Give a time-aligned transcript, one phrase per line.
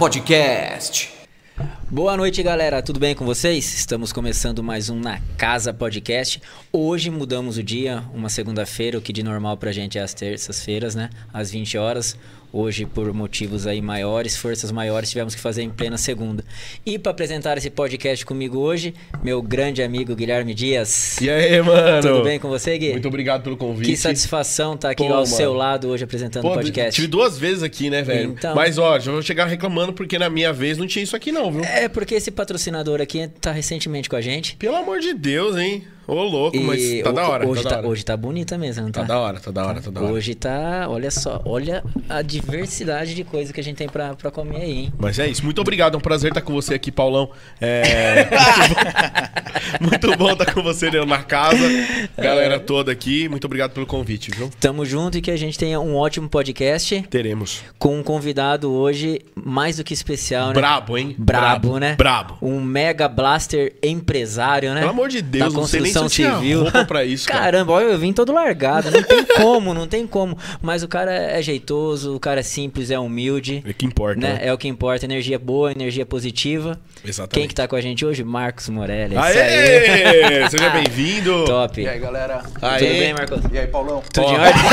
[0.00, 1.12] Podcast.
[1.92, 2.80] Boa noite, galera.
[2.80, 3.74] Tudo bem com vocês?
[3.74, 6.40] Estamos começando mais um Na Casa Podcast.
[6.72, 10.94] Hoje mudamos o dia, uma segunda-feira, o que de normal pra gente é às terças-feiras,
[10.94, 11.10] né?
[11.34, 12.16] Às 20 horas.
[12.52, 16.44] Hoje, por motivos aí maiores, forças maiores, tivemos que fazer em plena segunda.
[16.84, 21.20] E para apresentar esse podcast comigo hoje, meu grande amigo Guilherme Dias.
[21.20, 22.02] E aí, mano?
[22.02, 22.90] Tudo bem com você, Gui?
[22.90, 23.90] Muito obrigado pelo convite.
[23.90, 25.26] Que satisfação estar aqui Pô, ao mano.
[25.26, 26.96] seu lado hoje apresentando o podcast.
[26.96, 28.32] Tive duas vezes aqui, né, velho?
[28.32, 28.52] Então.
[28.52, 31.52] Mas, ó, já vou chegar reclamando porque na minha vez não tinha isso aqui, não,
[31.52, 31.62] viu?
[31.62, 34.56] É porque esse patrocinador aqui tá recentemente com a gente.
[34.56, 35.86] Pelo amor de Deus, hein?
[36.10, 37.46] Ô, louco, mas tá o- da hora.
[37.48, 37.86] Hoje tá, tá, hora.
[37.88, 39.06] hoje tá bonita mesmo, não Tá tá?
[39.06, 40.12] da hora, tá da hora, tá da hora.
[40.12, 44.30] Hoje tá, olha só, olha a diversidade de coisa que a gente tem pra, pra
[44.30, 44.92] comer aí, hein?
[44.98, 45.44] Mas é isso.
[45.44, 45.94] Muito obrigado.
[45.94, 47.30] É um prazer estar com você aqui, Paulão.
[47.60, 48.26] É...
[49.80, 51.58] Muito bom estar com você né, na casa.
[52.16, 53.28] Galera toda aqui.
[53.28, 54.50] Muito obrigado pelo convite, viu?
[54.60, 57.62] Tamo junto e que a gente tenha um ótimo podcast Teremos.
[57.78, 60.54] com um convidado hoje mais do que especial, né?
[60.54, 61.14] Brabo, hein?
[61.18, 61.94] Brabo, né?
[61.96, 62.36] Brabo.
[62.42, 64.80] Um mega blaster empresário, né?
[64.80, 66.62] Pelo amor de Deus, da não sei nem se construção civil.
[66.62, 67.44] roupa pra isso, cara.
[67.44, 68.90] Caramba, olha, eu vim todo largado.
[68.90, 70.36] Não tem como, não tem como.
[70.60, 73.62] Mas o cara é jeitoso, o cara é simples, é humilde.
[73.66, 74.34] É que importa, né?
[74.34, 74.40] né?
[74.42, 75.04] É o que importa.
[75.04, 76.78] Energia boa, energia positiva.
[77.04, 77.34] Exatamente.
[77.34, 78.22] Quem que tá com a gente hoje?
[78.22, 79.16] Marcos Morelli.
[79.16, 79.40] É isso aí.
[79.40, 80.48] Aê!
[80.50, 81.44] Seja bem-vindo.
[81.44, 81.80] Top.
[81.80, 82.42] E aí, galera?
[82.60, 82.78] Aê.
[82.78, 83.40] Tudo bem, Marcos?
[83.52, 84.02] E aí, Paulão?
[84.12, 84.32] Tudo Ó.
[84.32, 84.62] em ordem?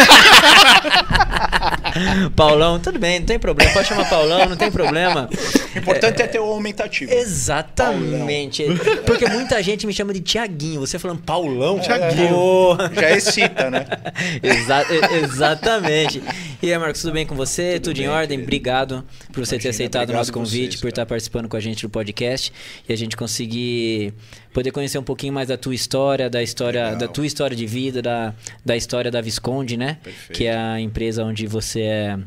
[2.36, 3.72] Paulão, tudo bem, não tem problema.
[3.72, 5.30] Pode chamar Paulão, não tem problema.
[5.76, 7.12] O importante é, ter o aumentativo.
[7.12, 8.66] Exatamente.
[9.06, 10.80] Porque muita gente me chama de Tiaguinho.
[10.80, 11.80] Você falando Paulão?
[11.80, 12.30] Thiaguinho.
[12.30, 12.92] Porra.
[12.94, 13.86] Já excita, né?
[14.44, 14.86] Exa-
[15.24, 16.22] exatamente.
[16.62, 17.80] E aí, Marcos, tudo bem com você?
[17.80, 18.28] Tudo, em bem, ordem?
[18.38, 18.44] querido.
[18.44, 21.60] Obrigado por você ter Imagina, aceitado o nosso convite, vocês, por estar participando com a
[21.60, 22.52] gente do podcast
[22.88, 24.14] e a gente conseguir
[24.54, 27.00] poder conhecer um pouquinho mais da tua história, da história, Legal.
[27.00, 28.34] da tua história de vida, da,
[28.66, 29.98] da história da Visconde, né?
[30.04, 30.34] Perfeito.
[30.38, 32.18] Que é a empresa onde você é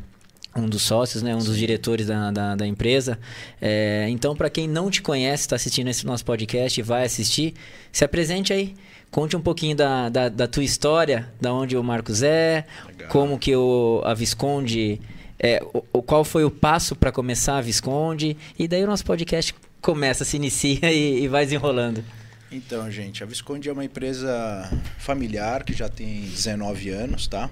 [0.55, 1.33] um dos sócios, né?
[1.35, 3.17] Um dos diretores da, da, da empresa.
[3.61, 7.53] É, então, para quem não te conhece, está assistindo esse nosso podcast e vai assistir,
[7.91, 8.75] se apresente aí.
[9.09, 13.09] Conte um pouquinho da, da, da tua história, da onde o Marcos é, Legal.
[13.09, 15.01] como que o, a Visconde...
[15.43, 18.37] É, o, o- qual foi o passo para começar a Visconde.
[18.59, 22.03] E daí o nosso podcast começa, se inicia e, e vai desenrolando.
[22.51, 24.69] Então, gente, a Visconde é uma empresa
[24.99, 27.49] familiar que já tem 19 anos, tá?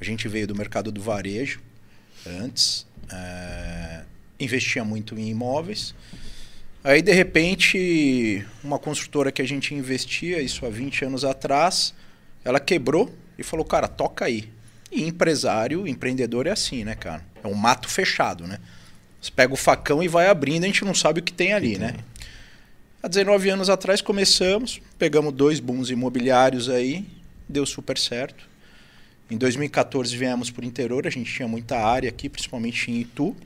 [0.00, 1.60] A gente veio do mercado do varejo
[2.26, 4.02] antes, é,
[4.38, 5.94] investia muito em imóveis.
[6.82, 11.94] Aí, de repente, uma construtora que a gente investia, isso há 20 anos atrás,
[12.44, 14.48] ela quebrou e falou, cara, toca aí.
[14.90, 17.24] E empresário, empreendedor é assim, né, cara?
[17.44, 18.58] É um mato fechado, né?
[19.20, 21.76] Você pega o facão e vai abrindo, a gente não sabe o que tem ali,
[21.76, 21.96] né?
[23.02, 27.06] Há 19 anos atrás começamos, pegamos dois bons imobiliários aí,
[27.48, 28.49] deu super certo.
[29.30, 33.36] Em 2014 viemos para o interior, a gente tinha muita área aqui, principalmente em Itu.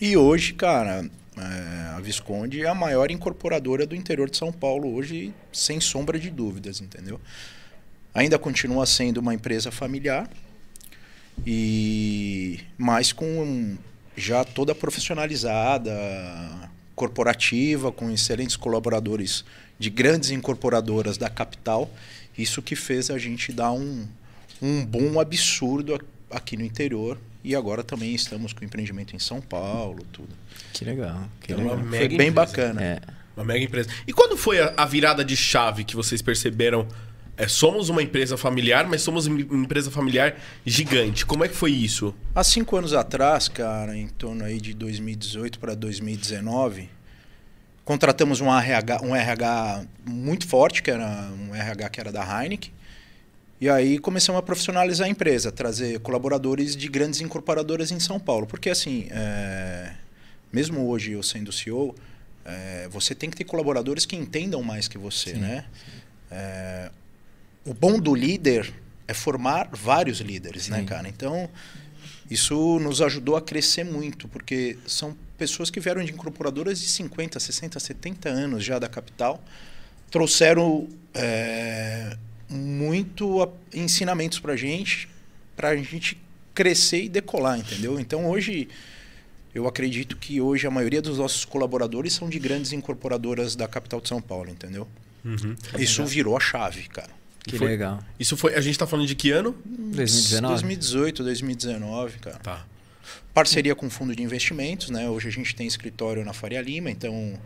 [0.00, 4.94] E hoje, cara, é, a Visconde é a maior incorporadora do interior de São Paulo
[4.94, 7.20] hoje, sem sombra de dúvidas, entendeu?
[8.14, 10.30] Ainda continua sendo uma empresa familiar,
[11.44, 13.76] e mas com
[14.16, 15.90] já toda profissionalizada,
[16.94, 19.44] corporativa, com excelentes colaboradores
[19.76, 21.90] de grandes incorporadoras da capital.
[22.38, 24.06] Isso que fez a gente dar um,
[24.64, 27.18] um boom absurdo aqui no interior.
[27.42, 30.30] E agora também estamos com empreendimento em São Paulo, tudo.
[30.72, 31.28] Que legal.
[31.42, 31.86] Que É uma legal.
[31.86, 32.32] mega Foi bem empresa.
[32.32, 32.82] bacana.
[32.82, 33.00] É.
[33.36, 33.90] Uma mega empresa.
[34.06, 36.88] E quando foi a, a virada de chave que vocês perceberam?
[37.36, 41.26] É, somos uma empresa familiar, mas somos uma empresa familiar gigante.
[41.26, 42.14] Como é que foi isso?
[42.32, 46.88] Há cinco anos atrás, cara, em torno aí de 2018 para 2019,
[47.84, 52.72] contratamos um RH, um RH muito forte, que era um RH que era da Heineken.
[53.64, 58.46] E aí começamos a profissionalizar a empresa, trazer colaboradores de grandes incorporadoras em São Paulo.
[58.46, 59.90] Porque assim, é,
[60.52, 61.94] mesmo hoje eu sendo CEO,
[62.44, 65.64] é, você tem que ter colaboradores que entendam mais que você, né?
[66.30, 66.90] É,
[67.64, 68.70] o bom do líder
[69.08, 70.84] é formar vários líderes, né, Sim.
[70.84, 71.08] cara?
[71.08, 71.48] Então,
[72.30, 77.40] isso nos ajudou a crescer muito, porque são pessoas que vieram de incorporadoras de 50,
[77.40, 79.42] 60, 70 anos já da capital,
[80.10, 82.18] trouxeram é,
[82.48, 85.08] muito ensinamentos para gente,
[85.56, 86.18] para a gente
[86.54, 87.98] crescer e decolar, entendeu?
[87.98, 88.68] Então, hoje,
[89.54, 94.00] eu acredito que hoje a maioria dos nossos colaboradores são de grandes incorporadoras da capital
[94.00, 94.86] de São Paulo, entendeu?
[95.78, 97.10] Isso virou a chave, cara.
[97.46, 98.02] Que Foi- legal.
[98.18, 98.54] Isso foi.
[98.54, 99.54] A gente tá falando de que ano?
[99.66, 100.54] 2019?
[100.54, 102.38] 2018, 2019, cara.
[102.38, 102.66] Tá.
[103.34, 105.08] Parceria com fundo de investimentos, né?
[105.10, 107.38] Hoje a gente tem escritório na Faria Lima, então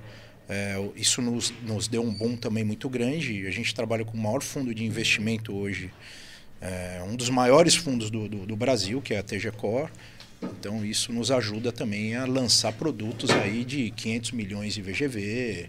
[0.48, 3.46] é, isso nos, nos deu um boom também muito grande.
[3.46, 5.92] A gente trabalha com o maior fundo de investimento hoje,
[6.60, 9.90] é, um dos maiores fundos do, do, do Brasil, que é a TG Core.
[10.42, 15.68] Então isso nos ajuda também a lançar produtos aí de 500 milhões de VGV.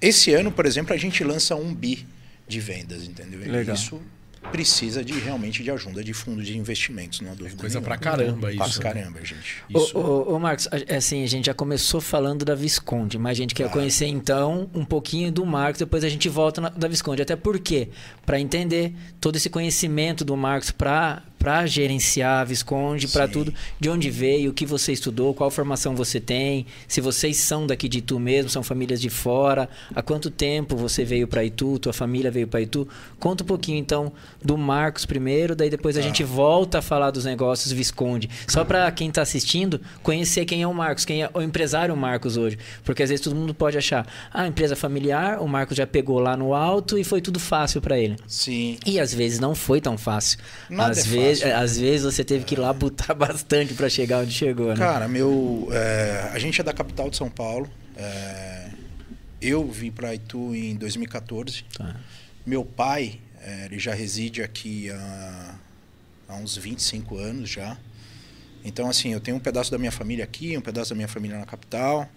[0.00, 2.06] Esse ano, por exemplo, a gente lança um bi
[2.46, 3.40] de vendas, entendeu?
[3.50, 3.74] Legal.
[3.74, 4.00] Isso
[4.50, 7.96] precisa de realmente de ajuda de fundos de investimentos, não há dúvida Coisa nenhuma.
[7.96, 8.78] pra caramba Pra isso.
[8.78, 8.82] né?
[8.92, 9.62] caramba, gente.
[9.68, 9.96] Isso.
[9.98, 13.40] Ô, ô, ô, Marcos, a- assim, a gente já começou falando da Visconde, mas a
[13.40, 17.22] gente quer conhecer então um pouquinho do Marcos, depois a gente volta na, da Visconde.
[17.22, 17.88] Até porque,
[18.24, 23.88] para entender todo esse conhecimento do Marcos para para gerenciar a Visconde, para tudo, de
[23.88, 27.98] onde veio, o que você estudou, qual formação você tem, se vocês são daqui de
[27.98, 32.30] Itu mesmo, são famílias de fora, há quanto tempo você veio para Itu, tua família
[32.30, 32.88] veio para Itu.
[33.18, 34.12] Conta um pouquinho então
[34.42, 38.28] do Marcos primeiro, daí depois a gente volta a falar dos negócios Visconde.
[38.48, 42.36] Só para quem está assistindo conhecer quem é o Marcos, quem é o empresário Marcos
[42.36, 46.18] hoje, porque às vezes todo mundo pode achar, ah, empresa familiar, o Marcos já pegou
[46.18, 48.16] lá no alto e foi tudo fácil para ele.
[48.26, 48.78] Sim.
[48.84, 50.38] E às vezes não foi tão fácil.
[50.68, 51.56] Nada às, é vezes, fácil.
[51.56, 52.72] às vezes você teve que ir lá
[53.16, 54.76] bastante para chegar onde chegou, né?
[54.76, 57.70] Cara, meu, é, a gente é da capital de São Paulo.
[57.96, 58.70] é,
[59.40, 61.64] eu vim para Itu em 2014.
[61.76, 61.96] Tá.
[62.44, 65.54] Meu pai, é, ele já reside aqui há,
[66.28, 67.76] há uns 25 anos já.
[68.64, 71.38] Então, assim, eu tenho um pedaço da minha família aqui, um pedaço da minha família
[71.38, 72.08] na capital.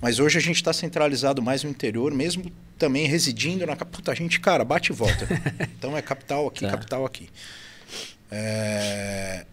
[0.00, 4.12] Mas hoje a gente está centralizado mais no interior, mesmo também residindo na capital.
[4.12, 5.26] A gente, cara, bate e volta.
[5.76, 6.70] então é capital aqui, Tá.
[6.70, 7.28] capital aqui.
[8.30, 9.44] É,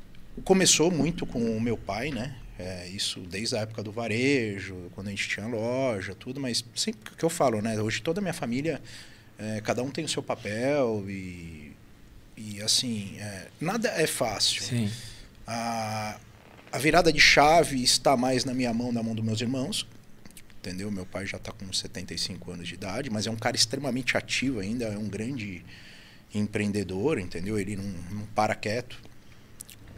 [0.44, 2.36] começou muito com o meu pai, né?
[2.58, 7.16] É, isso desde a época do varejo, quando a gente tinha loja, tudo, mas sempre
[7.16, 7.80] que eu falo, né?
[7.82, 8.82] Hoje toda a minha família,
[9.38, 11.74] é, cada um tem o seu papel e,
[12.38, 14.64] e assim, é, nada é fácil.
[14.64, 14.90] Sim.
[15.46, 16.18] A,
[16.72, 19.86] a virada de chave está mais na minha mão, na mão dos meus irmãos.
[20.60, 20.90] Entendeu?
[20.90, 24.60] Meu pai já está com 75 anos de idade, mas é um cara extremamente ativo
[24.60, 25.64] ainda, é um grande
[26.40, 27.58] empreendedor, entendeu?
[27.58, 28.98] Ele não, não para quieto.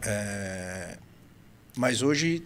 [0.02, 0.96] É,
[1.76, 2.42] mas hoje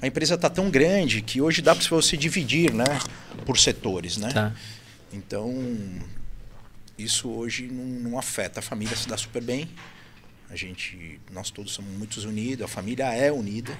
[0.00, 2.84] a empresa está tão grande que hoje dá para você dividir, né?
[3.46, 4.32] Por setores, né?
[4.32, 4.54] Tá.
[5.12, 5.52] Então,
[6.98, 8.60] isso hoje não, não afeta.
[8.60, 9.68] A família se dá super bem.
[10.50, 13.76] A gente, nós todos somos muito unidos, a família é unida.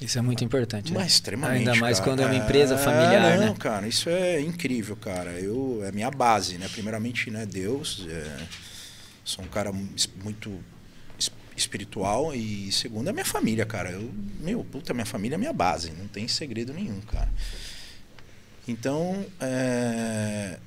[0.00, 0.92] Isso é muito importante.
[0.92, 0.98] né?
[1.00, 1.58] Mas extremamente.
[1.68, 2.10] Ainda mais cara.
[2.10, 3.56] quando é uma empresa familiar, não, né?
[3.58, 5.32] cara, isso é incrível, cara.
[5.32, 6.68] Eu, é minha base, né?
[6.72, 8.06] Primeiramente, né, Deus.
[8.08, 8.38] é,
[9.24, 9.70] sou um cara
[10.24, 10.58] muito
[11.18, 13.90] es- espiritual e segundo é minha família, cara.
[13.90, 14.10] Eu,
[14.40, 17.28] meu, puta, minha família é minha base, não tem segredo nenhum, cara.
[18.66, 20.58] Então, é,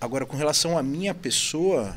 [0.00, 1.96] agora com relação à minha pessoa,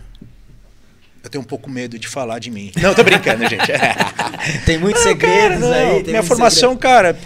[1.23, 2.71] eu tenho um pouco medo de falar de mim.
[2.81, 3.71] Não, tô brincando, gente.
[4.65, 6.03] Tem muitos Não, segredos cara, aí.
[6.03, 7.17] Minha formação, cara.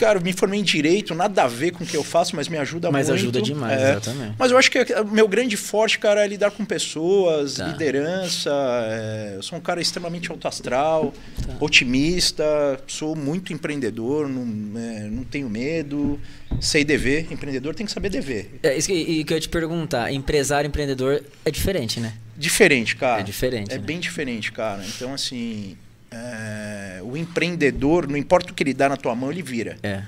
[0.00, 2.56] Cara, me formei em direito, nada a ver com o que eu faço, mas me
[2.56, 3.20] ajuda Mas muito.
[3.20, 3.90] ajuda demais, É.
[3.92, 4.34] exatamente.
[4.38, 7.66] Mas eu acho que o meu grande forte, cara, é lidar com pessoas, Tá.
[7.66, 8.50] liderança.
[8.88, 11.12] é, Eu sou um cara extremamente alto astral,
[11.46, 11.54] Tá.
[11.60, 12.44] otimista,
[12.86, 14.42] sou muito empreendedor, não,
[14.80, 16.18] é, não tenho medo,
[16.60, 17.26] sei dever.
[17.30, 18.58] Empreendedor tem que saber dever.
[18.62, 22.14] É isso que, e que eu ia te perguntar, empresário, empreendedor é diferente, né?
[22.38, 23.20] Diferente, cara.
[23.20, 23.84] É diferente, É né?
[23.84, 24.82] bem diferente, cara.
[24.86, 25.76] Então, assim,
[26.10, 29.76] é, o empreendedor, não importa o que ele dá na tua mão, ele vira.
[29.82, 30.02] É.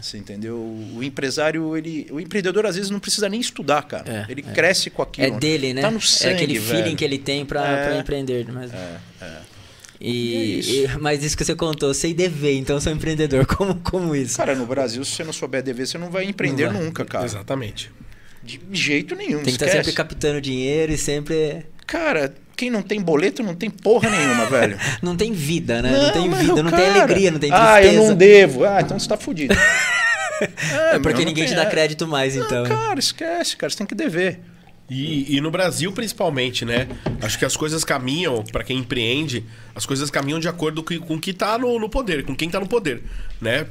[0.00, 0.56] Você entendeu?
[0.56, 4.26] O empresário, ele, o empreendedor às vezes não precisa nem estudar, cara.
[4.28, 4.52] É, ele é.
[4.52, 5.26] cresce com aquilo.
[5.26, 5.82] É dele, né?
[5.82, 6.96] Tá no sangue, é aquele feeling velho.
[6.96, 7.84] que ele tem pra, É.
[7.88, 8.46] pra empreender.
[8.50, 8.72] Mas...
[8.72, 9.38] É, é.
[10.00, 10.70] E, E é isso.
[10.72, 13.44] e- mas isso que você contou, sei dever, então sou empreendedor.
[13.56, 14.36] Como, como isso?
[14.36, 16.82] Cara, no Brasil, se você não souber dever, você não vai empreender Não vai.
[16.82, 17.24] nunca, cara.
[17.24, 17.90] Exatamente.
[18.42, 19.36] De jeito nenhum.
[19.38, 19.84] Tem que estar esquece.
[19.84, 21.64] sempre captando dinheiro e sempre.
[21.86, 24.78] Cara, quem não tem boleto não tem porra nenhuma, velho.
[25.02, 25.90] Não tem vida, né?
[25.90, 27.74] Não, tem mas, vida, não tem cara, alegria, não tem tristeza.
[27.74, 28.64] Ah, eu não devo.
[28.64, 29.54] Ah, então você tá fudido.
[30.40, 31.70] É porque meu, não ninguém te tem- dá é.
[31.70, 32.64] crédito mais, Não, então.
[32.64, 33.70] cara, esquece, cara.
[33.70, 34.40] Você tem que dever.
[34.90, 36.88] E, e no Brasil, principalmente, né?
[37.22, 41.18] Acho que as coisas caminham, pra quem empreende, as coisas caminham de acordo com, com
[41.20, 43.02] quem tá no, no poder, com quem tá no poder,
[43.40, 43.64] né?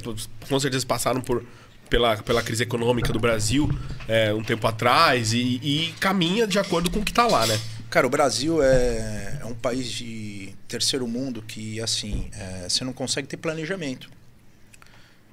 [0.48, 1.44] Com certeza passaram por,
[1.88, 3.70] pela, pela crise econômica do Brasil
[4.08, 7.60] é, um tempo atrás e, e caminha de acordo com o que tá lá, né?
[7.94, 12.92] Cara, o Brasil é, é um país de terceiro mundo que, assim, é, você não
[12.92, 14.10] consegue ter planejamento.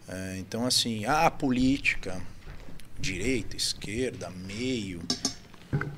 [0.07, 2.21] É, então, assim, a política,
[2.99, 5.01] direita, esquerda, meio.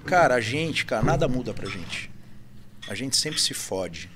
[0.05, 2.09] Cara, a gente, cara, nada muda pra gente.
[2.87, 4.09] A gente sempre se fode.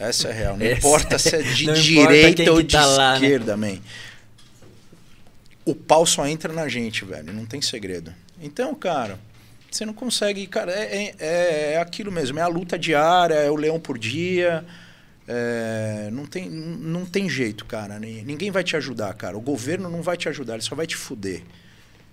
[0.00, 0.56] Essa é a real.
[0.56, 3.26] Não Essa- importa se é de não direita ou de tá lá, né?
[3.26, 3.78] esquerda, man.
[5.62, 7.34] O pau só entra na gente, velho.
[7.34, 8.14] Não tem segredo.
[8.40, 9.20] Então, cara,
[9.76, 10.46] você não consegue.
[10.46, 12.38] Cara, é, é, é aquilo mesmo.
[12.38, 14.64] É a luta diária, é o leão por dia.
[15.28, 17.98] é, não, tem, não tem jeito, cara.
[17.98, 19.36] Ni- Ninguém vai te ajudar, cara.
[19.36, 21.42] O governo não vai te ajudar, ele só vai te fuder.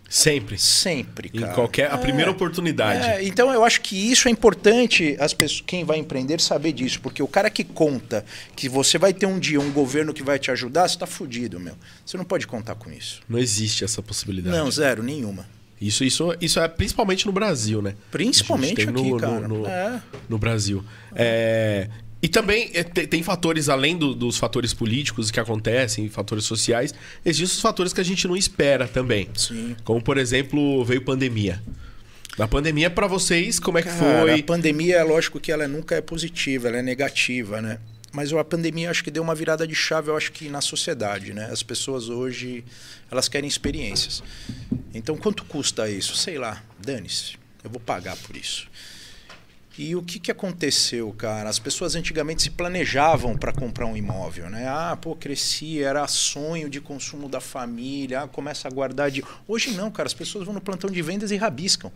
[0.09, 0.57] Sempre.
[0.57, 1.53] Sempre, Em cara.
[1.53, 1.91] qualquer.
[1.91, 3.05] A primeira oportunidade.
[3.07, 6.99] É, então eu acho que isso é importante as pessoas, quem vai empreender saber disso,
[6.99, 8.25] porque o cara que conta
[8.55, 11.59] que você vai ter um dia um governo que vai te ajudar, você está fudido,
[11.59, 11.75] meu.
[12.03, 13.21] Você não pode contar com isso.
[13.29, 14.55] Não existe essa possibilidade.
[14.57, 15.45] Não, zero, nenhuma.
[15.81, 17.95] Isso, isso, isso é principalmente no Brasil, né?
[18.11, 19.47] Principalmente tem aqui, no, cara.
[19.47, 20.01] No, no- É.
[20.27, 20.83] no Brasil.
[21.15, 21.87] É,
[22.21, 26.93] e também é, te- tem fatores, além do- dos fatores políticos que acontecem, fatores sociais,
[27.23, 29.29] existem os fatores que a gente não espera também.
[29.35, 29.75] Sim.
[29.85, 31.61] Como, por exemplo, veio pandemia.
[32.37, 34.39] Na pandemia, pra vocês, como é que Cara, foi?
[34.39, 37.79] a pandemia, é lógico que ela nunca é positiva, ela é negativa, né?
[38.11, 41.33] Mas a pandemia acho que deu uma virada de chave, eu acho que na sociedade,
[41.33, 41.49] né?
[41.51, 42.63] As pessoas hoje,
[43.11, 44.23] elas querem experiências.
[44.93, 46.15] Então, quanto custa isso?
[46.15, 48.67] Sei lá, dane-se, eu vou pagar por isso.
[49.77, 51.49] E o que, que aconteceu, cara?
[51.49, 54.67] As pessoas antigamente se planejavam para comprar um imóvel, né?
[54.67, 59.23] Ah, pô, cresci, era sonho de consumo da família, ah, começa a guardar de.
[59.47, 61.91] Hoje não, cara, as pessoas vão no plantão de vendas e rabiscam.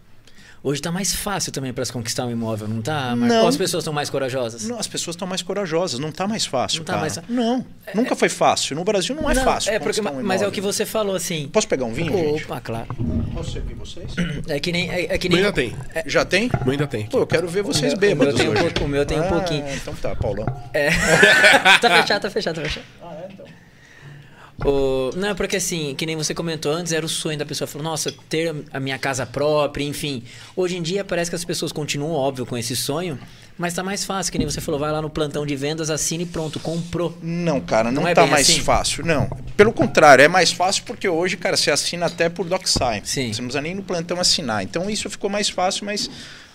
[0.65, 3.13] Hoje tá mais fácil também para se conquistar um imóvel, não tá?
[3.17, 3.35] Marco?
[3.35, 3.41] Não.
[3.41, 4.63] Ou as pessoas estão mais corajosas?
[4.63, 6.77] Não, as pessoas estão mais corajosas, não está mais fácil.
[6.79, 7.01] Não tá cara.
[7.01, 8.73] mais- Não, nunca foi fácil.
[8.77, 9.73] No Brasil não é fácil.
[9.73, 11.49] É porque, um mas é o que você falou assim.
[11.51, 12.45] Posso pegar um vinho, gente?
[12.45, 12.87] Opa, claro.
[13.33, 14.05] Posso servir vocês?
[14.47, 14.89] É que nem.
[14.89, 15.75] É, é que nem ainda tem.
[16.05, 16.49] Já tem?
[16.61, 17.07] Mas ainda tem.
[17.07, 19.19] Pô, eu quero ver vocês meu- bêbados o meu tem um pouco- o meu tem
[19.19, 19.65] um Ah, pouquinho.
[19.75, 20.45] Então tá, Paulão.
[20.73, 20.89] É.
[21.81, 22.85] tá fechado, tá fechado, tá fechado.
[23.03, 23.22] Ah, é.
[24.65, 27.67] O- Não, é porque assim, que nem você comentou antes, era o sonho da pessoa.
[27.67, 30.23] Falou, nossa, ter a minha casa própria, enfim.
[30.55, 33.19] Hoje em dia parece que as pessoas continuam, óbvio, com esse sonho,
[33.57, 36.23] mas tá mais fácil, que nem você falou, vai lá no plantão de vendas, assine
[36.23, 37.15] e pronto, comprou.
[37.21, 38.61] Não, cara, não, Não é tá mais assim?
[38.61, 39.05] fácil.
[39.05, 39.29] Não.
[39.57, 43.01] Pelo contrário, é mais fácil porque hoje, cara, você assina até por DocSign.
[43.05, 43.31] Sim.
[43.33, 44.63] Você não precisa nem no plantão assinar.
[44.63, 46.09] Então isso ficou mais fácil, mas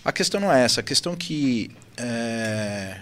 [0.05, 0.81] a questão não é essa.
[0.81, 1.71] A questão que.
[1.97, 2.97] é,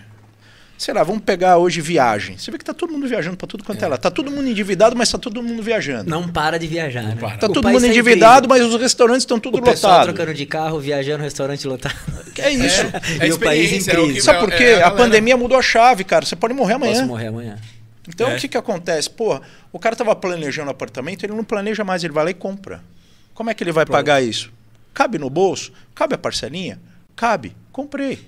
[0.79, 2.37] Sei lá, vamos pegar hoje viagem.
[2.37, 3.89] Você vê que tá todo mundo viajando para tudo quanto é.
[3.89, 3.97] lá.
[3.97, 6.11] Tá todo mundo endividado, mas tá todo mundo viajando.
[6.11, 7.17] Não para de viajar, né?
[7.19, 7.39] para.
[7.39, 9.57] Tá O todo mundo tá endividado, mas os restaurantes estão tudo.
[9.59, 10.15] O pessoal lotados.
[10.15, 11.95] trocando de carro, viajando, restaurante lotado.
[12.39, 12.83] É isso.
[13.21, 14.15] É e o país experiência, é o incrível.
[14.17, 14.83] que- Sabe por é, quê?
[14.83, 16.27] a a, pandemia mudou a chave, cara.
[16.27, 16.95] Você pode morrer amanhã.
[16.95, 17.59] Posso morrer amanhã.
[18.07, 18.37] Então É.
[18.37, 19.09] o que, que acontece?
[19.09, 19.41] Porra,
[19.73, 22.83] o cara tava planejando apartamento, ele não planeja mais, ele vai lá e compra.
[23.33, 24.53] Como é que ele vai pagar isso?
[24.93, 25.73] Cabe no bolso?
[25.95, 26.79] Cabe a parcelinha?
[27.17, 27.57] Cabe.
[27.73, 28.27] Comprei.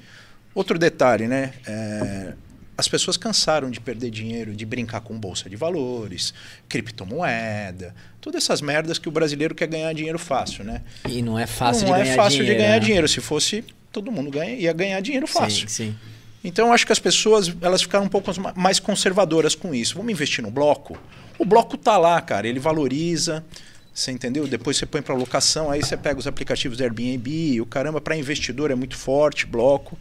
[0.55, 1.53] Outro detalhe, né?
[1.67, 2.33] É,
[2.77, 6.33] as pessoas cansaram de perder dinheiro, de brincar com bolsa de valores,
[6.69, 10.83] criptomoeda, todas essas merdas que o brasileiro quer ganhar dinheiro fácil, né?
[11.09, 12.57] E não é fácil não de é ganhar fácil dinheiro.
[12.59, 12.81] de ganhar né?
[12.81, 13.09] dinheiro.
[13.09, 15.69] Se fosse, todo mundo ganha, ia ganhar dinheiro fácil.
[15.69, 15.97] Sim, sim.
[16.43, 19.95] Então eu acho que as pessoas elas ficaram um pouco ma- mais conservadoras com isso.
[19.97, 20.97] Vamos investir no bloco?
[21.39, 23.45] O bloco tá lá, cara, ele valoriza,
[23.93, 24.47] você entendeu?
[24.47, 28.17] Depois você põe para locação, aí você pega os aplicativos do Airbnb, o caramba para
[28.17, 29.99] investidor é muito forte, bloco.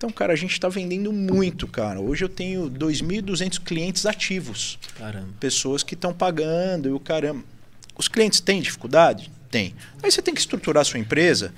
[0.00, 2.00] Então, cara, a gente está vendendo muito, cara.
[2.00, 5.28] Hoje eu tenho 2.200 clientes ativos, Caramba.
[5.38, 7.44] pessoas que estão pagando e o caramba.
[7.98, 9.30] Os clientes têm dificuldade?
[9.50, 9.74] Tem.
[10.02, 11.52] Aí você tem que estruturar a sua empresa,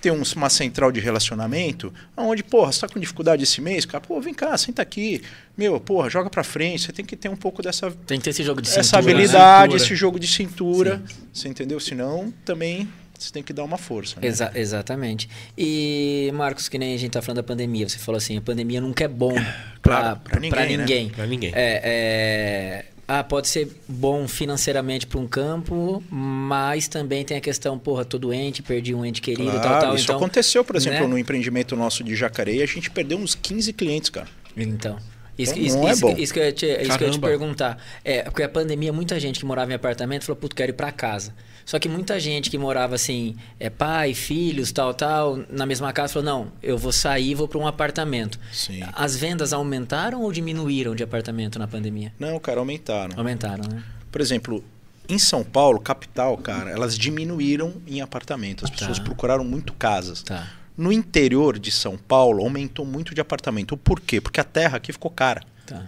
[0.00, 4.00] ter um- uma central de relacionamento, onde, porra, você está com dificuldade esse mês, cara,
[4.00, 5.22] pô, vem cá, senta aqui.
[5.56, 6.82] Meu, porra, joga para frente.
[6.82, 9.02] Você tem que ter um pouco dessa Tem que ter esse jogo de essa cintura,
[9.04, 9.12] né?
[9.12, 9.84] habilidade, Cintura.
[9.84, 11.00] esse jogo de cintura.
[11.32, 11.78] Você entendeu?
[11.78, 12.88] Senão, também
[13.24, 14.20] você tem que dar uma força.
[14.20, 14.26] Né?
[14.28, 15.28] Exa- exatamente.
[15.56, 18.80] E, Marcos, que nem a gente tá falando da pandemia, você falou assim, a pandemia
[18.80, 19.34] nunca é bom
[19.82, 20.76] Claro, pra, pra ninguém, né?
[20.76, 21.08] ninguém.
[21.10, 21.50] Pra ninguém.
[21.54, 27.78] É, é, ah, pode ser bom financeiramente para um campo, mas também tem a questão,
[27.78, 29.94] porra, tô doente, perdi um ente querido, Claro, tal, tal.
[29.94, 31.06] isso então, aconteceu, por exemplo, né?
[31.06, 34.28] no empreendimento nosso de Jacareí, a gente perdeu uns 15 clientes, cara.
[34.56, 34.96] Então.
[35.36, 36.14] Isso, Então, isso, não é isso, bom.
[36.16, 37.76] isso que eu ia te, isso que eu ia te perguntar.
[38.04, 40.92] É, porque a pandemia, muita gente que morava em apartamento falou, puto, quero ir pra
[40.92, 41.34] casa.
[41.64, 46.12] Só que muita gente que morava assim, é pai, filhos, tal, tal, na mesma casa,
[46.12, 48.38] falou, não, eu vou sair e vou para um apartamento.
[48.52, 48.82] Sim.
[48.92, 52.12] As vendas aumentaram ou diminuíram de apartamento na pandemia?
[52.18, 53.16] Não, cara, aumentaram.
[53.16, 53.82] Aumentaram, né?
[54.12, 54.62] Por exemplo,
[55.08, 58.64] em São Paulo, capital, cara, elas diminuíram em apartamento.
[58.64, 59.04] As pessoas Tá.
[59.04, 60.22] procuraram muito casas.
[60.22, 60.46] Tá.
[60.76, 63.76] No interior de São Paulo, aumentou muito de apartamento.
[63.76, 64.20] Por quê?
[64.20, 65.40] Porque a terra aqui ficou cara.
[65.66, 65.82] Tá.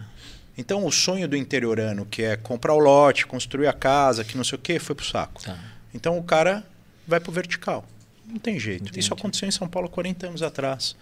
[0.58, 4.44] Então, o sonho do interiorano, que é comprar o lote, construir a casa, que não
[4.44, 5.42] sei o quê, foi pro saco.
[5.42, 5.58] Tá.
[5.94, 6.64] Então, o cara
[7.06, 7.84] vai pro vertical.
[8.26, 8.82] Não tem jeito.
[8.84, 9.00] Entendi.
[9.00, 10.96] Isso aconteceu em São Paulo há 40 anos atrás.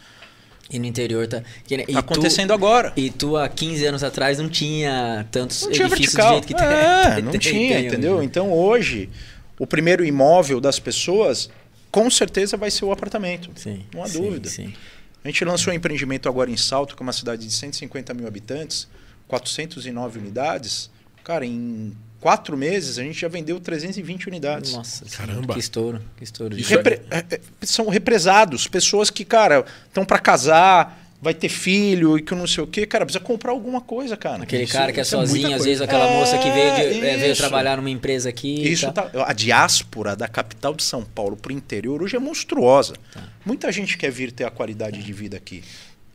[0.70, 1.42] E no interior tá.
[1.70, 2.92] nem- e Tá tu- acontecendo agora.
[2.96, 6.40] E tu, há 15 anos atrás, não tinha tantos Não tinha edifícios vertical.
[6.40, 6.66] do jeito que tem.
[6.66, 8.14] é, não tem- tinha, tem entendeu?
[8.16, 8.24] hoje.
[8.26, 9.10] Então, hoje,
[9.58, 11.48] o primeiro imóvel das pessoas,
[11.90, 13.50] com certeza vai ser o apartamento.
[13.56, 13.84] Sim.
[13.94, 14.48] Não há sim, dúvida.
[14.48, 14.74] Sim.
[15.22, 18.26] A gente lançou um empreendimento agora em Salto, que é uma cidade de 150 mil
[18.26, 18.88] habitantes,
[19.28, 20.90] 409 unidades.
[21.22, 24.72] Cara, em quatro meses a gente já vendeu 320 unidades.
[24.72, 25.54] Nossa, Caramba.
[25.54, 26.56] que estouro, que estouro.
[26.56, 32.22] Repre- é- é- são represados, pessoas que, cara, estão para casar, vai ter filho e
[32.22, 34.42] que não sei o quê, cara, precisa comprar alguma coisa, cara.
[34.42, 35.64] Aquele Isso- cara que é muita sozinho, às coisa.
[35.64, 38.62] vezes aquela É, moça que veio, de- é, veio trabalhar numa empresa aqui.
[38.70, 39.08] Isso tal.
[39.08, 42.94] tá, a diáspora da capital de São Paulo para o interior hoje é monstruosa.
[43.12, 43.22] Tá.
[43.46, 45.64] Muita gente quer vir ter a qualidade de vida aqui.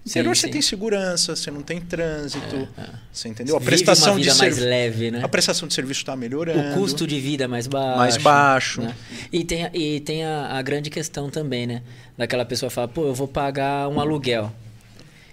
[0.10, 0.54] Interior Sim, você sim.
[0.54, 2.68] tem segurança, você não tem trânsito,
[3.14, 3.56] você entendeu?
[3.56, 5.22] A Vive prestação de mais leve, né?
[5.24, 6.72] a prestação de serviço está melhorando.
[6.72, 7.98] O custo de vida é mais baixo.
[7.98, 8.82] Mais baixo.
[8.82, 8.96] né?
[9.32, 11.82] E tem, a- e tem a, a grande questão também, né?
[12.18, 14.52] Daquela pessoa fala, pô, eu vou pagar um aluguel.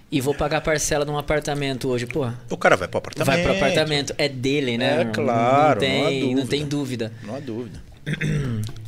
[0.09, 2.05] E vou pagar a parcela de um apartamento hoje.
[2.05, 3.27] Pô, o cara vai para apartamento.
[3.35, 4.15] vai pro apartamento.
[4.17, 5.01] É dele, né?
[5.01, 6.47] É Não- claro, Não não tem, não dúvida.
[6.49, 7.11] tem dúvida.
[7.23, 7.81] Não há dúvida.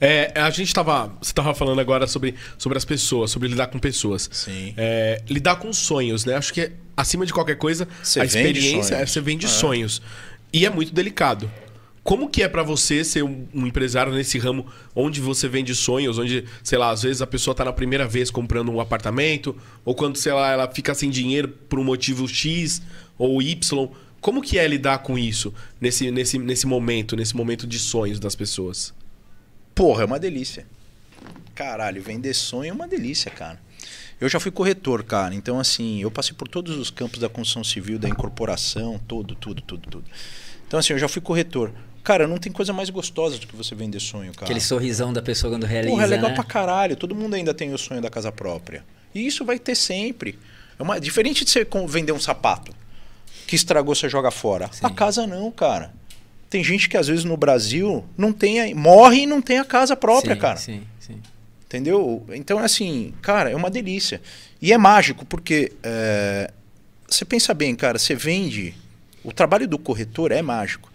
[0.00, 1.12] É, a gente tava.
[1.20, 4.28] Você tava falando agora sobre, sobre as pessoas, sobre lidar com pessoas.
[4.32, 4.72] Sim.
[4.76, 6.34] É, lidar com sonhos, né?
[6.34, 10.00] Acho que acima de qualquer coisa, Você a experiência é você vende sonhos.
[10.52, 11.50] E é muito delicado.
[12.02, 14.66] Como que é pra você ser um, um empresário nesse ramo
[14.96, 18.30] onde você vende sonhos, onde, sei lá, às vezes a pessoa tá na primeira vez
[18.30, 19.54] comprando um apartamento,
[19.84, 22.80] ou quando, sei lá, ela fica sem dinheiro por um motivo X
[23.18, 23.88] ou Y.
[24.18, 28.34] Como que é lidar com isso nesse, nesse, nesse momento, nesse momento de sonhos das
[28.34, 28.94] pessoas?
[29.80, 30.66] Porra, é uma delícia.
[31.54, 33.58] Caralho, vender sonho é uma delícia, cara.
[34.20, 35.34] Eu já fui corretor, cara.
[35.34, 39.62] Então, assim, eu passei por todos os campos da construção civil, da incorporação, tudo, tudo,
[39.62, 40.04] tudo, tudo.
[40.68, 41.72] Então, assim, eu já fui corretor.
[42.04, 44.44] Cara, não tem coisa mais gostosa do que você vender sonho, cara.
[44.44, 46.34] Aquele sorrisão da pessoa quando realiza, Porra, é legal né?
[46.34, 46.94] pra caralho.
[46.94, 48.84] Todo mundo ainda tem o sonho da casa própria.
[49.14, 50.38] E isso vai ter sempre.
[50.78, 51.00] É uma...
[51.00, 52.70] Diferente de você vender um sapato
[53.46, 54.68] que estragou, você joga fora.
[54.70, 54.84] Sim.
[54.84, 55.98] A casa não, cara.
[56.50, 59.94] Tem gente que às vezes no Brasil não tem morre e não tem a casa
[59.94, 60.56] própria, sim, cara.
[60.56, 61.16] Sim, sim.
[61.64, 62.26] Entendeu?
[62.32, 64.20] Então, assim, cara, é uma delícia.
[64.60, 66.50] E é mágico, porque é,
[67.08, 68.74] você pensa bem, cara, você vende.
[69.22, 70.90] O trabalho do corretor é mágico.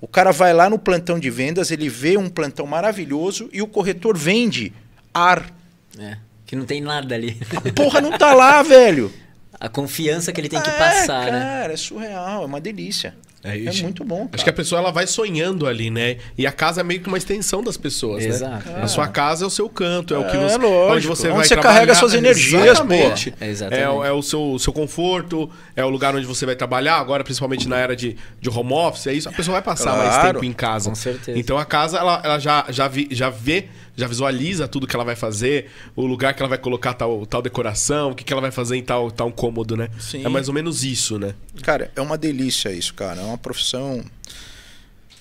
[0.00, 3.66] O cara vai lá no plantão de vendas, ele vê um plantão maravilhoso e o
[3.66, 4.72] corretor vende
[5.12, 5.52] ar.
[5.98, 6.16] É,
[6.46, 7.40] que não tem nada ali.
[7.56, 9.12] A porra não tá lá, velho.
[9.64, 11.38] A confiança que ele tem que É, passar, né?
[11.60, 13.14] cara, é surreal, é uma delícia.
[13.44, 14.30] É É, muito bom, cara.
[14.34, 16.16] Acho que a pessoa ela vai sonhando ali, né?
[16.38, 18.68] E a casa é meio que uma extensão das pessoas, Exato.
[18.68, 18.82] né?
[18.82, 20.92] A sua casa é o seu canto, é, o que É, você, lógico.
[20.94, 21.74] onde você Onde vai você trabalhar.
[21.74, 23.30] carrega suas energias, Exatamente.
[23.32, 23.44] pô.
[23.44, 23.82] Exatamente.
[23.84, 27.24] É, o- é o seu, seu conforto, é o lugar onde você vai trabalhar, agora
[27.24, 29.28] principalmente na era de, de home office, é isso.
[29.28, 30.34] A pessoa vai passar mais Claro.
[30.34, 30.88] tempo em casa.
[30.90, 31.36] Com certeza.
[31.36, 35.04] Então a casa, ela, ela já, já, vi- já vê, já visualiza tudo que ela
[35.04, 38.40] vai fazer, o lugar que ela vai colocar tal, tal decoração, o que, que ela
[38.42, 39.88] vai fazer em tal, tal cômodo, né?
[40.00, 40.24] Sim.
[40.24, 41.34] É mais ou menos isso, né?
[41.62, 43.20] Cara, é uma delícia isso, cara.
[43.20, 44.02] É uma profissão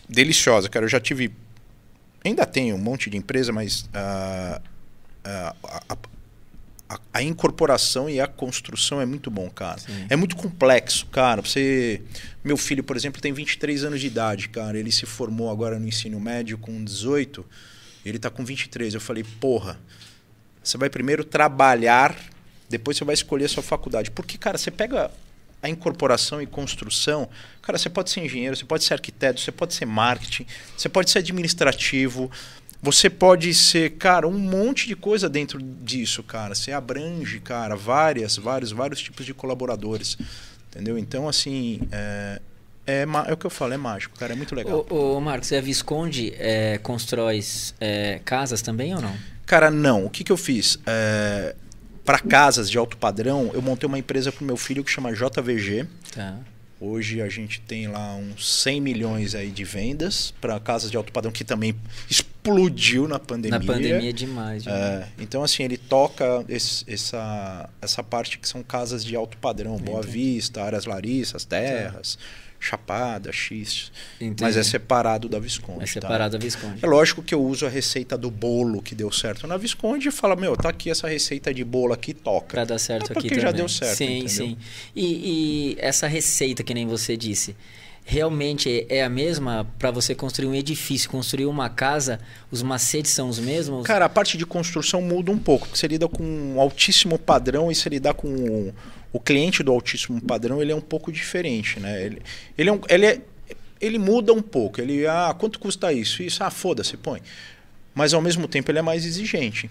[0.08, 0.86] deliciosa, cara.
[0.86, 1.32] Eu já tive.
[2.24, 4.62] Ainda tenho um monte de empresa, mas ah,
[5.24, 5.98] ah, a, a-
[7.14, 9.78] a incorporação e a construção é muito bom, cara.
[9.80, 10.06] Sim.
[10.10, 11.42] É muito complexo, cara.
[11.42, 12.02] Você.
[12.44, 14.78] Meu filho, por exemplo, tem 23 anos de idade, cara.
[14.78, 17.46] Ele se formou agora no ensino médio com 18.
[18.06, 18.94] Ele tá com 23.
[18.94, 19.80] Eu falei, porra,
[20.64, 22.16] você vai primeiro trabalhar,
[22.70, 24.12] depois você vai escolher a sua faculdade.
[24.12, 25.12] Porque, cara, você pega
[25.62, 27.30] a incorporação e construção,
[27.62, 31.12] cara, você pode ser engenheiro, você pode ser arquiteto, você pode ser marketing, você pode
[31.12, 32.32] ser administrativo,
[32.82, 36.56] você pode ser, cara, um monte de coisa dentro disso, cara.
[36.56, 40.18] Você abrange, cara, várias, vários, vários tipos de colaboradores.
[40.70, 40.98] Entendeu?
[40.98, 42.42] Então, assim, é,
[42.86, 44.86] é, é o que eu falo, é mágico, cara, é muito legal.
[44.90, 47.40] Ô, ô, Marcos, e a Visconde é, constrói
[47.80, 49.16] é, casas também ou não?
[49.46, 50.06] Cara, não.
[50.06, 50.80] O que, que eu fiz?
[50.86, 51.56] É,
[52.06, 55.86] para casas de alto padrão, eu montei uma empresa pro meu filho que chama JVG.
[56.14, 56.38] Tá.
[56.80, 61.12] Hoje a gente tem lá uns 100 milhões aí de vendas para casas de alto
[61.12, 61.76] padrão que também
[62.44, 63.60] explodiu na pandemia.
[63.60, 64.64] Na pandemia demais.
[64.64, 64.82] demais.
[64.82, 69.78] É, então, assim, ele toca esse- essa, essa parte que são casas de alto padrão,
[69.78, 72.18] Boa Vista, Áreas Larissas, Terras,
[72.60, 73.92] Chapada, X.
[74.20, 74.44] Entendi.
[74.44, 75.80] Mas é separado da Visconde.
[75.84, 75.88] É tá?
[75.88, 76.80] separado a Visconde.
[76.84, 80.12] É lógico que eu uso a receita do bolo que deu certo na Visconde e
[80.12, 82.48] falo, meu, tá aqui essa receita de bolo aqui, toca.
[82.48, 83.42] Pra dar certo É aqui porque também.
[83.42, 84.30] já deu certo, Sim, entendeu?
[84.30, 84.58] sim.
[84.96, 87.56] E, e essa receita que nem você disse,
[88.04, 93.30] realmente é a mesma para você construir um edifício, construir uma casa, os macetes são
[93.30, 93.86] os mesmos?
[93.86, 97.72] Cara, a parte de construção muda um pouco, porque você lida com um altíssimo padrão
[97.72, 98.74] e você lidar com o,
[99.14, 102.04] o cliente do altíssimo padrão, ele é um pouco diferente, né?
[102.04, 102.22] Ele,
[102.58, 103.22] ele, é um- ele, é-
[103.80, 104.82] ele muda um pouco.
[104.82, 106.22] Ele, ah, quanto custa isso?
[106.24, 107.22] Isso, ah, foda-se, põe.
[107.94, 109.70] Mas ao mesmo tempo ele é mais exigente.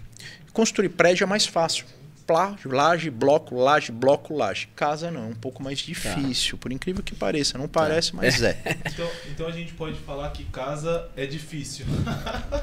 [0.53, 1.85] Construir prédio é mais fácil.
[2.31, 4.69] Plá, laje, bloco, laje, bloco, laje.
[4.77, 7.59] Casa não, é um pouco mais difícil, por incrível que pareça.
[7.59, 8.57] Não parece, mas é.
[8.87, 11.87] Então, então a gente pode falar que casa é difícil.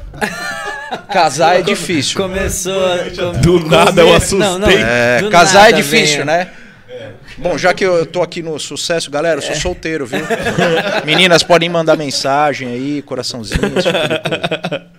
[1.12, 2.16] Casar é difícil.
[2.16, 2.82] Começou.
[3.34, 4.40] com- Do nada eu assustei.
[4.40, 4.70] Não, não.
[4.70, 6.50] É, casar é difícil, né?
[7.38, 10.22] Bom, já que eu tô aqui no sucesso, galera, eu sou solteiro, viu?
[11.06, 14.88] Meninas podem mandar mensagem aí, coraçãozinho, esse tipo de coisa.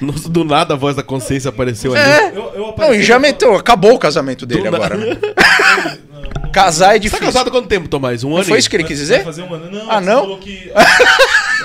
[0.00, 2.02] No- Do nada a voz da consciência apareceu ali.
[2.02, 2.28] É.
[2.34, 4.96] Eu, eu Não, e já meteu, acabou o casamento dele Do agora.
[4.96, 5.16] né?
[6.52, 7.26] Casar é Você tá difícil.
[7.26, 8.24] casado há quanto tempo, Tomás?
[8.24, 8.44] Um ano?
[8.44, 9.22] foi e- isso que ele quis dizer?
[9.22, 9.70] fazer um ano.
[9.70, 10.20] Não, Ah, você não?
[10.22, 10.70] falou que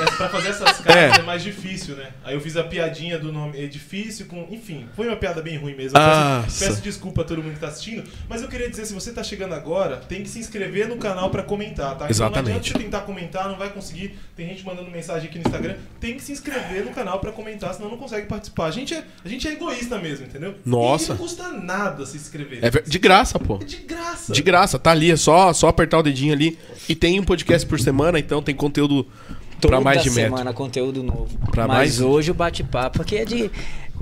[0.02, 1.20] é, pra fazer essas cartas É.
[1.20, 1.22] é.
[1.24, 2.10] mais difícil, né?
[2.24, 4.48] Aí eu fiz a piadinha do nome difícil com.
[4.52, 5.98] Enfim, foi uma piada bem ruim mesmo.
[5.98, 6.44] Eu Nossa.
[6.46, 8.04] peço, peço desculpa a todo mundo que tá assistindo.
[8.30, 11.30] Mas eu queria dizer, se você tá chegando agora, tem que se inscrever no canal
[11.30, 11.96] pra comentar, tá?
[12.06, 12.50] Então Exatamente.
[12.50, 14.18] não adianta você tentar comentar, não vai conseguir.
[14.36, 15.76] Tem gente mandando mensagem aqui no Instagram.
[16.00, 18.66] Tem que se inscrever no canal pra comentar, senão não consegue participar.
[18.66, 20.56] A gente é, a gente é egoísta mesmo, entendeu?
[20.66, 21.06] Nossa.
[21.06, 22.60] E não custa nada se inscrever.
[22.64, 23.58] É de graça, pô.
[23.62, 24.34] É de graça.
[24.34, 26.58] De graça, tá ali, é só, só apertar o dedinho ali.
[26.88, 29.08] E tem um podcast por semana, então tem conteúdo
[29.70, 30.32] pra mais de metro.
[30.32, 31.30] semana conteúdo novo.
[31.52, 33.52] Pra Mas mais- hoje o bate-papo aqui é de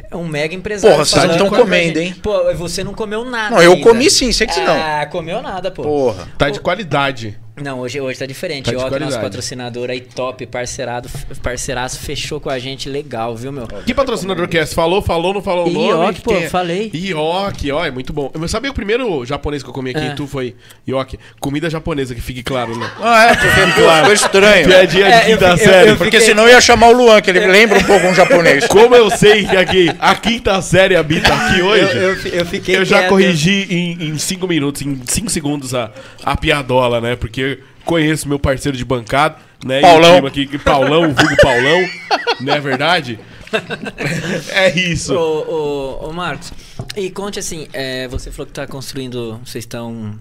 [0.10, 0.93] é um mega empresário.
[0.95, 2.15] Porra, vocês falando tão com a comendo, hein?
[2.21, 3.56] Pô, você não comeu nada.
[3.56, 3.84] Não, eu ainda.
[3.84, 4.74] comi sim, sei que não.
[4.76, 5.84] Ah, comeu nada, pô.
[5.84, 6.28] Porra.
[6.38, 7.38] Tá de qualidade.
[7.63, 8.71] Não, hoje, hoje tá diferente.
[8.71, 11.10] Tá que nosso patrocinador aí, top, parceirado,
[11.41, 13.67] parceiraço, fechou com a gente, legal, viu, meu?
[13.86, 14.65] Que patrocinador que é?
[14.65, 15.88] Você falou, falou, não falou o nome?
[16.08, 16.50] Ioki, pô, é?
[16.50, 16.91] falei.
[16.93, 18.32] Ioki, ó, é muito bom.
[18.34, 20.08] Eu sabia que o primeiro japonês que eu comi aqui É.
[20.08, 20.56] em Tu foi
[20.88, 21.19] Ioki.
[21.39, 22.89] Comida japonesa, que fique claro, né?
[23.02, 23.47] Ah, é, porque
[23.82, 24.67] pô, ficou estranho.
[24.67, 25.89] Piadinha É, eu fiquei- eu- série.
[25.89, 28.13] eu Porque fiquei- senão eu ia chamar o Luan, que ele lembra um pouco um
[28.15, 28.65] japonês.
[28.71, 32.76] Como eu sei que aqui, a quinta série habita aqui hoje, Eu, eu, eu fiquei
[32.78, 33.10] eu já quieto.
[33.10, 35.91] corrigi em, em cinco minutos, em cinco segundos a,
[36.24, 37.15] a piadola, né?
[37.15, 37.50] Porque
[37.86, 39.80] conheço meu parceiro de bancada, né?
[39.80, 40.10] E Paulão.
[40.10, 41.89] o clima aqui, Paulão, o vulgo Paulão,
[42.41, 43.20] não é verdade?
[44.50, 45.13] É isso.
[45.13, 46.54] Ô, ô, ô, Marcos,
[46.96, 50.17] e conte assim, é, você falou que tá construindo, vocês estão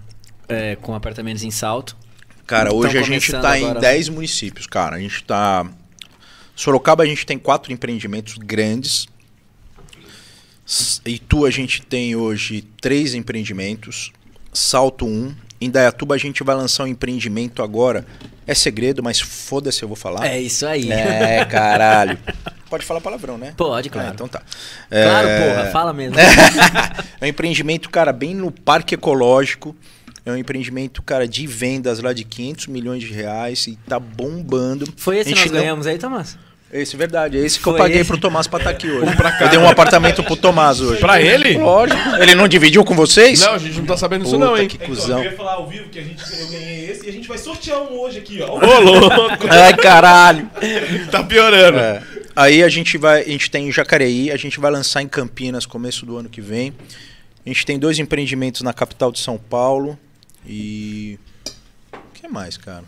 [0.49, 1.95] é, com apartamentos em salto.
[2.45, 3.79] Cara, hoje a gente começando tá em agora.
[3.79, 4.97] 10 municípios, cara.
[4.97, 5.65] A gente tá.
[6.53, 9.07] Sorocaba a gente tem quatro empreendimentos grandes.
[11.05, 14.11] Itu a gente tem hoje três empreendimentos.
[14.51, 15.33] Salto um.
[15.61, 18.05] Em Dayatuba a gente vai lançar um empreendimento agora.
[18.47, 20.25] É segredo, mas foda-se, eu vou falar.
[20.25, 20.91] É isso aí.
[20.91, 22.17] É, caralho.
[22.69, 23.53] Pode falar palavrão, né?
[23.55, 24.09] Pode, claro.
[24.09, 24.41] Ah, então tá.
[24.89, 26.17] Claro, É, porra, fala mesmo.
[27.21, 29.75] é um empreendimento, cara, bem no parque ecológico.
[30.25, 34.85] É um empreendimento, cara, de vendas lá de 500 milhões de reais e tá bombando.
[34.97, 36.37] Foi esse que nós não- ganhamos aí, Tomás?
[36.73, 37.37] Esse, verdade.
[37.37, 38.07] É esse que Foi eu paguei esse?
[38.07, 39.11] pro Tomás pra estar aqui hoje.
[39.11, 39.47] Um pra Eu cada.
[39.49, 41.01] dei um apartamento pro Tomás hoje.
[41.01, 41.57] Pra ele?
[41.57, 41.99] Lógico.
[42.17, 43.41] Ele não dividiu com vocês?
[43.41, 44.67] Não, a gente não tá sabendo disso Puta não, hein?
[44.69, 45.19] que Então, cuzão.
[45.19, 47.37] eu ia falar ao vivo que a gente, eu ganhei esse e a gente vai
[47.37, 48.53] sortear um hoje aqui, ó.
[48.57, 49.47] Ô, louco.
[49.49, 50.49] Ai, caralho.
[51.11, 51.77] Tá piorando.
[51.77, 52.01] É.
[52.33, 55.65] Aí a gente vai, a gente tem em Jacareí, a gente vai lançar em Campinas
[55.65, 56.73] começo do ano que vem.
[57.45, 59.99] A gente tem dois empreendimentos na capital de São Paulo
[60.47, 61.19] e
[61.93, 62.83] o que mais, cara?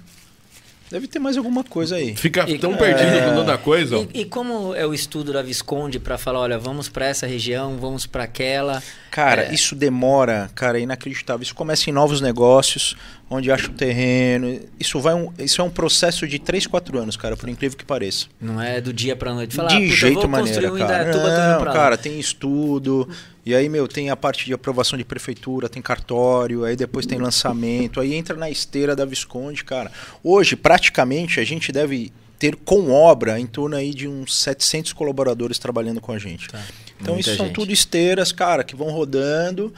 [0.93, 2.15] Deve ter mais alguma coisa aí.
[2.15, 3.21] Fica E- tão perdido É.
[3.27, 4.05] com tanta coisa, ó.
[4.13, 7.77] E, e como é o estudo da Visconde pra falar, olha, vamos pra essa região,
[7.77, 8.83] vamos pra aquela?
[9.09, 9.53] Cara, É.
[9.55, 11.41] isso demora, cara, é inacreditável.
[11.41, 12.95] Isso começa em novos negócios,
[13.27, 14.59] onde acha o terreno.
[14.79, 17.83] Isso vai um, isso é um processo de 3, 4 anos, cara, por incrível que
[17.85, 18.27] pareça.
[18.39, 19.55] Não é do dia pra noite.
[19.55, 20.79] Falar, de ah, puta, jeito vou maneira, cara.
[20.83, 23.09] Indaiatuba, Não, cara, tem estudo.
[23.45, 27.17] E aí, meu, tem a parte de aprovação de prefeitura, tem cartório, aí depois tem
[27.17, 29.91] lançamento, aí entra na esteira da Visconde, cara.
[30.23, 35.59] Hoje, praticamente, a gente deve ter com obra em torno aí de uns 700 colaboradores
[35.59, 36.47] trabalhando com a gente.
[36.47, 36.61] Tá.
[37.01, 37.55] Então, Muita isso são gente.
[37.55, 39.73] tudo esteiras, cara, que vão rodando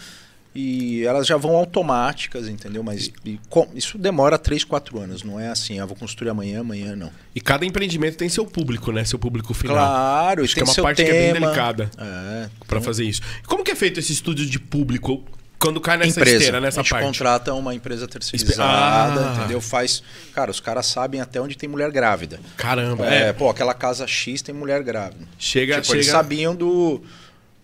[0.56, 2.82] e elas já vão automáticas, entendeu?
[2.82, 6.62] Mas e com- isso demora 3, 4 anos, não é assim, ah, vou construir amanhã,
[6.62, 7.12] amanhã não.
[7.36, 9.04] E cada empreendimento tem seu público, né?
[9.04, 9.76] Seu público final.
[9.76, 11.48] Claro, Acho e que é uma parte que é bem tema.
[11.48, 13.22] delicada É, pra fazer isso.
[13.44, 15.24] E como que é feito esse estudo de público
[15.60, 16.38] quando cai nessa empresa.
[16.38, 17.06] esteira, nessa a gente parte?
[17.06, 19.36] contrata uma empresa terceirizada, Ah.
[19.40, 19.60] entendeu?
[19.62, 20.04] Faz.
[20.34, 22.40] Cara, os caras sabem até onde tem mulher grávida.
[22.58, 23.34] Caramba, É, é.
[23.34, 25.26] pô, aquela casa X tem mulher grávida.
[25.40, 26.18] Chega, tipo, eles chega.
[26.18, 27.02] sabiam do.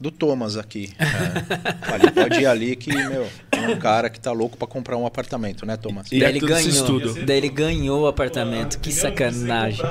[0.02, 0.92] Do Thomas aqui.
[0.98, 1.94] É.
[1.94, 5.06] Ali, pode ir ali que, meu, tem um cara que tá louco pra comprar um
[5.06, 6.08] apartamento, né, Thomas?
[6.12, 6.70] E Daí é ele ganhou.
[6.70, 7.26] estudo.
[7.26, 8.80] Daí ele ganhou o apartamento.
[8.80, 9.86] Que sacanagem.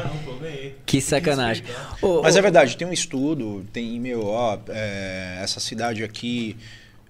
[0.84, 1.64] Que sacanagem.
[2.02, 6.56] Ô, Mas é verdade, tem um estudo, tem, meu, ó, é, essa cidade aqui,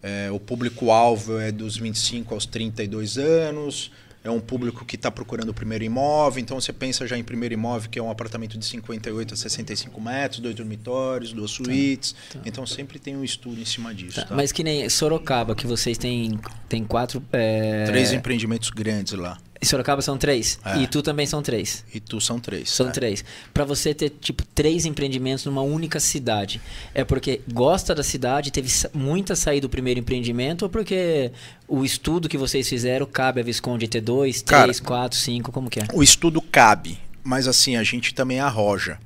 [0.03, 3.91] é, o público-alvo é dos 25 aos 32 anos,
[4.23, 7.55] é um público que está procurando o primeiro imóvel, então você pensa já em primeiro
[7.55, 12.67] imóvel, que é um apartamento de 58 a 65 metros, dois dormitórios, duas suítes, então
[12.67, 14.21] sempre tem um estudo em cima disso.
[14.21, 14.35] tá, Tá?
[14.35, 17.23] Mas que nem Sorocaba, que vocês têm, têm quatro.
[17.33, 20.59] é, Três empreendimentos grandes lá, Em Sorocaba são três.
[20.65, 20.79] É.
[20.79, 21.85] E tu também são três.
[21.93, 22.71] e tu são três.
[22.71, 22.91] São é.
[22.91, 23.23] três.
[23.53, 26.61] Pra você ter, tipo, três empreendimentos numa única cidade.
[26.95, 31.31] É porque gosta da cidade, teve muita saída do primeiro empreendimento, ou porque
[31.69, 35.69] o estudo que vocês fizeram cabe a Visconde ter dois, Cara, três, quatro, cinco, como
[35.69, 35.85] que é?
[35.93, 38.99] O estudo cabe, mas assim, a gente também arroja.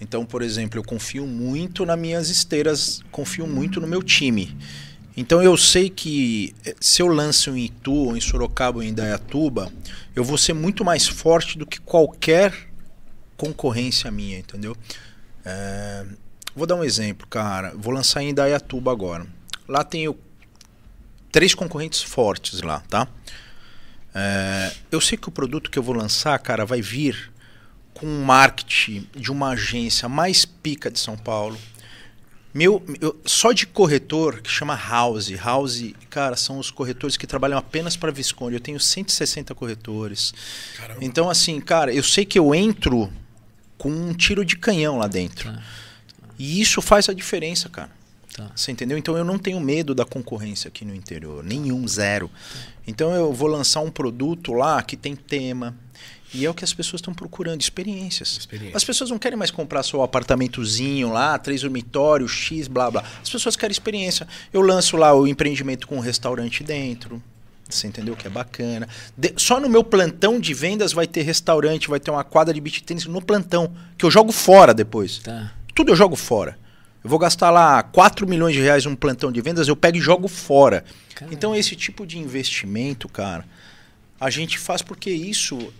[0.00, 4.54] Então, por exemplo, eu confio muito nas minhas esteiras, confio muito no meu time.
[5.16, 8.88] Então eu sei que eh, se eu lanço em Itu, ou em Sorocaba, ou em
[8.88, 9.72] Indaiatuba,
[10.14, 12.52] eu vou ser muito mais forte do que qualquer
[13.36, 14.76] concorrência minha, entendeu?
[15.44, 16.04] É,
[16.56, 17.72] Vou dar um exemplo, cara.
[17.76, 19.26] Vou lançar em Indaiatuba agora.
[19.66, 20.16] Lá tem o-
[21.32, 23.08] três concorrentes fortes lá, tá?
[24.14, 27.32] É, eu sei que o produto que eu vou lançar, cara, vai vir
[27.92, 31.58] com um marketing de uma agência mais pica de São Paulo.
[32.54, 35.28] Meu, eu- só de corretor que chama House.
[35.32, 38.54] House, cara, são os corretores que trabalham apenas para Visconde.
[38.54, 40.32] Eu tenho 160 corretores.
[40.76, 41.04] Caramba.
[41.04, 43.12] Então, assim, cara, eu sei que eu entro
[43.76, 45.52] com um tiro de canhão lá dentro.
[45.52, 45.62] Tá.
[46.38, 47.90] E isso faz a diferença, cara.
[48.32, 48.50] Tá.
[48.54, 48.96] Você entendeu?
[48.98, 51.42] Então eu não tenho medo da concorrência aqui no interior.
[51.44, 52.30] Nenhum, zero.
[52.86, 55.76] Então eu vou lançar um produto lá que tem tema.
[56.34, 58.36] E é o que as pessoas estão procurando, experiências.
[58.38, 58.76] Experiência.
[58.76, 63.04] As pessoas não querem mais comprar só o apartamentozinho lá, três dormitórios, X, blá blá.
[63.22, 64.26] As pessoas querem experiência.
[64.52, 67.22] Eu lanço lá o empreendimento com um restaurante dentro.
[67.68, 68.88] Você entendeu que é bacana.
[69.16, 72.60] De- só no meu plantão de vendas vai ter restaurante, vai ter uma quadra de
[72.60, 75.18] beach tênis no plantão, que eu jogo fora depois.
[75.18, 75.52] Tá.
[75.74, 76.58] Tudo eu jogo fora.
[77.02, 80.00] Eu vou gastar lá 4 milhões de reais num plantão de vendas, eu pego e
[80.00, 80.84] jogo fora.
[81.14, 81.34] Caramba.
[81.34, 83.44] Então esse tipo de investimento, cara,
[84.20, 85.72] a gente faz porque isso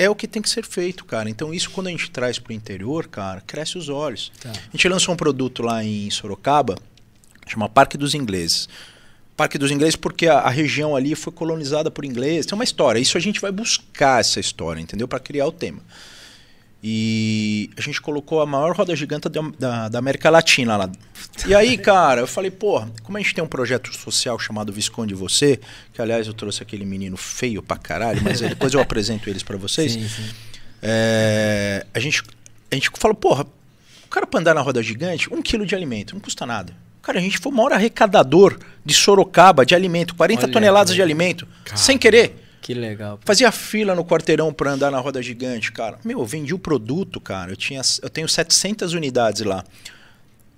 [0.00, 1.28] é o que tem que ser feito, cara.
[1.28, 4.32] Então isso quando a gente traz pro interior, cara, cresce os olhos.
[4.40, 4.50] Tá.
[4.50, 6.76] A gente lançou um produto lá em Sorocaba,
[7.46, 8.66] chama Parque dos Ingleses.
[9.36, 12.46] Parque dos Ingleses porque a, a região ali foi colonizada por ingleses.
[12.46, 12.98] Tem uma história.
[12.98, 15.06] Isso a gente vai buscar essa história, entendeu?
[15.06, 15.80] Para criar o tema.
[16.82, 20.90] E a gente colocou a maior roda gigante da, da, da América Latina lá.
[21.46, 25.14] E aí, cara, eu falei, pô, como a gente tem um projeto social chamado Visconde
[25.14, 25.60] Você,
[25.92, 29.58] que aliás eu trouxe aquele menino feio pra caralho, mas depois eu apresento eles para
[29.58, 29.92] vocês.
[29.92, 30.30] Sim, sim.
[30.82, 32.22] É, a, gente,
[32.70, 33.44] a gente falou, porra,
[34.04, 36.72] o cara pra andar na roda gigante, um quilo de alimento, não custa nada.
[37.02, 41.02] Cara, a gente foi o maior arrecadador de Sorocaba de alimento, 40 Olha, toneladas de
[41.02, 42.49] alimento, sem querer.
[42.70, 43.18] Que legal.
[43.18, 43.22] pô.
[43.26, 45.98] Fazia fila no quarteirão pra andar na roda gigante, cara.
[46.04, 47.50] Meu, eu vendi o produto, cara.
[47.50, 49.64] Eu, tinha, eu tenho 700 unidades lá.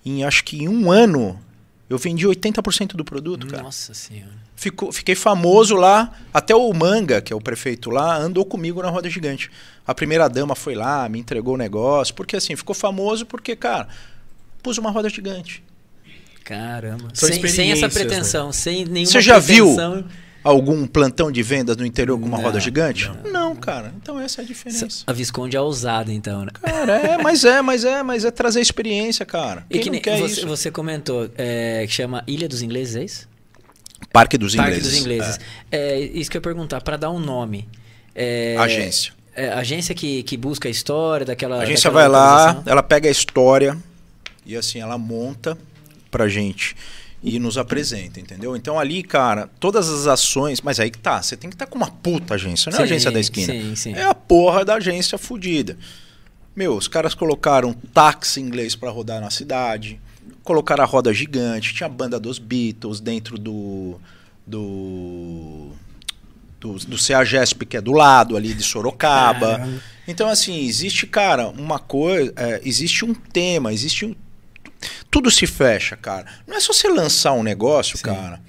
[0.05, 1.40] Em acho que em um ano,
[1.88, 3.62] eu vendi 80% do produto, cara.
[3.62, 4.35] Nossa senhora.
[4.55, 6.12] Ficou, fiquei famoso lá.
[6.35, 9.51] Até o Manga, que é o prefeito lá, andou comigo na roda gigante.
[9.87, 12.14] A primeira dama foi lá, me entregou o negócio.
[12.14, 13.88] Porque assim, ficou famoso porque, cara,
[14.62, 15.64] pus uma roda gigante.
[16.44, 17.09] Caramba.
[17.14, 19.75] Sem, sem essa experiências, pretensão, sem nenhuma Você já viu?
[20.44, 23.11] Algum plantão de vendas no interior com uma Não, roda gigante?
[23.31, 23.55] Não.
[23.55, 23.92] cara.
[24.02, 25.05] Então essa é a diferença.
[25.07, 26.50] A Visconde é ousada, então, né?
[26.61, 29.64] Cara, é, mas é, mas é, mas é trazer experiência, cara.
[29.70, 30.48] E Quem que não nem quer você, isso?
[30.48, 33.28] você comentou, é, que chama Ilha dos Ingleses, é isso?
[34.12, 34.90] Parque dos Parque Ingleses.
[34.92, 35.40] dos Ingleses.
[35.70, 36.00] É.
[36.00, 37.68] isso que eu ia perguntar, para dar um nome.
[38.14, 39.12] É, Agência.
[39.35, 41.61] é, agência que, que busca a história daquela.
[41.61, 42.09] A agência daquela
[42.44, 43.78] vai lá, ela pega a história
[44.44, 45.57] e assim, ela monta
[46.11, 46.74] pra gente
[47.22, 48.56] e nos apresenta, entendeu?
[48.56, 51.76] Então ali, cara, todas as ações, mas aí que tá, você tem que estar com
[51.76, 53.52] uma puta agência, não é a Sim, agência da esquina.
[53.52, 53.94] sim, sim.
[53.94, 55.76] É a porra da agência fudida.
[56.54, 60.00] Meu, os caras colocaram táxi inglês pra rodar na cidade,
[60.42, 64.00] colocaram a roda gigante, tinha a banda dos Beatles dentro do
[64.46, 65.70] do
[66.61, 69.58] do, do CEAGESP, que é do lado ali de Sorocaba.
[69.58, 69.82] Caramba.
[70.06, 72.32] Então, assim, existe, cara, uma coisa.
[72.37, 74.14] é, existe um tema, existe um.
[75.11, 76.27] Tudo se fecha, cara.
[76.47, 78.05] Não é só você lançar um negócio, Sim.
[78.05, 78.40] cara,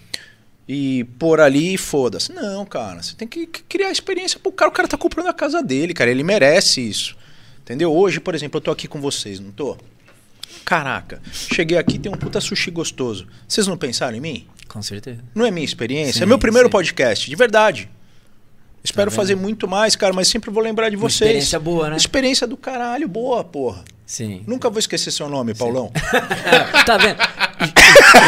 [0.68, 2.32] e pôr ali e foda-se.
[2.32, 3.02] Não, cara.
[3.02, 4.70] Você tem que criar experiência pro cara.
[4.70, 6.10] O cara tá comprando a casa dele, cara.
[6.10, 7.16] Ele merece isso.
[7.62, 7.94] Entendeu?
[7.94, 9.78] Hoje, por exemplo, eu tô aqui com vocês, não tô?
[10.66, 13.28] Caraca, cheguei aqui tem um puta sushi gostoso.
[13.48, 14.48] Vocês não pensaram em mim?
[14.68, 15.24] Com certeza.
[15.36, 16.14] Não é minha experiência?
[16.20, 16.72] Sim, é meu primeiro sim.
[16.72, 17.90] podcast, de verdade.
[18.84, 19.16] Espero vendo?
[19.18, 21.22] fazer muito mais, cara, mas sempre vou lembrar de Uma vocês.
[21.22, 21.98] experiência boa, né?
[21.98, 23.84] Experiência do caralho, boa, porra.
[24.14, 24.44] Sim.
[24.46, 25.92] Nunca vou esquecer seu nome, Paulão.
[26.86, 27.18] tá vendo?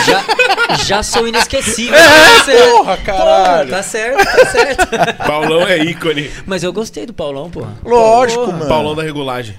[0.07, 1.93] Já, já sou inesquecível.
[1.95, 3.69] É, Tá porra, caralho.
[3.69, 4.87] Pô, tá certo, tá certo.
[5.27, 6.31] Paulão é ícone.
[6.47, 7.75] Mas eu gostei do Paulão, porra.
[7.85, 8.57] Lógico, Porra.
[8.57, 8.67] mano.
[8.67, 9.55] Paulão da regulagem.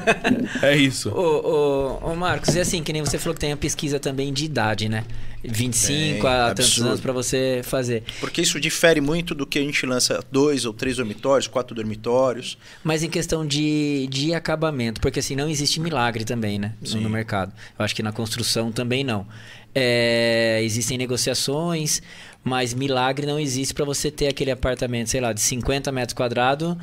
[0.62, 1.10] é isso.
[1.10, 4.32] Ô, ô, ô, Marcos, e assim, que nem você falou que tem a pesquisa também
[4.32, 5.04] de idade, né?
[5.44, 6.88] 25 Tem, a tantos absurdo.
[6.88, 8.04] anos pra você fazer.
[8.20, 12.56] Porque isso difere muito do que a gente lança dois ou três dormitórios, quatro dormitórios.
[12.84, 16.74] Mas em questão de, de acabamento, porque assim, não existe milagre também, né?
[16.92, 17.52] No, no mercado.
[17.78, 19.26] Eu acho que na construção também não.
[19.74, 22.02] É, existem negociações,
[22.44, 26.76] mas milagre não existe pra você ter aquele apartamento, sei lá, de 50 metros quadrados,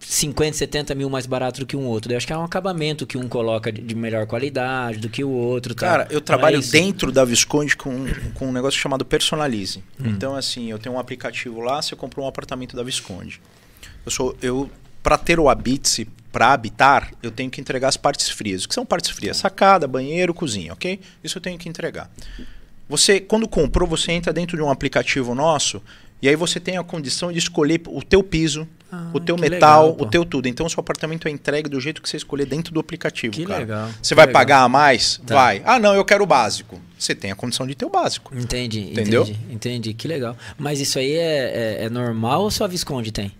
[0.00, 2.12] 50, 70 mil mais barato do que um outro.
[2.12, 5.30] Eu acho que é um acabamento que um coloca de, melhor qualidade do que o
[5.30, 5.74] outro.
[5.74, 5.88] tal.
[5.88, 6.72] Cara, eu é trabalho isso?
[6.72, 9.82] dentro da Visconde com, com um negócio chamado Personalize.
[10.00, 10.06] Hum.
[10.06, 13.40] Então, assim, eu tenho um aplicativo lá, você comprou um apartamento da Visconde.
[14.04, 14.36] Eu sou.
[14.40, 14.70] Eu,
[15.02, 18.64] para ter o Habite, para habitar, eu tenho que entregar as partes frias.
[18.64, 19.38] O que são partes frias?
[19.38, 21.00] Sacada, banheiro, cozinha, ok?
[21.24, 22.10] Isso eu tenho que entregar.
[22.88, 25.82] Você, quando comprou, você entra dentro de um aplicativo nosso
[26.20, 29.88] e aí você tem a condição de escolher o teu piso, Ah, o teu metal,
[29.88, 30.46] legal, o teu tudo.
[30.46, 33.44] Então, o seu apartamento é entregue do jeito que você escolher dentro do aplicativo, Que
[33.44, 33.58] cara.
[33.60, 34.40] legal, Você que vai legal.
[34.40, 35.20] pagar a mais?
[35.26, 35.34] Tá.
[35.34, 35.60] Vai.
[35.64, 36.80] Ah, não, eu quero o básico.
[36.96, 38.32] Você tem a condição de ter o básico.
[38.36, 39.22] Entendi, Entendeu?
[39.22, 39.94] entendi, entendi.
[39.94, 40.36] Que legal.
[40.56, 43.32] Mas isso aí é, é, é normal ou só a Visconde tem?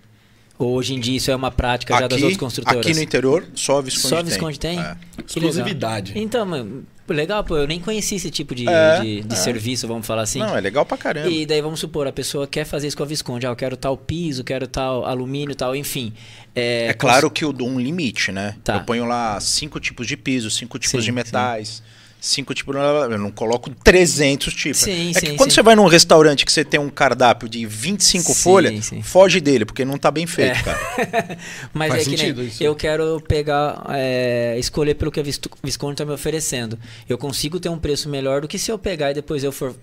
[0.59, 2.85] Ou hoje em dia isso é uma prática já das outras construtoras?
[2.85, 4.25] aqui no interior, só a Visconde Só a tem.
[4.29, 4.79] Visconde tem?
[4.79, 4.81] É.
[4.81, 4.97] Que legal.
[5.25, 6.13] Exclusividade.
[6.15, 6.83] Então, mano,
[7.15, 9.37] legal, pô, eu nem conhecia esse tipo de, É, de, de é.
[9.37, 10.39] serviço, vamos falar assim.
[10.39, 11.29] Não, é legal pra caramba.
[11.29, 13.77] E daí vamos supor, a pessoa quer fazer isso com a Visconde, ah, eu quero
[13.77, 16.13] tal piso, quero tal alumínio, tal, enfim.
[16.55, 18.55] É, É claro que eu dou um limite, né?
[18.63, 18.75] Tá.
[18.75, 21.81] Eu ponho lá cinco tipos de piso, cinco tipos Sim, de metais,
[22.19, 22.75] cinco tipos.
[22.75, 24.79] Eu não coloco 300 tipos.
[24.79, 25.55] Sim, é sim, que quando sim.
[25.55, 29.01] você vai num restaurante que você tem um cardápio de 25 Sim, folhas, sim.
[29.01, 30.63] foge dele, porque não tá bem feito, É.
[30.63, 31.37] cara.
[31.73, 32.63] Mas Faz é que sentido nem, isso.
[32.63, 36.77] eu quero pegar, é, escolher pelo que a Vis- Visconde está me oferecendo.
[37.07, 39.75] Eu consigo ter um preço melhor do que se eu pegar e depois eu for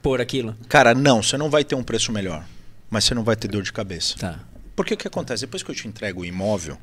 [0.00, 0.56] pôr aquilo.
[0.68, 2.44] Cara, não, você não vai ter um preço melhor.
[2.90, 4.16] Mas você não vai ter dor de cabeça.
[4.18, 4.38] Tá.
[4.76, 5.42] Porque o que acontece?
[5.46, 6.76] Depois que eu te entrego o imóvel,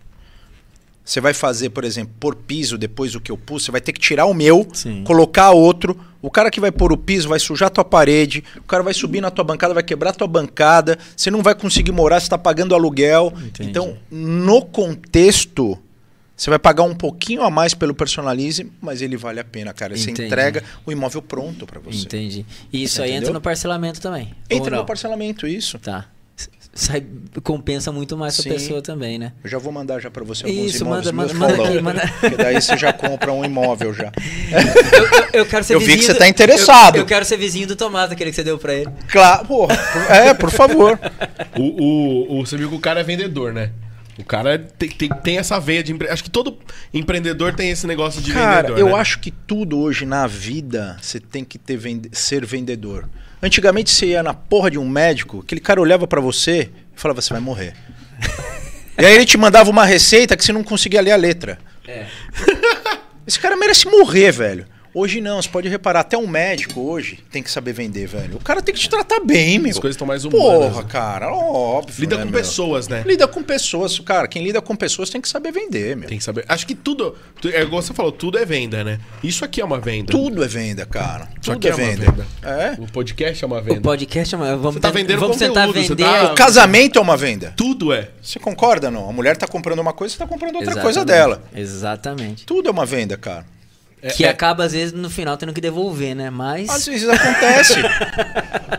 [1.09, 3.91] você vai fazer, por exemplo, por piso, depois do que eu pus, você vai ter
[3.91, 5.03] que tirar o meu, Sim.
[5.03, 5.99] colocar outro.
[6.21, 8.93] O cara que vai pôr o piso vai sujar a tua parede, o cara vai
[8.93, 12.27] subir na tua bancada, vai quebrar a tua bancada, você não vai conseguir morar, você
[12.27, 13.33] está pagando aluguel.
[13.43, 13.71] Entendi.
[13.71, 15.75] Então, no contexto,
[16.37, 19.97] você vai pagar um pouquinho a mais pelo personalize, mas ele vale a pena, cara.
[19.97, 20.27] Você Entendi.
[20.27, 22.03] entrega o imóvel pronto para você.
[22.03, 22.45] Entendi.
[22.71, 23.21] E isso aí Entendeu?
[23.23, 24.35] entra no parcelamento também.
[24.47, 25.79] Entra no parcelamento, isso.
[25.79, 26.05] Tá.
[26.79, 27.03] Sai,
[27.43, 28.43] compensa muito mais Sim.
[28.43, 29.33] pra pessoa também, né?
[29.43, 31.81] Eu já vou mandar já para você alguns Isso, imóveis manda- meus manda- manda aqui,
[31.81, 32.13] manda.
[32.21, 34.11] Porque daí você já compra um imóvel já.
[34.51, 34.61] Eu,
[35.33, 36.95] eu- eu quero ser Eu vi que vizinho você do- tá interessado.
[36.95, 38.89] Eu, eu quero ser vizinho do Tomás, aquele que você deu pra ele.
[39.09, 39.75] Claro, porra.
[40.09, 40.97] É, por favor.
[41.57, 43.71] O, o, o, você viu que o cara é vendedor, né?
[44.17, 46.07] O cara tem, tem, tem essa veia de empre...
[46.09, 46.57] Acho que todo
[46.93, 48.79] empreendedor tem esse negócio de Cara, vendedor.
[48.79, 48.93] eu né?
[49.01, 53.07] acho que tudo hoje na vida você tem que ter vende- ser vendedor.
[53.41, 57.21] Antigamente você ia na porra de um médico, aquele cara olhava pra você e falava,
[57.21, 57.73] você vai morrer.
[58.97, 61.57] e aí ele te mandava uma receita que você não conseguia ler a letra.
[61.87, 62.05] É.
[63.25, 64.65] Esse cara merece morrer, velho.
[64.93, 68.37] Hoje não, você pode reparar, até um médico hoje tem que saber vender, velho.
[68.37, 69.69] O cara tem que te tratar bem, meu.
[69.71, 70.69] As coisas estão mais humanas.
[70.71, 70.87] Porra, né?
[70.89, 72.01] cara, óbvio.
[72.01, 72.39] Lida né, com meu?
[72.39, 73.03] pessoas, né?
[73.05, 74.27] Lida com pessoas, cara.
[74.27, 76.09] Quem lida com pessoas tem que saber vender, meu.
[76.09, 76.43] Tem que saber.
[76.47, 77.15] Acho que tudo.
[77.39, 78.99] tu- É igual você falou, tudo é venda, né?
[79.23, 80.11] Isso aqui é uma venda.
[80.11, 81.25] Tudo é venda, cara.
[81.39, 82.11] Isso Tudo aqui é é venda.
[82.11, 82.27] venda.
[82.41, 82.75] É.
[82.81, 83.81] O podcast é uma O venda.
[83.81, 86.03] podcast, é uma- vamos, Você tá vendendo vamos tentar conteúdo, você vender.
[86.03, 87.53] tá- O casamento é uma venda.
[87.55, 88.09] Tudo é.
[88.23, 89.07] Você concorda, não?
[89.07, 91.43] A mulher tá comprando uma coisa, você tá comprando outra Exatamente, coisa dela.
[91.55, 92.45] Exatamente.
[92.45, 93.45] Tudo é uma venda, cara.
[94.15, 96.29] Que é- acaba, às vezes, no final tendo que devolver, né?
[96.29, 96.69] Mas.
[96.69, 97.75] Às vezes acontece.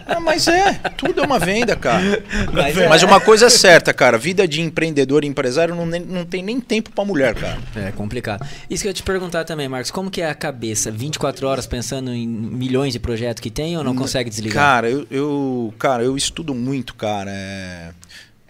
[0.08, 2.22] Não, mas é, tudo é uma venda, cara.
[2.52, 2.88] Mas é.
[2.88, 4.16] Mas uma coisa é certa, cara.
[4.18, 7.58] Vida de empreendedor e empresário não, nem- não tem nem tempo pra mulher, cara.
[7.76, 8.46] É complicado.
[8.68, 9.90] Isso que eu ia te perguntar também, Marcos.
[9.90, 10.90] Como que é a cabeça?
[10.90, 14.54] 24 horas pensando em milhões de projetos que tem ou não consegue desligar?
[14.62, 17.30] Cara, eu, eu- cara, eu estudo muito, cara.
[17.30, 17.90] é.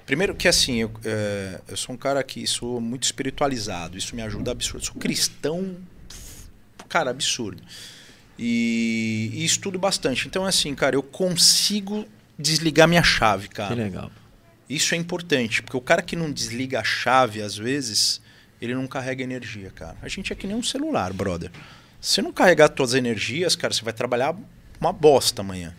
[0.07, 3.97] Primeiro que assim, eu, é, eu sou um cara que sou muito espiritualizado.
[3.97, 4.85] Isso me ajuda absurdo.
[4.85, 5.77] Sou cristão,
[6.91, 7.63] cara, absurdo.
[8.39, 10.27] E, e estudo bastante.
[10.27, 12.07] Então, assim, cara, eu consigo
[12.39, 13.75] desligar minha chave, que cara.
[13.75, 14.11] legal.
[14.69, 18.21] Isso é importante, porque o cara que não desliga a chave, às vezes,
[18.61, 19.97] ele não carrega energia, cara.
[20.03, 21.51] A gente é que nem um celular, brother.
[22.01, 24.35] Se você não carregar todas as energias, cara, você vai trabalhar
[24.81, 25.75] uma bosta amanhã.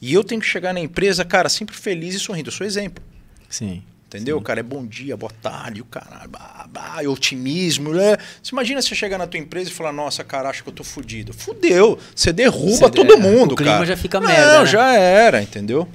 [0.00, 2.48] E eu tenho que chegar na empresa, cara, sempre feliz e sorrindo.
[2.48, 3.02] Eu sou exemplo.
[3.48, 3.82] Sim.
[4.06, 4.40] Entendeu?
[4.40, 8.16] Cara, é bom dia, boa tarde, o caralho, bah, bah, e otimismo, né?
[8.42, 10.84] Você imagina você chegar na tua empresa e falar, nossa, cara, acho que eu tô
[10.84, 11.32] fudido.
[11.32, 11.98] Fudeu.
[12.14, 13.86] Você derruba Você- todo é, mundo, o clima cara.
[13.86, 14.66] já fica Não, merda, né?
[14.66, 15.88] já era, entendeu?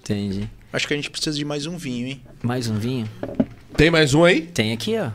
[0.00, 0.48] Entendi.
[0.72, 2.22] Acho que a gente precisa de mais um vinho, hein?
[2.42, 3.06] Mais um vinho?
[3.76, 4.40] Tem mais um aí?
[4.42, 5.10] Tem aqui, ó.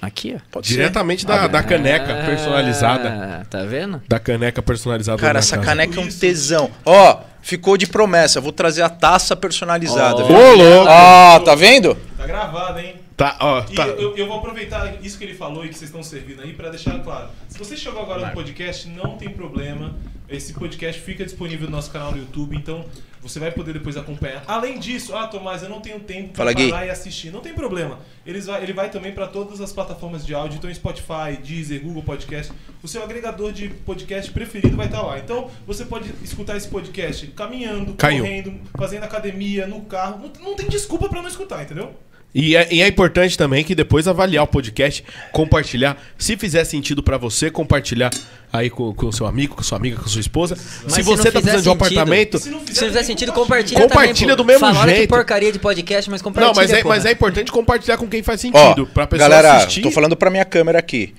[0.00, 0.40] Aqui, ó.
[0.50, 0.74] Pode ser?
[0.74, 3.46] Diretamente da, da caneca Ah, personalizada.
[3.48, 4.02] Tá vendo?
[4.08, 5.20] Da caneca personalizada.
[5.20, 5.66] Cara, essa casa.
[5.66, 6.70] caneca é um tesão.
[6.84, 8.40] Ó, ficou de promessa.
[8.40, 10.24] Vou trazer a taça personalizada.
[10.24, 10.88] Ô, louco!
[10.88, 11.94] Ah, tá vendo?
[12.16, 12.96] Tá gravado, hein?
[13.16, 13.86] Tá, ó, E tá.
[13.88, 16.70] eu, eu vou aproveitar isso que ele falou e que vocês estão servindo aí para
[16.70, 17.28] deixar claro.
[17.48, 19.94] Se você chegou agora no podcast, não tem problema.
[20.32, 22.86] Esse podcast fica disponível no nosso canal no YouTube, então
[23.20, 24.42] você vai poder depois acompanhar.
[24.48, 27.30] Além disso, ah, Tomás, eu não tenho tempo para parar e assistir.
[27.30, 28.00] Não tem problema.
[28.24, 32.02] Eles vai, ele vai também para todas as plataformas de áudio, então Spotify, Deezer, Google
[32.02, 32.50] Podcast.
[32.82, 35.18] O seu agregador de podcast preferido vai estar lá.
[35.18, 38.24] Então você pode escutar esse podcast caminhando, Caiu.
[38.24, 40.18] correndo, fazendo academia, no carro.
[40.18, 41.94] Não, não tem desculpa para não escutar, entendeu?
[42.34, 45.96] E é, e é importante também que depois avaliar o podcast, compartilhar.
[46.16, 48.08] Se fizer sentido pra você, compartilhar
[48.50, 50.56] aí com o seu amigo, com sua amiga, com sua esposa.
[50.84, 52.38] Mas se se você tá fizer precisando de um sentido- apartamento.
[52.38, 55.10] Se não Se não fizer sentido, compartilha, Compartilha também, do mesmo Fala, olha que jeito.
[55.10, 58.40] porcaria de podcast, mas compartilha, Não, mas é, mas é importante compartilhar com quem faz
[58.40, 58.86] Ó, sentido.
[58.86, 59.82] pra pessoa galera, assistir.
[59.82, 61.14] tô falando pra minha câmera aqui.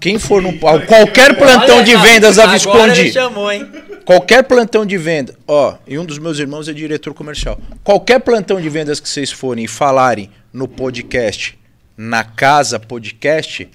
[0.00, 3.66] Quem for no qualquer plantão Olha, de vendas da Agora Visconde, ele chamou, hein?
[4.08, 7.60] Qualquer plantão de venda, ó, e um dos meus irmãos é diretor comercial.
[7.84, 11.58] Qualquer plantão de vendas que vocês forem e falarem no podcast,
[11.94, 13.68] na Casa Podcast,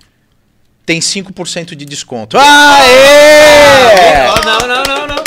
[0.88, 2.36] tem 5% de desconto.
[2.36, 4.28] Aê!
[4.28, 5.24] Oh, não, não, não, não.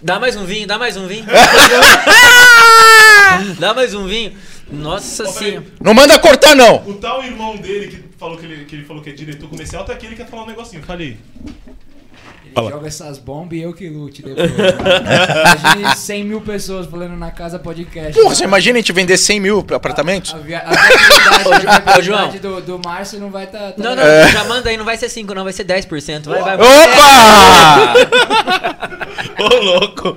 [0.00, 1.26] Dá mais um vinho, dá mais um vinho.
[3.60, 4.34] dá mais um vinho.
[4.72, 5.66] Nossa senhora.
[5.82, 6.76] Não manda cortar, não.
[6.88, 9.84] O tal irmão dele que falou que ele, que ele falou que é diretor comercial,
[9.84, 10.82] tá aqui, ele quer falar um negocinho.
[10.82, 11.18] Falei.
[12.56, 14.50] Ele joga essas bombas e eu que lute depois.
[14.50, 18.12] Imagine 100 mil pessoas falando na casa podcast.
[18.20, 20.34] Porra, você imagina a gente vender 100 mil apartamentos?
[20.34, 22.28] A, via- a viabilidade, a viabilidade Ô, João.
[22.30, 23.72] do, do Márcio não vai estar.
[23.72, 24.28] Tá, Não, não, É.
[24.32, 26.24] já manda aí, não vai ser 5, não, vai ser 10%.
[26.24, 26.66] Vai, vai, vai.
[26.84, 27.94] Opa!
[29.42, 30.16] Ô, louco.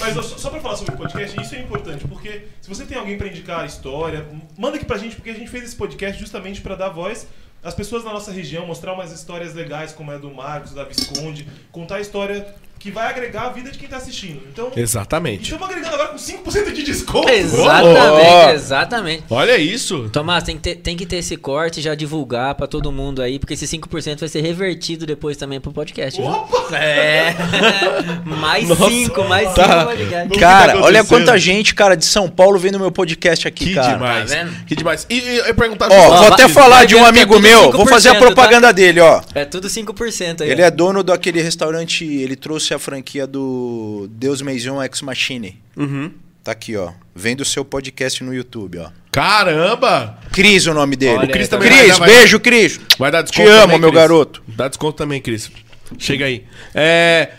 [0.00, 2.98] Mas só, só pra falar sobre o podcast, isso é importante, porque se você tem
[2.98, 4.26] alguém pra indicar a história,
[4.58, 7.26] manda aqui pra gente, porque a gente fez esse podcast justamente pra dar voz
[7.66, 11.48] às pessoas da nossa região, mostrar umas histórias legais, como é do Marcos, da Visconde,
[11.72, 14.40] contar a história que vai agregar a vida de quem tá assistindo.
[14.52, 15.44] Então, Exatamente.
[15.50, 17.28] estamos agregando agora com 5% de desconto.
[17.28, 18.50] Exatamente, Ó.
[18.50, 19.24] exatamente.
[19.30, 20.08] Olha isso.
[20.12, 23.22] Tomás, tem que, ter, tem que ter esse corte e já divulgar pra todo mundo
[23.22, 26.20] aí, porque esse 5% vai ser revertido depois também pro podcast.
[26.20, 26.30] viu?
[26.30, 26.76] Opa!
[26.76, 27.34] É.
[28.24, 28.88] mais Nossa.
[28.88, 29.84] 5, mais 5 Tá.
[29.86, 30.28] podcast.
[30.30, 33.74] que Cara, tá olha quanta gente, cara, de São Paulo vendo meu podcast aqui, Que
[33.74, 33.94] cara.
[33.94, 34.30] demais.
[34.30, 34.64] Tá vendo?
[34.66, 35.06] que demais.
[35.08, 37.34] E, e eu perguntar Ó, Ó, vou vai- até falar vai de um é amigo
[37.34, 39.22] tudo meu, vou fazer a 5%, propaganda dele, ó.
[39.34, 40.50] É tudo 5% aí.
[40.50, 45.60] Ele é dono daquele restaurante, ele trouxe a franquia do Deus Maison Ex Machine.
[45.76, 46.12] Uhum.
[46.44, 46.92] Tá aqui, ó.
[47.14, 48.90] Vendo o seu podcast no YouTube, ó.
[49.10, 50.18] Caramba!
[50.32, 51.18] Cris o nome dele.
[51.18, 52.80] Olha, O Cris também Cris, vai, beijo, Cris.
[52.98, 54.00] Vai dar Te desconto amo, também, meu Cris.
[54.02, 54.42] garoto.
[54.46, 55.50] Dá desconto também, Cris.
[55.98, 56.44] Chega aí.
[56.74, 57.32] É,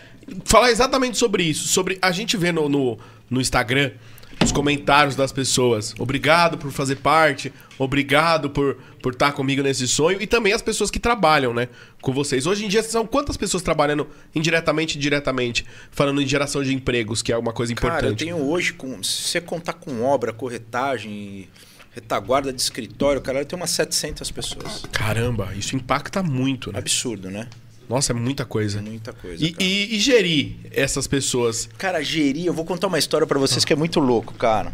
[0.46, 1.68] falar exatamente sobre isso.
[1.68, 2.98] Sobre a gente vê no, no,
[3.30, 3.92] no Instagram
[4.44, 5.94] os comentários das pessoas.
[5.98, 7.52] Obrigado por fazer parte.
[7.78, 8.78] Obrigado por
[9.08, 10.22] por estar comigo nesse sonho.
[10.22, 11.70] E também as pessoas que trabalham, né?
[12.02, 12.46] Com vocês.
[12.46, 15.66] Hoje em dia são quantas pessoas trabalhando indiretamente e diretamente?
[15.92, 18.02] Falando em geração de empregos, que é uma coisa importante.
[18.02, 21.48] Cara, eu tenho hoje, com, se você contar com obra, corretagem,
[21.92, 24.84] retaguarda de escritório, cara, eu tenho umas 700 pessoas.
[24.92, 26.80] Caramba, isso impacta muito, né?
[26.80, 27.48] Absurdo, né?
[27.90, 28.82] Nossa, é muita coisa.
[28.82, 29.44] Muita coisa.
[29.44, 31.70] E, e- e gerir essas pessoas.
[31.78, 34.72] Cara, gerir, eu vou contar uma história pra vocês que é muito louco, cara.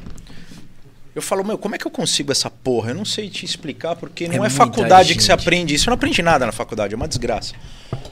[1.15, 2.89] Eu falo, meu, como é que eu consigo essa porra?
[2.89, 5.41] Eu não sei te explicar, porque não é, muita faculdade que você gente.
[5.41, 5.87] aprende isso.
[5.87, 7.53] Eu não aprendi nada na faculdade, é uma desgraça.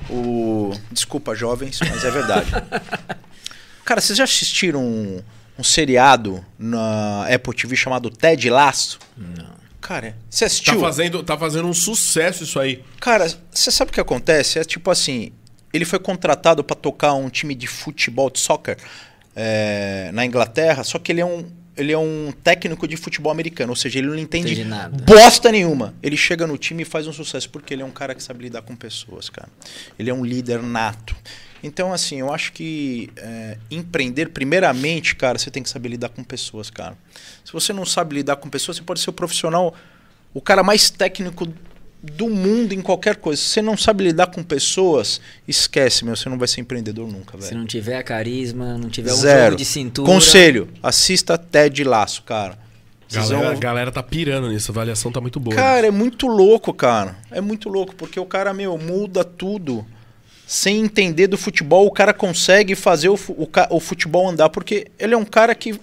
[0.07, 0.71] O...
[0.91, 2.51] Desculpa, jovens, mas é verdade.
[3.83, 5.19] Cara, vocês já assistiram um,
[5.57, 8.99] um seriado na Apple TV chamado Ted Lasso?
[9.17, 9.60] Não.
[9.81, 10.79] Cara, você Tá assistiu?
[10.79, 12.83] fazendo, tá fazendo um sucesso isso aí.
[12.99, 14.59] Cara, você sabe o que acontece?
[14.59, 15.31] É tipo assim,
[15.73, 18.77] ele foi contratado para tocar um time de futebol, de soccer,
[19.35, 21.45] é, na Inglaterra, só que ele é um
[21.77, 25.03] ele é um técnico de futebol americano, ou seja, ele não entende Entende nada.
[25.05, 25.95] bosta nenhuma.
[26.03, 28.43] Ele chega no time e faz um sucesso porque ele é um cara que sabe
[28.43, 29.47] lidar com pessoas, cara.
[29.97, 31.15] Ele é um líder nato.
[31.63, 36.23] Então, assim, eu acho que é, empreender, primeiramente, cara, você tem que saber lidar com
[36.23, 36.97] pessoas, cara.
[37.45, 39.73] Se você não sabe lidar com pessoas, você pode ser o profissional,
[40.33, 41.47] o cara mais técnico
[42.03, 43.39] do mundo em qualquer coisa.
[43.39, 47.39] Se você não sabe lidar com pessoas, esquece, meu, você não vai ser empreendedor nunca,
[47.39, 47.59] Se velho.
[47.59, 49.43] não tiver carisma, não tiver um Zero.
[49.45, 50.11] jogo de cintura.
[50.11, 52.57] Conselho, assista Ted Laço, cara.
[53.13, 55.55] Galera, vão- A galera tá pirando nisso, a avaliação tá muito boa.
[55.55, 57.15] Cara, é muito louco, cara.
[57.29, 59.85] É muito louco, porque o cara, meu, muda tudo.
[60.51, 65.13] Sem entender do futebol, o cara consegue fazer o, o, o futebol andar, porque ele
[65.13, 65.79] é um cara que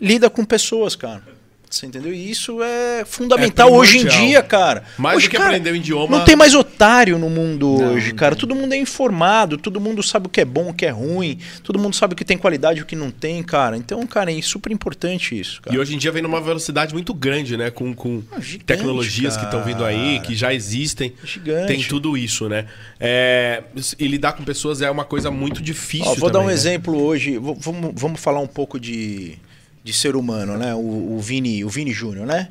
[0.00, 1.22] lida com pessoas, cara.
[1.70, 2.12] Você entendeu?
[2.12, 4.84] E isso é fundamental É hoje em dia, cara.
[4.96, 6.18] Mais hoje, do que cara, aprender o idioma.
[6.18, 8.34] Não tem mais otário no mundo Não, hoje, cara.
[8.34, 11.38] Todo mundo é informado, todo mundo sabe o que é bom, o que é ruim,
[11.62, 13.76] todo mundo sabe o que tem qualidade e o que não tem, cara.
[13.76, 15.76] Então, cara, é super importante isso, cara.
[15.76, 17.70] E hoje em dia vem numa velocidade muito grande, né?
[17.70, 20.26] Com, com Ah, gigante, tecnologias que estão vindo aí, cara.
[20.26, 21.12] que já existem.
[21.22, 21.66] Gigante.
[21.66, 22.66] Tem tudo isso, né?
[22.98, 23.62] É,
[23.98, 26.10] e lidar com pessoas é uma coisa muito difícil.
[26.10, 26.52] Ó, vou dar um também, né?
[26.54, 27.38] exemplo hoje.
[27.38, 29.38] Vamos, vamos falar um pouco de,
[29.82, 30.74] de ser humano, né?
[30.74, 32.48] O, o Vini, o Vini Júnior, né?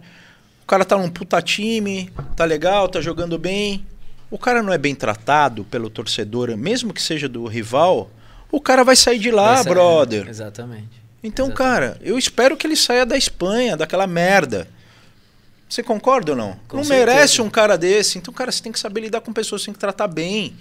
[0.63, 3.86] O cara tá num puta time, tá legal, tá jogando bem.
[4.30, 8.09] O cara não é bem tratado pelo torcedor, mesmo que seja do rival,
[8.51, 10.28] o cara vai sair de lá, sair, brother.
[10.28, 11.01] Exatamente.
[11.23, 11.57] Então, Exatamente.
[11.57, 14.67] cara, eu espero que ele saia da Espanha, daquela merda.
[15.69, 16.59] Você concorda ou não?
[16.67, 17.05] Com não certeza.
[17.05, 18.17] merece um cara desse.
[18.17, 20.53] Então, cara, você tem que saber lidar com pessoas, você tem que tratar bem.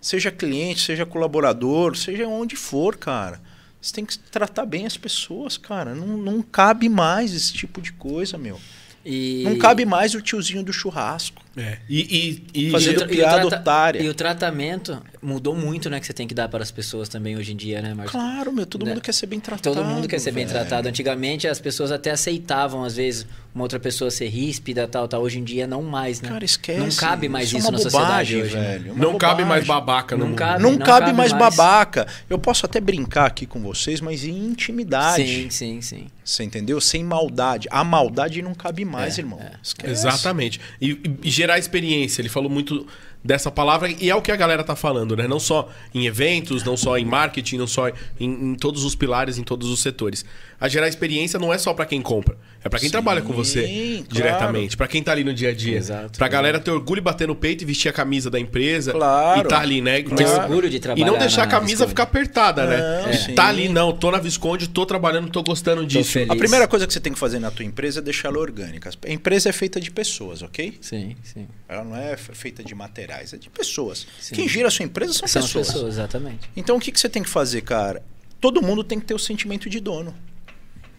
[0.00, 3.40] Seja cliente, seja colaborador, seja onde for, cara.
[3.86, 5.94] Você tem que tratar bem as pessoas, cara.
[5.94, 8.60] Não, não cabe mais esse tipo de coisa, meu.
[9.04, 9.44] E...
[9.44, 11.40] Não cabe mais o tiozinho do churrasco.
[11.56, 11.78] É.
[11.88, 14.02] E, e, e Fazendo E piada e otária.
[14.02, 15.98] E o tratamento mudou muito, né?
[15.98, 18.12] Que você tem que dar para as pessoas também hoje em dia, né, Marcos?
[18.12, 18.90] Claro, meu, todo Né?
[18.90, 19.74] mundo quer ser bem tratado.
[19.74, 20.58] Todo mundo quer ser bem velho.
[20.58, 20.88] tratado.
[20.88, 25.22] Antigamente as pessoas até aceitavam, às vezes, uma outra pessoa ser ríspida, tal, tal.
[25.22, 26.28] Hoje em dia não mais, né?
[26.28, 26.78] Cara, esquece.
[26.78, 28.54] Não cabe mais é isso, uma na sociedade bobagem, hoje.
[28.56, 28.62] né?
[28.78, 28.92] velho.
[28.92, 29.86] uma não cabe mais bobagem.
[29.86, 30.38] babaca no Não mundo.
[30.38, 30.62] cabe.
[30.62, 31.56] Não, Não cabe, cabe mais, mais.
[31.56, 32.06] babaca.
[32.28, 35.24] Eu posso até brincar aqui com vocês, mas em intimidade.
[35.26, 36.06] Sim, sim, sim.
[36.22, 36.80] Você entendeu?
[36.80, 37.68] Sem maldade.
[37.70, 39.40] A maldade não cabe mais, É, irmão.
[39.40, 39.52] é.
[39.62, 39.90] Esquece.
[39.92, 40.60] Exatamente.
[40.80, 42.20] E, e- e gerar experiência.
[42.20, 42.86] Ele falou muito
[43.24, 45.26] dessa palavra e é o que a galera tá falando, né?
[45.26, 49.38] Não só em eventos, não só em marketing, não só em, em todos os pilares,
[49.38, 50.24] em todos os setores.
[50.58, 53.32] A gerar experiência não é só pra quem compra, é pra quem Sim, trabalha com
[53.34, 53.60] você
[53.98, 54.06] claro.
[54.10, 55.76] diretamente, pra quem tá ali no dia a dia.
[55.76, 56.18] Exato.
[56.18, 59.40] Pra galera ter orgulho e bater no peito e vestir a camisa da empresa Claro.
[59.40, 60.00] e tá ali, né?
[60.02, 61.90] Ter Mas- orgulho de E trabalhar não deixar a camisa Visconde.
[61.90, 63.02] ficar apertada, né?
[63.02, 63.34] Não, E sim.
[63.34, 66.12] Tá ali, não, tô na Visconde, tô trabalhando, tô gostando disso.
[66.12, 66.30] feliz.
[66.30, 68.88] A primeira coisa que você tem que fazer na tua empresa é deixar ela orgânica.
[69.06, 70.78] A empresa é feita de pessoas, ok?
[70.80, 71.46] Sim, sim.
[71.68, 74.06] Ela não é fe- feita de materiais, é de pessoas.
[74.18, 74.34] Sim.
[74.34, 75.66] Quem gira a sua empresa são, São as pessoas.
[75.66, 76.48] pessoas, exatamente.
[76.56, 78.02] Então o que, que você tem que fazer, cara?
[78.40, 80.14] Todo mundo tem que ter o sentimento de dono.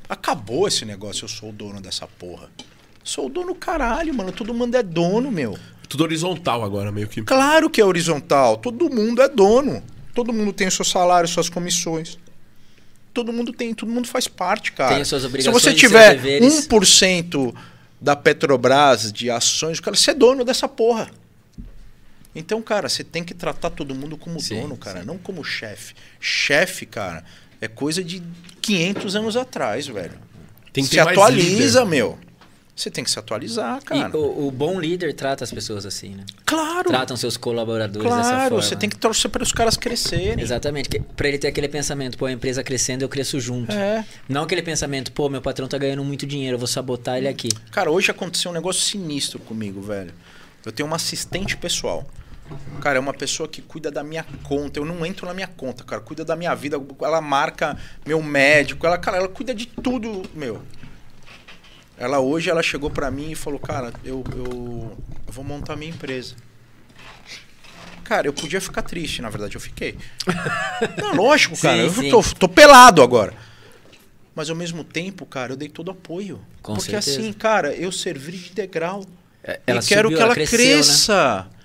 [0.09, 2.49] Acabou esse negócio, eu sou o dono dessa porra.
[3.03, 4.31] Sou o dono caralho, mano.
[4.31, 5.57] Todo mundo é dono, meu.
[5.87, 7.21] Tudo horizontal agora, meio que.
[7.21, 8.57] Claro que é horizontal.
[8.57, 9.83] Todo mundo é dono.
[10.13, 12.17] Todo mundo tem o seu salário, suas comissões.
[13.13, 14.93] Todo mundo tem, todo mundo faz parte, cara.
[14.93, 16.67] Tem as suas Se obrigações você e seus tiver deveres.
[16.67, 17.55] 1%
[17.99, 21.09] da Petrobras de ações, cara, você é dono dessa porra.
[22.35, 25.95] Então, cara, você tem que tratar todo mundo como Sim, dono, cara, não como chefe.
[26.19, 27.25] Chefe, cara,
[27.61, 28.21] é coisa de
[28.61, 30.13] 500 anos atrás, velho.
[30.73, 32.17] Tem que se atualiza, meu.
[32.75, 34.11] Você tem que se atualizar, cara.
[34.13, 36.23] E o, o bom líder trata as pessoas assim, né?
[36.45, 36.89] Claro.
[36.89, 38.61] Tratam seus colaboradores dessa Claro, forma.
[38.61, 40.39] você tem que torcer para os caras crescerem.
[40.39, 43.71] Exatamente, pra ele ter aquele pensamento, pô, a empresa crescendo, eu cresço junto.
[43.71, 44.05] É.
[44.29, 47.49] Não aquele pensamento, pô, meu patrão tá ganhando muito dinheiro, eu vou sabotar ele aqui.
[47.71, 50.13] Cara, hoje aconteceu um negócio sinistro comigo, velho.
[50.63, 52.07] Eu tenho uma assistente pessoal.
[52.81, 54.79] Cara, é uma pessoa que cuida da minha conta.
[54.79, 56.01] Eu não entro na minha conta, cara.
[56.01, 56.77] Cuida da minha vida.
[57.01, 58.85] Ela marca meu médico.
[58.85, 60.61] Ela, cara, ela cuida de tudo, meu.
[61.97, 65.91] Ela hoje ela chegou pra mim e falou, cara, eu, eu, eu vou montar minha
[65.91, 66.35] empresa.
[68.03, 69.97] Cara, eu podia ficar triste, na verdade, eu fiquei.
[70.97, 71.77] Não, lógico, cara.
[71.77, 72.09] Sim, eu sim.
[72.09, 73.33] tô, tô pelado agora.
[74.33, 76.39] Mas ao mesmo tempo, cara, eu dei todo apoio.
[76.61, 77.19] Com Porque certeza.
[77.19, 79.03] assim, cara, eu servi de degrau.
[79.43, 80.65] É, e quero subiu, que ela, cresceu, né?
[80.65, 81.13] cresça.
[81.13, 81.56] Ela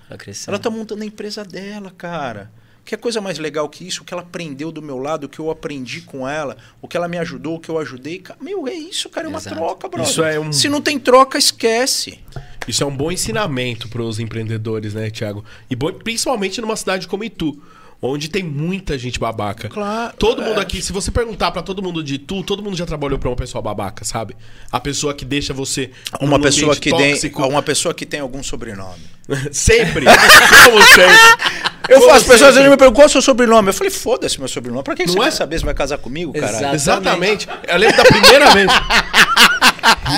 [0.47, 2.51] Ela tá montando a empresa dela, cara.
[2.85, 4.01] Que coisa mais legal que isso?
[4.01, 6.97] O que ela aprendeu do meu lado, o que eu aprendi com ela, o que
[6.97, 8.21] ela me ajudou, o que eu ajudei.
[8.41, 9.27] Meu, é isso, cara.
[9.27, 9.55] É uma Exato.
[9.55, 10.09] troca, brother.
[10.11, 12.19] Isso é um- Se não tem troca, esquece.
[12.67, 15.45] Isso é um bom ensinamento para os empreendedores, né, Thiago?
[15.69, 17.61] E bom, principalmente numa cidade como Itu,
[18.03, 19.69] onde tem muita gente babaca.
[19.69, 20.45] Claro, Todo é.
[20.45, 23.29] mundo aqui, se você perguntar para todo mundo de Itu, todo mundo já trabalhou para
[23.29, 24.35] uma pessoa babaca, sabe?
[24.71, 28.43] A pessoa que deixa você Uma num pessoa, que tem, uma pessoa que tem algum
[28.43, 29.01] sobrenome.
[29.51, 30.05] sempre.
[30.05, 31.63] Como sempre.
[31.89, 32.69] Eu Como faço, pessoas sempre.
[32.69, 33.69] me perguntam qual é o seu sobrenome.
[33.69, 34.83] Eu falei, foda-se meu sobrenome.
[34.83, 35.23] Pra que Não você é?
[35.23, 36.73] quer saber se vai casar comigo, caralho?
[36.75, 37.47] Exatamente.
[37.67, 38.71] Eu lembro da primeira vez.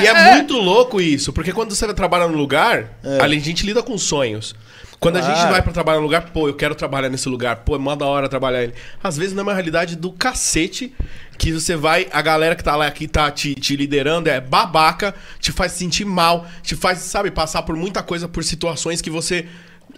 [0.01, 3.81] E é muito louco isso, porque quando você trabalha num lugar, ali a gente lida
[3.81, 4.53] com sonhos.
[4.99, 5.51] Quando a gente Claro.
[5.51, 8.05] vai pra trabalhar num lugar, pô, eu quero trabalhar nesse lugar, pô, é mó da
[8.05, 8.73] hora trabalhar ele.
[9.03, 10.93] Às vezes não é uma realidade do cacete
[11.37, 15.13] que você vai, a galera que tá lá aqui tá te, te liderando é babaca,
[15.39, 19.09] te faz se sentir mal, te faz, sabe, passar por muita coisa, por situações que
[19.09, 19.45] você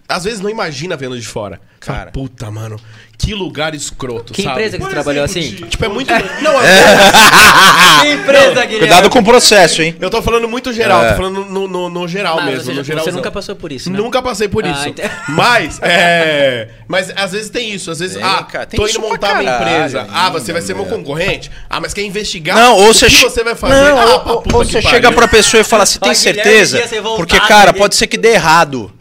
[0.08, 1.60] às vezes não imagina vendo de fora.
[1.80, 2.12] Fala, Cara.
[2.12, 2.76] puta, mano,
[3.18, 4.56] que lugar escroto, Que sabe?
[4.56, 5.42] empresa que Por você trabalhou assim?
[5.42, 6.12] Ti- Tipo, é muito.
[6.42, 6.68] Não, é-
[8.02, 8.80] Que empresa, Guilherme?
[8.80, 9.96] Cuidado com o processo, hein?
[10.02, 11.10] eu tô falando muito geral, É.
[11.12, 12.64] tô falando no, no, no geral Mas mesmo.
[12.64, 13.98] você, no geral você nunca passou por isso, né?
[13.98, 14.90] Nunca passei por Ah, isso.
[14.90, 16.70] então- Mas, é.
[16.88, 17.92] Mas às vezes tem isso.
[17.92, 20.08] Às vezes, ah, cara, tem tô indo montar caralho empresa.
[20.12, 21.52] Ah, ainda, você vai ser meu concorrente?
[21.70, 22.56] Ah, mas quer investigar?
[22.58, 23.76] Não, ou o você, que che- você vai fazer?
[23.92, 24.90] Não, ah, ou- ou, você pariu.
[24.90, 26.82] chega pra pessoa e fala, você tem certeza?
[27.16, 28.92] Porque, cara, pode ser que dê errado.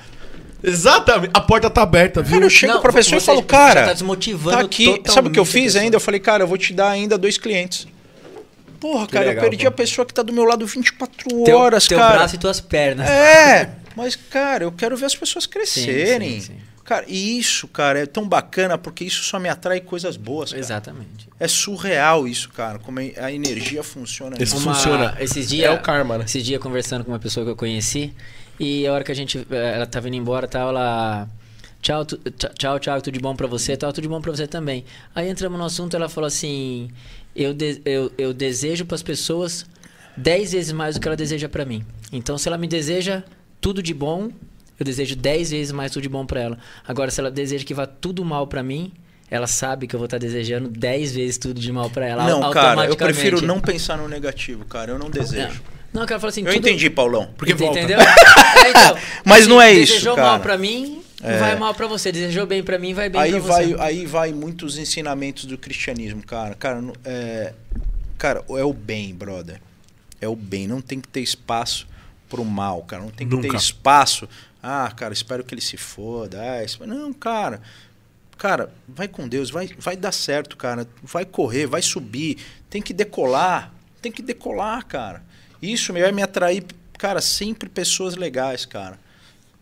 [0.62, 1.30] Exatamente.
[1.34, 2.32] A porta tá aberta, viu?
[2.34, 5.02] Cara, eu chego Não, pra pessoa e falo, cara, tá desmotivando tá aqui.
[5.06, 5.96] Sabe o que eu fiz ainda?
[5.96, 7.86] Eu falei, cara, eu vou te dar ainda dois clientes.
[8.80, 9.68] Porra, cara, legal, eu perdi pô.
[9.68, 12.14] a pessoa que tá do meu lado 24 Teu, horas, teu cara.
[12.18, 13.08] braço e tuas pernas.
[13.08, 16.40] É, mas, cara, eu quero ver as pessoas crescerem.
[16.40, 16.56] sim, sim.
[16.84, 20.50] Cara, e isso, cara, é tão bacana porque isso só me atrai coisas boas.
[20.50, 20.60] Cara.
[20.60, 21.28] Exatamente.
[21.40, 24.36] É surreal isso, cara, como a energia funciona.
[24.36, 25.16] Uma- funciona.
[25.18, 26.24] Esses dias, É o karma, né?
[26.24, 28.12] Esses dias conversando com uma pessoa que eu conheci
[28.58, 31.28] e a hora que a gente eh, ela tava indo embora, tal, ela
[31.82, 32.18] Tchau, tu-
[32.58, 34.84] tchau, tchau, tudo de bom pra você, tal, tudo de bom pra você também.
[35.14, 36.88] Aí entramos no assunto, ela falou assim:
[37.34, 39.64] "Eu de- eu, eu desejo pras pessoas
[40.16, 41.84] 10 vezes mais do que ela deseja pra mim.
[42.10, 43.22] Então, se ela me deseja
[43.60, 44.30] tudo de bom,
[44.80, 46.58] eu desejo 10 vezes mais tudo de bom pra ela.
[46.88, 48.90] Agora, se ela deseja que vá tudo mal pra mim,
[49.30, 52.24] ela sabe que eu vou estar desejando 10 vezes tudo de mal pra ela.
[52.26, 54.90] Não, cara, eu prefiro não pensar no negativo, cara.
[54.92, 55.48] Eu não desejo.
[55.48, 56.42] Não, Não, eu quero falar assim.
[56.42, 57.32] Eu tudo- entendi, Paulão.
[57.36, 57.78] Porque volta.
[57.78, 57.98] Entendeu?
[58.00, 60.28] É, então, Mas não é isso, Desejou cara.
[60.28, 62.12] mal pra mim, vai mal pra você.
[62.12, 63.80] Desejou bem pra mim, vai bem aí pra vai, você.
[63.80, 66.54] aí vai muitos ensinamentos do cristianismo, cara.
[66.54, 67.54] Cara, é,
[68.18, 69.60] cara, é o bem, brother.
[70.20, 70.66] É o bem.
[70.68, 71.86] Não tem que ter espaço
[72.28, 73.02] pro mal, cara.
[73.02, 73.56] Não tem que ter Nunca.
[73.56, 74.28] espaço.
[74.62, 76.38] Ah, cara, espero que ele se foda.
[76.40, 77.60] Ah, Não, cara.
[78.36, 80.86] Cara, vai com Deus, vai, vai dar certo, cara.
[81.02, 82.36] Vai correr, vai subir.
[82.68, 83.72] Tem que decolar.
[84.02, 85.22] Tem que decolar, cara.
[85.62, 86.64] Isso vai me atrair,
[86.98, 88.98] cara, sempre pessoas legais, cara.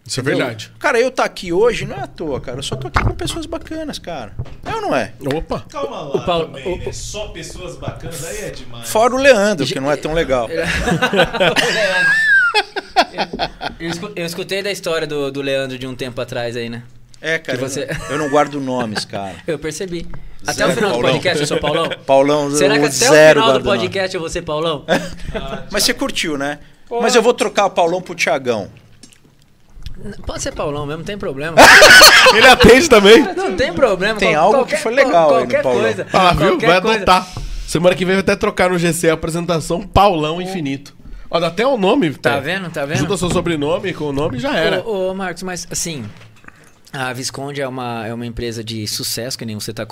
[0.07, 0.39] Isso é Entendeu?
[0.41, 0.71] verdade.
[0.79, 2.59] Cara, eu tá aqui hoje não é à toa, cara.
[2.59, 4.35] Eu só tô aqui com pessoas bacanas, cara.
[4.63, 5.15] É ou não é?
[5.35, 5.65] Opa.
[5.71, 6.93] Calma lá O Paulo- também, o- né?
[6.93, 8.87] Só pessoas bacanas, aí é demais.
[8.89, 10.47] Fora o Leandro, que não é tão legal.
[13.81, 16.83] Eu, escu- eu escutei da história do, do Leandro de um tempo atrás aí, né?
[17.21, 17.57] É, cara.
[17.59, 19.35] Que você- eu não guardo nomes, cara.
[19.47, 20.07] Eu percebi.
[20.47, 21.13] Até Zero o final do Paulão.
[21.13, 21.89] podcast eu sou Paulão?
[22.07, 24.85] Paulão, Será que até o final do podcast eu vou ser Paulão?
[25.73, 26.59] Mas você curtiu, né?
[27.01, 28.69] Mas eu vou trocar o Paulão pro Tiagão.
[30.27, 31.57] Pode ser Paulão mesmo, não tem problema.
[32.35, 33.23] Ele atende também.
[33.35, 34.19] Não tem problema.
[34.19, 35.81] Tem qual- algo qualquer- que foi legal aí no Qualquer Paulão.
[35.83, 36.07] coisa.
[36.13, 36.49] Ah, viu?
[36.49, 36.97] qualquer Vai coisa.
[36.99, 37.29] adotar.
[37.67, 40.95] Semana que vem vai até trocar no GC a apresentação Paulão Infinito.
[41.31, 42.13] Ó, dá até o nome.
[42.15, 42.43] Tá pô.
[42.43, 42.69] vendo?
[42.71, 42.99] Tá vendo?
[42.99, 44.83] Junta seu sobrenome com o nome e já era.
[44.87, 46.05] Ô, ô, Marcos, mas assim,
[46.95, 49.85] a Visconde é uma, é uma empresa de sucesso, que nem você está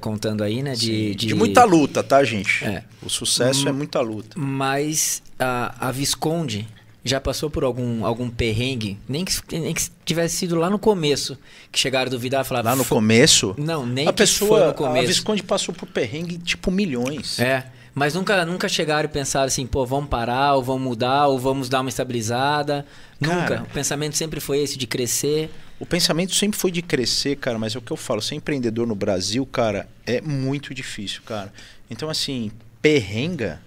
[0.00, 0.74] contando aí, né?
[0.74, 2.64] De, De muita luta, tá, gente?
[2.64, 2.84] É.
[3.02, 4.38] O sucesso é muita luta.
[4.38, 6.66] Mas a, a Visconde
[7.04, 11.38] já passou por algum, algum perrengue, nem que, nem que tivesse sido lá no começo,
[11.70, 12.70] que chegaram a duvidar e falaram...
[12.70, 15.02] Lá no "Fo- começo, Não, nem a que pessoa, foi no a.
[15.02, 17.38] Visconde passou por perrengue tipo milhões.
[17.38, 21.38] É, mas nunca, nunca chegaram e pensaram assim, pô, vamos parar, ou vamos mudar, ou
[21.38, 22.84] vamos dar uma estabilizada.
[23.20, 23.46] Nunca.
[23.48, 23.62] Cara.
[23.62, 25.48] O pensamento sempre foi esse de crescer.
[25.78, 28.86] O pensamento sempre foi de crescer, cara, mas é o que eu falo, ser empreendedor
[28.86, 31.52] no Brasil, cara, é muito difícil, cara.
[31.90, 32.50] Então, assim,
[32.80, 33.60] perrenga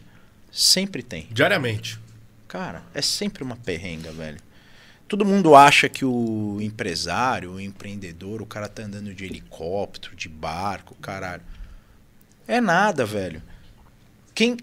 [0.51, 1.27] sempre tem.
[1.31, 1.99] Diariamente.
[2.47, 4.39] Cara, é sempre uma perrenga, velho.
[5.07, 10.27] Todo mundo acha que o empresário, o empreendedor, o cara tá andando de helicóptero, de
[10.27, 11.43] barco, caralho.
[12.47, 13.41] É nada, velho.
[14.33, 14.57] Quem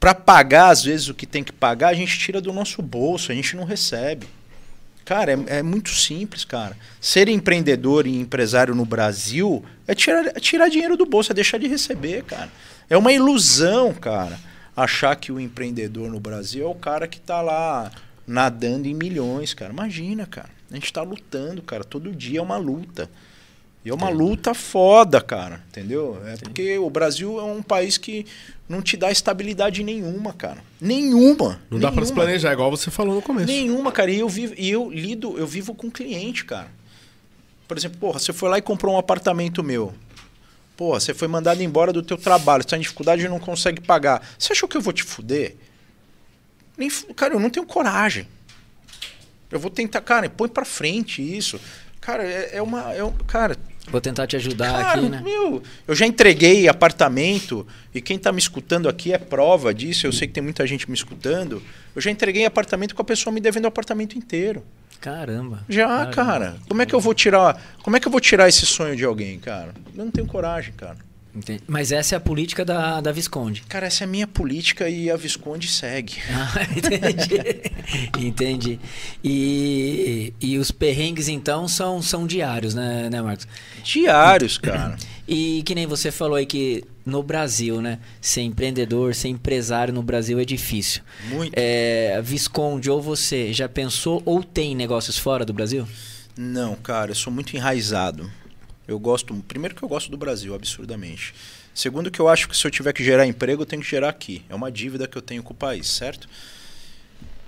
[0.00, 3.30] para pagar às vezes o que tem que pagar, a gente tira do nosso bolso,
[3.30, 4.26] a gente não recebe.
[5.04, 6.76] Cara, é, é muito simples, cara.
[7.00, 11.58] Ser empreendedor e empresário no Brasil é tirar, é tirar dinheiro do bolso, é deixar
[11.58, 12.50] de receber, cara.
[12.88, 14.38] É uma ilusão, cara,
[14.76, 17.90] achar que o empreendedor no Brasil é o cara que tá lá
[18.26, 19.72] nadando em milhões, cara.
[19.72, 20.50] Imagina, cara.
[20.70, 21.84] A gente tá lutando, cara.
[21.84, 23.10] Todo dia é uma luta.
[23.84, 25.60] E é uma luta foda, cara.
[25.68, 26.20] Entendeu?
[26.24, 28.24] É porque o Brasil é um país que
[28.72, 30.64] não te dá estabilidade nenhuma, cara.
[30.80, 31.60] Nenhuma.
[31.70, 32.24] Não dá pra se nenhuma.
[32.24, 33.46] planejar, igual você falou no começo.
[33.46, 34.10] Nenhuma, cara.
[34.10, 36.68] E eu vivo, e eu lido, eu vivo com cliente, cara.
[37.68, 39.92] Por exemplo, porra, você foi lá e comprou um apartamento meu.
[40.74, 43.78] Porra, você foi mandado embora do teu trabalho, você tá em dificuldade e não consegue
[43.82, 44.26] pagar.
[44.38, 45.54] Você achou que eu vou te fuder?
[46.76, 48.26] Nem, cara, eu não tenho coragem.
[49.50, 51.60] Eu vou tentar, cara, põe pra frente isso.
[52.00, 52.94] Cara, é, é uma.
[52.94, 53.54] É cara,
[53.90, 55.20] Vou tentar te ajudar Cara, aqui, né?
[55.22, 60.06] meu, eu já entreguei apartamento e quem tá me escutando aqui é prova disso.
[60.06, 61.62] Eu sei que tem muita gente me escutando.
[61.94, 64.62] Eu já entreguei apartamento com a pessoa me devendo o apartamento inteiro.
[65.00, 65.64] Caramba.
[65.68, 66.12] Já, Caramba.
[66.12, 66.56] cara.
[66.68, 67.60] Como é que eu vou tirar?
[67.82, 69.74] Como é que eu vou tirar esse sonho de alguém, cara?
[69.96, 70.96] Eu não tenho coragem, cara.
[71.34, 71.62] Entendi.
[71.66, 73.62] Mas essa é a política da, da Visconde.
[73.68, 76.16] Cara, essa é a minha política e a Visconde segue.
[76.32, 78.26] Ah, entendi.
[78.26, 78.80] entendi.
[79.22, 83.46] E, e os perrengues, então, são, são diários, né, né, Marcos?
[83.82, 84.96] Diários, cara.
[85.26, 87.98] E que nem você falou aí que no Brasil, né?
[88.20, 91.02] Ser empreendedor, ser empresário no Brasil é difícil.
[91.28, 91.52] Muito.
[91.56, 95.86] É, Visconde ou você já pensou ou tem negócios fora do Brasil?
[96.36, 98.30] Não, cara, eu sou muito enraizado.
[98.86, 99.34] Eu gosto.
[99.46, 101.34] Primeiro que eu gosto do Brasil, absurdamente.
[101.74, 104.08] Segundo que eu acho que se eu tiver que gerar emprego, eu tenho que gerar
[104.08, 104.44] aqui.
[104.48, 106.28] É uma dívida que eu tenho com o país, certo?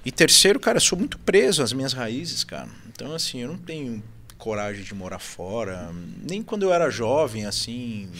[0.04, 2.68] E terceiro, cara, eu sou muito preso às minhas raízes, cara.
[2.88, 4.02] Então, assim, eu não tenho
[4.38, 5.90] coragem de morar fora.
[6.22, 8.10] Nem quando eu era jovem, assim.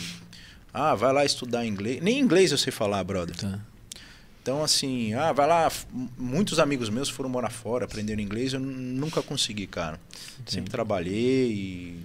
[0.73, 2.03] Ah, vai lá estudar inglês.
[2.03, 3.37] Nem inglês eu sei falar, brother.
[3.37, 3.61] Tá.
[4.43, 5.71] Então, assim, ah, vai lá.
[6.19, 8.53] Muitos amigos meus foram morar fora, aprenderam inglês.
[8.53, 9.99] Eu nunca consegui, cara.
[10.47, 12.03] Sempre trabalhei e.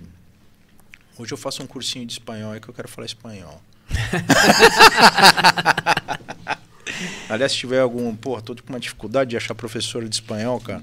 [1.20, 3.62] Hoje eu faço um cursinho de espanhol, é que eu quero falar espanhol.
[7.30, 8.16] Aliás, se tiver algum.
[8.16, 10.82] Porra, tô com uma dificuldade de achar professor de espanhol, cara.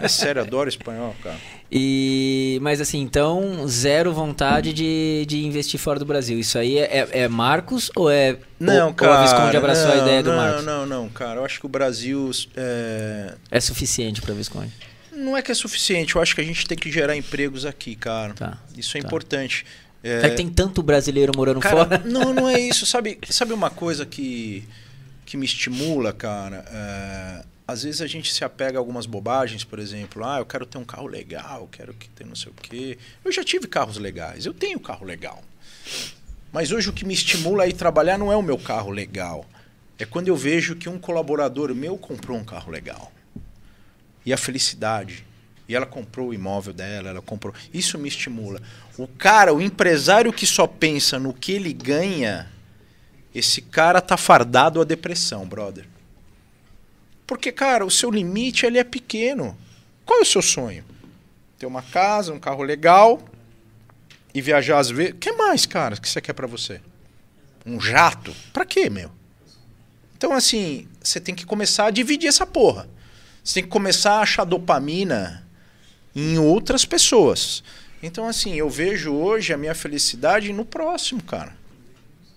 [0.00, 1.36] É sério, adoro espanhol, cara.
[1.70, 6.38] E, mas assim, então, zero vontade de, de investir fora do Brasil.
[6.38, 8.36] Isso aí é, é- é Marcos ou é.
[8.58, 9.12] Não, ou, cara.
[9.12, 10.64] Ou a Visconde abraçou a não, ideia do não, Marcos?
[10.64, 11.40] Não, não, cara.
[11.40, 12.30] Eu acho que o Brasil.
[12.56, 14.72] É, É suficiente pra Visconde.
[15.16, 16.14] Não é que é suficiente.
[16.16, 18.34] Eu acho que a gente tem que gerar empregos aqui, cara.
[18.34, 18.58] Tá.
[18.76, 19.06] Isso é tá.
[19.06, 19.64] importante.
[20.02, 22.02] É que tem tanto brasileiro morando Cara, fora.
[22.04, 22.84] não, não é isso.
[22.84, 24.68] Sabe, sabe uma coisa que
[25.24, 29.78] que me estimula, cara, é, às vezes a gente se apega a algumas bobagens, por
[29.78, 32.98] exemplo, ah, eu quero ter um carro legal, quero que tenha não sei o quê.
[33.24, 35.42] Eu já tive carros legais, eu tenho carro legal.
[36.52, 39.46] Mas hoje o que me estimula a ir trabalhar não é o meu carro legal.
[39.98, 43.10] É quando eu vejo que um colaborador meu comprou um carro legal.
[44.24, 45.24] E a felicidade.
[45.68, 47.54] E ela comprou o imóvel dela, ela comprou.
[47.72, 48.60] Isso me estimula.
[48.98, 52.50] O cara, o empresário que só pensa no que ele ganha,
[53.34, 55.86] esse cara tá fardado à depressão, brother.
[57.26, 59.56] Porque, cara, o seu limite ele é pequeno.
[60.04, 60.84] Qual é o seu sonho?
[61.58, 63.22] Ter uma casa, um carro legal,
[64.34, 65.14] e viajar às vezes.
[65.14, 66.80] O que mais, cara, que você quer para você?
[67.64, 68.34] Um jato?
[68.52, 69.10] Pra quê, meu?
[70.16, 72.88] Então, assim, você tem que começar a dividir essa porra.
[73.44, 75.46] Você tem que começar a achar dopamina
[76.16, 77.62] em outras pessoas.
[78.02, 81.52] Então, assim, eu vejo hoje a minha felicidade no próximo, cara.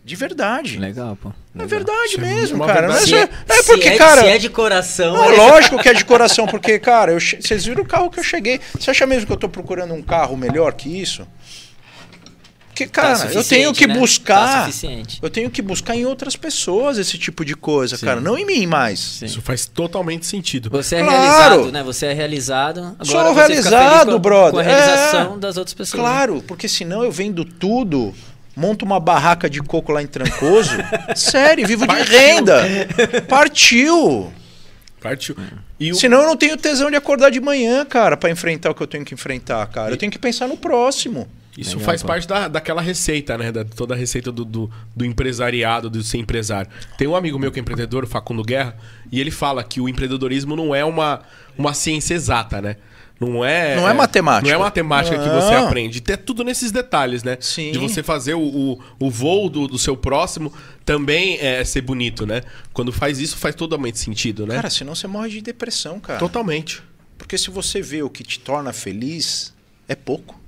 [0.03, 0.77] De verdade.
[0.77, 1.29] Legal, pô.
[1.53, 1.65] Legal.
[1.65, 2.87] É verdade Isso é mesmo, uma cara.
[2.87, 3.13] verdade.
[3.15, 4.21] É, só- é se porque, é, cara.
[4.21, 5.13] Se é de coração.
[5.13, 8.09] Não, é- lógico que é de coração, porque, cara, eu che- vocês viram o carro
[8.09, 8.59] que eu cheguei.
[8.79, 11.27] Você acha mesmo que eu tô procurando um carro melhor que isso?
[12.77, 13.93] Porque, Tá cara, eu suficiente, tenho que né?
[13.93, 14.65] Tá buscar.
[14.65, 15.19] suficiente.
[15.21, 18.05] eu tenho que buscar em outras pessoas esse tipo de coisa, Sim.
[18.05, 18.21] cara.
[18.21, 18.99] Não em mim mais.
[18.99, 19.25] Sim.
[19.25, 20.69] Isso faz totalmente sentido.
[20.69, 21.19] Você é Claro.
[21.21, 21.83] realizado, né?
[21.83, 22.79] Você é realizado.
[22.99, 24.51] Agora Sou você fica feliz realizado, com a, brother.
[24.51, 25.37] Com a realização É.
[25.39, 26.03] das outras pessoas.
[26.03, 26.09] né?
[26.09, 28.13] Claro, porque senão eu vendo tudo,
[28.55, 30.71] monto uma barraca de coco lá em Trancoso.
[31.15, 32.63] Sério, vivo de renda.
[33.27, 34.31] Partiu.
[35.01, 35.35] Partiu.
[35.79, 38.75] E o, Senão eu não tenho tesão de acordar de manhã, cara, pra enfrentar o
[38.75, 39.91] que eu tenho que enfrentar, cara.
[39.91, 41.27] Eu tenho que pensar no próximo.
[41.57, 42.07] Isso Legal, faz pô.
[42.07, 43.51] parte da, daquela receita, né?
[43.51, 46.69] Da, toda a receita do, do, do empresariado, do ser empresário.
[46.97, 48.77] Tem um amigo meu que é empreendedor, o Facundo Guerra,
[49.11, 51.21] e ele fala que o empreendedorismo não é uma,
[51.57, 52.77] uma ciência exata, né?
[53.19, 54.47] Não é, Não é matemática.
[54.47, 55.65] Não é matemática que você Não.
[55.65, 56.03] aprende.
[56.07, 57.37] É tudo nesses detalhes, né?
[57.39, 57.71] Sim.
[57.71, 60.53] De você fazer o, o, o voo do, do seu próximo
[60.85, 62.43] também é ser bonito, né?
[62.71, 64.55] Quando faz isso, faz totalmente sentido, né?
[64.55, 66.19] Cara, senão você morre de depressão, cara.
[66.19, 66.83] Totalmente.
[67.17, 69.51] Porque se você vê o que te torna feliz,
[69.87, 70.39] é pouco,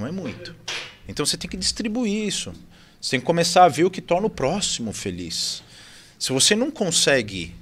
[0.00, 0.56] não é muito.
[1.06, 2.52] Então você tem que distribuir isso.
[3.00, 5.62] Você tem que começar a ver o que torna o próximo feliz.
[6.18, 7.54] Se você não consegue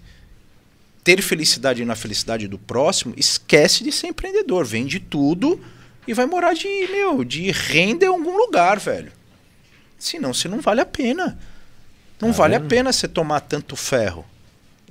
[1.05, 4.64] ter felicidade na felicidade do próximo, esquece de ser empreendedor.
[4.64, 5.61] Vende tudo
[6.07, 9.12] e vai morar de, meu, de renda em algum lugar, velho.
[9.99, 11.39] Senão você não vale a pena.
[12.20, 14.24] Não vale a pena você tomar tanto ferro.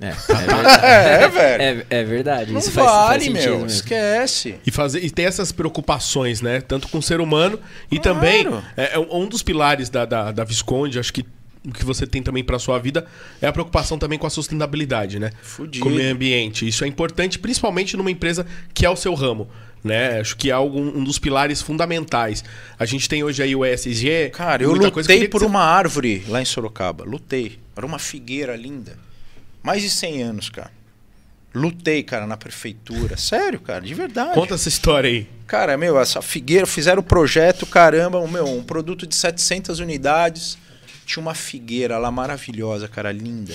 [0.00, 0.84] É, é verdade.
[0.84, 1.86] É, velho.
[1.90, 2.52] É, é verdade.
[2.52, 3.52] Não Isso faz, faz vale, sentido meu.
[3.54, 3.66] mesmo.
[3.66, 4.54] Esquece.
[4.66, 6.60] E, fazer, e ter essas preocupações, né?
[6.60, 7.58] Tanto com o ser humano
[7.90, 8.14] e Claro.
[8.14, 8.46] também
[8.76, 11.24] é, é um dos pilares da, da, da Visconde, acho que
[11.66, 13.04] o que você tem também para sua vida
[13.42, 15.30] é a preocupação também com a sustentabilidade, né?
[15.42, 15.84] Fudido.
[15.84, 16.66] Com o meio ambiente.
[16.66, 19.48] Isso é importante, principalmente numa empresa que é o seu ramo.
[19.82, 20.20] Né?
[20.20, 22.44] Acho que é um dos pilares fundamentais.
[22.78, 24.30] A gente tem hoje aí o ESG.
[24.32, 25.08] Cara, eu muita coisa.
[25.08, 27.04] lutei que por você- uma árvore lá em Sorocaba.
[27.04, 27.58] Lutei.
[27.76, 28.96] Era uma figueira linda.
[29.68, 30.70] Mais de 100 anos, cara.
[31.54, 33.18] Lutei, cara, na prefeitura.
[33.18, 34.32] Sério, cara, de verdade.
[34.32, 35.28] Conta essa história aí.
[35.46, 40.56] Cara, meu, essa figueira, fizeram o projeto, caramba, um, meu, um produto de 700 unidades.
[41.04, 43.54] Tinha uma figueira lá maravilhosa, cara, linda.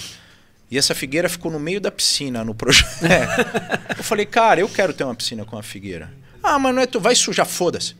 [0.69, 3.07] E essa figueira ficou no meio da piscina no projeto.
[3.97, 6.13] eu falei, cara, eu quero ter uma piscina com uma figueira.
[6.43, 7.95] Ah, mas não é tu, vai sujar, foda-se.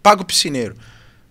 [0.00, 0.76] Paga o piscineiro.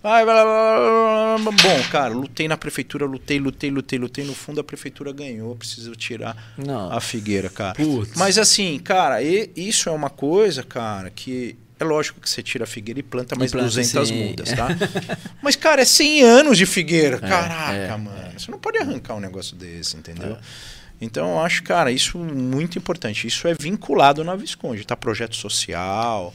[0.04, 1.54] Vai, vai, vai, vai.
[1.54, 4.26] Bom, cara, lutei na prefeitura, lutei, lutei, lutei, lutei.
[4.26, 6.92] No fundo a prefeitura ganhou, preciso tirar Não.
[6.92, 7.74] a figueira, cara.
[7.74, 8.12] Putz.
[8.18, 12.66] Mas assim, cara, e- isso é uma coisa, cara, que é lógico que você tira
[12.66, 14.28] a figueira e planta mais planta, 200 sim.
[14.28, 14.68] mudas, tá?
[15.42, 17.20] Mas, cara, é 100 anos de figueira.
[17.20, 18.34] Caraca, é, mano.
[18.38, 20.38] Você não pode arrancar um negócio desse, entendeu?
[21.00, 23.26] Então, eu acho, cara, isso muito importante.
[23.26, 24.96] Isso é vinculado na Visconde, tá?
[24.96, 26.34] Projeto social,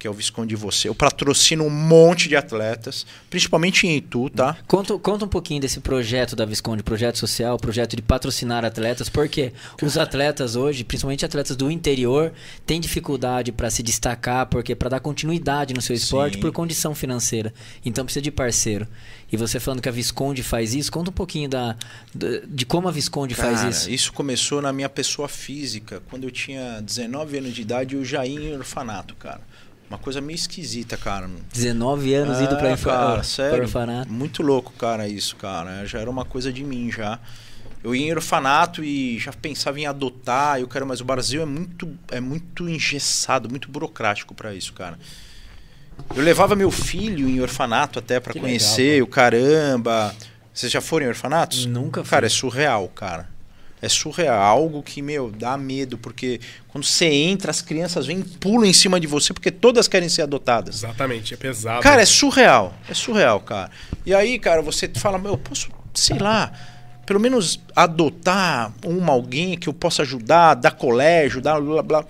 [0.00, 0.88] que é o Visconde Você.
[0.88, 4.56] Eu patrocino um monte de atletas, principalmente em Itu, tá?
[4.66, 9.52] Conta, conta um pouquinho desse projeto da Visconde, projeto social, projeto de patrocinar atletas, porque
[9.82, 12.32] os atletas hoje, principalmente atletas do interior,
[12.64, 16.40] têm dificuldade para se destacar, porque para dar continuidade no seu esporte Sim.
[16.40, 17.52] por condição financeira.
[17.84, 18.88] Então precisa de parceiro.
[19.30, 21.76] E você falando que a Visconde faz isso, conta um pouquinho da,
[22.48, 24.12] de como a Visconde faz Cara, isso.
[24.12, 26.02] começou na minha pessoa física.
[26.08, 29.40] Quando eu tinha 19 anos de idade, eu já ia em orfanato, cara.
[29.90, 31.28] Uma coisa meio esquisita, cara.
[31.52, 33.62] 19 anos indo É, para cara, sério.
[33.64, 34.10] orfanato.
[34.10, 35.84] Muito louco, cara, isso, cara.
[35.84, 37.18] Já era uma coisa de mim já.
[37.82, 41.46] Eu ia em orfanato e já pensava em adotar, eu quero, mas o Brasil é
[41.46, 44.96] muito é muito engessado, muito burocrático pra isso, cara.
[46.14, 50.14] Eu levava meu filho em orfanato até pra Que conhecer o caramba.
[50.54, 51.66] Vocês já foram em orfanatos?
[51.66, 52.10] Nunca fui.
[52.10, 53.28] Cara, é surreal, cara.
[53.82, 58.24] É surreal, algo que, meu, dá medo, porque quando você entra, as crianças vêm e
[58.24, 60.76] pulam em cima de você, porque todas querem ser adotadas.
[60.76, 61.82] Exatamente, é pesado.
[61.82, 62.74] Cara, é surreal.
[62.88, 63.70] É surreal, cara.
[64.04, 66.52] E aí, cara, você fala, meu, eu posso, sei lá,
[67.06, 72.04] pelo menos adotar uma alguém que eu possa ajudar, dar colégio, dar blá blá.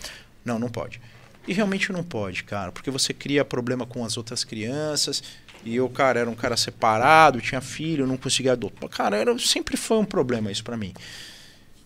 [0.45, 1.01] Não, não pode.
[1.49, 5.23] E realmente não pode, cara, porque você cria problema com as outras crianças.
[5.65, 8.89] E eu, cara, era um cara separado, tinha filho, não conseguia adotar.
[8.89, 10.93] Cara, era, sempre foi um problema isso para mim.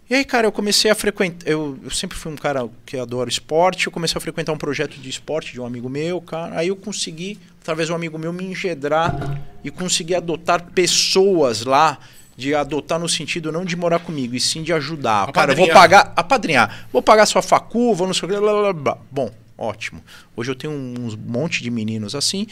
[0.08, 1.48] E aí, cara, eu comecei a frequentar.
[1.48, 3.86] Eu, eu sempre fui um cara que adora esporte.
[3.86, 6.58] Eu comecei a frequentar um projeto de esporte de um amigo meu, cara.
[6.58, 11.98] Aí eu consegui, através de um amigo meu, me engedrar e conseguir adotar pessoas lá.
[12.36, 15.30] De adotar no sentido não de morar comigo, e sim de ajudar.
[15.30, 16.12] Cara, eu vou pagar.
[16.16, 16.88] Apadrinhar.
[16.92, 18.26] Vou pagar sua facu, vou seu.
[18.26, 18.98] Blá, blá, blá.
[19.08, 20.02] Bom, ótimo.
[20.34, 22.48] Hoje eu tenho um monte de meninos assim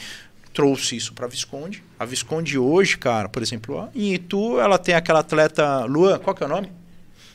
[0.53, 1.83] trouxe isso para Visconde.
[1.99, 6.43] A Visconde hoje, cara, por exemplo, em Itu, ela tem aquela atleta Luan, qual que
[6.43, 6.71] é o nome?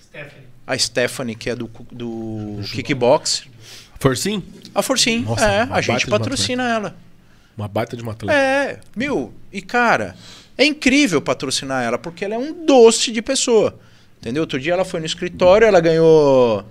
[0.09, 0.49] Stephanie.
[0.67, 3.45] A Stephanie, que é do, do kickbox.
[3.99, 4.43] Forcim?
[4.75, 5.69] A Forcim, Nossa, é.
[5.71, 6.97] A gente patrocina ela.
[7.57, 8.39] Uma baita de uma atleta.
[8.39, 10.15] É, meu, e cara,
[10.57, 13.79] é incrível patrocinar ela, porque ela é um doce de pessoa.
[14.21, 14.43] Entendeu?
[14.43, 16.65] Outro dia ela foi no escritório, ela ganhou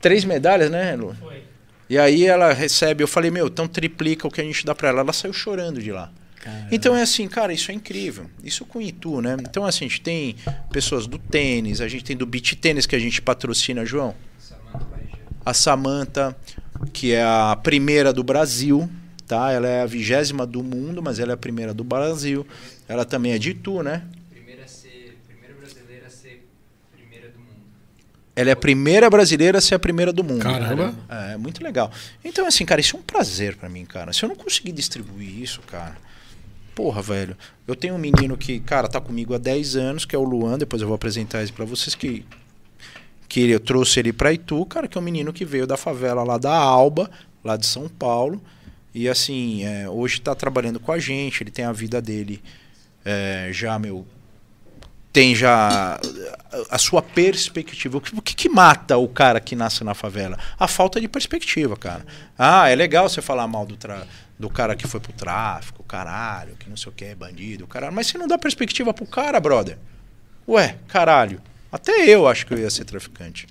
[0.00, 1.14] três medalhas, né, Lu?
[1.20, 1.42] Foi.
[1.88, 4.88] E aí ela recebe, eu falei, meu, então triplica o que a gente dá para
[4.88, 5.00] ela.
[5.00, 6.10] Ela saiu chorando de lá.
[6.40, 6.68] Caramba.
[6.72, 8.28] Então é assim, cara, isso é incrível.
[8.42, 9.36] Isso com Itu, né?
[9.40, 10.36] Então assim, a gente tem
[10.72, 14.14] pessoas do tênis, a gente tem do beach tênis que a gente patrocina, João.
[15.44, 16.36] A Samanta,
[16.92, 18.90] que é a primeira do Brasil,
[19.26, 19.52] tá?
[19.52, 22.46] Ela é a vigésima do mundo, mas ela é a primeira do Brasil.
[22.88, 24.02] Ela também é de Itu, né?
[28.34, 30.40] Ela é a primeira brasileira a ser a primeira do mundo.
[30.40, 30.94] Caramba.
[31.10, 31.92] É, é muito legal.
[32.24, 34.14] Então, assim, cara, isso é um prazer para mim, cara.
[34.14, 35.96] Se eu não conseguir distribuir isso, cara.
[36.80, 37.36] Porra, velho.
[37.68, 40.56] Eu tenho um menino que, cara, tá comigo há 10 anos, que é o Luan.
[40.56, 41.94] Depois eu vou apresentar ele pra vocês.
[41.94, 42.24] Que,
[43.28, 46.24] que eu trouxe ele pra Itu, cara, que é um menino que veio da favela
[46.24, 47.10] lá da Alba,
[47.44, 48.40] lá de São Paulo.
[48.94, 51.42] E, assim, é, hoje tá trabalhando com a gente.
[51.42, 52.42] Ele tem a vida dele
[53.04, 54.06] é, já, meu,
[55.12, 56.00] tem já
[56.70, 57.98] a sua perspectiva.
[57.98, 60.38] O que, que, mata o cara que nasce na favela?
[60.58, 62.06] A falta de perspectiva, cara.
[62.38, 64.06] Ah, é legal você falar mal do, tra
[64.40, 67.92] do cara que foi pro tráfico, caralho, que não sei o que, bandido, caralho.
[67.92, 69.76] Mas você não dá perspectiva pro cara, brother.
[70.48, 71.42] Ué, caralho.
[71.70, 73.46] Até eu acho que eu ia ser traficante.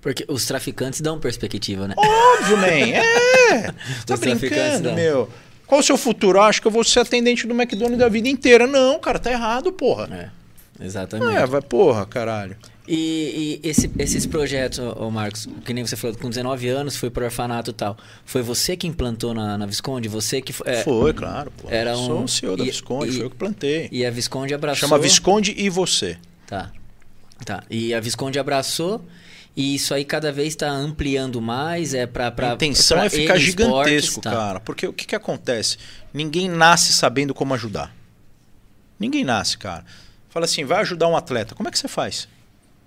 [0.00, 1.94] Porque os traficantes dão perspectiva, né?
[1.96, 2.66] Óbvio, man.
[3.50, 3.72] É.
[4.06, 5.28] tá brincando, meu.
[5.66, 6.38] Qual o seu futuro?
[6.38, 8.64] Eu acho que eu vou ser atendente do McDonald's da vida inteira.
[8.64, 10.08] Não, cara, tá errado, porra.
[10.80, 10.84] É.
[10.84, 11.36] Exatamente.
[11.36, 12.56] É, vai, porra, caralho.
[12.92, 17.08] E, e esse, esses projetos, ô Marcos, que nem você falou, com 19 anos foi
[17.08, 17.96] pro orfanato e tal.
[18.24, 20.08] Foi você que implantou na, na Visconde?
[20.08, 21.52] Você que é, Foi, claro.
[21.56, 21.68] Pô.
[21.70, 22.04] Era um...
[22.04, 23.88] Sou o CEO da e, Visconde, e, foi eu que plantei.
[23.92, 24.88] E a Visconde abraçou.
[24.88, 26.18] Chama Visconde e você.
[26.48, 26.72] Tá.
[27.46, 27.62] Tá.
[27.70, 29.04] E a Visconde abraçou.
[29.54, 33.36] E isso aí cada vez está ampliando mais, é para A intenção pra é ficar
[33.36, 34.32] gigantesco, tá.
[34.32, 34.58] cara.
[34.60, 35.76] Porque o que, que acontece?
[36.12, 37.94] Ninguém nasce sabendo como ajudar.
[38.98, 39.84] Ninguém nasce, cara.
[40.28, 41.54] Fala assim, vai ajudar um atleta.
[41.54, 42.28] Como é que você faz?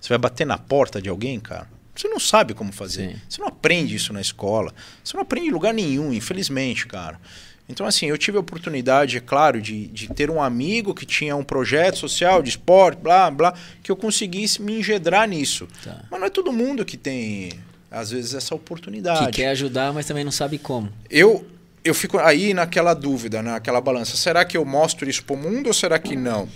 [0.04, 1.66] Você vai bater na porta de alguém, cara?
[1.96, 3.12] Você não sabe como fazer.
[3.12, 3.16] Sim.
[3.26, 4.70] Você não aprende isso na escola.
[5.02, 7.18] Você não aprende em lugar nenhum, infelizmente, cara.
[7.66, 11.34] Então, assim, eu tive a oportunidade, é claro, de, de ter um amigo que tinha
[11.34, 15.66] um projeto social de esporte, blá, blá, que eu conseguisse me engedrar nisso.
[15.82, 16.04] Tá.
[16.10, 17.52] Mas não é todo mundo que tem,
[17.90, 19.24] às vezes, essa oportunidade.
[19.28, 20.92] Que quer ajudar, mas também não sabe como.
[21.08, 21.46] Eu,
[21.82, 24.18] eu fico aí naquela dúvida, naquela balança.
[24.18, 26.46] Será que eu mostro isso para o mundo ou será que não?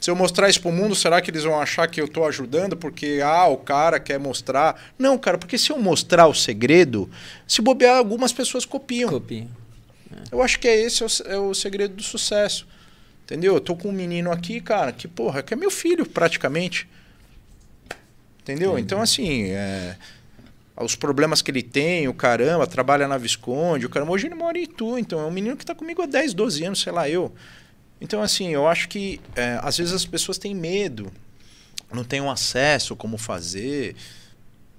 [0.00, 2.76] Se eu mostrar isso pro mundo, será que eles vão achar que eu estou ajudando
[2.76, 4.80] porque ah, o cara quer mostrar?
[4.98, 7.10] Não, cara, porque se eu mostrar o segredo,
[7.46, 9.08] se bobear, algumas pessoas copiam.
[9.08, 9.48] Copiam.
[10.12, 10.34] É.
[10.34, 12.66] Eu acho que é esse é o, é o, segredo do sucesso.
[13.24, 13.54] Entendeu?
[13.54, 16.88] Eu tô com um menino aqui, cara, que, porra, que é meu filho, praticamente.
[18.42, 18.72] Entendeu?
[18.72, 18.84] Entendi.
[18.84, 19.96] Então, assim, é,
[20.76, 24.58] os problemas que ele tem, o caramba, trabalha na Visconde, o caramba, hoje ele mora
[24.58, 27.08] em Itu, então é um menino que está comigo há 10, 12 anos, sei lá,
[27.08, 27.32] eu.
[28.00, 31.10] Então, assim, eu acho que é, às vezes as pessoas têm medo,
[31.92, 33.96] não têm um acesso, como fazer,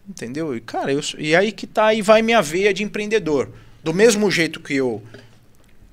[0.07, 0.55] entendeu?
[0.55, 3.49] E, cara, eu, e aí que tá, aí vai minha veia de empreendedor.
[3.84, 5.01] Do mesmo jeito que eu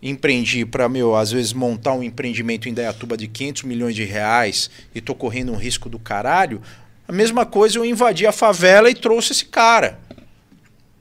[0.03, 4.71] empreendi para, meu, às vezes montar um empreendimento em Dayatuba de 500 milhões de reais
[4.95, 6.61] e tô correndo um risco do caralho,
[7.09, 9.99] a mesma coisa eu invadi a favela e trouxe esse cara.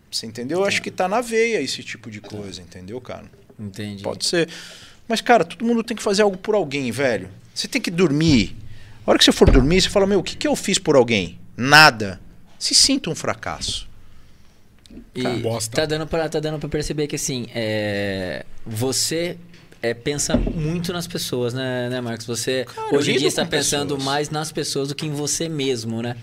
[0.09, 0.59] Você entendeu?
[0.59, 3.25] Eu acho que tá na veia esse tipo de coisa, entendeu, cara?
[3.59, 4.03] Entendi.
[4.03, 4.47] Pode ser.
[5.07, 7.29] Mas, cara, todo mundo tem que fazer algo por alguém, velho.
[7.53, 8.55] Você tem que dormir.
[9.05, 10.95] A hora que você for dormir, você fala, meu, o que, que eu fiz por
[10.95, 11.39] alguém?
[11.57, 12.19] Nada.
[12.57, 13.87] Se sinta um fracasso.
[15.15, 15.23] E
[15.71, 19.37] tá dando para tá dando para perceber que assim, é, você
[19.81, 22.25] é, pensa muito nas pessoas, né, né Marcos?
[22.25, 24.03] Você Cara, hoje em dia está pensando pessoas.
[24.03, 26.15] mais nas pessoas do que em você mesmo, né?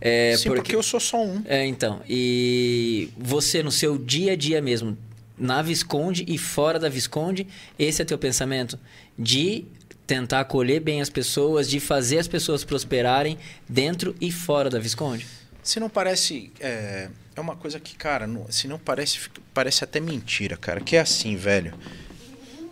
[0.00, 1.42] É, Sim, porque, porque eu sou só um.
[1.44, 2.00] É, então.
[2.08, 4.96] E você no seu dia a dia mesmo,
[5.40, 8.78] na Visconde e fora da Visconde, esse é teu pensamento
[9.18, 9.64] de
[10.06, 13.38] tentar acolher bem as pessoas, de fazer as pessoas prosperarem
[13.68, 15.26] dentro e fora da Visconde?
[15.62, 16.52] Se não parece.
[16.60, 19.30] É, é uma coisa que, cara, não, se não parece.
[19.54, 20.80] Parece até mentira, cara.
[20.80, 21.74] Que é assim, velho.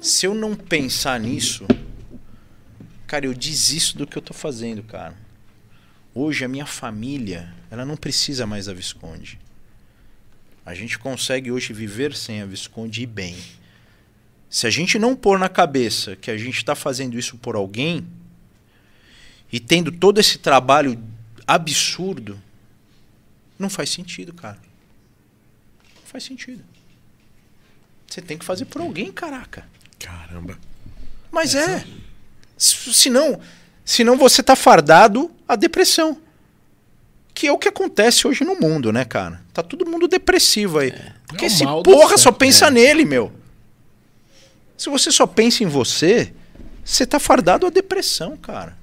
[0.01, 1.67] Se eu não pensar nisso,
[3.07, 5.15] cara, eu desisto do que eu tô fazendo, cara.
[6.15, 9.39] Hoje a minha família, ela não precisa mais da Visconde.
[10.69, 13.35] A gente consegue hoje viver sem a Visconde e bem.
[14.51, 18.07] Se a gente não pôr na cabeça que a gente está fazendo isso por alguém
[19.51, 21.03] e tendo todo esse trabalho
[21.47, 22.39] absurdo,
[23.59, 24.59] não faz sentido, cara.
[25.97, 26.63] Não faz sentido.
[28.07, 29.67] Você tem que fazer por alguém, caraca.
[29.99, 30.59] Caramba.
[31.33, 31.83] Mas é.
[32.59, 33.41] Se- Senão,
[33.87, 36.21] senão você tá fardado à depressão.
[37.39, 39.41] Que é o que acontece hoje no mundo, né, cara?
[39.55, 40.93] Tá todo mundo depressivo aí.
[41.29, 43.31] Porque É esse porra só pensa nele, meu.
[44.77, 46.33] Se você só pensa em você,
[46.85, 48.77] você tá fardado à depressão, cara.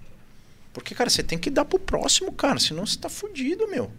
[0.71, 2.57] Porque, cara, você tem que dar pro próximo, cara.
[2.57, 3.91] Senão você tá fudido, meu.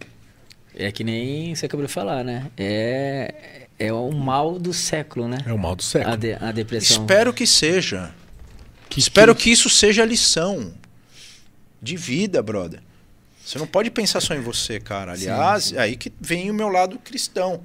[0.75, 2.51] É que nem você acabou de falar, né?
[2.57, 5.37] É, é o mal do século, né?
[5.45, 6.15] É o mal do século.
[6.15, 7.03] A, de- a depressão.
[7.03, 8.11] Espero que seja.
[8.89, 10.73] Que- Espero que- que isso seja lição
[11.83, 12.81] de vida, brother.
[13.47, 15.13] Você não pode pensar só em você, cara.
[15.13, 17.61] Aliás, é aí que vem o meu lado cristão.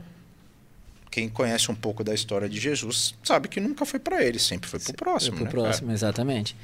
[1.10, 4.70] Quem conhece um pouco da história de Jesus sabe que nunca foi pra ele, sempre
[4.70, 5.36] foi pro próximo.
[5.38, 6.56] Pro né, próximo, exatamente.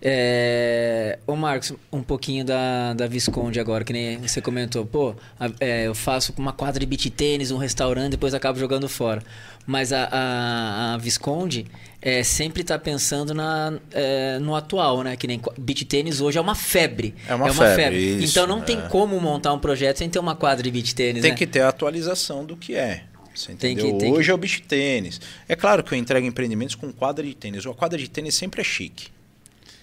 [0.00, 5.50] É, ô Marcos, um pouquinho da, da Visconde agora, que nem você comentou, pô, a-
[5.60, 9.22] é, eu faço uma quadra de beach tênis, um restaurante, depois acabo jogando fora.
[9.66, 11.66] Mas a, a, a Visconde
[12.00, 15.16] é, sempre tá pensando na, é, no atual, né?
[15.16, 17.14] Que nem beach tênis hoje é uma febre.
[17.28, 18.82] É uma febre, isso, então não tem é.
[18.88, 21.36] como montar um projeto sem ter uma quadra de beach tênis, Tem né?
[21.36, 23.04] que ter a atualização do que é.
[23.34, 23.92] Você Tem entendeu?
[23.94, 25.20] que- tem Hoje que- é o beach tênis.
[25.48, 27.64] É claro que eu entrego empreendimentos com quadra de tênis.
[27.66, 29.08] A quadra de tênis sempre é chique.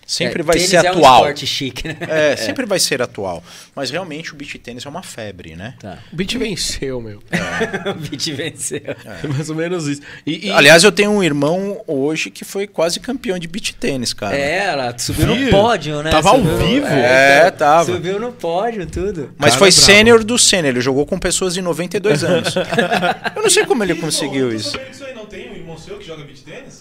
[0.05, 1.15] Sempre É, vai tênis ser é um atual.
[1.21, 1.97] esporte chique, né?
[2.01, 3.43] É, sempre vai ser atual.
[3.75, 5.73] Mas realmente o beach tênis é uma febre, né?
[5.79, 5.97] Tá.
[6.13, 7.23] O beat venceu, meu.
[7.89, 8.81] o beach venceu.
[9.23, 10.01] É mais ou menos isso.
[10.25, 14.13] E, e- Aliás, eu tenho um irmão hoje que foi quase campeão de beach tênis,
[14.13, 14.37] cara.
[14.37, 15.45] É, ela subiu Viu?
[15.45, 16.11] no pódio, né?
[16.11, 16.85] Tava ao Subiu no- vivo?
[16.87, 17.85] É, tava.
[17.91, 19.33] Subiu no pódio, tudo.
[19.37, 20.69] Mas Cara foi sênior do sênior.
[20.73, 22.53] Ele jogou com pessoas de 92 anos.
[23.35, 24.77] eu não sei como ele conseguiu isso.
[25.15, 26.79] não tem um irmão seu que joga beat tênis?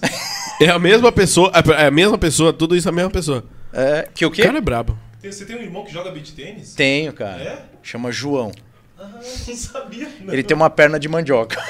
[0.61, 3.45] É a mesma pessoa, é a mesma pessoa, tudo isso é a mesma pessoa.
[3.73, 4.43] É, que o O quê?
[4.43, 4.99] cara é brabo.
[5.23, 6.75] Você tem um irmão que joga beat tênis?
[6.75, 7.43] Tenho, cara.
[7.43, 7.65] É?
[7.83, 8.53] Chama João.
[8.99, 9.09] Ah,
[9.47, 10.09] não sabia.
[10.21, 10.33] Não.
[10.33, 11.61] Ele tem uma perna de mandioca.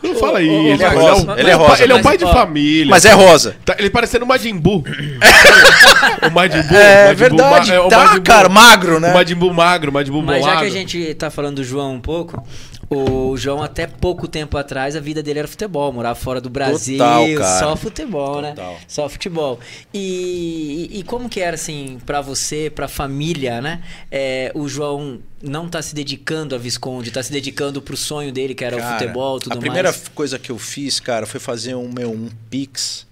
[0.06, 0.52] Não fala isso.
[0.52, 1.82] ele é rosa, ele é um pai- rosa.
[1.84, 2.90] Ele é um pai de família.
[2.90, 3.56] Mas é rosa.
[3.64, 4.82] Tá- ele parecendo o Majin Buu.
[6.26, 6.76] o Majin Buu.
[6.76, 7.70] É Majin Buu verdade.
[7.70, 9.10] ma- é o tá, Majin Buu- cara, magro, né?
[9.10, 11.64] O Majin Buu magro, o Majin Buu Mas já que a gente tá falando do
[11.64, 12.42] João um pouco,
[12.88, 16.98] o João até pouco tempo atrás a vida dele era futebol, morava fora do Brasil,
[16.98, 18.50] Total, só futebol, né?
[18.50, 18.76] Total.
[18.86, 19.58] Só futebol.
[19.92, 23.82] E, e, e como que era assim pra você, pra família, né?
[24.10, 28.54] É, o João não tá se dedicando a Visconde, tá se dedicando pro sonho dele
[28.54, 30.08] que era o Cara, futebol, tudo A primeira mais.
[30.08, 33.05] coisa que eu fiz, cara, foi fazer um meu um pix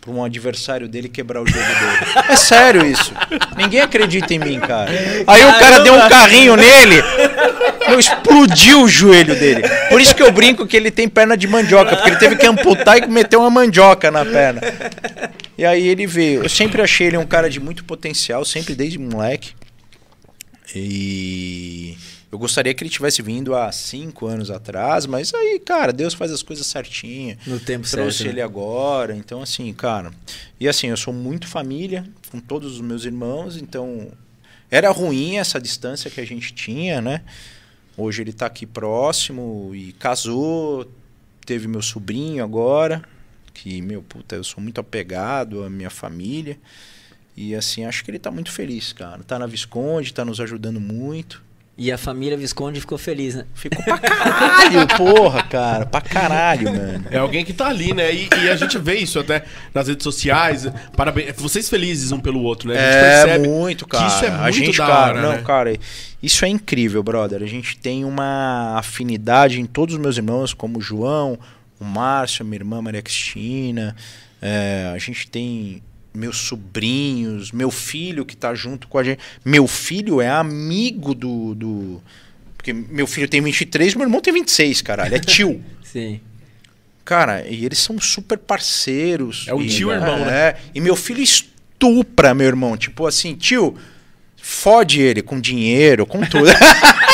[0.00, 2.26] pra um adversário dele quebrar o jogo dele.
[2.28, 3.12] É sério isso.
[3.56, 4.90] Ninguém acredita em mim, cara.
[5.26, 7.02] Aí o cara deu um carrinho nele,
[7.98, 9.62] explodiu o joelho dele.
[9.88, 12.46] Por isso que eu brinco que ele tem perna de mandioca, porque ele teve que
[12.46, 14.60] amputar e meter uma mandioca na perna.
[15.56, 16.42] E aí ele veio.
[16.42, 19.52] Eu sempre achei ele um cara de muito potencial, sempre desde moleque.
[20.74, 21.96] E
[22.30, 26.30] eu gostaria que ele tivesse vindo há cinco anos atrás, mas aí, cara, Deus faz
[26.30, 27.38] as coisas certinho.
[27.46, 28.26] No tempo Trouxe certo.
[28.26, 28.34] né?
[28.34, 30.12] ele agora, então assim, cara.
[30.60, 34.08] E assim, eu sou muito família com todos os meus irmãos, então
[34.70, 37.22] era ruim essa distância que a gente tinha, né?
[37.96, 40.90] Hoje ele tá aqui próximo e casou,
[41.46, 43.02] teve meu sobrinho agora,
[43.54, 46.58] que, meu, puta, eu sou muito apegado à minha família.
[47.34, 49.22] E assim, acho que ele tá muito feliz, cara.
[49.24, 51.42] Tá na Visconde, tá nos ajudando muito.
[51.80, 53.46] E a família Visconde ficou feliz, né?
[53.54, 55.86] Ficou pra caralho, porra, cara.
[55.86, 57.04] Pra caralho, mano.
[57.08, 58.12] É alguém que tá ali, né?
[58.12, 60.66] E, e a gente vê isso até nas redes sociais.
[60.96, 61.36] Parabéns.
[61.36, 62.74] Vocês felizes um pelo outro, né?
[62.74, 64.04] A gente É percebe muito, cara.
[64.04, 65.42] Que isso é a muito gente, da cara, hora, não, né?
[65.42, 65.78] cara,
[66.20, 67.44] isso é incrível, brother.
[67.44, 71.38] A gente tem uma afinidade em todos os meus irmãos, como o João,
[71.78, 73.94] o Márcio, a minha irmã Maria Cristina.
[74.42, 75.80] É, a gente tem
[76.14, 79.20] meus sobrinhos, meu filho que tá junto com a gente.
[79.44, 81.54] Meu filho é amigo do.
[81.54, 82.02] do
[82.56, 85.14] porque meu filho tem 23, meu irmão tem 26, caralho.
[85.14, 85.62] É tio.
[85.84, 86.20] Sim.
[87.04, 89.46] Cara, e eles são super parceiros.
[89.48, 90.54] É um E- tio irmão, é, né?
[90.74, 92.76] E meu filho estupra meu irmão.
[92.76, 93.76] Tipo assim, tio,
[94.36, 96.44] fode ele com dinheiro, com tudo.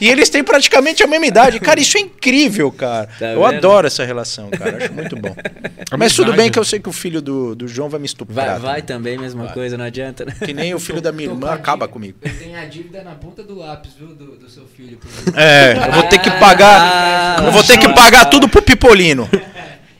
[0.00, 1.60] E eles têm praticamente a mesma idade.
[1.60, 3.08] Cara, isso é incrível, cara.
[3.18, 3.56] Tá eu vendo?
[3.56, 4.78] adoro essa relação, cara.
[4.84, 5.34] Acho muito bom.
[5.98, 8.52] Mas tudo bem que eu sei que o filho do, do João vai me estuprar.
[8.52, 10.34] Vai, vai também, mesma coisa, não adianta, né?
[10.44, 12.18] Que nem o filho da minha irmã com acaba dívida- comigo.
[12.22, 14.98] Ele tem a dívida na ponta do lápis, viu, do, do seu filho.
[15.36, 17.36] É, eu vou ter que pagar.
[17.40, 19.28] Ah, eu vou ter que pagar tudo pro Pipolino.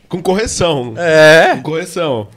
[0.08, 0.94] Com correção.
[0.96, 1.54] É.
[1.56, 2.28] Com correção.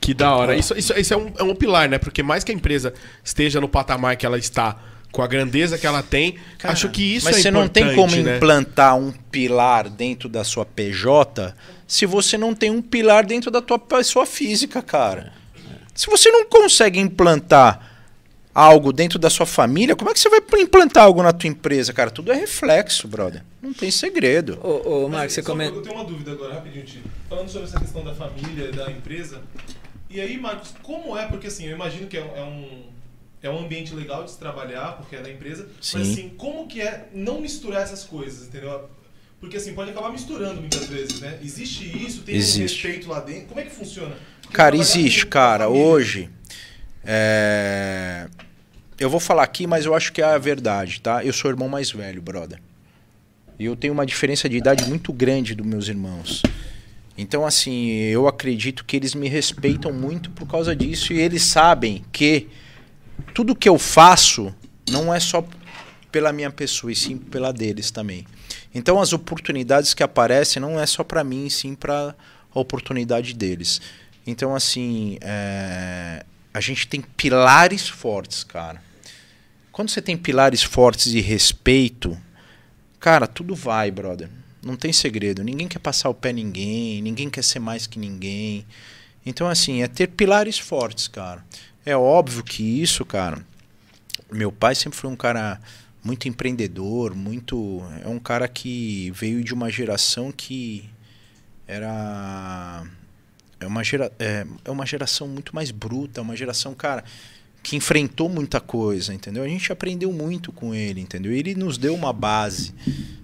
[0.00, 0.54] Que da hora.
[0.56, 1.98] Isso, isso, isso é, um, é um pilar, né?
[1.98, 2.92] Porque mais que a empresa
[3.22, 4.76] esteja no patamar que ela está,
[5.14, 8.16] com a grandeza que ela tem, acho que isso Mas é você não tem como
[8.16, 8.36] né?
[8.36, 11.54] implantar um pilar dentro da sua PJ
[11.86, 15.32] se você não tem um pilar dentro da tua pessoa física, cara.
[15.94, 17.92] Se você não consegue implantar
[18.52, 21.92] algo dentro da sua família, como é que você vai implantar algo na tua empresa,
[21.92, 22.10] cara?
[22.10, 23.44] Tudo é reflexo, brother.
[23.62, 24.58] Não tem segredo.
[24.64, 25.76] Ô, ô Mas, Marcos, você comenta.
[25.76, 27.08] Eu tenho uma dúvida agora, rapidinho, Tito.
[27.28, 29.40] Falando sobre essa questão da família, da empresa.
[30.10, 31.24] E aí, Marcos, como é?
[31.26, 32.92] Porque assim, eu imagino que é, um-
[33.46, 33.64] é um.
[33.64, 35.66] Ambiente legal de se trabalhar, porque é da empresa.
[35.80, 35.98] Sim.
[35.98, 38.88] Mas assim, como que é não misturar essas coisas, entendeu?
[39.40, 41.38] Porque assim, pode acabar misturando muitas vezes, né?
[41.42, 42.86] Existe isso, tem Existe.
[42.86, 43.46] um respeito lá dentro.
[43.46, 44.16] Como é que funciona?
[44.42, 45.68] Porque Cara, existe, cara.
[45.68, 46.30] Hoje,
[47.04, 48.26] é,
[48.98, 51.24] eu vou falar aqui, mas eu acho que é a verdade, tá?
[51.24, 52.60] Eu sou o irmão mais velho, brother.
[53.58, 56.42] E eu tenho uma diferença de idade muito grande dos meus irmãos.
[57.16, 62.04] Então, assim, eu acredito que eles me respeitam muito por causa disso e eles sabem
[62.12, 62.48] que
[63.32, 64.54] tudo que eu faço
[64.90, 65.46] não é só
[66.10, 68.26] pela minha pessoa, e sim pela deles também.
[68.74, 72.14] Então, as oportunidades que aparecem não é só para mim, e sim para
[72.54, 73.80] a oportunidade deles.
[74.26, 78.80] Então, assim, é, a gente tem pilares fortes, cara.
[79.72, 82.16] Quando você tem pilares fortes de respeito,
[83.00, 84.30] cara, tudo vai, brother.
[84.62, 85.42] Não tem segredo.
[85.42, 88.64] Ninguém quer passar o pé ninguém, ninguém quer ser mais que ninguém.
[89.26, 91.44] Então, assim, é ter pilares fortes, cara.
[91.86, 93.44] É óbvio que isso, cara.
[94.32, 95.60] Meu pai sempre foi um cara
[96.02, 97.82] muito empreendedor, muito.
[98.04, 100.88] É um cara que veio de uma geração que
[101.66, 102.84] era.
[103.60, 107.04] É uma, gera, é, é uma geração muito mais bruta, uma geração, cara,
[107.62, 109.42] que enfrentou muita coisa, entendeu?
[109.42, 111.32] A gente aprendeu muito com ele, entendeu?
[111.32, 112.74] Ele nos deu uma base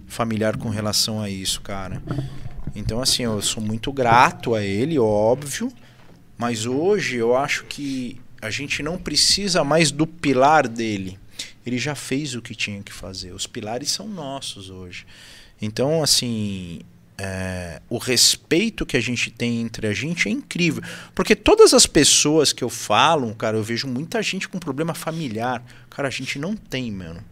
[0.07, 2.03] familiar com relação a isso, cara.
[2.75, 5.71] Então, assim, eu sou muito grato a ele, óbvio,
[6.39, 11.18] mas hoje eu acho que a gente não precisa mais do pilar dele.
[11.64, 13.32] Ele já fez o que tinha que fazer.
[13.32, 15.07] Os pilares são nossos hoje.
[15.61, 16.80] Então, assim,
[17.18, 20.82] é, o respeito que a gente tem entre a gente é incrível.
[21.14, 25.62] Porque todas as pessoas que eu falo, cara, eu vejo muita gente com problema familiar.
[25.91, 27.22] Cara, a gente não tem, mano.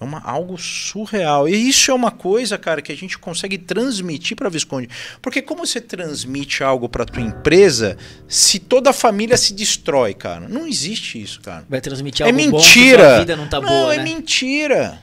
[0.00, 1.48] É uma, algo surreal.
[1.48, 4.88] E isso é uma coisa, cara, que a gente consegue transmitir para Visconde.
[5.20, 7.96] Porque como você transmite algo para tua empresa
[8.28, 10.48] se toda a família se destrói, cara?
[10.48, 11.64] Não existe isso, cara.
[11.68, 13.08] Vai transmitir É algo bom mentira.
[13.08, 14.04] sua vida não tá boa, é né?
[14.04, 15.02] mentira.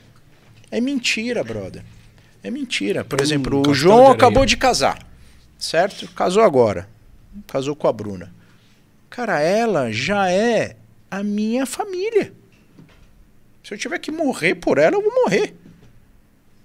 [0.70, 1.82] É mentira, brother.
[2.42, 3.04] É mentira.
[3.04, 4.98] Por Um exemplo, o João de acabou de casar,
[5.58, 6.08] certo?
[6.12, 6.88] Casou agora.
[7.46, 8.32] Casou com a Bruna.
[9.10, 10.76] Cara, ela já é
[11.10, 12.32] a minha família.
[13.66, 15.52] Se eu tiver que morrer por ela, eu vou morrer.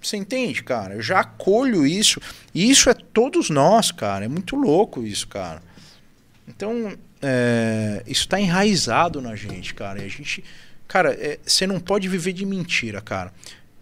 [0.00, 0.94] Você entende, cara?
[0.94, 2.20] Eu já acolho isso.
[2.54, 4.24] E isso é todos nós, cara.
[4.24, 5.60] É muito louco isso, cara.
[6.46, 10.00] Então, é, isso está enraizado na gente, cara.
[10.00, 10.44] E a gente.
[10.86, 13.34] Cara, é, você não pode viver de mentira, cara.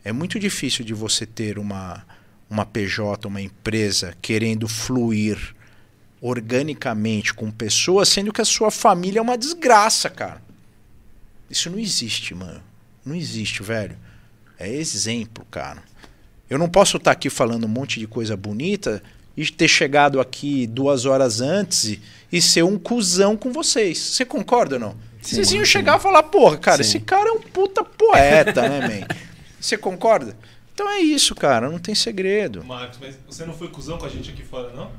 [0.03, 2.03] É muito difícil de você ter uma,
[2.49, 5.55] uma PJ, uma empresa querendo fluir
[6.23, 10.41] organicamente com pessoas, sendo que a sua família é uma desgraça, cara.
[11.51, 12.70] Isso não existe, mano.
[13.05, 13.97] Não existe, velho.
[14.59, 15.83] É exemplo, cara.
[16.49, 19.03] Eu não posso estar aqui falando um monte de coisa bonita
[19.37, 21.99] e ter chegado aqui duas horas antes
[22.31, 23.99] e, ser um cuzão com vocês.
[23.99, 24.97] Você concorda ou não?
[25.23, 25.71] Sim, vocês iam sim.
[25.71, 26.91] chegar e falar, porra, cara, Sim.
[26.91, 29.07] esse cara é um puta poeta, né, man?
[29.61, 30.35] Você concorda?
[30.73, 32.65] Então é isso, cara, não tem segredo.
[32.65, 34.91] Marcos, mas você não foi cuzão com a gente aqui fora, não?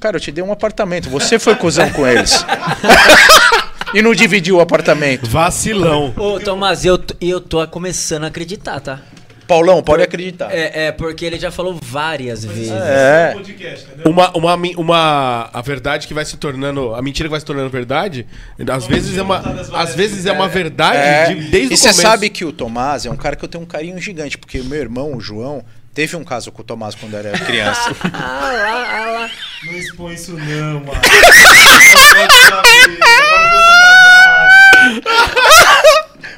[0.00, 2.32] Cara, eu te dei um apartamento, você foi cuzão com eles.
[3.94, 5.28] e não dividiu o apartamento.
[5.28, 6.12] Vacilão.
[6.16, 9.00] Ô, Tomás, eu, eu tô começando a acreditar, tá?
[9.46, 10.50] Paulão, pode acreditar.
[10.52, 12.72] É, é, porque ele já falou várias vezes.
[12.72, 13.32] É.
[13.38, 14.10] Entendeu?
[14.10, 17.70] Uma, uma, uma, a verdade que vai se tornando, a mentira que vai se tornando
[17.70, 18.26] verdade,
[18.68, 19.38] às vezes é uma,
[19.72, 21.26] às vezes é uma verdade É.
[21.28, 22.02] de- desde e o você começo.
[22.02, 24.64] sabe que o Tomás é um cara que eu tenho um carinho gigante, porque o
[24.64, 27.94] meu irmão, o João, teve um caso com o Tomás quando era criança.
[28.12, 29.30] Ah lá, ah lá.
[29.64, 30.86] Não expõe isso não, mano.
[30.90, 32.98] Não pode saber,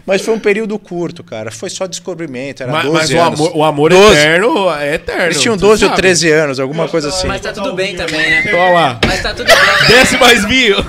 [0.06, 1.50] Mas foi um período curto, cara.
[1.50, 3.40] Foi só descobrimento, era mas, 12 mas o anos.
[3.40, 4.16] amor, o amor 12.
[4.18, 5.22] eterno é eterno.
[5.24, 6.00] Eles tinham tu 12 ou sabe.
[6.02, 7.26] 13 anos, alguma coisa assim.
[7.26, 8.44] Mas tá tudo bem também, né?
[8.54, 9.00] Olha lá.
[9.06, 9.86] Mas tá tudo bem.
[9.88, 10.76] Desce mais mil.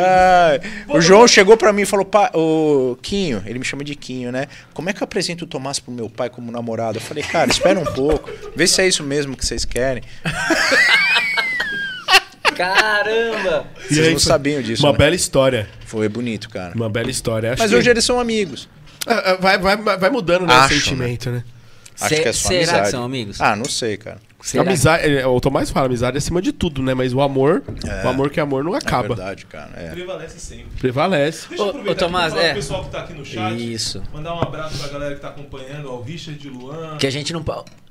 [0.00, 3.94] Ai, o João chegou pra mim e falou, "Pai, o Quinho, ele me chama de
[3.94, 4.46] Quinho, né?
[4.72, 6.98] Como é que eu apresento o Tomás pro meu pai como namorado?
[6.98, 10.02] Eu falei, cara, espera um pouco, vê se é isso mesmo que vocês querem.
[12.58, 13.66] Caramba!
[13.78, 14.98] E Vocês aí, não foi sabiam disso, Uma né?
[14.98, 15.68] bela história.
[15.86, 16.74] Foi bonito, cara.
[16.74, 17.52] Uma bela história.
[17.52, 18.68] Acho Mas que- hoje eles são amigos.
[19.06, 21.44] É, é, vai, vai, vai mudando né, Acho, o sentimento, né?
[22.00, 22.82] Acho Se- que é só será amizade.
[22.84, 23.40] que são amigos?
[23.40, 24.18] Ah, não sei, cara.
[24.48, 24.62] Será?
[24.62, 26.94] Amizade, é, o Tomás fala, amizade é acima de tudo, né?
[26.94, 27.62] Mas o amor,
[28.04, 29.08] o amor que é amor não É acaba.
[29.08, 29.70] verdade, cara.
[29.76, 29.90] É.
[29.90, 30.66] Prevalece sempre.
[30.78, 31.48] Prevalece.
[31.48, 32.46] Deixa eu aproveitar ô, Tomás, aqui é.
[32.48, 33.72] pro pessoal que tá aqui no chat.
[33.74, 34.02] Isso.
[34.12, 37.44] Mandar um abraço pra galera que tá acompanhando, ao Richard Luan, Que a gente não.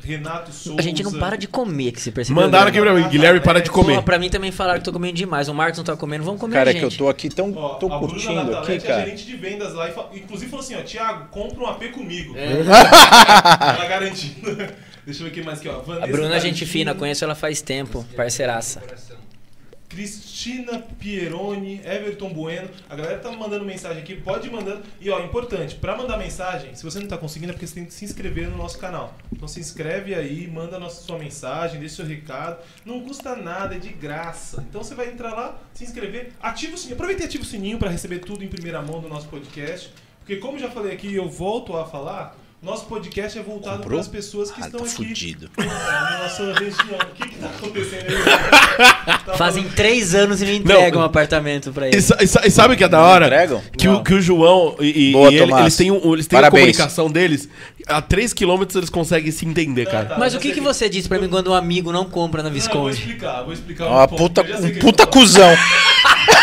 [0.03, 0.79] Renato Souza.
[0.79, 2.41] A gente não para de comer, que você percebeu.
[2.41, 2.69] Mandaram né?
[2.71, 3.93] aqui pra mim, Guilherme, para de comer.
[3.93, 5.49] Porra, pra mim também falaram que tô comendo demais.
[5.49, 6.79] O Marcos não tá comendo, vamos comer, Cara, é gente.
[6.87, 9.05] que eu tô aqui tão, Ó, tô a Bruna curtindo aqui, Natalete é cara.
[9.05, 12.35] gerente de vendas lá e fa- inclusive falou assim, ó, Thiago, compra um AP comigo.
[12.37, 12.61] É.
[12.61, 14.57] Ela garantindo.
[15.07, 15.79] Deixa eu ver aqui mais aqui, ó.
[15.79, 18.83] Vanessa A Bruna é gente fina, conheço ela faz tempo, parceiraça.
[19.87, 22.69] Cristina Pieroni, Everton Bueno.
[22.89, 24.83] A galera tá mandando mensagem aqui, pode ir mandando.
[24.99, 27.85] E ó, importante, pra mandar mensagem, se você não tá conseguindo é porque você tem
[27.85, 29.15] que se inscrever no nosso canal.
[29.31, 32.61] Então se inscreve aí, manda a nossa, sua mensagem, deixa seu recado.
[32.83, 34.61] Não custa nada, é de graça.
[34.69, 36.95] Então você vai entrar lá, se inscrever, ativa o sininho.
[36.95, 39.89] Aproveita e ativa o sininho pra receber tudo em primeira mão do nosso podcast.
[40.19, 44.07] Porque como já falei aqui, eu volto a falar, nosso podcast é voltado para as
[44.07, 45.49] pessoas que Ah, estão tá aqui fudido.
[45.57, 46.99] é, na nossa região.
[47.01, 49.17] O que que tá acontecendo aí?
[49.27, 52.01] Tá Fazem falando- três anos e me entregam um apartamento pra E, ele.
[52.01, 53.25] sa- e e sabe o que é da hora?
[53.25, 53.61] entregam?
[53.77, 53.95] Que, Não.
[53.97, 55.61] o, que o João e, Boa, e ele- Tomás.
[55.63, 57.49] eles têm, um, eles têm a comunicação deles.
[57.87, 60.05] A 3 km eles conseguem se entender, Tá, cara.
[60.05, 60.17] tá.
[60.17, 62.55] Mas o que, que você disse pra mim quando um amigo não compra na Não,
[62.55, 62.97] eu vou Visconde?
[62.97, 65.55] explicar, vou explicar Uma um puta, um puta cuzão.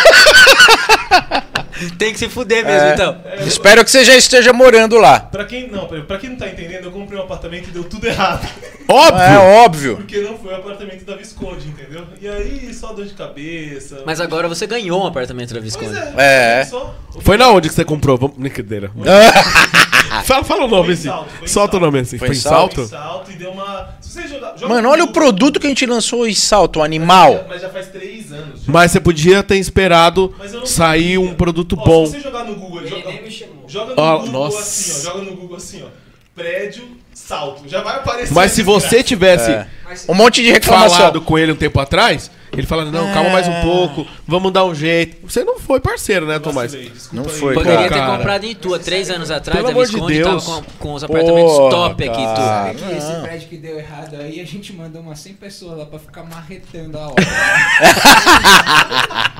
[1.92, 2.94] Tem que se fuder mesmo, É.
[2.94, 3.16] então.
[3.24, 5.20] É, eu- Espero que você já esteja morando lá.
[5.20, 8.06] Pra quem, não, pra, quem não tá entendendo, eu comprei um apartamento e deu tudo
[8.06, 8.46] errado.
[8.88, 9.22] Óbvio!
[9.22, 9.96] É óbvio.
[9.96, 12.04] Porque não foi o apartamento da Visconde, entendeu?
[12.20, 14.02] E aí, só dor de cabeça.
[14.04, 15.96] Mas agora você ganhou um apartamento da Pois Visconde.
[16.16, 16.60] é.
[16.60, 16.64] É.
[16.64, 16.94] Só...
[17.20, 18.16] Foi na onde que você comprou?
[18.18, 18.36] Vamos...
[18.36, 18.90] Brincadeira.
[20.24, 21.10] fala, fala o nome assim.
[21.46, 22.18] Solta o nome assim.
[22.18, 22.74] Foi Foi, em Salto?
[22.76, 23.30] Foi em salto?
[23.30, 23.88] e deu uma.
[24.00, 24.54] Se você jogar.
[24.56, 27.44] joga Mano, no olha o produto que a gente lançou em salto, animal.
[27.48, 28.60] Mas já faz três anos.
[28.64, 28.72] já.
[28.72, 32.06] Mas você podia ter esperado Mas sair um produto Ó, bom.
[32.06, 33.64] Se você jogar no Google, joga, nem me chamou.
[33.68, 34.58] joga no Ó, Google nossa.
[34.60, 35.02] assim, ó.
[35.12, 35.86] Joga no Google assim, ó.
[36.34, 37.68] Prédio, salto.
[37.68, 38.34] Já vai aparecer.
[38.34, 39.04] Mas se a você desgraça.
[39.04, 39.66] tivesse É.
[40.08, 40.96] Um monte de reclamação.
[40.98, 44.64] falado com ele um tempo atrás, ele falando, não, calma mais um pouco, vamos dar
[44.64, 45.18] um jeito.
[45.28, 46.72] Você não foi parceiro, né, Tomás?
[47.12, 47.28] Não aí.
[47.28, 48.16] foi, Poderia ter cara.
[48.16, 50.44] comprado em Tua três anos atrás, Pelo de Visconde Deus.
[50.44, 52.36] tava com, com os apartamentos Porra, top aqui, tu.
[52.36, 55.86] Sabe que esse prédio que deu errado aí, a gente mandou umas 100 pessoas lá
[55.86, 57.24] pra ficar marretando a obra.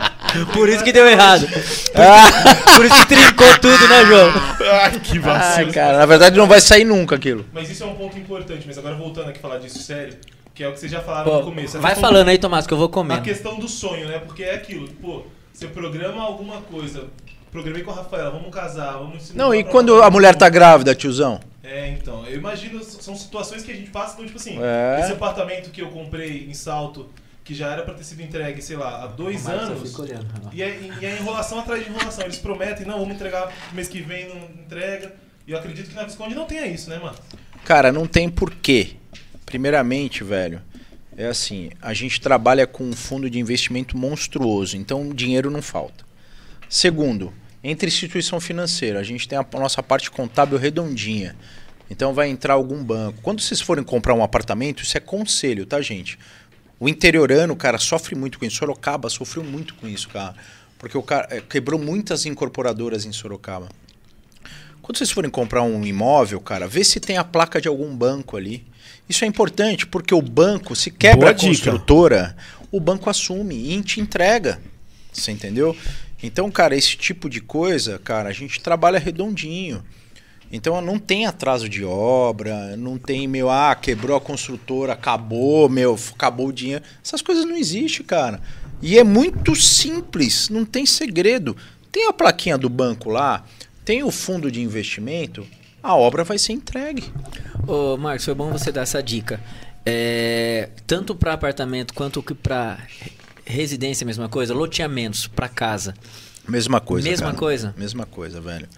[0.52, 1.46] Por isso que deu errado.
[2.76, 4.30] Por isso que trincou tudo, né, João?
[4.82, 5.72] Ai, que Ah, vacilo.
[5.72, 7.44] cara, na verdade não vai sair nunca aquilo.
[7.52, 8.64] Mas isso é um ponto importante.
[8.66, 10.16] Mas agora voltando aqui a falar disso sério,
[10.54, 11.76] que é o que vocês já falaram Pô, no começo.
[11.76, 13.22] a vai falando aí, Tomás, que eu vou A comer.
[13.22, 14.18] questão do sonho, né?
[14.24, 14.88] Porque é aquilo.
[15.00, 17.04] Pô, você programa alguma coisa.
[17.52, 20.92] Programei com a Rafaela, vamos casar, vamos se Não, e quando a mulher tá grávida,
[20.94, 21.38] tiozão?
[21.62, 22.24] É, então.
[22.26, 25.00] Eu imagino, são situações que a gente passa, então, tipo assim, É.
[25.00, 27.08] esse apartamento que eu comprei em Salto,
[27.44, 29.94] que já era pra ter sido entregue, sei lá, há dois anos.
[30.52, 32.24] E é, e é enrolação atrás de enrolação.
[32.24, 35.14] Eles prometem, não, vamos entregar mês que vem, não entrega.
[35.46, 37.16] E eu acredito que na Visconde não tenha isso, né, mano?
[37.64, 38.96] Cara, não tem porquê.
[39.44, 40.62] Primeiramente, velho,
[41.16, 46.02] é assim, a gente trabalha com um fundo de investimento monstruoso, então dinheiro não falta.
[46.66, 51.36] Segundo, entre instituição financeira, a gente tem a nossa parte contábil redondinha.
[51.90, 53.20] Então vai entrar algum banco.
[53.22, 56.18] Quando vocês forem comprar um apartamento, isso é conselho, tá, gente?
[56.84, 58.56] O interiorano, cara, sofre muito com isso.
[58.56, 60.34] Sorocaba sofreu muito com isso, cara.
[60.78, 63.70] Porque o cara eh, quebrou muitas incorporadoras em Sorocaba.
[64.82, 68.36] Quando vocês forem comprar um imóvel, cara, vê se tem a placa de algum banco
[68.36, 68.66] ali.
[69.08, 72.36] Isso é importante, porque o banco, se quebra a construtora,
[72.70, 74.60] o banco assume e te entrega.
[75.10, 75.74] Você entendeu?
[76.22, 79.82] Então, cara, esse tipo de coisa, cara, a gente trabalha redondinho.
[80.54, 85.98] Então não tem atraso de obra, não tem, meu, ah, quebrou a construtora, acabou, meu,
[86.14, 86.84] acabou o dinheiro.
[87.04, 88.40] Essas coisas não existem, cara.
[88.80, 91.56] E é muito simples, não tem segredo.
[91.90, 93.44] Tem a plaquinha do banco lá,
[93.84, 95.44] tem o fundo de investimento,
[95.82, 97.02] a obra vai ser entregue.
[97.66, 99.40] Ô, Marcos, foi bom você dar essa dica.
[99.84, 102.78] É, tanto para apartamento quanto para
[103.44, 105.94] residência, mesma coisa, loteamentos para casa.
[106.48, 107.38] Mesma coisa, Mesma cara.
[107.38, 107.74] coisa?
[107.76, 108.68] Mesma coisa, velho.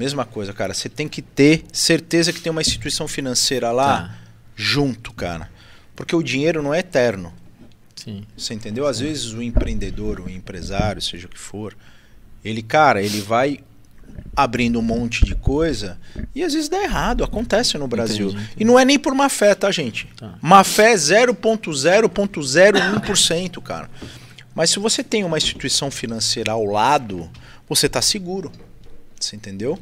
[0.00, 0.72] Mesma coisa, cara.
[0.72, 4.14] Você tem que ter certeza que tem uma instituição financeira lá Tá.
[4.56, 5.50] junto, cara.
[5.94, 7.34] Porque o dinheiro não é eterno.
[7.94, 8.24] Sim.
[8.34, 8.86] Você entendeu?
[8.86, 11.76] Às vezes o empreendedor, o empresário, seja o que for,
[12.42, 13.60] ele, cara, ele vai
[14.34, 15.98] abrindo um monte de coisa
[16.34, 18.28] e às vezes dá errado, acontece no Brasil.
[18.28, 18.62] Entendi, entendi.
[18.62, 20.06] E não é nem por má fé, tá, gente?
[20.16, 20.32] Tá.
[20.40, 23.90] Má fé é 0.0.01%, cara.
[24.54, 27.28] Mas se você tem uma instituição financeira ao lado,
[27.68, 28.50] você está seguro.
[29.20, 29.78] Você entendeu?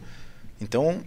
[0.61, 1.03] Então,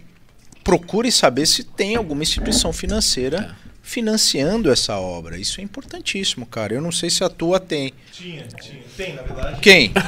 [0.64, 5.36] procure saber se tem alguma instituição financeira financiando essa obra.
[5.36, 6.72] Isso é importantíssimo, cara.
[6.72, 7.92] Eu não sei se a tua tem.
[8.12, 8.82] Tinha, tinha.
[8.96, 9.60] Tem, na verdade.
[9.60, 9.92] Quem?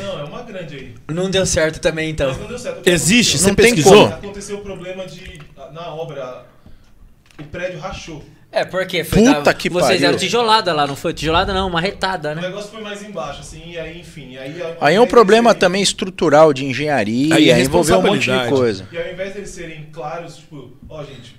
[0.00, 0.94] Não, não, é uma grande aí.
[1.08, 2.28] Não deu certo também, então.
[2.28, 2.86] Mas não deu certo.
[2.88, 3.36] Existe?
[3.36, 3.38] aconteceu?
[3.38, 4.04] Você Não tem pesquisou?
[4.04, 4.14] como.
[4.14, 5.40] Aconteceu o problema de.
[5.72, 6.46] Na obra,
[7.38, 8.24] o prédio rachou.
[8.52, 10.00] É, porque foi Puta da- que vocês pariu.
[10.00, 11.14] deram tijolada lá, não foi?
[11.14, 12.42] Tijolada não, uma retada, O né?
[12.42, 14.36] negócio foi mais embaixo, assim, e aí, enfim.
[14.36, 18.02] Aí, Aí é um problema serem- também estrutural de engenharia, Aí é aí envolveu um
[18.02, 18.88] monte de coisa.
[18.90, 21.36] E ao invés deles serem claros, tipo, ó, gente.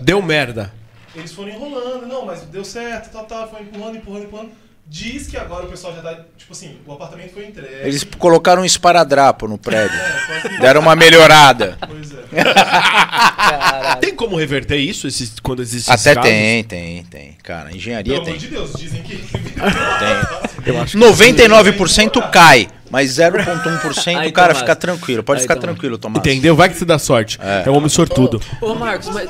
[0.00, 0.72] Deu merda.
[1.14, 4.50] Eles foram enrolando, não, mas deu certo, tal, tal, foi empurrando, empurrando, empurrando.
[4.90, 6.16] Diz que agora o pessoal já tá.
[6.36, 7.74] Tipo assim, o apartamento foi entregue.
[7.86, 9.98] Eles colocaram um esparadrapo no prédio.
[10.38, 11.76] É, Deram uma melhorada.
[11.86, 13.96] Pois é.
[14.00, 16.30] Tem como reverter isso esses, quando existe Até esses casos?
[16.30, 17.36] tem, tem, tem.
[17.42, 18.40] Cara, engenharia Pelo amor tem.
[18.40, 19.18] de Deus, dizem que.
[20.64, 24.58] Eu acho que 99% cai, mas 0,1% Aí, o cara Tomás.
[24.58, 25.22] fica tranquilo.
[25.22, 25.70] Pode Aí, ficar Tomás.
[25.72, 26.18] tranquilo, Tomás.
[26.18, 26.54] Entendeu?
[26.54, 27.38] Vai que você dá sorte.
[27.42, 28.40] É, um homem sortudo.
[28.60, 29.28] Ô, Marcos, mas...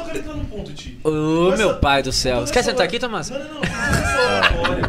[1.04, 2.40] Ô, meu pai do céu.
[2.40, 3.30] Você quer sentar aqui, Tomás?
[3.30, 3.60] Não, não, não.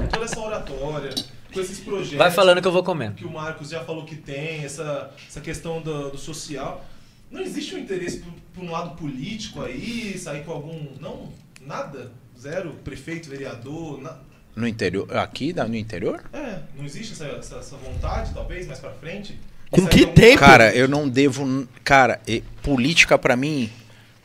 [0.01, 0.38] Com toda essa
[0.73, 1.15] oratória,
[1.53, 2.17] com esses projetos.
[2.17, 3.15] Vai falando que eu vou comendo.
[3.15, 6.85] que o Marcos já falou que tem, essa, essa questão do, do social.
[7.31, 10.87] Não existe um interesse por, por um lado político aí, sair com algum.
[10.99, 11.29] Não,
[11.65, 12.11] nada.
[12.39, 14.01] Zero, prefeito, vereador.
[14.01, 14.17] na-
[14.55, 16.23] No interior, aqui da- no interior?
[16.33, 19.37] é, não existe essa, essa, essa vontade, talvez, mais pra frente.
[19.69, 20.39] Com sair que algum- tempo?
[20.39, 21.67] Cara, eu não devo.
[21.83, 23.69] Cara, e- política pra mim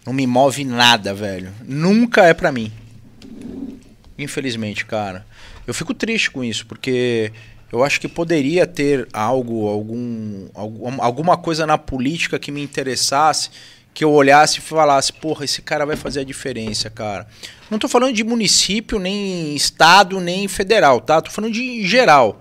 [0.07, 1.53] não me move nada, velho.
[1.65, 2.73] Nunca é pra mim.
[4.19, 5.27] Infelizmente, cara.
[5.67, 7.33] Eu fico triste com isso, porque
[7.73, 13.51] eu acho que poderia ter algo, algum, algum- alguma coisa na política que me interessasse,
[13.93, 17.27] que eu olhasse e falasse, porra, esse cara vai fazer a diferença, cara.
[17.71, 21.21] Não tô falando de município, nem estado, nem federal, tá?
[21.23, 22.41] Tô falando de geral.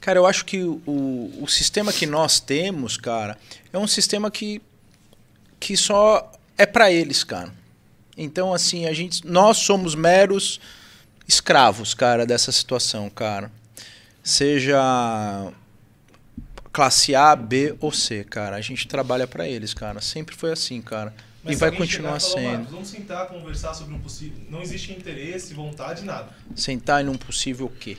[0.00, 0.80] Cara, eu acho que o,
[1.40, 3.38] o sistema que nós temos, cara,
[3.72, 4.60] é um sistema que,
[5.58, 7.52] que só é pra eles, cara.
[8.16, 10.60] Então, assim, a gente, nós somos meros
[11.32, 13.50] escravos, cara, dessa situação, cara.
[14.22, 15.50] Seja
[16.72, 18.56] classe A, B ou C, cara.
[18.56, 20.00] A gente trabalha pra eles, cara.
[20.00, 21.12] Sempre foi assim, cara.
[21.44, 22.52] Mas e se vai continuar chegar e sendo.
[22.58, 24.38] "Marcos, Vamos sentar, conversar sobre um possível.
[24.48, 26.28] Não existe interesse, vontade, nada.
[26.54, 27.96] Sentar em um possível quê?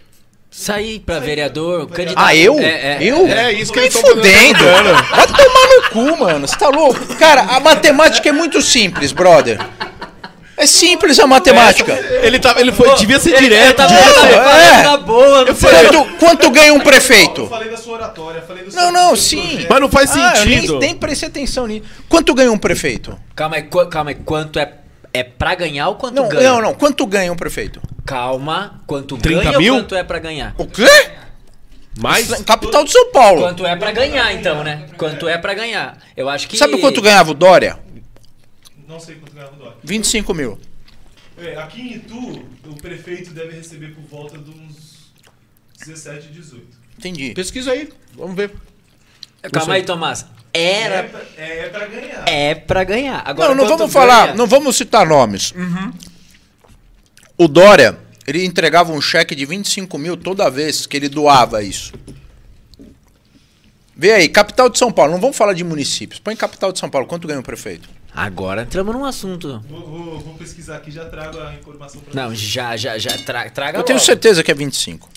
[0.50, 2.24] Sair pra Sair vereador, pra- candidato.
[2.26, 2.58] Ah, eu?
[2.60, 3.04] É, é.
[3.04, 3.28] eu?
[3.28, 4.64] É, isso que eles tão fudendo.
[5.10, 6.48] Vai tomar no cu, mano.
[6.48, 7.16] Você tá louco?
[7.18, 9.58] Cara, a matemática é muito simples, brother.
[10.64, 11.92] É simples a matemática.
[12.22, 13.68] Ele, tá, ele foi, devia ser direto.
[13.68, 14.98] Eu tava eu é.
[15.00, 15.70] boa, não sei.
[15.70, 17.48] Quanto, quanto ganha um Eu prefeito?
[17.48, 19.66] falei da sua oratória, falei do seu Não, não, sim.
[19.70, 20.80] Mas não faz Ah, eu sentido.
[20.80, 21.84] nem, nem prestei atenção nisso.
[22.08, 23.20] Quanto ganha um prefeito?
[23.36, 24.16] Calma aí, calma aí.
[24.16, 24.72] Quanto é,
[25.14, 26.50] é pra ganhar ou quanto Não, ganha?
[26.50, 26.74] não, não.
[26.74, 27.82] Quanto ganha um prefeito?
[28.06, 29.74] Calma, quanto 30 ganha mil?
[29.74, 30.56] ou quanto é pra ganhar?
[30.58, 30.88] O quê?
[32.00, 33.42] Mas Capital de São Paulo.
[33.42, 34.84] Quanto é pra ganhar, então, né?
[34.98, 35.98] Quanto é pra ganhar?
[36.16, 36.58] Eu acho que...
[36.58, 37.78] Sabe quanto ganhava o Dória?
[38.88, 39.78] Não sei quanto ganhava o dólar.
[39.84, 40.60] 25 mil.
[41.38, 45.12] É, aqui em Itu, o prefeito deve receber por volta de uns
[45.80, 46.66] 17, 18.
[46.98, 47.34] Entendi.
[47.34, 47.90] pesquisa aí.
[48.14, 48.52] Vamos ver.
[49.52, 50.26] Calma aí, Tomás.
[50.54, 50.96] Era...
[50.98, 52.26] É, pra- é pra ganhar.
[52.30, 53.24] É pra ganhar.
[53.26, 54.36] Agora, Não, não vamos falar, ganha?
[54.38, 55.54] não vamos citar nomes.
[57.36, 57.98] O Dória,
[58.28, 61.92] ele entregava um cheque de 25 mil toda vez que ele doava isso.
[63.96, 66.20] Vê aí, capital de São Paulo, não vamos falar de municípios.
[66.20, 67.90] Põe capital de São Paulo, quanto ganha o prefeito?
[68.16, 69.64] Agora entramos num assunto.
[69.68, 72.36] Vou, vou- vou pesquisar aqui já trago a informação pra Não, você.
[72.46, 73.18] já, já, já.
[73.18, 74.06] Tra, traga Eu tenho logo.
[74.06, 75.10] certeza que é 25.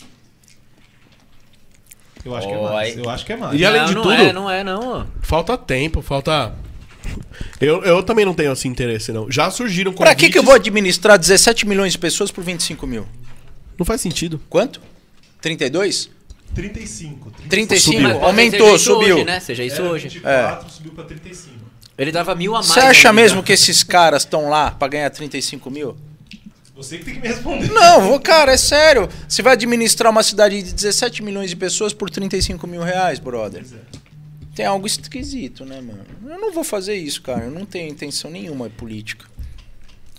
[2.24, 2.97] Eu acho que é mais.
[2.98, 3.60] Eu acho que é mais.
[3.60, 5.06] E além não, de não tudo- É, não é, não.
[5.23, 6.55] Falta tempo, falta.
[7.60, 9.31] Eu, eu também não tenho assim interesse, não.
[9.31, 12.86] Já surgiram Pra que, que eu convites- vou administrar 17 milhões de pessoas por 25
[12.86, 13.06] mil?
[13.78, 14.40] Não faz sentido.
[14.51, 14.81] Quanto?
[15.40, 16.10] 32?
[16.55, 17.31] 35.
[17.48, 17.78] 35?
[17.81, 18.02] Subiu.
[18.09, 19.16] Mas pode Aumentou, subiu.
[19.16, 19.39] Hoje, né?
[19.40, 20.09] Seja isso Era hoje.
[20.09, 21.56] 24, subiu pra 35.
[21.98, 22.66] Ele dava mil a mais.
[22.68, 23.20] Você acha ainda.
[23.20, 25.97] mesmo que esses caras estão lá pra ganhar 35 mil?
[26.74, 27.70] Você que tem que me responder.
[27.70, 29.09] Não, vou, cara, é sério.
[29.27, 33.64] Você vai administrar uma cidade de 17 milhões de pessoas por 35 mil reais, brother.
[33.64, 33.97] É.
[34.55, 36.05] Tem algo esquisito, né, mano?
[36.24, 37.44] Eu não vou fazer isso, cara.
[37.44, 39.24] Eu não tenho intenção nenhuma política.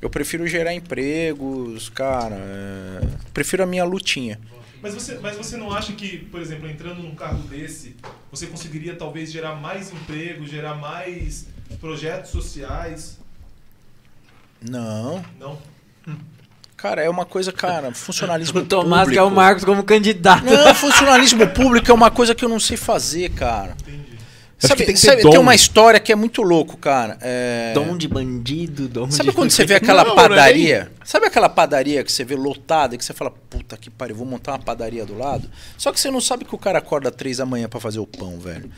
[0.01, 2.35] Eu prefiro gerar empregos, cara.
[2.35, 3.01] é,
[3.33, 4.39] Prefiro a minha lutinha.
[4.81, 7.95] Mas você, mas você não acha que, por exemplo, entrando num cargo desse,
[8.31, 13.18] você conseguiria talvez gerar mais emprego, gerar mais projetos sociais?
[14.61, 15.23] Não.
[15.39, 15.57] Não?
[16.76, 19.11] Cara, é uma coisa, cara, funcionalismo O Tomás público.
[19.14, 20.45] que é o Marcos como candidato.
[20.45, 23.76] Não, funcionalismo público é uma coisa que eu não sei fazer, cara.
[23.81, 24.18] Entendi.
[24.60, 25.30] Sabe, tem que ter sabe, dom.
[25.30, 27.18] tem uma história que é muito louco, cara.
[27.22, 27.73] É...
[27.76, 29.35] Dom de bandido, dom Sabe de...
[29.35, 30.91] quando você vê aquela Não, não é padaria?
[31.03, 34.26] Sabe aquela padaria que você vê lotada e que você fala, puta que pariu, vou
[34.26, 35.48] montar uma padaria do lado?
[35.77, 38.07] Só que você não sabe que o cara acorda três da manhã pra fazer o
[38.07, 38.72] pão, velho.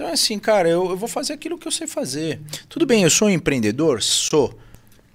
[0.00, 2.40] Então é assim, cara, eu, eu vou fazer aquilo que eu sei fazer.
[2.70, 4.02] Tudo bem, eu sou um empreendedor?
[4.02, 4.58] Sou.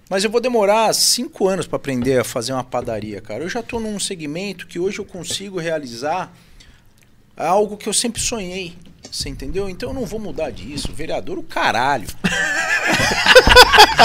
[0.07, 3.43] Mas eu vou demorar cinco anos pra aprender a fazer uma padaria, cara.
[3.43, 6.31] Eu já tô num segmento que hoje eu consigo realizar
[7.35, 8.75] algo que eu sempre sonhei.
[9.11, 9.67] Você entendeu?
[9.67, 10.93] Então eu não vou mudar disso.
[10.93, 12.05] Vereador, o caralho.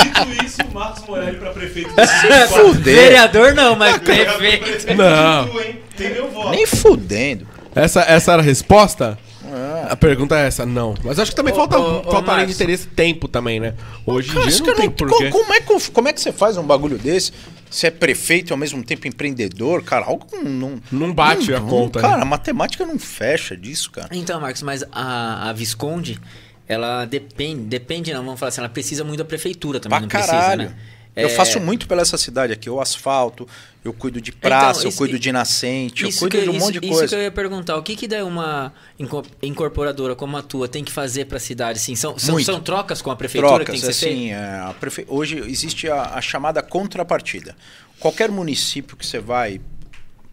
[0.02, 2.94] Dito isso, Marcos Morelli pra prefeito do Rio Fuder.
[2.97, 4.94] Vereador não, mas prefeito.
[4.97, 5.61] Não.
[5.61, 5.78] hein?
[5.94, 6.48] Tem meu voto.
[6.48, 7.47] Nem fudendo.
[7.74, 9.19] Essa, essa era a resposta?
[9.53, 9.89] Ah.
[9.91, 10.95] A pergunta é essa, não.
[11.05, 13.75] Mas acho que também Ô, falta, ô, ô, falta além de interesse tempo também, né?
[14.07, 15.31] Hoje em dia não tem não- porquê.
[15.31, 17.33] como, é que, como é que você faz um bagulho desse?
[17.71, 20.81] Você é prefeito e ao mesmo tempo empreendedor, cara, algo não.
[20.91, 22.09] Não bate a conta, né?
[22.09, 24.09] Cara, a matemática não fecha disso, cara.
[24.13, 26.19] Então, Marcos, mas a, a Visconde,
[26.67, 30.09] ela depende, depende não, vamos falar assim, ela precisa muito da prefeitura também, Pra não
[30.09, 30.59] caralho.
[30.59, 30.77] precisa, né?
[31.16, 32.69] Eu É, faço muito pela essa cidade aqui.
[32.69, 33.47] Eu asfalto,
[33.85, 36.49] eu cuido de praça, Então, eu isso- cuido de nascente, eu Isso cuido que, de
[36.49, 37.09] um isso, monte de isso coisa.
[37.09, 40.85] que eu ia perguntar, o que que daí uma inco- incorporadora como a tua tem
[40.85, 41.97] que fazer pra cidade, assim?
[41.97, 44.74] São, são, são trocas com a prefeitura que tem Trocas, que ser assim, é, a
[44.78, 47.57] prefe- hoje existe a, a chamada contrapartida.
[47.99, 49.61] Qualquer município que você vai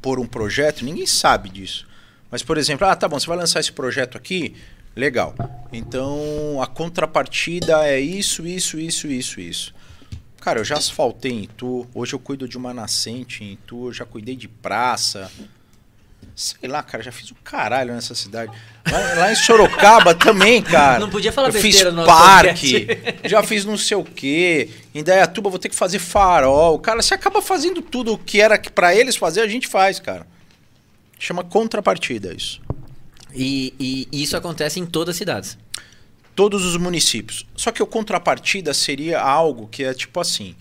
[0.01, 1.87] pôr um projeto, ninguém sabe disso.
[2.29, 4.53] Mas, por exemplo, ah, tá bom, você vai lançar esse projeto aqui,
[4.95, 5.33] legal.
[5.73, 9.73] Então, a contrapartida é isso, isso, isso, isso, isso.
[10.47, 13.91] Cara, eu já asfaltei em Itu, hoje eu cuido de uma nascente em Itu, eu
[13.91, 15.29] já cuidei de praça.
[16.33, 18.49] Sei lá, cara, já fiz o caralho nessa cidade.
[18.89, 20.99] Lá, lá em Sorocaba também, cara.
[20.99, 23.27] Não podia falar eu fiz besteira no nosso parque, podcast.
[23.29, 24.69] já fiz não sei o quê.
[24.95, 26.79] Em Dayatuba vou ter que fazer farol.
[26.79, 30.25] Cara, você acaba fazendo tudo o que era para eles fazer, a gente faz, cara.
[31.19, 32.61] Chama contrapartida isso.
[33.35, 35.57] E, e- e isso acontece em todas as cidades.
[36.38, 37.45] Todos os municípios.
[37.55, 40.55] Só que o contrapartida seria algo que é tipo assim.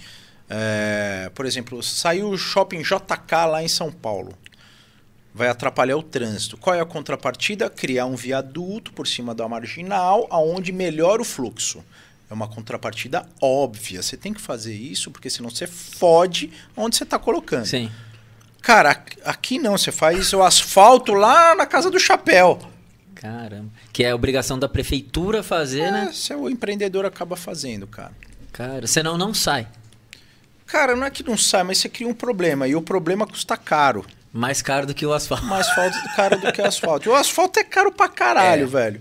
[0.48, 4.32] é, por exemplo, saiu o shopping JK lá em São Paulo.
[5.34, 6.56] Vai atrapalhar o trânsito.
[6.56, 7.68] Qual é a contrapartida?
[7.68, 11.84] Criar um viaduto por cima da marginal, aonde melhora o fluxo.
[12.30, 14.00] É uma contrapartida óbvia.
[14.02, 17.66] Você tem que fazer isso, porque senão você fode onde você está colocando.
[17.66, 17.90] Sim.
[18.62, 19.76] Cara, aqui- aqui não.
[19.76, 22.58] Você faz o asfalto lá na casa do chapéu.
[23.16, 23.70] Caramba.
[23.92, 26.10] Que é obrigação da prefeitura fazer, É, né?
[26.12, 28.12] se o empreendedor acaba fazendo, cara.
[28.52, 29.66] Cara, senão não sai.
[30.66, 32.66] Cara, não é que não sai, mas você cria um problema.
[32.66, 34.04] E o problema custa caro.
[34.32, 35.44] Mais caro do que o asfalto.
[35.46, 35.66] Mais
[36.14, 37.08] caro do que asfalto.
[37.08, 38.66] E o asfalto é caro pra caralho, É.
[38.66, 39.00] velho.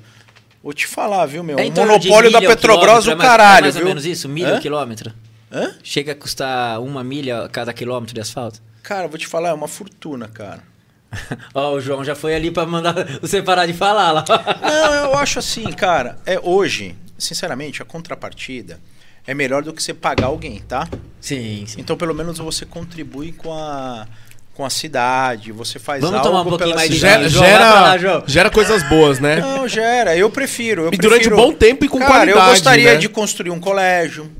[0.63, 1.59] Vou te falar, viu, meu?
[1.59, 3.87] É o monopólio da Petrobras, quilômetro, o é mais- caralho, É mais ou viu?
[3.89, 4.27] menos isso?
[4.29, 5.13] Milha ao quilômetro?
[5.51, 5.75] Hã?
[5.83, 8.61] Chega a custar uma milha a cada quilômetro de asfalto?
[8.81, 10.63] Cara, vou te falar, é uma fortuna, cara.
[11.53, 14.26] Ó, o João já foi ali pra mandar você parar de falar lá.
[14.61, 16.18] Não, eu acho assim, cara.
[16.26, 18.80] É hoje, sinceramente, a contrapartida
[19.26, 20.88] é melhor do que você pagar alguém, tá?
[21.22, 21.80] Sim, sim.
[21.80, 24.07] Então, pelo menos você contribui com a
[24.53, 27.27] com a cidade, você faz Vamos algo tomar um pouquinho pela mais de cidade.
[27.27, 28.14] Gera, João, pra lá, João.
[28.19, 29.36] gera, gera coisas boas, né?
[29.41, 30.15] Não, gera.
[30.15, 30.84] Eu prefiro.
[30.84, 32.40] Eu E durante prefiro- um bom tempo e com Cara, qualidade.
[32.40, 32.98] eu gostaria né?
[32.98, 34.32] de construir um colégio.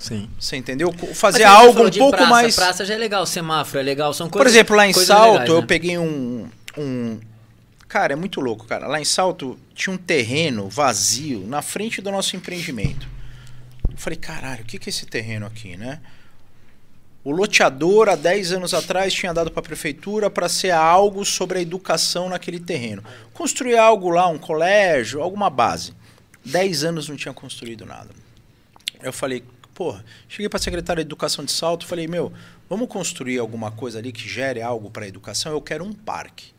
[0.00, 0.30] Sim.
[0.40, 0.92] Você entendeu?
[1.14, 2.30] Fazer algo um pouco praça.
[2.30, 2.56] mais.
[2.56, 5.48] Praça já é legal, semáforo é legal, são Por coisas exemplo, lá em Salto, legais,
[5.50, 5.66] eu né?
[5.66, 7.20] peguei um, um.
[7.86, 8.86] Cara, é muito louco, cara.
[8.86, 13.06] Lá em Salto tinha um terreno vazio na frente do nosso empreendimento.
[13.90, 16.00] Eu falei, caralho, o que, que é esse terreno aqui, né?
[17.22, 21.58] O loteador, há 10 anos atrás, tinha dado para a prefeitura para ser algo sobre
[21.58, 23.04] a educação naquele terreno.
[23.34, 25.92] Construir algo lá, um colégio, alguma base.
[26.42, 28.08] 10 anos não tinha construído nada.
[29.02, 29.44] Eu falei,
[29.80, 32.30] porra, cheguei para a secretária de Educação de Salto, falei, meu,
[32.68, 35.52] vamos construir alguma coisa ali que gere algo para a educação?
[35.52, 36.52] Eu quero um parque.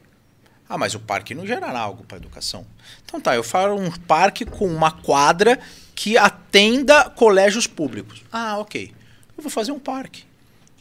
[0.68, 2.66] Ah, mas o parque não gera algo para a educação.
[3.06, 5.60] Então tá, eu falo um parque com uma quadra
[5.94, 8.24] que atenda colégios públicos.
[8.32, 8.92] Ah, ok.
[9.38, 10.24] Eu vou fazer um parque.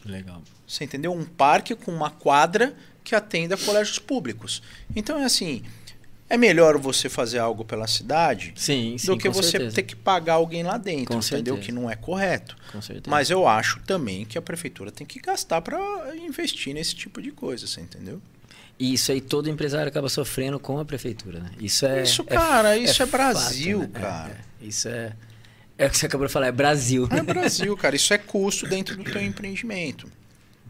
[0.02, 0.40] Legal.
[0.66, 1.12] Você entendeu?
[1.12, 4.62] Um parque com uma quadra que atenda colégios públicos.
[4.96, 5.62] Então é assim,
[6.30, 9.74] é melhor você fazer algo pela cidade Sim, sim, do que você certeza.
[9.74, 11.56] ter que pagar alguém lá dentro, Com entendeu?
[11.56, 11.60] certeza.
[11.60, 12.56] Que não é correto.
[13.08, 15.76] Mas eu acho também que a prefeitura tem que gastar para
[16.16, 18.22] investir nesse tipo de coisa, você entendeu?
[18.78, 21.50] E isso aí todo empresário acaba sofrendo com a prefeitura, né?
[21.60, 22.02] Isso é.
[22.02, 23.90] Isso, cara, isso é fato, Brasil, né?
[23.92, 24.40] É, cara.
[24.62, 24.64] é.
[24.64, 25.12] isso é.
[25.76, 27.08] É o que você acabou de falar, é Brasil.
[27.10, 27.96] É Brasil, cara.
[27.96, 30.06] Isso é custo dentro do teu empreendimento.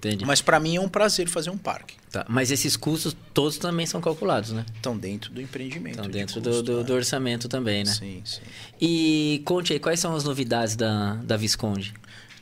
[0.01, 0.25] Entendi.
[0.25, 1.95] Mas para mim é um prazer fazer um parque.
[2.11, 4.65] Tá, Mas esses custos todos também são calculados, né?
[4.75, 5.97] Estão dentro do empreendimento.
[5.97, 6.85] Estão de dentro custo, do, do, né?
[6.85, 7.93] do orçamento também, né?
[7.93, 8.41] Sim, sim.
[8.81, 11.93] E conte aí, quais são as novidades da, da Visconde?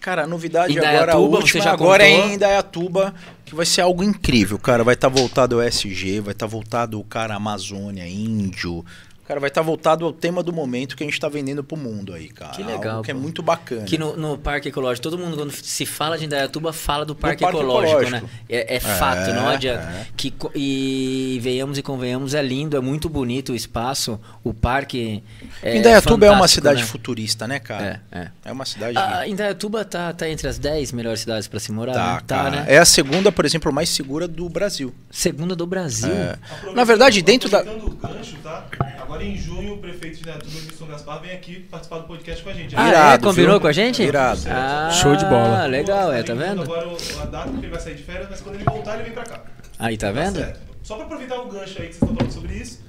[0.00, 2.30] Cara, a novidade Em agora, a última, já agora é contou?
[2.30, 3.14] em Indaiatuba,
[3.44, 4.84] que vai ser algo incrível, cara.
[4.84, 8.86] Vai estar voltado ao SG, vai estar voltado o cara Amazônia, índio.
[9.28, 12.14] Cara, vai estar voltado ao tema do momento que a gente está vendendo pro mundo
[12.14, 12.52] aí, cara.
[12.52, 13.20] Que legal, Algo que é pô.
[13.20, 13.82] muito bacana.
[13.84, 17.42] Que no, no Parque Ecológico, todo mundo quando se fala de Indaiatuba fala do Parque,
[17.42, 18.26] Parque Ecológico, Ecológico.
[18.26, 18.32] né?
[18.48, 19.82] É, é fato, não adianta.
[19.82, 20.06] é.
[20.16, 25.22] Que, e venhamos e convenhamos, é lindo, é muito bonito o espaço, o parque
[25.62, 26.86] é Indaiatuba é uma cidade né?
[26.86, 28.02] futurista, né, cara?
[28.10, 28.28] É, é.
[28.46, 28.96] É uma cidade.
[28.96, 32.20] A Indaiatuba tá, tá entre as 10 melhores cidades para se morar, Tá, né?
[32.26, 32.50] Tá, cara.
[32.62, 32.64] né?
[32.66, 34.94] É a segunda, por exemplo, mais segura do Brasil.
[35.10, 36.10] Segunda do Brasil.
[36.10, 36.38] É.
[36.74, 37.62] Na verdade, dentro da.
[37.62, 38.64] Gancho, tá?
[39.00, 42.50] Agora em junho, o prefeito de Netuba, Wilson Gaspar, vem aqui participar do podcast com
[42.50, 42.74] a gente.
[42.76, 42.88] Ah, é?
[42.88, 43.60] Irado, Combinou viu?
[43.60, 44.02] com a gente?
[44.02, 44.40] Irado.
[44.48, 45.66] Ah, Show de bola.
[45.66, 46.62] legal, é, tá vendo?
[46.62, 46.86] Agora
[47.20, 49.24] a data que ele vai sair de férias, mas quando ele voltar, ele vem pra
[49.24, 49.40] cá.
[49.78, 50.36] Aí, tá vendo?
[50.38, 50.60] certo.
[50.82, 52.80] Só pra aproveitar o gancho aí que vocês estão falando sobre isso.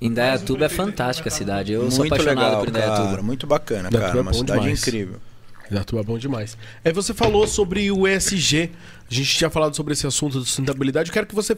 [0.00, 1.72] Indaiatuba é fantástica a cidade.
[1.72, 3.08] Eu sou muito apaixonado legal, por Indaiatuba.
[3.10, 3.22] cara.
[3.22, 4.18] Muito bacana, Indaiatuba cara.
[4.18, 4.80] é Uma cidade demais.
[4.82, 5.16] incrível.
[5.70, 6.56] Indaiatuba é bom demais.
[6.84, 8.70] É, você falou sobre o ESG.
[9.10, 11.10] A gente tinha falado sobre esse assunto de sustentabilidade.
[11.10, 11.56] Eu quero que você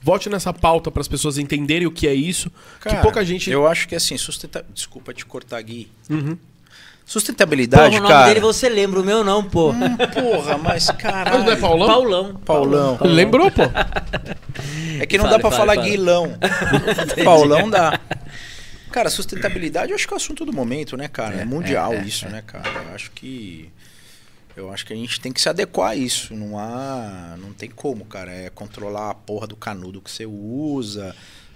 [0.00, 2.50] volte nessa pauta para as pessoas entenderem o que é isso.
[2.80, 3.50] Cara, que pouca gente.
[3.50, 4.64] Eu acho que assim, sustenta...
[4.72, 5.90] desculpa te cortar, Gui.
[6.08, 6.36] Uhum.
[7.10, 8.28] Sustentabilidade, Porra, o nome cara.
[8.28, 9.70] dele você lembra, o meu não, pô.
[9.72, 11.38] Hum, porra, mas caralho.
[11.38, 11.86] Mas não é Paulão?
[11.88, 12.34] Paulão.
[12.44, 12.98] Paulão.
[13.02, 13.62] Lembrou, pô?
[15.00, 15.90] É que não Fale, dá pra fale, falar fale.
[15.90, 16.38] guilão.
[17.24, 17.98] Paulão dá.
[18.90, 21.36] Cara, sustentabilidade eu acho que é o assunto do momento, né, cara?
[21.36, 22.68] É, mundial isso, né, cara?
[22.68, 23.70] Eu acho que.
[24.56, 26.34] Eu acho que a gente tem que se adequar a isso.
[26.34, 27.36] Não há.
[27.38, 28.32] Não tem como, cara.
[28.32, 31.14] É controlar a porra do canudo que você usa.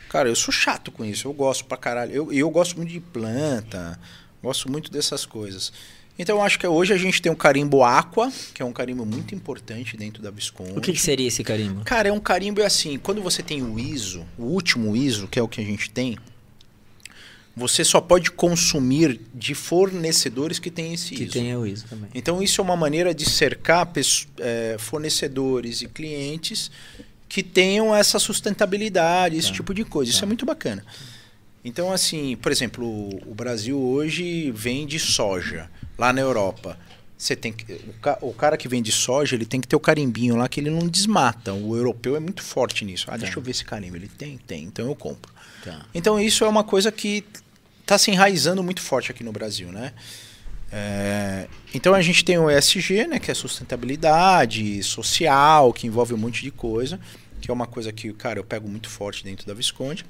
[0.09, 1.27] Cara, eu sou chato com isso.
[1.27, 2.13] Eu gosto pra caralho.
[2.13, 3.99] Eu, eu gosto muito de planta.
[4.43, 5.73] Gosto muito dessas coisas.
[6.19, 9.05] Então eu acho que hoje a gente tem o carimbo Aqua, que é um carimbo
[9.05, 10.79] muito importante dentro da Visconde.
[10.79, 11.83] O que, que seria esse carimbo?
[11.85, 15.39] Cara, é um carimbo é assim, quando você tem o ISO, o último ISO, que
[15.39, 16.17] é o que a gente tem,
[17.57, 21.33] você só pode consumir de fornecedores que têm esse Que ISO.
[21.33, 22.11] tem o ISO também.
[22.15, 23.91] Então isso é uma maneira de cercar
[24.39, 26.71] eh, fornecedores e clientes
[27.29, 29.55] que tenham essa sustentabilidade, esse Tá.
[29.55, 30.11] tipo de coisa.
[30.11, 30.85] Isso é muito bacana.
[31.65, 32.85] Então, assim, por exemplo,
[33.27, 36.79] o- Brasil hoje vende soja lá na Europa.
[37.17, 39.81] Você tem que, o, ca- o cara que vende soja, ele tem que ter o
[39.81, 41.55] carimbinho lá que ele não desmata.
[41.55, 43.07] O europeu é muito forte nisso.
[43.09, 43.97] Ah, deixa eu ver esse carimbo.
[43.97, 44.65] Ele tem, tem.
[44.65, 45.33] Então eu compro.
[45.65, 45.87] Tá.
[45.95, 47.25] Então isso é uma coisa que
[47.85, 49.93] está se enraizando muito forte aqui no Brasil, né?
[50.73, 56.17] É, então a gente tem o ESG, né, que é sustentabilidade social, que envolve um
[56.17, 56.99] monte de coisa,
[57.41, 60.05] que é uma coisa que, cara, eu pego muito forte dentro da Visconde.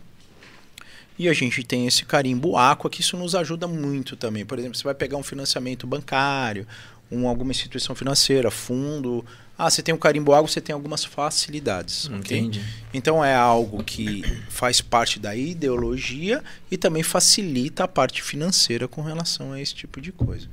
[1.18, 4.44] E a gente tem esse carimbo Aqua, que isso nos ajuda muito também.
[4.46, 6.66] Por exemplo, você vai pegar um financiamento bancário,
[7.10, 9.24] um, alguma instituição financeira, fundo.
[9.56, 12.06] Ah, você tem um carimbo Aqua, você tem algumas facilidades.
[12.06, 12.38] ok?
[12.38, 12.62] Entendi.
[12.92, 19.00] Então é algo que faz parte da ideologia e também facilita a parte financeira com
[19.02, 20.48] relação a esse tipo de coisa.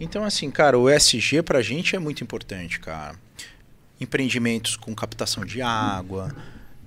[0.00, 3.14] Então, assim, cara, o ESG pra gente é muito importante, cara.
[4.00, 6.34] Empreendimentos com captação de água.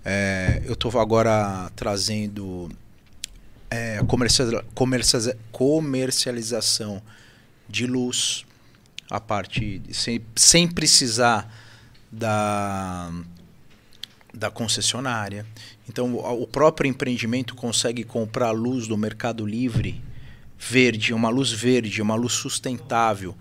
[0.06, 2.70] é, eu estou agora trazendo
[3.70, 7.02] é, comercializa- comercializa- comercialização
[7.68, 8.46] de luz,
[9.10, 11.52] a parte sem, sem precisar
[12.12, 13.12] da
[14.32, 15.46] da concessionária.
[15.88, 20.02] Então, o o próprio empreendimento consegue comprar luz do Mercado Livre
[20.60, 23.36] verde, uma luz verde, uma luz sustentável.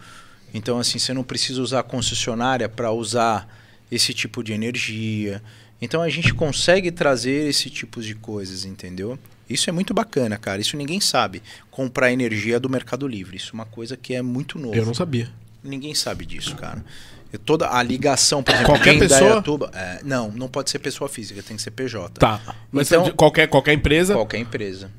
[0.54, 3.48] Então, assim, você não precisa usar a concessionária para usar
[3.90, 5.42] esse tipo de energia.
[5.80, 9.18] Então, a gente consegue trazer esse tipo de coisas, entendeu?
[9.48, 10.60] Isso é muito bacana, cara.
[10.60, 11.42] Isso ninguém sabe.
[11.70, 13.36] Comprar energia do Mercado Livre.
[13.36, 14.74] Isso é uma coisa que é muito novo.
[14.74, 15.30] Eu não sabia.
[15.68, 16.84] Ninguém sabe disso, cara.
[17.32, 19.20] Eu- toda a ligação, por exemplo, Qualquer pessoa?
[19.20, 22.18] Indaiatuba- é, não, não pode ser pessoa física, tem que ser PJ.
[22.18, 22.40] Tá.
[22.72, 24.14] Mas Então- qualquer, qualquer empresa.
[24.14, 24.90] Qualquer empresa.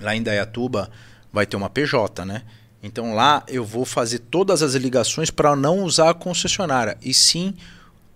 [0.00, 0.90] Lá em Dayatuba
[1.32, 2.42] vai ter uma PJ, né?
[2.82, 7.54] Então lá eu vou fazer todas as ligações para não usar a concessionária e sim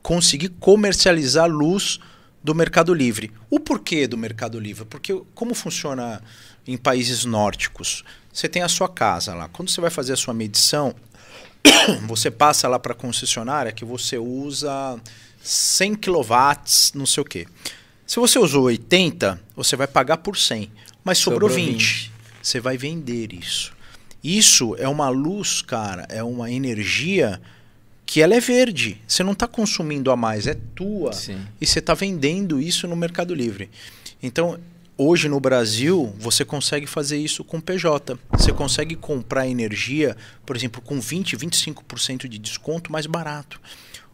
[0.03, 2.01] conseguir comercializar luz
[2.43, 3.31] do Mercado Livre.
[3.51, 4.85] O porquê do Mercado Livre?
[4.87, 6.23] Porque como funciona
[6.67, 8.03] em países nórdicos?
[8.33, 9.49] Você tem a sua casa lá.
[9.49, 10.95] Quando você vai fazer a sua medição,
[12.07, 15.01] você passa lá para a concessionária que você usa
[15.43, 16.25] 100 kW,
[16.95, 17.47] não sei o quê.
[18.07, 20.71] Se você usou 80, você vai pagar por 100,
[21.03, 21.73] mas sobrou, Sobrou 20.
[21.73, 22.13] 20.
[22.43, 23.73] Você vai vender isso.
[24.23, 27.41] Isso é uma luz, cara, é uma energia
[28.05, 29.01] que ela é verde.
[29.07, 31.13] Você não está consumindo a mais, é tua.
[31.13, 31.45] Sim.
[31.61, 33.69] E você está vendendo isso no Mercado Livre.
[34.23, 34.59] Então,
[34.99, 38.19] hoje no Brasil, você consegue fazer isso com PJ.
[38.33, 43.61] Você consegue comprar energia, por exemplo, com 20, 25% de desconto mais barato.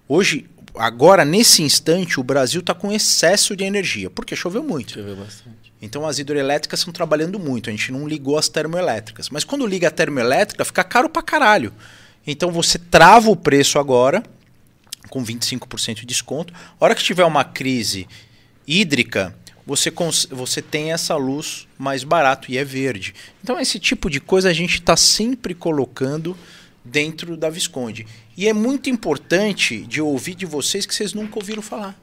[0.09, 4.95] Hoje, agora, nesse instante, o Brasil está com excesso de energia, porque choveu muito.
[4.95, 5.73] Choveu bastante.
[5.81, 7.69] Então as hidroelétricas estão trabalhando muito.
[7.69, 9.29] A gente não ligou as termoelétricas.
[9.31, 11.73] Mas quando liga a termoelétrica, fica caro pra caralho.
[12.25, 14.23] Então você trava o preço agora,
[15.09, 16.55] com 25% de desconto.
[16.55, 18.07] A hora que tiver uma crise
[18.65, 19.37] hídrica,
[19.67, 19.93] você,
[20.31, 23.15] você tem essa luz mais barato e é verde.
[23.43, 26.37] Então, esse tipo de coisa a gente está sempre colocando
[26.85, 28.07] dentro da Visconde.
[28.37, 31.97] E é muito importante de ouvir de vocês que vocês nunca ouviram falar.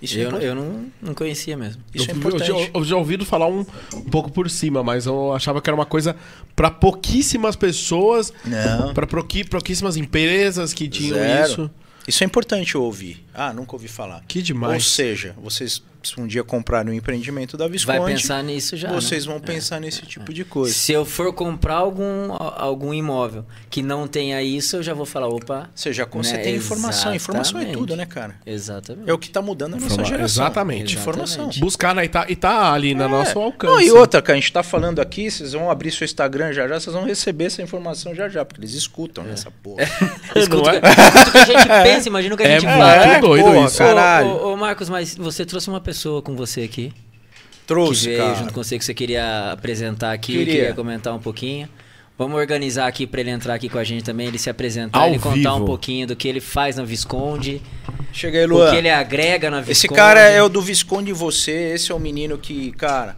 [0.00, 0.46] Isso é Eu, importante.
[0.46, 1.80] eu não, não conhecia mesmo.
[1.94, 2.50] Isso é eu, importante.
[2.50, 3.64] eu, eu já ouvido falar um,
[3.94, 6.16] um pouco por cima, mas eu achava que era uma coisa
[6.56, 8.92] para pouquíssimas pessoas, Não.
[8.94, 11.50] para pouquíssimas empresas que tinham Zero.
[11.52, 11.70] isso.
[12.06, 13.24] Isso é importante ouvir.
[13.32, 14.22] Ah, nunca ouvi falar.
[14.26, 14.86] Que Ou demais.
[14.86, 18.90] seja, vocês se um dia comprarem um empreendimento da Visconde, Vai pensar nisso já.
[18.92, 19.32] vocês né?
[19.32, 20.74] vão pensar nesse tipo de coisa.
[20.74, 25.28] Se eu for comprar algum, algum imóvel que não tenha isso, eu já vou falar,
[25.28, 25.68] opa.
[25.74, 27.14] Você já você Né, tem informação.
[27.14, 28.34] Informação é tudo, né, cara?
[28.44, 29.08] Exatamente.
[29.08, 30.44] É o que está mudando a nossa Informa- geração.
[30.44, 30.96] Exatamente.
[30.96, 31.50] Informação.
[31.58, 32.04] Buscar, né?
[32.04, 33.72] E tá, e tá ali no nosso alcance.
[33.72, 36.66] Não, e outra, cara, a gente tá falando aqui, vocês vão abrir seu Instagram já
[36.68, 39.82] já, vocês vão receber essa informação já já, porque eles escutam essa porra.
[40.36, 40.78] Escuta, Não é?
[40.78, 43.18] escuta o que a gente pensa, imagina o que a É gente muito fala.
[43.20, 43.78] doido porra, isso.
[43.78, 44.26] Caralho.
[44.28, 45.91] Ô, ô, ô, Marcos, mas você trouxe uma pessoa
[46.22, 46.92] com você aqui.
[46.92, 48.34] que Trouxe, veio cara.
[48.34, 50.54] junto com você que você queria apresentar aqui, Queria.
[50.54, 51.68] queria comentar um pouquinho.
[52.18, 55.08] Vamos organizar aqui para ele entrar aqui com a gente também, ele se apresentar, Ao
[55.08, 55.62] ele contar vivo.
[55.62, 57.62] um pouquinho do que ele faz na Visconde,
[58.12, 58.70] Chega aí, o Luan.
[58.70, 59.72] que ele agrega na Visconde.
[59.72, 63.16] Esse cara é o do Visconde e você, esse é o menino que, cara,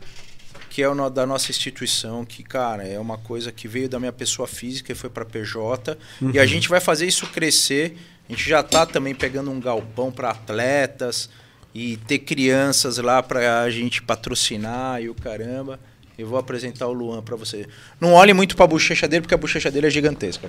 [0.71, 4.13] que é o da nossa instituição, que, cara, é uma coisa que veio da minha
[4.13, 5.99] pessoa física e foi pra PJ.
[6.33, 7.97] E a gente vai fazer isso crescer.
[8.29, 11.29] A gente já tá também pegando um galpão para atletas
[11.75, 15.81] e ter crianças lá pra gente patrocinar e o caramba.
[16.17, 17.67] Eu vou apresentar o Luan pra você.
[18.01, 20.49] Não olhe muito pra bochecha dele, porque a bochecha dele é gigantesca.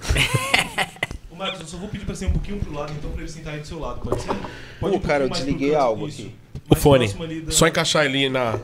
[1.32, 3.32] Ô Marcos, eu só vou pedir pra ser um pouquinho pro lado, então, pra ele
[3.32, 4.28] sentar aí do seu lado, pode ser?
[4.80, 6.36] Pode ir um Pô, cara, eu desliguei algo aqui.
[6.70, 7.10] O fone.
[7.50, 8.60] Só encaixar ali na.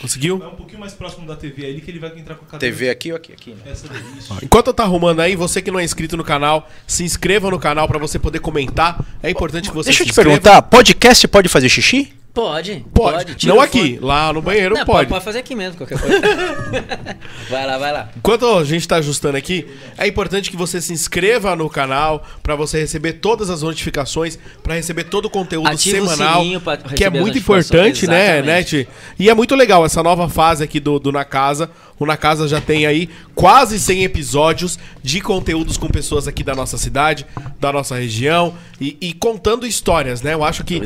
[0.00, 0.38] Conseguiu?
[0.38, 2.74] Vai um pouquinho mais próximo da TV aí, que ele vai entrar com a cadeira.
[2.74, 3.32] TV aqui ou aqui?
[3.32, 3.70] Aqui, né?
[3.70, 4.34] Essa daí, isso.
[4.42, 7.58] Enquanto eu tá arrumando aí, você que não é inscrito no canal, se inscreva no
[7.58, 9.04] canal pra você poder comentar.
[9.22, 10.30] É importante que você Deixa eu te inscreva.
[10.30, 12.12] perguntar, podcast pode fazer xixi?
[12.32, 13.34] Pode, Pode.
[13.34, 15.08] tira Não o aqui, lá no banheiro Não, pode.
[15.08, 16.20] Pode fazer aqui mesmo, qualquer coisa.
[17.50, 18.08] vai lá, vai lá.
[18.16, 19.66] Enquanto a gente tá ajustando aqui,
[19.98, 24.74] é importante que você se inscreva no canal pra você receber todas as notificações, pra
[24.74, 28.46] receber todo o conteúdo Ativa o semanal, pra que é muito importante, né, exatamente.
[28.46, 28.88] né, Ti?
[29.18, 31.68] E é muito legal essa nova fase aqui do, do Na Casa.
[32.00, 36.54] O Na Casa já tem aí quase 100 episódios de conteúdos com pessoas aqui da
[36.54, 37.26] nossa cidade,
[37.60, 40.32] da nossa região e, e contando histórias, né?
[40.32, 40.80] Eu acho que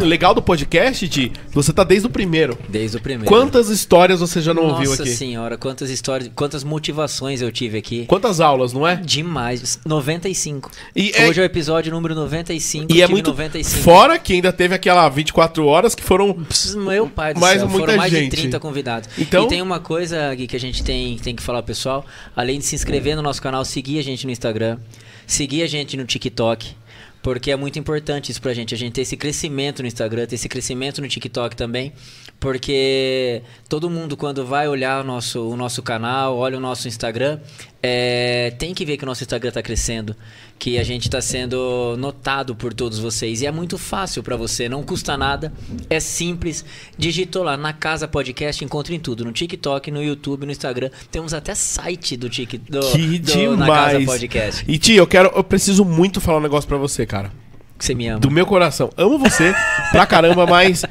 [0.00, 2.58] o legal do podcast, Ti, você tá desde o primeiro.
[2.68, 3.26] Desde o primeiro.
[3.32, 5.10] Quantas histórias você já não Nossa ouviu aqui?
[5.10, 8.04] senhora, quantas histórias, quantas motivações eu tive aqui.
[8.06, 8.96] Quantas aulas, não é?
[8.96, 9.78] Demais.
[9.86, 10.72] 95.
[10.96, 12.92] E é- Hoje é o episódio número 95.
[12.92, 13.80] E é muito 95.
[13.84, 16.36] fora que ainda teve aquela 24 horas que foram
[16.76, 18.30] Meu pai do Mais céu, muita foram mais gente.
[18.30, 19.08] de 30 convidados.
[19.16, 22.04] Então- E tem uma coisa Gui, que a gente tem, tem que falar, pessoal.
[22.34, 24.78] Além de se inscrever no nosso canal, seguir a gente no Instagram,
[25.26, 26.74] seguir a gente no TikTok.
[27.22, 30.36] Porque é muito importante isso pra gente, a gente ter esse crescimento no Instagram, ter
[30.36, 31.92] esse crescimento no TikTok também.
[32.38, 37.40] Porque todo mundo, quando vai olhar o nosso, o nosso canal, olha o nosso Instagram,
[37.82, 40.16] é, tem que ver que o nosso Instagram tá crescendo.
[40.58, 43.42] Que a gente tá sendo notado por todos vocês.
[43.42, 45.52] E é muito fácil pra você, não custa nada,
[45.88, 46.64] é simples.
[46.96, 49.24] Digitou lá na Casa Podcast, encontra em tudo.
[49.24, 50.90] No TikTok, no YouTube, no Instagram.
[51.12, 54.00] Temos até site do, Tik, do, que do Na Casa.
[54.04, 54.64] Podcast.
[54.66, 57.30] E Ti, eu quero, eu preciso muito falar um negócio pra você, cara.
[57.78, 58.18] Que você me ama.
[58.18, 58.90] Do meu coração.
[58.96, 59.54] Amo você
[59.92, 60.84] pra caramba, mas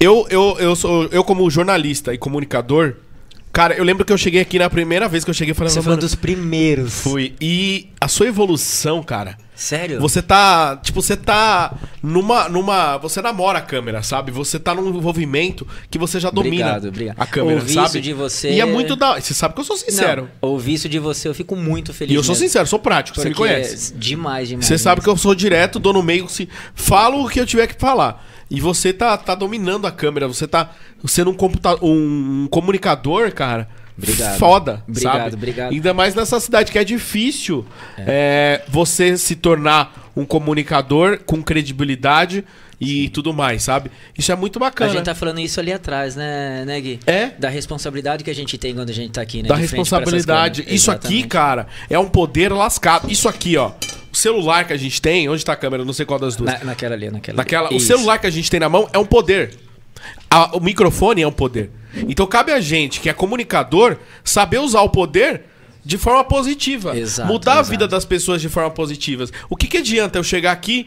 [0.00, 2.94] eu, eu, eu sou eu como jornalista e comunicador,
[3.52, 5.82] cara, eu lembro que eu cheguei aqui na primeira vez que eu cheguei falando, Você
[5.82, 6.94] foi um dos primeiros.
[6.94, 9.36] fui e a sua evolução, cara.
[9.54, 10.00] Sério?
[10.00, 14.32] Você tá, tipo, você tá numa numa, você namora a câmera, sabe?
[14.32, 17.16] Você tá num envolvimento que você já domina Obrigado, obrigado.
[17.20, 17.86] a câmera, Ouvi sabe?
[17.86, 20.22] isso de você- E é muito da, você sabe que eu sou sincero.
[20.42, 22.12] Não, ouvir isso de você, eu fico muito feliz.
[22.12, 22.46] E eu sou mesmo.
[22.48, 23.94] sincero, sou prático, você me Porque conhece.
[23.94, 24.66] Demais, demais.
[24.66, 25.04] Você sabe demais.
[25.04, 28.26] que eu sou direto, dou no meio, se falo o que eu tiver que falar.
[28.52, 30.72] E você tá, tá dominando a câmera, você tá
[31.06, 33.66] sendo um, computa um comunicador, cara.
[33.96, 34.38] Obrigado.
[34.38, 35.34] Foda, Obrigado, sabe?
[35.34, 35.72] obrigado.
[35.72, 37.64] Ainda mais nessa cidade que é difícil
[37.96, 42.44] é, você se tornar um comunicador com credibilidade
[42.84, 43.90] e tudo mais, sabe?
[44.18, 44.90] Isso é muito A bacana.
[44.92, 47.00] gente tá falando isso ali atrás, né, né, Gui?
[47.06, 47.28] É.
[47.38, 49.48] Da responsabilidade que a gente tem quando a gente tá aqui, né?
[49.48, 50.64] da responsabilidade.
[50.66, 53.10] Isso aqui, cara, é um poder lascado.
[53.10, 53.72] Isso aqui, ó.
[54.12, 55.84] O celular que a gente tem, onde tá a câmera?
[55.84, 56.52] Não sei qual das duas.
[56.52, 57.76] Na- naquela ali, naquela Naquela, ali.
[57.76, 59.54] o celular que a gente tem na mão é um poder.
[60.28, 61.70] A- o microfone é um poder.
[62.08, 65.42] Então cabe a gente, que é comunicador, saber usar o poder
[65.84, 66.96] de forma positiva.
[66.96, 67.70] Exato, mudar a exato.
[67.70, 69.24] vida das pessoas de forma positiva.
[69.50, 70.86] O que, que adianta eu chegar aqui,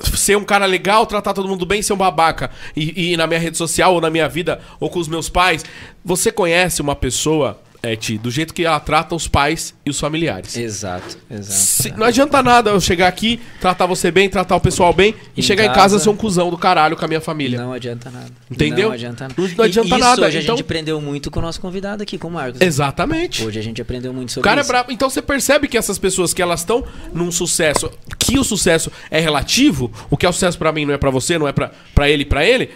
[0.00, 3.40] ser um cara legal, tratar todo mundo bem, ser um babaca, e, e na minha
[3.40, 5.64] rede social, ou na minha vida, ou com os meus pais?
[6.04, 10.00] Você conhece uma pessoa é, Ti, do jeito que ela trata os pais e os
[10.00, 10.56] familiares.
[10.56, 11.52] Exato, exato.
[11.54, 15.40] Se- não adianta nada eu chegar aqui, tratar você bem, tratar o pessoal bem e
[15.40, 17.60] Em chegar em casa casa- ser um cuzão do caralho com a minha família.
[17.60, 18.30] Não adianta nada.
[18.50, 18.88] Entendeu?
[18.88, 19.34] Não adianta nada.
[19.36, 21.60] Não- não E adianta isso nada, Hoje então- a gente aprendeu muito com o nosso
[21.60, 22.60] convidado aqui, com o Marcos.
[22.60, 23.44] Exatamente.
[23.44, 24.68] Hoje a gente aprendeu muito O sobre cara é isso.
[24.68, 24.90] brabo.
[24.92, 29.20] Então você percebe que essas pessoas que elas estão num sucesso, que o sucesso é
[29.20, 31.70] relativo, o que é o sucesso pra mim não é pra você, não é pra
[31.94, 32.70] pra ele e pra ele.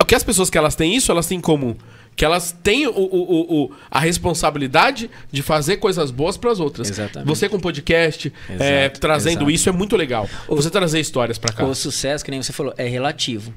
[0.00, 1.76] O que as pessoas que elas têm isso, elas têm em comum.
[2.20, 6.90] Que elas têm o, o- o- a responsabilidade de fazer coisas boas pras outras.
[6.90, 7.26] Exatamente.
[7.26, 9.50] Você com podcast, é, Exato, trazendo exato.
[9.50, 10.28] isso é muito legal.
[10.46, 11.64] Você trazer histórias pra cá.
[11.64, 13.54] O sucesso, que nem você falou, é relativo.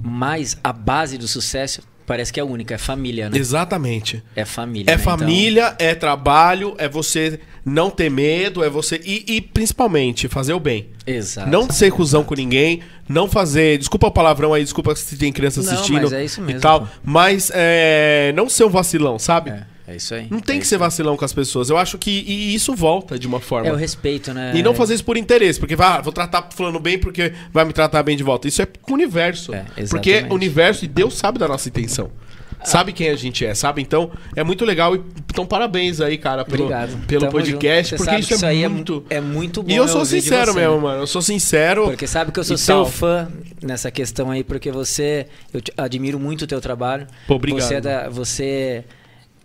[0.00, 3.38] Mas a base do sucesso parece que é única, é família, né?
[3.38, 4.22] Exatamente.
[4.36, 4.90] É família.
[4.90, 5.02] É né?
[5.02, 9.00] Então, família, é trabalho, é você não ter medo, é você.
[9.04, 10.88] E, e principalmente fazer o bem.
[11.06, 11.48] exato.
[11.50, 13.78] Não ser cuzão com ninguém, não fazer.
[13.78, 16.02] Desculpa o palavrão aí, desculpa se tem criança Não, assistindo.
[16.02, 16.86] mas é isso mesmo, E tal, pô.
[17.02, 19.50] mas é, não ser um vacilão, sabe?
[19.50, 20.26] É, é isso aí.
[20.30, 21.68] Não tem é que isso ser vacilão com as pessoas.
[21.68, 23.68] Eu acho que e isso volta de uma forma.
[23.68, 24.52] É o respeito, né?
[24.54, 27.64] E não fazer isso por interesse, porque vai, ah, vou tratar fulano bem porque vai
[27.64, 28.48] me tratar bem de volta.
[28.48, 29.54] Isso é com o universo.
[29.54, 30.32] É, porque exatamente.
[30.32, 32.10] o universo e Deus sabe da nossa intenção.
[32.64, 33.82] Sabe quem a gente é, sabe?
[33.82, 34.96] Então, é muito legal.
[34.96, 37.06] E, então, parabéns aí, cara, pelo, Obrigado.
[37.06, 39.04] pelo Tamo podcast, porque isso, é aí muito.
[39.10, 39.70] É, muito bom.
[39.70, 41.02] E eu sou sincero mesmo, mano.
[41.02, 41.84] Eu sou sincero.
[41.84, 42.86] Porque sabe que eu sou seu tal.
[42.86, 43.28] fã
[43.62, 45.26] nessa questão aí, porque você.
[45.52, 47.06] Eu admiro muito o teu trabalho.
[47.26, 47.60] Pô, obrigado.
[47.60, 48.84] Você, é da- você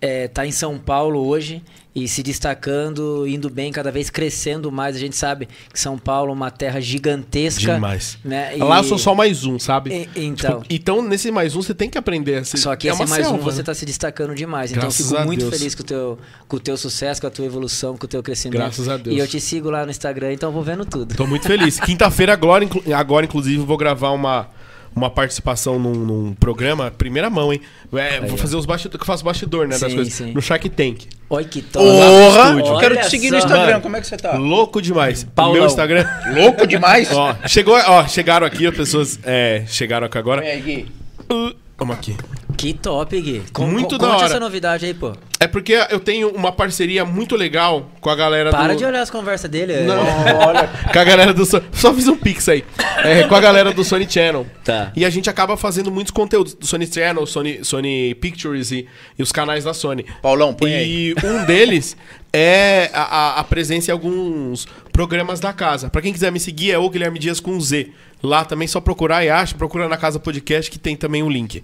[0.01, 1.61] é, tá em São Paulo hoje
[1.95, 4.95] e se destacando, indo bem, cada vez crescendo mais.
[4.95, 7.73] A gente sabe que São Paulo é uma terra gigantesca.
[7.73, 8.17] Demais.
[8.23, 8.55] Né?
[8.59, 10.07] Lá eu E- sou só mais um, sabe?
[10.15, 10.61] E- então.
[10.61, 12.35] Tipo, então, nesse mais um, você tem que aprender.
[12.35, 13.61] a se- Só que é esse mais um selva, você né?
[13.61, 14.71] está se destacando demais.
[14.71, 15.57] Então eu fico muito Deus.
[15.57, 18.21] feliz com o, teu, com o teu sucesso, com a tua evolução, com o teu
[18.23, 18.57] crescimento.
[18.59, 19.15] Graças a Deus.
[19.15, 21.15] E eu te sigo lá no Instagram, então eu vou vendo tudo.
[21.15, 21.79] Tô muito feliz.
[21.81, 24.47] Quinta-feira, agora, inclu- agora, inclusive, vou gravar uma,
[24.95, 27.61] uma participação num, num programa, primeira mão, hein?
[27.93, 28.37] É, vou ó.
[28.37, 30.13] fazer os bastidores, que eu faço bastidor, né, das Sim, coisas.
[30.13, 30.31] sim.
[30.33, 31.05] No Shark Tank.
[31.29, 31.85] Olha que top.
[31.85, 32.49] Porra!
[32.59, 33.37] Eu quero Olha te seguir no.
[33.37, 33.81] Instagram, Mano.
[33.81, 34.33] como é que você tá?
[34.37, 35.23] Louco demais.
[35.23, 35.53] Paulão.
[35.55, 36.05] Meu Instagram.
[36.33, 37.11] Louco demais?
[37.11, 40.41] ó, chegou, ó, chegaram aqui, as pessoas é, chegaram aqui agora.
[40.41, 40.87] Vem aí, Gui.
[41.31, 42.15] Uh, Vamos aqui.
[42.57, 43.41] Que top, Gui.
[43.53, 44.25] Com, Muito com, da hora.
[44.25, 45.13] essa novidade aí, pô.
[45.39, 48.77] É porque eu tenho uma parceria muito legal com a galera Para do...
[48.79, 49.71] de olhar as conversas dele.
[49.71, 49.83] é.
[49.83, 49.95] Não,
[50.45, 50.69] olha.
[50.91, 51.63] Com a galera do Sony.
[51.71, 52.65] Só fiz um pix aí.
[53.05, 54.45] É, com a galera do Sony Channel.
[54.65, 54.91] Tá.
[54.93, 58.85] E a gente acaba fazendo muitos conteúdos do Sony Channel, Sony, Sony Pictures e,
[59.17, 60.05] e os canais da Sony.
[60.21, 61.15] Paulão, põe aí.
[61.15, 61.95] E um deles
[62.33, 65.89] é a, a- a presença em alguns programas da casa.
[65.89, 67.89] Pra quem quiser me seguir, é o Guilherme Dias com Z.
[68.21, 69.55] Lá também só procurar e acha.
[69.55, 71.63] Procura na Casa Podcast que tem também um link.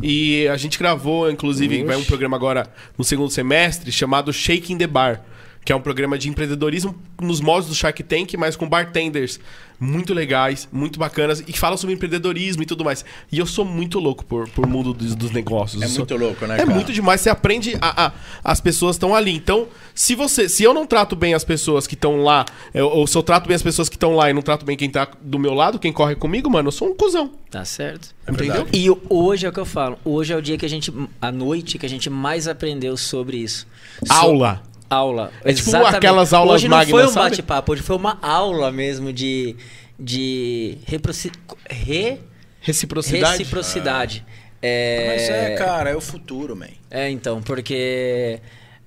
[0.00, 4.86] E a gente gravou, inclusive, vai um programa agora no segundo semestre chamado Shaking the
[4.86, 5.20] Bar.
[5.64, 9.38] Que é um programa de empreendedorismo nos moldes do Shark Tank, mas com bartenders
[9.78, 13.04] muito legais, muito bacanas, e que falam sobre empreendedorismo e tudo mais.
[13.30, 15.80] E eu sou muito louco por, por mundo dos, dos negócios.
[15.82, 16.70] É sou- muito louco, né, É cara?
[16.70, 17.20] muito demais.
[17.20, 18.12] Você aprende a, a-
[18.44, 19.32] as pessoas estão ali.
[19.32, 22.44] Então, se você, se eu não trato bem as pessoas que estão lá,
[22.74, 24.76] eu- ou se eu trato bem as pessoas que estão lá e não trato bem
[24.76, 27.30] quem tá do meu lado, quem corre comigo, mano, eu sou um cuzão.
[27.50, 28.08] Tá certo.
[28.28, 28.66] entendeu?
[28.72, 29.96] E hoje é o que eu falo.
[30.04, 30.92] Hoje é o dia que a gente.
[31.20, 33.66] A noite que a gente mais aprendeu sobre isso.
[34.04, 34.62] So- Aula.
[34.92, 35.32] Aula.
[35.44, 35.96] É tipo Exatamente.
[35.96, 39.56] aquelas aulas Hoje não foi magnas, um bate-papo, hoje foi uma aula mesmo de.
[39.98, 41.30] De reproci-
[41.70, 42.18] re-
[42.60, 43.38] Reciprocidade.
[43.38, 44.24] reciprocidade.
[44.60, 46.66] É, Mas é, cara, é o futuro, man.
[46.90, 48.40] É, então, porque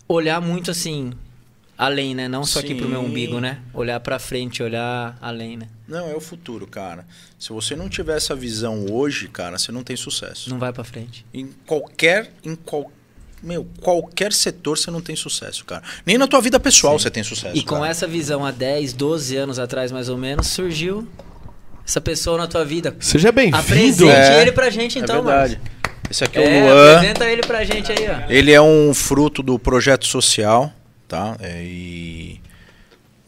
[0.08, 1.12] olhar muito assim,
[1.78, 2.28] além, né?
[2.28, 3.08] Não só aqui pro meu Sim.
[3.08, 3.60] umbigo, né?
[3.74, 5.68] Olhar pra frente, olhar além, né?
[5.88, 7.06] Não, é o futuro, cara.
[7.38, 10.50] Se você não tiver essa visão hoje, cara, você não tem sucesso.
[10.50, 11.26] Não vai pra frente.
[11.34, 12.32] Em qualquer.
[12.44, 12.92] Em qual,
[13.46, 15.84] meu, qualquer setor você não tem sucesso, cara.
[16.06, 17.56] Nem na tua vida pessoal você tem sucesso.
[17.56, 17.90] E com cara.
[17.90, 21.08] essa visão há 10, 12 anos atrás, mais ou menos, surgiu
[21.88, 22.96] essa pessoa na tua vida.
[23.00, 23.58] Seja bem-vindo.
[23.58, 25.56] Apresente É, ele pra gente, então, é verdade.
[25.58, 25.76] mano.
[26.10, 26.96] Esse aqui é, É, o Luan.
[26.98, 28.32] apresenta ele pra gente aí, ó.
[28.32, 30.72] Ele é um fruto do projeto social,
[31.08, 31.36] tá?
[31.40, 32.40] É, e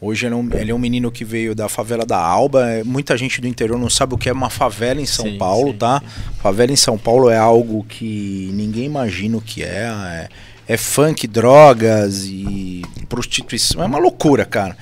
[0.00, 2.68] hoje ele é, um, ele é um menino que veio da favela da Alba.
[2.70, 5.38] É, Muita gente do interior não sabe o que é uma favela em São Sim,
[5.38, 6.02] Paulo, sim, tá?
[6.42, 9.88] Favela em São Paulo é algo que ninguém imagina o que é.
[9.88, 10.28] É,
[10.74, 13.82] é funk, drogas e prostituição.
[13.82, 14.76] É uma loucura, cara.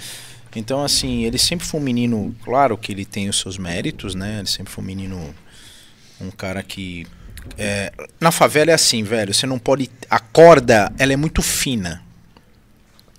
[0.55, 4.39] Então, assim, ele sempre foi um menino, claro que ele tem os seus méritos, né?
[4.39, 5.35] Ele sempre foi um menino,
[6.19, 7.07] um cara que
[7.59, 9.33] é, na favela é assim, velho.
[9.33, 9.91] Você não pode.
[10.11, 12.03] A corda, ela é muito fina.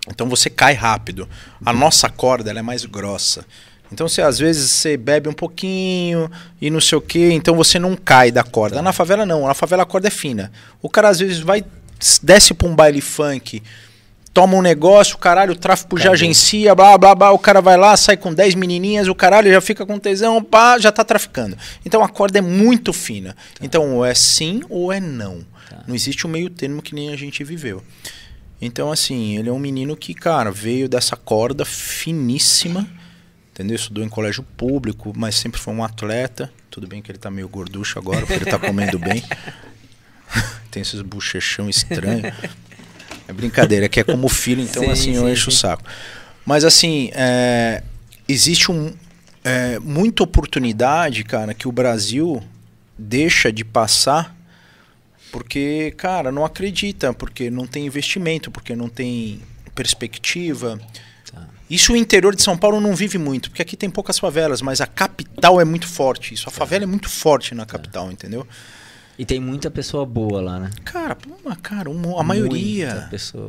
[0.09, 1.27] Então você cai rápido.
[1.65, 3.45] A nossa corda, é mais grossa.
[3.91, 6.29] Então você às vezes você bebe um pouquinho
[6.61, 8.81] e não sei o que, então você não cai da corda.
[8.81, 10.51] Na favela não, na favela a corda é fina.
[10.81, 11.63] O cara às vezes vai
[12.21, 13.63] desce pra um baile funk,
[14.33, 17.95] toma um negócio, caralho, o tráfico já agencia, blá blá blá, o cara vai lá,
[17.97, 21.57] sai com 10 menininhas, o caralho já fica com tesão, pá, já tá traficando.
[21.85, 23.35] Então a corda é muito fina.
[23.61, 25.43] Então ou é sim ou é não.
[25.87, 27.81] Não existe um meio termo que nem a gente viveu.
[28.61, 32.87] Então, assim, ele é um menino que, cara, veio dessa corda finíssima,
[33.51, 33.75] entendeu?
[33.75, 36.51] Estudou em colégio público, mas sempre foi um atleta.
[36.69, 39.23] Tudo bem que ele tá meio gorducho agora, porque ele tá comendo bem.
[40.71, 42.33] Tem esses bochechão estranho.
[43.27, 45.59] É brincadeira, é que é como filho, então Sim, assim eu sim, encho o sim.
[45.59, 45.83] saco.
[46.45, 47.83] Mas assim, é,
[48.27, 48.93] existe um,
[49.43, 52.41] é, muita oportunidade, cara, que o Brasil
[52.97, 54.36] deixa de passar
[55.31, 59.41] porque, cara, não acredita, porque não tem investimento, porque não tem
[59.75, 60.79] perspectiva.
[61.31, 61.47] Tá.
[61.69, 64.81] Isso o interior de São Paulo não vive muito, porque aqui tem poucas favelas, mas
[64.81, 66.33] a capital é muito forte.
[66.33, 68.47] Isso, a favela é muito forte na capital, entendeu?
[69.19, 70.69] E tem muita pessoa boa lá, né?
[70.85, 72.87] Cara, mas, cara, uma- a maioria.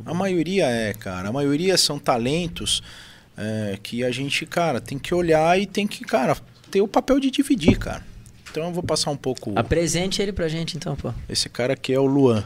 [0.06, 1.28] A maioria é, cara.
[1.28, 2.82] A maioria são talentos
[3.36, 6.36] é, que a gente, cara, tem que olhar e tem que, cara,
[6.70, 8.02] ter o papel de dividir, cara.
[8.50, 9.52] Então eu vou passar um pouco.
[9.56, 11.12] Apresente ele pra gente então, pô.
[11.28, 12.44] Esse cara aqui é o Luan.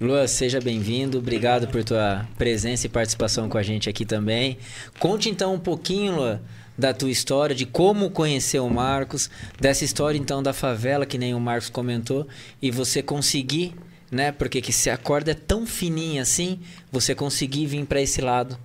[0.00, 1.18] Lua, seja bem-vindo.
[1.18, 4.58] Obrigado por tua presença e participação com a gente aqui também.
[4.98, 6.42] Conte então um pouquinho, Lua,
[6.76, 11.34] da tua história, de como conheceu o Marcos, dessa história então da favela que nem
[11.34, 12.26] o Marcos comentou
[12.60, 13.74] e você conseguir,
[14.10, 14.32] né?
[14.32, 16.58] Porque que se a corda é tão fininha assim,
[16.90, 18.58] você conseguir vir para esse lado.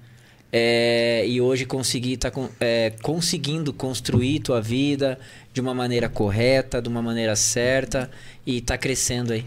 [0.51, 5.19] É, e hoje conseguir tá com- é, conseguindo construir tua vida
[5.53, 8.09] de uma maneira correta, de uma maneira certa
[8.45, 9.43] e tá crescendo aí.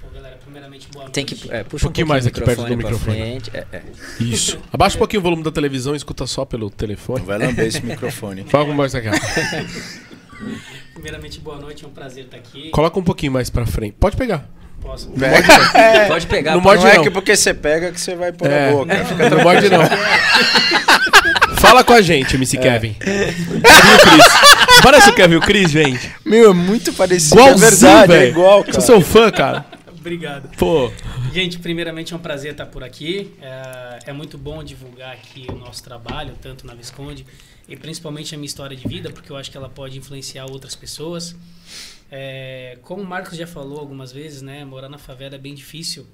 [0.00, 1.14] Pô, galera, primeiramente, boa noite.
[1.14, 3.20] Tem que é, puxa Um pouquinho mais o aqui perto do microfone.
[3.52, 3.82] É, é.
[4.20, 4.58] Isso.
[4.72, 7.24] Abaixa um pouquinho o volume da televisão e escuta só pelo telefone.
[7.24, 8.44] Vai lamber esse microfone.
[8.44, 9.08] Fala com mais aqui.
[10.94, 12.70] Primeiramente, boa noite, é um prazer estar aqui.
[12.70, 13.94] Coloca um pouquinho mais pra frente.
[13.98, 14.48] Pode pegar.
[14.82, 15.10] Posso?
[16.08, 16.54] Pode pegar.
[16.54, 17.02] Não morde não é não.
[17.04, 18.94] que porque você pega que você vai pôr É, na boca.
[19.30, 19.80] não, não morde não.
[21.58, 22.96] Fala com a gente, MC Kevin.
[23.00, 24.82] Viu, Cris?
[24.82, 26.10] Parece o Kevin e o Cris, gente.
[26.24, 27.36] Meu, é muito parecido.
[27.40, 28.24] Igualzinho, é verdade, velho.
[28.24, 28.72] é igual, cara.
[28.74, 29.64] Sou seu fã, cara.
[29.96, 30.48] Obrigado.
[30.58, 30.90] Pô,
[31.32, 33.32] Gente, primeiramente é um prazer estar por aqui.
[33.40, 37.24] É, é muito bom divulgar aqui o nosso trabalho, tanto na Visconde
[37.68, 40.74] e principalmente a minha história de vida, porque eu acho que ela pode influenciar outras
[40.74, 41.36] pessoas.
[42.14, 46.06] É, como o Marcos já falou algumas vezes, né, morar na favela é bem difícil.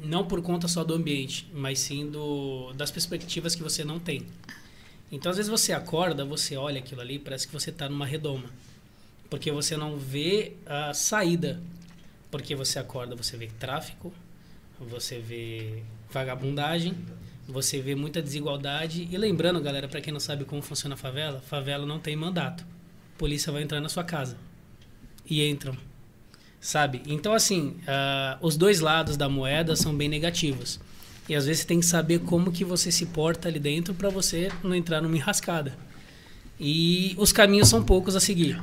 [0.00, 4.24] Não por conta só do ambiente, mas sim do, das perspectivas que você não tem.
[5.10, 8.48] Então, às vezes você acorda, você olha aquilo ali, parece que você está numa redoma.
[9.28, 11.60] Porque você não vê a saída
[12.30, 14.12] porque você acorda, você vê tráfico,
[14.80, 16.94] você vê vagabundagem,
[17.46, 19.08] você vê muita desigualdade.
[19.10, 22.64] E lembrando, galera, para quem não sabe como funciona a favela, favela não tem mandato.
[23.14, 24.38] A polícia vai entrar na sua casa.
[25.32, 25.74] E entram.
[26.60, 27.00] Sabe?
[27.06, 30.78] Então, assim, ah, os dois lados da moeda são bem negativos.
[31.26, 34.10] E às vezes você tem que saber como que você se porta ali dentro para
[34.10, 35.74] você não entrar numa enrascada.
[36.60, 38.62] E os caminhos são poucos a seguir.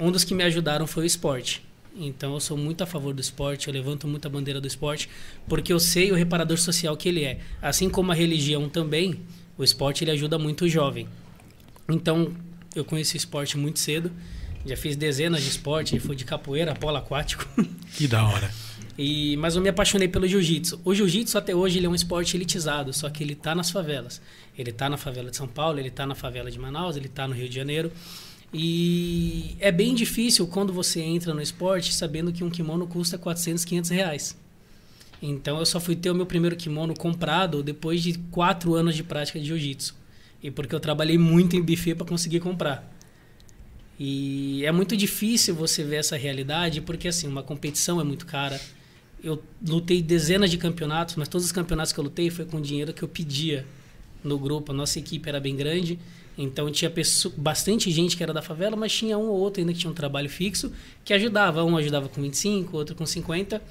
[0.00, 1.62] Um dos que me ajudaram foi o esporte.
[1.96, 5.08] Então eu sou muito a favor do esporte, eu levanto muito a bandeira do esporte,
[5.46, 7.38] porque eu sei o reparador social que ele é.
[7.60, 9.20] Assim como a religião também,
[9.56, 11.06] o esporte ele ajuda muito o jovem.
[11.88, 12.34] Então
[12.74, 14.10] eu conheci o esporte muito cedo,
[14.64, 17.46] já fiz dezenas de esporte, fui de capoeira, polo aquático.
[17.96, 18.50] que da hora.
[18.96, 20.80] E, mas eu me apaixonei pelo jiu-jitsu.
[20.84, 24.20] O jiu-jitsu até hoje ele é um esporte elitizado, só que ele está nas favelas.
[24.56, 27.26] Ele está na favela de São Paulo, ele está na favela de Manaus, ele está
[27.26, 27.90] no Rio de Janeiro.
[28.52, 33.64] E é bem difícil quando você entra no esporte sabendo que um kimono custa 400,
[33.64, 34.38] 500 reais.
[35.22, 39.02] Então eu só fui ter o meu primeiro kimono comprado depois de quatro anos de
[39.02, 39.94] prática de jiu-jitsu.
[40.42, 42.91] E porque eu trabalhei muito em buffet para conseguir comprar.
[43.98, 48.60] E é muito difícil você ver essa realidade, porque assim, uma competição é muito cara.
[49.22, 52.92] Eu lutei dezenas de campeonatos, mas todos os campeonatos que eu lutei foi com dinheiro
[52.92, 53.64] que eu pedia
[54.24, 54.72] no grupo.
[54.72, 55.98] A nossa equipe era bem grande,
[56.36, 59.72] então tinha pessoa, bastante gente que era da favela, mas tinha um ou outro ainda
[59.72, 60.72] que tinha um trabalho fixo
[61.04, 61.62] que ajudava.
[61.62, 63.62] Um ajudava com 25, outro com 50.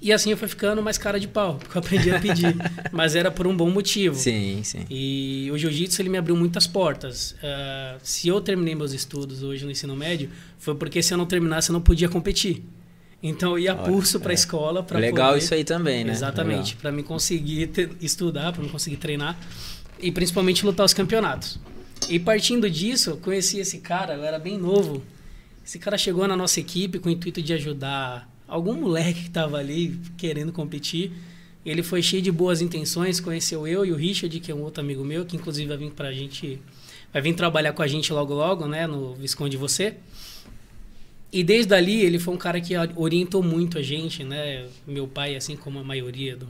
[0.00, 2.54] E assim eu fui ficando mais cara de pau, porque eu aprendi a pedir.
[2.92, 4.14] mas era por um bom motivo.
[4.14, 4.84] Sim, sim.
[4.88, 7.34] E o jiu-jitsu ele me abriu muitas portas.
[7.42, 11.26] Ah, se eu terminei meus estudos hoje no ensino médio, foi porque se eu não
[11.26, 12.62] terminasse eu não podia competir.
[13.20, 14.34] Então eu ia Olha, pulso para a é.
[14.34, 15.38] escola para Legal poder...
[15.42, 16.12] isso aí também, né?
[16.12, 19.36] Exatamente, para me conseguir te- estudar, para me conseguir treinar
[19.98, 21.58] e principalmente lutar os campeonatos.
[22.08, 25.02] E partindo disso, eu conheci esse cara, eu era bem novo.
[25.66, 29.58] Esse cara chegou na nossa equipe com o intuito de ajudar algum moleque que estava
[29.58, 31.12] ali querendo competir.
[31.64, 34.82] Ele foi cheio de boas intenções, conheceu eu e o Richard, que é um outro
[34.82, 36.60] amigo meu, que inclusive vai vir pra gente,
[37.12, 39.96] vai vir trabalhar com a gente logo logo, né, no Visconde Você.
[41.30, 44.66] E desde ali ele foi um cara que orientou muito a gente, né?
[44.86, 46.48] Meu pai, assim como a maioria do,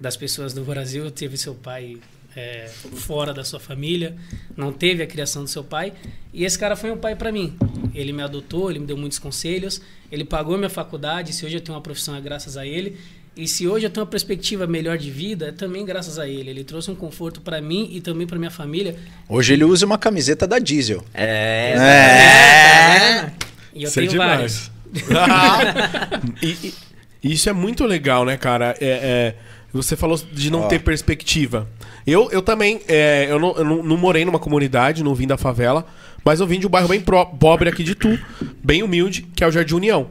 [0.00, 1.98] das pessoas do Brasil, teve seu pai
[2.36, 4.16] é, fora da sua família,
[4.56, 5.92] não teve a criação do seu pai.
[6.32, 7.56] E esse cara foi um pai para mim.
[7.94, 9.80] Ele me adotou, ele me deu muitos conselhos,
[10.10, 11.32] ele pagou minha faculdade.
[11.32, 12.98] Se hoje eu tenho uma profissão é graças a ele.
[13.34, 16.50] E se hoje eu tenho uma perspectiva melhor de vida, é também graças a ele.
[16.50, 18.94] Ele trouxe um conforto para mim e também para minha família.
[19.26, 21.02] Hoje ele usa uma camiseta da Diesel.
[21.14, 21.74] É.
[21.78, 23.32] É.
[23.74, 24.70] E eu Isso é tenho vários.
[26.42, 26.74] e,
[27.22, 28.76] e isso é muito legal, né, cara?
[28.78, 29.34] É, é,
[29.72, 30.66] você falou de não Ó.
[30.68, 31.68] ter perspectiva.
[32.06, 35.36] Eu, eu também, é, eu, não, eu não, não morei numa comunidade, não vim da
[35.36, 35.86] favela,
[36.24, 38.18] mas eu vim de um bairro bem pró- pobre aqui de Tu,
[38.62, 40.08] bem humilde, que é o Jardim União.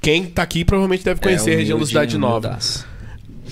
[0.00, 2.58] Quem tá aqui provavelmente deve conhecer É, a região da Cidade Nova.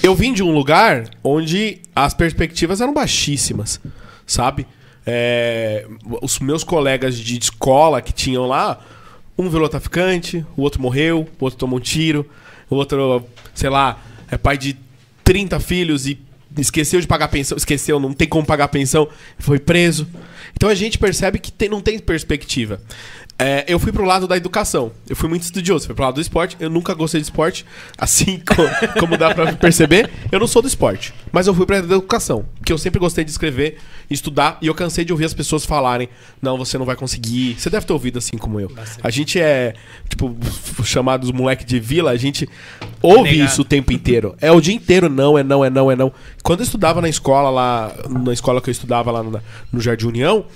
[0.03, 3.81] Eu vim de um lugar onde as perspectivas eram baixíssimas,
[4.27, 4.67] sabe?
[5.07, 5.87] É,
[6.23, 8.79] os meus colegas de escola que tinham lá,
[9.39, 12.29] um virou traficante, o outro morreu, o outro tomou um tiro,
[12.69, 13.25] o outro,
[13.55, 13.99] sei lá,
[14.31, 14.77] é pai de
[15.27, 16.19] 30 filhos e
[16.57, 19.09] esqueceu de pagar pensão, esqueceu, não tem como pagar pensão,
[19.39, 20.07] foi preso.
[20.55, 22.81] Então a gente percebe que tem- não tem perspectiva.
[23.39, 24.93] É, eu fui pro lado da educação.
[25.07, 25.85] Eu fui muito estudioso.
[25.85, 26.57] Fui pro lado do esporte.
[26.59, 27.67] Eu nunca gostei de esporte.
[27.99, 31.13] Assim co- como dá pra perceber, eu não sou do esporte.
[31.31, 32.47] Mas eu fui pra educação.
[32.59, 33.77] Porque eu sempre gostei de escrever,
[34.11, 34.57] estudar.
[34.63, 36.09] E eu cansei de ouvir as pessoas falarem:
[36.41, 37.57] Não, você não vai conseguir.
[37.59, 38.73] Você deve ter ouvido assim como eu.
[39.03, 39.75] A gente é,
[40.09, 40.35] tipo,
[40.83, 42.13] chamados moleque de vila.
[42.13, 42.49] A gente
[43.03, 43.51] ouve Negado.
[43.51, 44.35] isso o tempo inteiro.
[44.41, 46.11] É o dia inteiro: não, é não, é não, é não.
[46.43, 49.39] Quando eu estudava na escola lá, na escola que eu estudava lá no,
[49.71, 50.47] no Jardim União,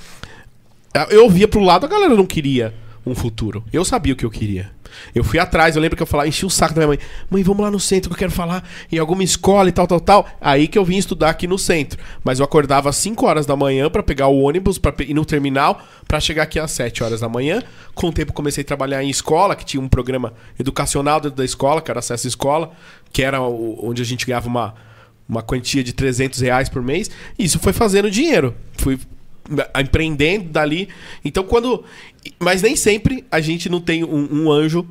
[1.10, 2.74] eu via pro lado, a galera não queria
[3.06, 3.64] um futuro.
[3.72, 4.70] Eu sabia o que eu queria.
[5.14, 6.98] Eu fui atrás, eu lembro que eu falava, enchi o saco da minha mãe.
[7.30, 10.00] Mãe, vamos lá no centro que eu quero falar em alguma escola e tal, tal,
[10.00, 10.26] tal.
[10.40, 11.98] Aí que eu vim estudar aqui no centro.
[12.24, 15.24] Mas eu acordava às 5 horas da manhã pra pegar o ônibus, pe- ir no
[15.24, 17.62] terminal, pra chegar aqui às 7 horas da manhã.
[17.94, 21.44] Com o tempo comecei a trabalhar em escola, que tinha um programa educacional dentro da
[21.44, 22.72] escola, que era acesso à escola,
[23.12, 24.74] que era onde a gente ganhava uma,
[25.28, 27.08] uma quantia de 300 reais por mês.
[27.38, 28.54] E isso foi fazendo dinheiro.
[28.76, 28.98] Fui
[29.78, 30.89] empreendendo dali.
[31.24, 31.85] Então, quando.
[32.39, 34.86] Mas nem sempre a gente não tem um, um anjo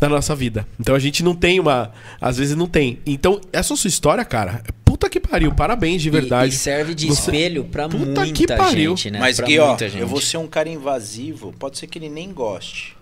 [0.00, 0.66] na nossa vida.
[0.78, 1.92] Então a gente não tem uma.
[2.20, 2.98] Às vezes não tem.
[3.06, 5.54] Então, essa sua história, cara, puta que pariu.
[5.54, 6.54] Parabéns, de E- verdade.
[6.54, 8.90] E, serve de Você- espelho pra Puta muita que pariu.
[8.96, 9.18] gente, né?
[9.20, 10.00] Mas pra Gui, ó, muita gente.
[10.00, 12.96] eu vou ser um cara invasivo, pode ser que ele nem goste.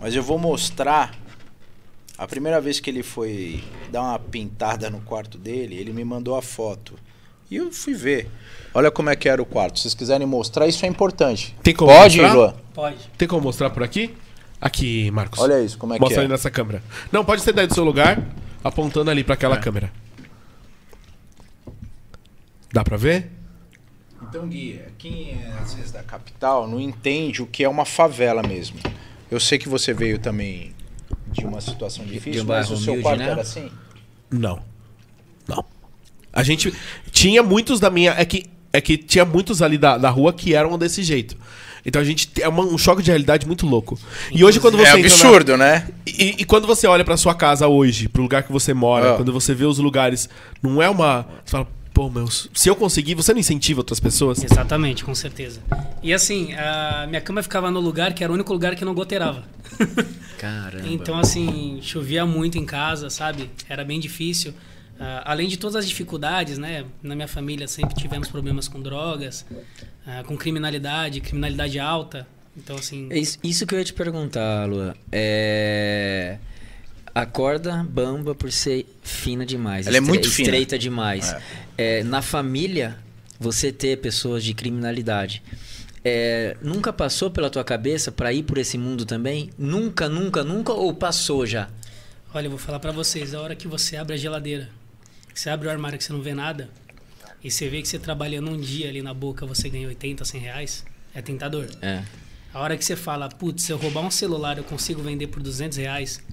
[0.00, 1.12] Mas eu vou mostrar.
[2.18, 3.62] A primeira vez que ele foi
[3.92, 6.94] dar uma pintada no quarto dele, ele me mandou a foto.
[7.50, 8.28] E eu fui ver.
[8.74, 9.78] Olha como é que era o quarto.
[9.78, 11.56] Se vocês quiserem mostrar, isso é importante.
[11.62, 12.34] Tem como Pode, mostrar?
[12.34, 12.54] Luan?
[12.74, 12.98] Pode.
[13.16, 14.14] Tem como mostrar por aqui?
[14.60, 15.40] Aqui, Marcos.
[15.40, 16.32] Olha isso, como é Mostra que ali é.
[16.32, 16.82] nessa câmera.
[17.12, 18.22] Não, pode ser daí do seu lugar,
[18.64, 19.92] apontando ali pra aquela câmera.
[22.72, 23.30] Dá pra ver?
[24.22, 28.42] Então, Gui, quem é às vezes da capital não entende o que é uma favela
[28.42, 28.78] mesmo.
[29.30, 30.74] Eu sei que você veio também
[31.28, 33.30] de uma situação difícil, um mas o seu humilde, quarto né?
[33.30, 33.70] era assim?
[34.30, 34.62] Não.
[36.36, 36.72] A gente
[37.10, 38.12] tinha muitos da minha.
[38.16, 41.36] É que, é que tinha muitos ali da, da rua que eram desse jeito.
[41.84, 42.30] Então a gente.
[42.40, 43.98] É uma- um choque de realidade muito louco.
[44.32, 44.84] E hoje, quando você.
[44.84, 45.88] é entra na- absurdo, né?
[46.06, 49.16] E, e quando você olha pra sua casa hoje, pro lugar que você mora, Ah.
[49.16, 50.28] quando você vê os lugares,
[50.62, 51.26] não é uma.
[51.44, 54.42] Você fala, pô, meu, se eu conseguir, você não incentiva outras pessoas?
[54.44, 55.60] Exatamente, com certeza.
[56.02, 58.92] E assim, a minha cama ficava no lugar que era o único lugar que não
[58.92, 59.44] goteirava.
[60.38, 60.86] Caramba.
[60.88, 63.50] Então, assim, chovia muito em casa, sabe?
[63.68, 64.52] Era bem difícil.
[64.98, 66.84] Ah, além de todas as dificuldades, né?
[67.02, 69.44] Na minha família sempre tivemos problemas com drogas,
[70.06, 72.26] ah, com criminalidade, criminalidade alta.
[72.56, 74.96] Então, assim, É Isso, isso que eu ia te perguntar, Lua.
[75.12, 76.38] É...
[77.14, 79.86] A corda bamba por ser fina demais.
[79.86, 80.48] Ela é muito fina.
[80.48, 81.34] Estreita demais.
[81.76, 82.98] É, na família,
[83.40, 85.42] você ter pessoas de criminalidade.
[86.04, 89.50] é, nunca passou pela tua cabeça pra ir por esse mundo também?
[89.58, 90.72] Nunca, nunca, nunca?
[90.72, 91.68] Ou passou já?
[92.34, 94.68] olha, eu vou falar pra vocês, a hora que você abre a geladeira,
[95.36, 96.70] que você abre o armário que você não vê nada,
[97.44, 100.40] e você vê que você trabalhando um dia ali na boca, você ganha 80, 100
[100.40, 100.84] reais,
[101.14, 101.68] é tentador.
[101.82, 102.02] É.
[102.54, 105.42] A hora que você fala, putz, se eu roubar um celular eu consigo vender por
[105.42, 106.24] 200 reais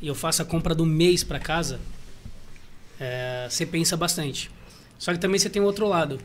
[0.00, 1.78] e eu faço a compra do mês para casa,
[2.98, 4.50] é, você pensa bastante.
[4.98, 6.20] Só que também você tem o outro lado.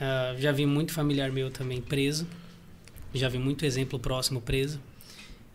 [0.00, 2.24] É, já vi muito familiar meu também preso.
[3.12, 4.80] Já vi muito exemplo próximo preso.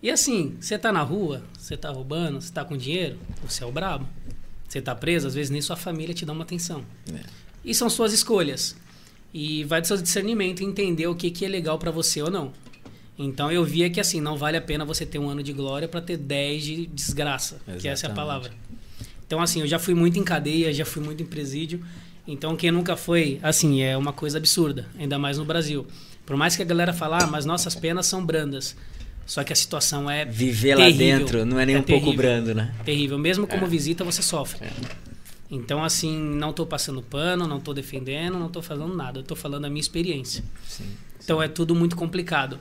[0.03, 3.65] E assim, você tá na rua, você tá roubando, você tá com dinheiro, você é
[3.65, 4.05] o brabo.
[4.71, 6.85] Você tá preso, às vezes nem sua família te dá uma atenção.
[7.65, 8.73] E são suas escolhas.
[9.33, 12.53] E vai do seu discernimento entender o que, que é legal para você ou não.
[13.19, 15.89] Então eu via que assim, não vale a pena você ter um ano de glória
[15.89, 18.15] para ter 10 de desgraça, que essa é a Exatamente.
[18.15, 18.51] palavra.
[19.27, 21.85] Então assim, eu já fui muito em cadeia, já fui muito em presídio.
[22.25, 25.85] Então quem nunca foi, assim, é uma coisa absurda, ainda mais no Brasil.
[26.25, 28.77] Por mais que a galera fale, ah, mas nossas penas são brandas.
[29.25, 31.19] Só que a situação é Viver lá terrível.
[31.19, 32.13] dentro não é nem um pouco terrível.
[32.17, 32.73] brando, né?
[32.83, 33.17] Terrível.
[33.17, 34.67] Mesmo como visita, você sofre.
[35.49, 39.19] Então, assim, não tô passando pano, não tô defendendo, não tô falando nada.
[39.19, 40.43] Eu tô falando a minha experiência.
[41.23, 42.57] Então, é tudo muito complicado.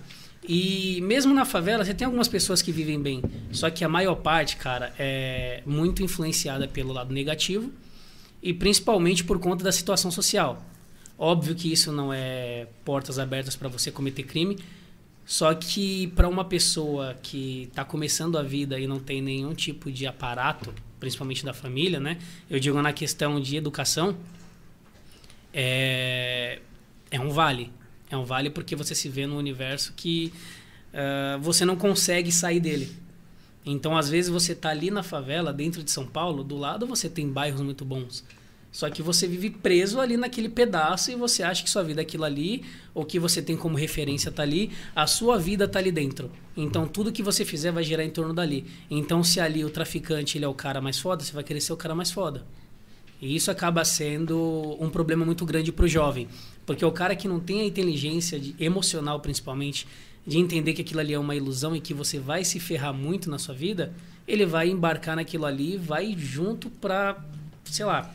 [0.46, 3.22] E mesmo na favela, você tem algumas pessoas que vivem bem.
[3.52, 7.70] Só que a maior parte, cara, é muito influenciada pelo lado negativo
[8.42, 10.64] e principalmente por conta da situação social.
[11.18, 14.58] Óbvio que isso não é portas abertas para você cometer crime,
[15.30, 19.88] só que para uma pessoa que está começando a vida e não tem nenhum tipo
[19.88, 22.18] de aparato, principalmente da família, né?
[22.50, 24.16] Eu digo na questão de educação,
[25.54, 26.58] é,
[27.12, 27.70] é um vale.
[28.10, 30.32] É um vale porque você se vê num universo que
[30.92, 32.92] uh, você não consegue sair dele.
[33.64, 37.08] Então, às vezes, você está ali na favela, dentro de São Paulo, do lado você
[37.08, 38.24] tem bairros muito bons.
[38.72, 42.04] Só que você vive preso ali naquele pedaço e você acha que sua vida é
[42.04, 42.62] aquilo ali,
[42.94, 46.30] ou que você tem como referência tá ali, a sua vida tá ali dentro.
[46.56, 48.64] Então tudo que você fizer vai girar em torno dali.
[48.88, 51.72] Então se ali o traficante ele é o cara mais foda, você vai querer ser
[51.72, 52.46] o cara mais foda.
[53.20, 56.28] E isso acaba sendo um problema muito grande para o jovem,
[56.64, 59.86] porque o cara que não tem a inteligência de, emocional principalmente
[60.26, 63.28] de entender que aquilo ali é uma ilusão e que você vai se ferrar muito
[63.28, 63.92] na sua vida,
[64.28, 67.22] ele vai embarcar naquilo ali, vai junto para,
[67.64, 68.14] sei lá,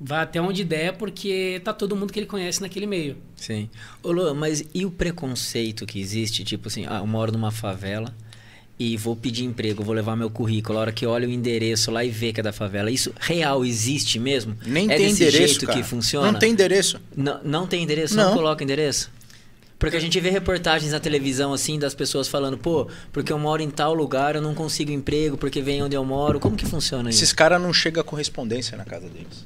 [0.00, 3.16] vai até onde der, porque tá todo mundo que ele conhece naquele meio.
[3.36, 3.68] Sim.
[4.02, 6.44] Ô Lu, mas e o preconceito que existe?
[6.44, 8.14] Tipo assim, ah, eu moro numa favela
[8.78, 12.04] e vou pedir emprego, vou levar meu currículo, a hora que olha o endereço lá
[12.04, 12.90] e vê que é da favela.
[12.90, 14.56] Isso real existe mesmo?
[14.66, 15.78] Nem é tem desse endereço, jeito cara.
[15.78, 16.32] que funciona?
[16.32, 17.00] Não tem endereço.
[17.16, 18.16] Não, não tem endereço?
[18.16, 18.28] Não.
[18.28, 18.34] Não.
[18.34, 19.10] coloca endereço?
[19.78, 23.62] Porque a gente vê reportagens na televisão assim das pessoas falando, pô, porque eu moro
[23.62, 26.40] em tal lugar, eu não consigo emprego, porque vem onde eu moro.
[26.40, 27.18] Como que funciona isso?
[27.18, 29.44] Esses caras não chegam a correspondência na casa deles.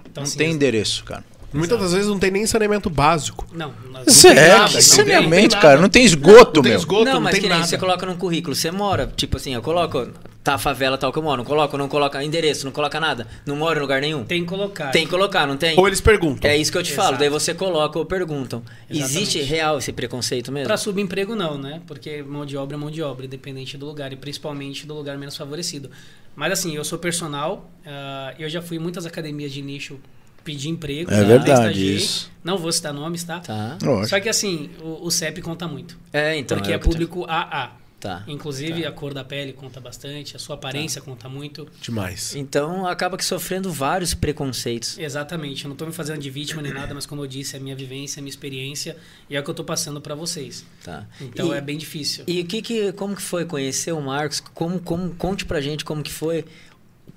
[0.00, 1.24] Então, não assim, tem endereço, cara.
[1.52, 3.46] Muitas das vezes não tem nem saneamento básico.
[3.52, 4.80] Não, não tem é, nada, que não tem.
[4.80, 5.80] saneamento, cara.
[5.80, 6.78] Não tem esgoto, não tem meu.
[6.78, 7.68] esgoto, não, não, mas tem que nem nada.
[7.68, 10.08] você coloca no currículo, você mora, tipo assim, eu coloco,
[10.42, 13.26] tá a favela tal que eu moro, não coloco, não coloca endereço, não coloca nada,
[13.46, 14.24] não moro em lugar nenhum.
[14.24, 14.90] Tem que colocar.
[14.90, 15.78] Tem que colocar, não tem?
[15.78, 16.50] Ou eles perguntam.
[16.50, 17.20] É isso que eu te falo, Exato.
[17.20, 18.62] daí você coloca ou perguntam.
[18.90, 19.18] Exatamente.
[19.18, 20.66] Existe real esse preconceito mesmo?
[20.66, 21.80] Para subemprego não, né?
[21.86, 25.16] Porque mão de obra é mão de obra, independente do lugar e principalmente do lugar
[25.16, 25.90] menos favorecido.
[26.34, 30.00] Mas assim, eu sou personal, ah, eu já fui em muitas academias de nicho
[30.42, 31.10] pedir emprego.
[31.12, 31.96] É já verdade estagiei.
[31.96, 32.32] isso.
[32.42, 33.40] Não vou citar nomes, tá?
[33.40, 33.78] Tá.
[33.82, 34.08] Lógico.
[34.08, 35.96] Só que assim, o, o CEP conta muito.
[36.12, 36.56] É, então.
[36.58, 37.81] porque é é público AA.
[38.02, 38.24] Tá.
[38.26, 41.68] Inclusive a cor da pele conta bastante, a sua aparência conta muito.
[41.80, 42.34] Demais.
[42.34, 44.98] Então acaba que sofrendo vários preconceitos.
[44.98, 47.60] Exatamente, eu não tô me fazendo de vítima nem nada, mas como eu disse, é
[47.60, 48.96] a minha vivência, a minha experiência
[49.30, 50.64] e é o que eu tô passando para vocês.
[50.82, 51.06] Tá.
[51.20, 52.24] Então E- é bem difícil.
[52.26, 54.40] E o que que, como que foi conhecer o Marcos?
[54.40, 56.44] Como, como, conte pra gente como que foi,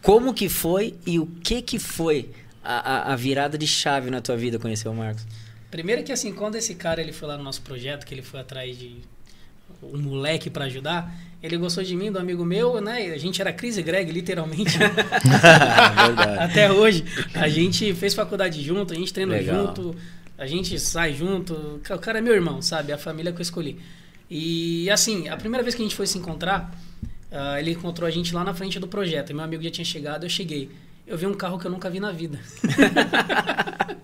[0.04, 2.30] como que foi e o que que foi
[2.64, 5.26] a, a, a virada de chave na tua vida conhecer o Marcos?
[5.72, 8.40] Primeiro que assim, quando esse cara ele foi lá no nosso projeto, que ele foi
[8.40, 8.98] atrás de
[9.94, 13.12] um moleque para ajudar, ele gostou de mim, do amigo meu, né?
[13.14, 14.78] A gente era Cris e Greg, literalmente.
[16.40, 17.06] Até hoje.
[17.36, 19.68] A gente fez faculdade junto, a gente treinou Legal.
[19.68, 19.96] junto,
[20.38, 21.54] a gente sai junto.
[21.54, 22.92] O cara é meu irmão, sabe?
[22.92, 23.80] A família que eu escolhi.
[24.30, 26.74] E assim, a primeira vez que a gente foi se encontrar,
[27.32, 29.34] ah, ele encontrou a gente lá na frente do projeto.
[29.34, 30.70] Meu amigo já tinha chegado, eu cheguei.
[31.06, 32.40] Eu vi um carro que eu nunca vi na vida.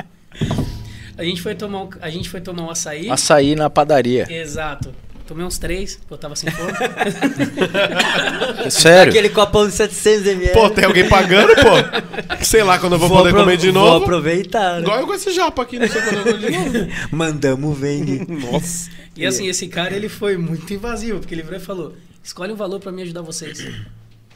[1.18, 3.10] a gente foi tomar um, a gente foi tomar um açaí.
[3.10, 4.32] Açaí na padaria.
[4.32, 4.94] Exato.
[5.27, 6.72] Tomei uns três, eu tava sem fome.
[8.69, 9.11] Sério.
[9.11, 10.52] Aquele copão de 700ml.
[10.53, 12.43] Pô, tem alguém pagando, pô?
[12.43, 14.03] Sei lá quando eu vou, poder apro- comer de Vou novo.
[14.03, 14.76] aproveitar.
[14.76, 14.81] né?
[14.81, 16.88] Igual eu com esse japa aqui, não sei quando eu vou de novo.
[17.11, 18.26] Mandamos vende.
[18.30, 18.89] Nossa.
[19.15, 21.93] E assim, esse cara ele foi muito invasivo, porque ele virou e falou:
[22.23, 23.65] escolhe um valor pra me ajudar vocês.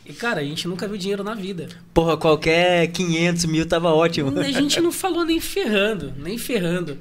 [0.05, 1.67] E cara, a gente nunca viu dinheiro na vida.
[1.93, 4.39] Porra, qualquer 500 mil tava ótimo.
[4.39, 6.97] A gente não falou nem ferrando, nem ferrando.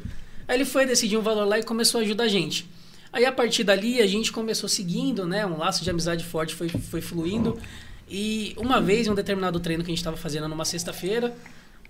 [0.49, 2.67] Aí ele foi decidir um valor lá e começou a ajudar a gente.
[3.15, 5.47] Aí a partir dali a gente começou seguindo, né?
[5.47, 7.57] Um laço de amizade forte foi, foi fluindo.
[8.11, 11.33] E uma vez, em um determinado treino que a gente estava fazendo numa sexta-feira,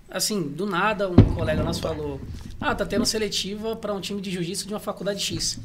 [0.07, 2.21] assim, do nada, um colega nosso falou:
[2.61, 5.59] Ah, tá tendo seletiva para um time de jiu-jitsu de uma faculdade X.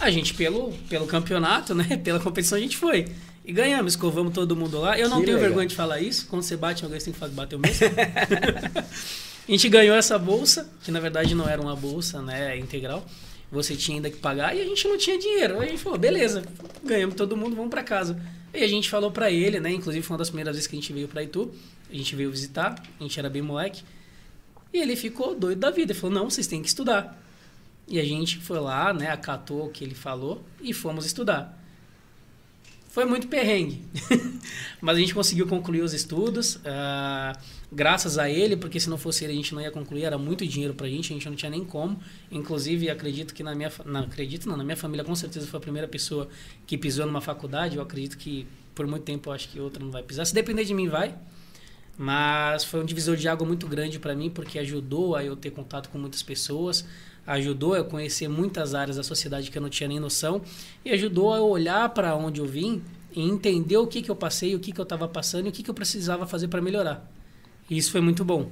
[0.00, 1.84] A gente, pelo, pelo campeonato, né?
[2.02, 3.04] Pela competição, a gente foi.
[3.44, 4.98] E ganhamos, escovamos todo mundo lá.
[4.98, 5.50] Eu não Que tenho legal.
[5.50, 6.26] vergonha de falar isso.
[6.26, 7.84] Quando você bate alguém, você tem que bater o mesmo.
[9.46, 13.04] a gente ganhou essa bolsa, que na verdade não era uma bolsa né, integral.
[13.50, 15.60] Você tinha ainda que pagar e a gente não tinha dinheiro.
[15.60, 16.42] Aí a gente falou, beleza,
[16.84, 18.20] ganhamos todo mundo, vamos pra casa.
[18.52, 19.72] E a gente falou pra ele, né?
[19.72, 21.52] Inclusive foi uma das primeiras vezes que a gente veio pra Itu.
[21.90, 23.82] A gente veio visitar, a gente era bem moleque.
[24.72, 25.92] E ele ficou doido da vida.
[25.92, 27.18] Ele falou, não, vocês têm que estudar.
[27.86, 29.10] E a gente foi lá, né?
[29.10, 31.58] Acatou o que ele falou e fomos estudar.
[32.90, 33.82] Foi muito perrengue.
[34.80, 36.58] Mas a gente conseguiu concluir os estudos.
[36.66, 37.32] ah,
[37.70, 40.04] graças a ele, porque se não fosse ele a gente não ia concluir.
[40.04, 42.00] Era muito dinheiro pra gente, a gente não tinha nem como.
[42.30, 43.70] Inclusive, acredito que na minha...
[43.84, 46.28] Não, acredito não, na minha família com certeza foi a primeira pessoa
[46.66, 47.76] que pisou numa faculdade.
[47.76, 50.24] Eu acredito que por muito tempo eu acho que outra não vai pisar.
[50.24, 51.14] Se depender de mim, vai.
[51.96, 55.50] Mas foi um divisor de água muito grande para mim, porque ajudou a eu ter
[55.50, 56.86] contato com muitas pessoas,
[57.26, 60.40] ajudou a conhecer muitas áreas da sociedade que eu não tinha nem noção
[60.84, 62.80] e ajudou a olhar para onde eu vim
[63.12, 65.52] e entender o que, que eu passei, o que, que eu estava passando e o
[65.52, 67.17] que, que eu precisava fazer para melhorar.
[67.70, 68.48] E isso foi muito bom.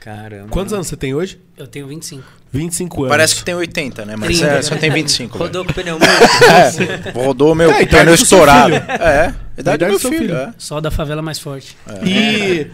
[0.00, 0.48] Caramba.
[0.50, 1.40] Quantos anos você tem hoje?
[1.56, 2.22] Eu tenho 25.
[2.52, 3.08] 25 anos.
[3.10, 4.16] Parece que tem 80, né?
[4.16, 4.52] Mas 30.
[4.54, 5.32] é, só tem 25.
[5.36, 5.44] velho.
[5.46, 6.12] Rodou com o pneu muito.
[6.12, 8.74] É, rodou meu É, idade pneu estourado.
[8.74, 10.18] É, idade do meu filho.
[10.18, 10.34] filho.
[10.36, 10.54] é.
[10.56, 11.76] Só da favela mais forte.
[12.06, 12.68] E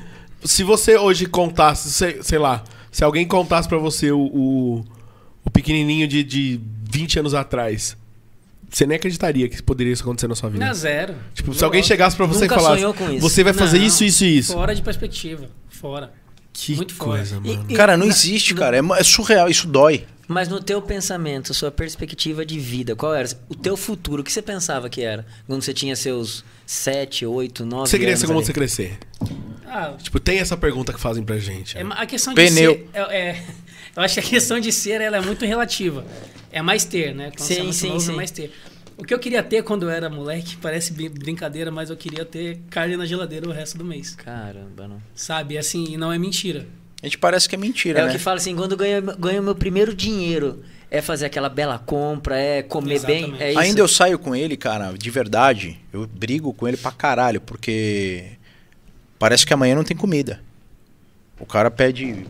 [0.44, 2.62] se você hoje contasse, sei, sei lá,
[2.92, 4.84] se alguém contasse pra você o, o,
[5.44, 6.60] o pequenininho de, de
[6.90, 7.96] 20 anos atrás,
[8.70, 10.64] você nem acreditaria que poderia isso acontecer na sua vida.
[10.64, 11.14] Não, é zero.
[11.34, 13.20] Tipo, se alguém chegasse pra você e falasse, sonhou com isso.
[13.20, 14.52] você vai fazer Não, isso, isso e isso.
[14.52, 15.48] Fora de perspectiva.
[15.68, 16.12] Fora.
[16.52, 17.18] Que Muito fora.
[17.18, 17.66] coisa, E- mano.
[17.68, 18.76] e- Cara, não na- existe, no- cara.
[18.76, 20.04] É, é surreal, isso dói.
[20.26, 23.28] Mas no teu pensamento, sua perspectiva de vida, qual era?
[23.48, 25.26] O teu futuro, o que você pensava que era?
[25.46, 28.98] Quando você tinha seus 7, 8, 9 Você queria anos ser como você crescer?
[29.66, 31.76] Ah, Tipo, tem essa pergunta que fazem pra gente.
[31.76, 31.94] é, né?
[31.98, 32.72] a questão Pneu.
[32.74, 32.88] de ser.
[32.94, 33.00] É,
[33.30, 33.44] é-
[33.96, 36.04] eu acho que a questão de ser ela é muito relativa.
[36.52, 37.30] É mais ter, né?
[37.36, 38.12] Quando você Sim, é sim, novo, sim.
[38.12, 38.52] é mais ter.
[38.96, 42.24] O que eu queria ter quando eu era moleque, parece brin- brincadeira, mas eu queria
[42.24, 44.14] ter carne na geladeira o resto do mês.
[44.14, 45.02] Caramba, não.
[45.14, 45.58] Sabe?
[45.58, 46.66] Assim, e não é mentira.
[47.02, 48.12] A gente parece que é mentira, É o né?
[48.12, 52.62] que fala assim, quando ganho, ganho meu primeiro dinheiro, é fazer aquela bela compra, é
[52.62, 53.30] comer Exatamente.
[53.32, 53.58] bem, é isso.
[53.58, 55.78] Ainda eu saio com ele, cara, de verdade.
[55.92, 58.24] Eu brigo com ele pra caralho, porque
[59.18, 60.40] parece que amanhã não tem comida.
[61.38, 62.24] O cara pede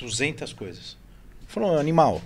[0.00, 0.96] 200 coisas.
[1.46, 2.20] Falou, animal.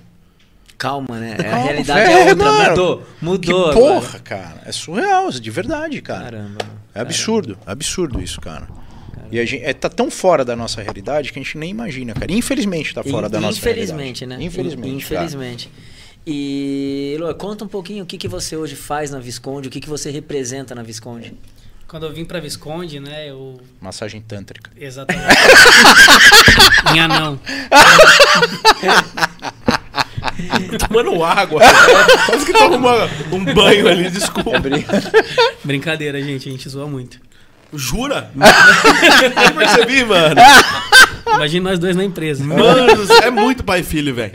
[0.77, 1.37] Calma, né?
[1.39, 2.69] É, a Calma, realidade velho, é outra, mano.
[2.71, 2.99] mudou.
[2.99, 4.19] Que Mudou porra, agora.
[4.21, 4.63] cara.
[4.67, 6.25] É surreal, de verdade, cara.
[6.25, 6.59] Caramba.
[6.95, 8.69] É absurdo, absurdo isso, cara.
[9.31, 12.13] E a gente, é, tá tão fora da nossa realidade que a gente nem imagina,
[12.13, 12.31] cara.
[12.31, 14.41] Infelizmente tá fora In- da nossa Infelizmente, realidade.
[14.41, 14.45] né?
[14.45, 15.05] Infelizmente.
[15.09, 15.25] Cara.
[15.25, 15.71] Infelizmente.
[16.27, 19.81] E, Lua, conta um pouquinho o que, que você hoje faz na Visconde, o que,
[19.81, 21.35] que você representa na Visconde.
[21.87, 23.31] Quando eu vim pra Visconde, né?
[23.31, 23.61] Eu.
[23.81, 24.71] Massagem tântrica.
[24.77, 25.27] Exatamente.
[26.93, 27.41] Minha não.
[30.89, 31.61] Tomando água.
[32.27, 34.53] Quase que toma um banho ali, desculpa.
[35.63, 36.49] Brincadeira, gente.
[36.49, 37.19] A gente zoa muito.
[37.73, 38.31] Jura?
[39.45, 40.37] Eu percebi, mano.
[41.35, 42.45] Imagina nós dois na empresa.
[42.45, 42.93] Mano,
[43.23, 44.33] é muito pai e filho, velho.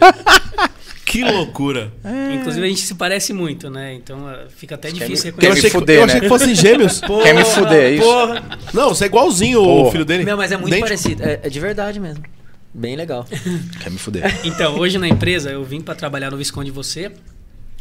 [1.10, 1.92] Que loucura.
[2.36, 3.96] Inclusive, a gente se parece muito, né?
[3.96, 6.06] Então eh, fica até Quer difícil me- Eu Quer me achei, que, fuder, eu né?
[6.06, 7.02] achei que fossem gêmeos.
[7.24, 8.04] Quer me fuder, é isso?
[8.04, 8.60] Porra.
[8.74, 9.92] Não, você é igualzinho o Porra.
[9.92, 10.24] filho dele.
[10.24, 10.88] Meu, mas é muito Idêntico.
[10.88, 11.24] parecido.
[11.24, 12.24] É, é de verdade mesmo.
[12.72, 13.26] Bem legal.
[13.82, 14.40] Quer me fuder.
[14.46, 17.12] Então, hoje na empresa, eu vim para trabalhar no Visconde Você.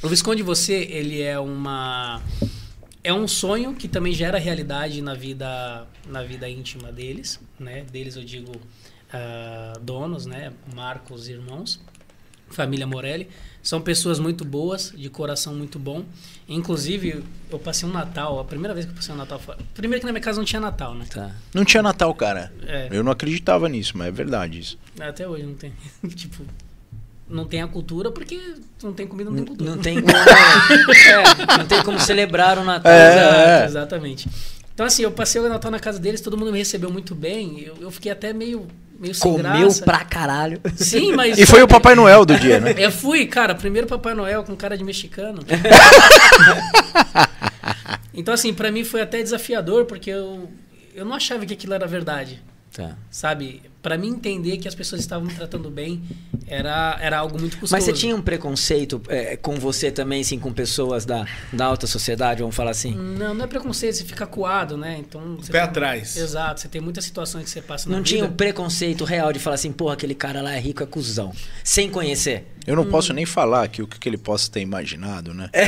[0.03, 2.23] O Visconde Você, ele é uma
[3.05, 7.85] é um sonho que também gera realidade na vida na vida íntima deles, né?
[7.93, 8.53] Deles eu digo
[9.13, 10.51] ah, donos, né?
[10.75, 11.79] Marcos e irmãos,
[12.51, 13.29] família Morelli.
[13.63, 16.05] São pessoas muito boas, de coração muito bom.
[16.49, 20.01] Inclusive, eu passei um Natal, a primeira vez que eu passei um Natal, foi- primeiro
[20.01, 21.05] que na minha casa não tinha Natal, né?
[21.13, 21.33] Tá.
[21.53, 22.53] Não tinha Natal, cara.
[22.67, 22.89] É.
[22.91, 24.79] Eu não acreditava nisso, mas é verdade isso.
[24.99, 25.73] Até hoje não tem.
[26.15, 26.45] tipo,
[27.29, 28.41] não tem a cultura porque
[28.83, 29.71] não tem comida, não tem cultura.
[29.71, 30.17] Não tem como.
[30.17, 32.91] é, não tem como celebrar o Natal.
[32.91, 33.65] É, é.
[33.67, 34.29] exatamente.
[34.79, 37.63] Então, assim, eu passei o Natal na casa deles, todo mundo me recebeu muito bem.
[37.63, 38.65] Eu, eu fiquei até meio,
[38.97, 39.85] meio sem Comeu graça.
[39.85, 40.61] pra caralho.
[40.77, 41.37] Sim, mas.
[41.37, 42.73] E foi o Papai Noel do dia, né?
[42.79, 45.43] Eu fui, cara, primeiro Papai Noel com cara de mexicano.
[48.15, 50.49] então, assim, pra mim foi até desafiador, porque eu,
[50.95, 52.41] eu não achava que aquilo era verdade.
[52.73, 52.97] Tá.
[53.11, 53.63] Sabe?
[53.89, 56.03] Pra mim entender que as pessoas estavam me tratando bem
[56.47, 57.73] era, era algo muito custoso.
[57.73, 61.87] Mas você tinha um preconceito é, com você também, assim, com pessoas da, da alta
[61.87, 62.95] sociedade, vamos falar assim?
[62.95, 64.99] Não, não é preconceito, você fica coado, né?
[65.01, 65.37] Então.
[65.37, 66.19] Você Pé tem- atrás.
[66.19, 68.09] Exato, você tem muitas situações que você passa na Não vida.
[68.17, 71.33] tinha um preconceito real de falar assim, porra, aquele cara lá é rico, é cuzão.
[71.65, 72.47] Sem conhecer.
[72.69, 75.49] Eu não posso nem falar aqui o que, que ele possa ter imaginado, né?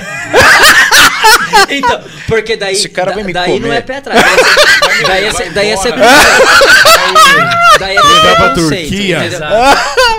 [1.69, 2.73] Então, porque daí.
[2.75, 3.77] Esse cara vai me daí não comer.
[3.77, 4.21] é pé atrás.
[5.07, 5.93] Daí é ser- daí é ser.
[5.93, 6.07] Daí,
[7.79, 9.19] daí é ter Levar pra Turquia.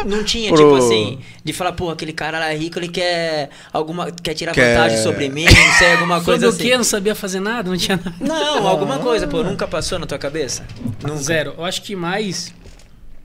[0.06, 3.50] Não tinha, Pro- tipo assim, de falar, porra, aquele cara lá é rico, ele quer
[3.72, 4.12] alguma.
[4.12, 6.64] quer tirar Quer- vantagem sobre mim, não sei, alguma coisa Sobre o assim.
[6.70, 6.74] quê?
[6.74, 8.16] Eu não sabia fazer nada, não tinha nada.
[8.20, 10.64] Não, alguma coisa, pô, nunca passou na tua cabeça?
[11.04, 11.18] Nunca.
[11.22, 11.54] Zero.
[11.58, 12.54] Eu acho que mais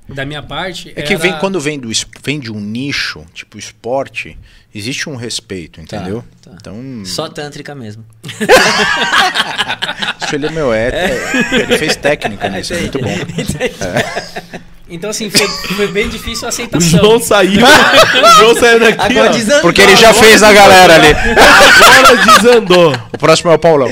[0.09, 0.93] da minha parte.
[0.97, 1.91] É que era- vem quando vem, do,
[2.23, 4.39] vem de um nicho, tipo esporte,
[4.75, 6.25] existe um respeito, entendeu?
[6.43, 6.53] tá.
[6.55, 8.05] Então, Só tântrica mesmo.
[10.23, 11.11] isso ele é meu é,
[11.53, 13.11] Ele fez técnica nisso, é muito bom.
[14.89, 16.89] Então, assim, foi, foi bem difícil a O aceitação.
[16.89, 17.61] João saiu.
[17.65, 19.01] o João saiu daqui.
[19.01, 19.33] Agora ó.
[19.33, 19.61] desandou.
[19.63, 21.09] Porque ele já fez na galera ali.
[21.09, 22.93] Agora desandou.
[23.13, 23.89] O próximo é o Paulão.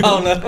[0.00, 0.40] Paulão.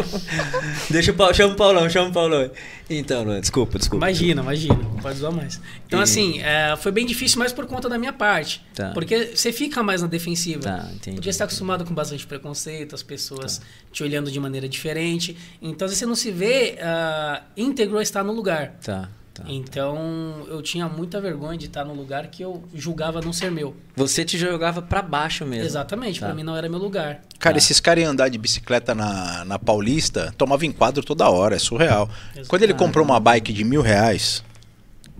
[0.88, 2.50] Deixa o Paulão, chama o Paulão, chama o Paulão.
[2.88, 4.04] Então, Luan, desculpa, desculpa.
[4.06, 4.78] Imagina, imagina.
[5.00, 5.60] Pode zoar mais.
[5.86, 8.64] Então, E- assim, é, foi bem difícil, mas por conta da minha parte.
[8.74, 8.90] Tá.
[8.90, 10.60] Porque você fica mais na defensiva.
[10.60, 11.16] Tá, entendi.
[11.16, 15.36] Podia estar acostumado com bastante preconceito, as pessoas te olhando de maneira diferente.
[15.62, 18.74] Então, às vezes, você não se vê ah, íntegro a estar no lugar.
[18.84, 19.08] Tá.
[19.34, 19.42] Tá.
[19.48, 23.74] Então eu tinha muita vergonha de estar num lugar que eu julgava não ser meu.
[23.96, 25.64] Você te jogava pra baixo mesmo.
[25.66, 26.26] Exatamente, Tá.
[26.26, 27.20] pra mim não era meu lugar.
[27.40, 27.58] Cara, Tá.
[27.58, 32.08] esses caras iam andar de bicicleta na, na Paulista, tomava enquadro toda hora, é surreal.
[32.32, 32.48] Exato.
[32.48, 34.44] Quando ele comprou uma bike de mil reais,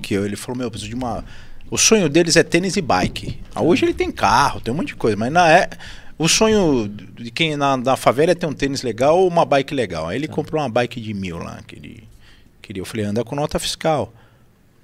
[0.00, 1.24] que eu- ele falou, meu, eu preciso de uma.
[1.68, 3.40] O sonho deles é tênis e bike.
[3.52, 5.68] Ah, Hoje ele tem carro, tem um monte de coisa, mas na é.
[6.16, 9.74] O sonho de quem na, na favela é ter um tênis legal ou uma bike
[9.74, 10.06] legal.
[10.06, 12.04] Aí ele comprou uma bike de mil lá, que ele
[12.64, 12.80] queria.
[12.80, 14.12] Eu falei, anda com nota fiscal.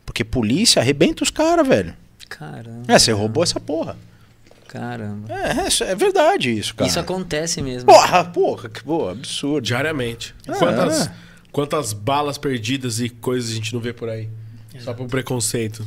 [0.05, 1.95] Porque polícia arrebenta os caras, velho.
[2.29, 2.85] Caramba.
[2.87, 3.97] É, você roubou essa porra.
[4.69, 5.33] Caramba.
[5.33, 6.89] É, é, é verdade isso, cara.
[6.89, 7.87] Isso acontece mesmo.
[7.87, 9.61] Porra, porra, que boa, absurdo.
[9.65, 10.35] Diariamente.
[10.47, 11.13] Ah, quantas, é.
[11.51, 14.29] quantas balas perdidas e coisas a gente não vê por aí?
[14.79, 15.87] Só por preconceito.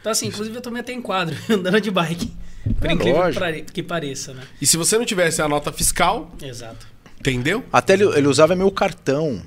[0.00, 2.30] Então assim, inclusive eu tomei até enquadro andando de bike.
[2.78, 3.72] Por É incrível que lógico.
[3.72, 4.42] que pareça, né?
[4.60, 6.86] E se você não tivesse a nota fiscal, Exato.
[7.20, 7.64] entendeu?
[7.72, 9.40] Até ele, ele usava meu cartão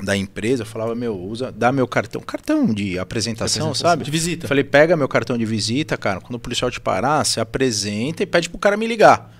[0.00, 4.04] da empresa, eu falava, meu, usa, dá meu cartão, cartão de apresentação, Apresentação, sabe?
[4.04, 4.48] de visita.
[4.48, 8.26] Falei, pega meu cartão de visita, cara, quando o policial te parar, você apresenta e
[8.26, 9.30] pede pro cara me ligar.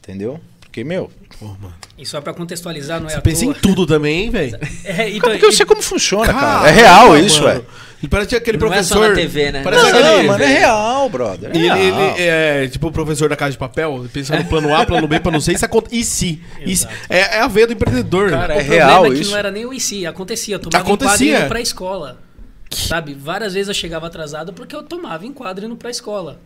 [0.00, 0.40] Entendeu?
[0.74, 1.72] Porque, meu, Pô, mano.
[1.96, 3.62] E só pra contextualizar, não é Você à pensa em toa.
[3.62, 4.58] tudo também, hein, velho?
[4.82, 6.40] É, então, porque eu e- sei como funciona, cara.
[6.40, 7.60] Caramba, É real isso, mano.
[7.60, 7.84] é.
[8.02, 9.08] Ele parece aquele Não é só professor.
[9.10, 9.62] na TV, né?
[9.62, 10.26] Parece Não, aquele.
[10.28, 11.50] mano, é real, brother.
[11.52, 11.78] É Ele, real.
[11.78, 12.22] ele
[12.64, 15.40] é tipo o professor da casa de papel, pensando no plano A, plano B, plano
[15.40, 16.42] C, isso aconte- e se?
[16.60, 16.86] E se?
[16.86, 16.94] Exato.
[17.08, 18.30] É, é a veia do empreendedor.
[18.30, 19.30] Cara, o é problema real é que isso.
[19.30, 20.56] não era nem o IC, acontecia.
[20.56, 21.14] Eu tomava Acontecia.
[21.28, 22.18] enquadro indo pra escola.
[22.70, 23.14] Sabe?
[23.14, 26.40] Várias vezes eu chegava atrasado porque eu tomava enquadro indo pra escola.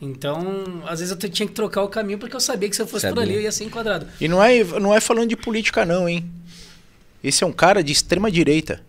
[0.00, 2.86] Então, às vezes eu tinha que trocar o caminho porque eu sabia que se eu
[2.86, 3.22] fosse por Sabia.
[3.24, 4.06] ali eu ia ser enquadrado.
[4.20, 6.24] E não é, não é falando de política, não, hein?
[7.22, 8.80] Esse é um cara de extrema direita.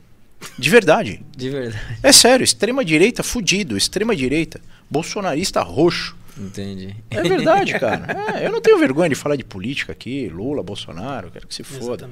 [0.58, 1.22] De verdade.
[1.36, 1.98] De verdade.
[2.04, 6.16] É sério, extrema direita fudido, extrema direita, bolsonarista roxo.
[6.38, 6.96] Entendi.
[7.10, 8.08] É verdade, cara.
[8.40, 11.64] É, eu não tenho vergonha de falar de política aqui, Lula, Bolsonaro, quero que se
[11.64, 12.10] foda.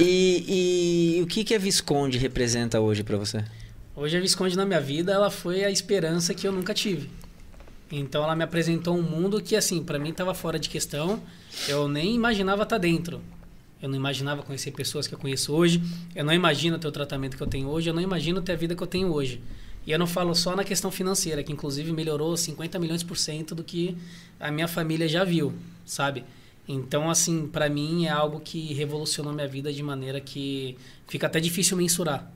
[0.00, 3.44] E, e o que, que a Visconde representa hoje pra você?
[3.94, 7.10] Hoje a Visconde na minha vida, ela foi a esperança que eu nunca tive.
[7.90, 11.22] Então ela me apresentou um mundo que assim, pra mim tava fora de questão.
[11.68, 13.20] Eu nem imaginava estar dentro.
[13.80, 15.82] Eu não imaginava conhecer pessoas que eu conheço hoje.
[16.14, 17.90] Eu não imagino ter o tratamento que eu tenho hoje.
[17.90, 19.40] Eu não imagino ter a vida que eu tenho hoje.
[19.86, 23.54] E eu não falo só na questão financeira, que inclusive melhorou 50 milhões por cento
[23.54, 23.96] do que
[24.40, 25.52] a minha família já viu,
[25.84, 26.24] sabe?
[26.66, 31.38] Então, assim, pra mim é algo que revolucionou minha vida de maneira que fica até
[31.38, 32.32] difícil mensurar.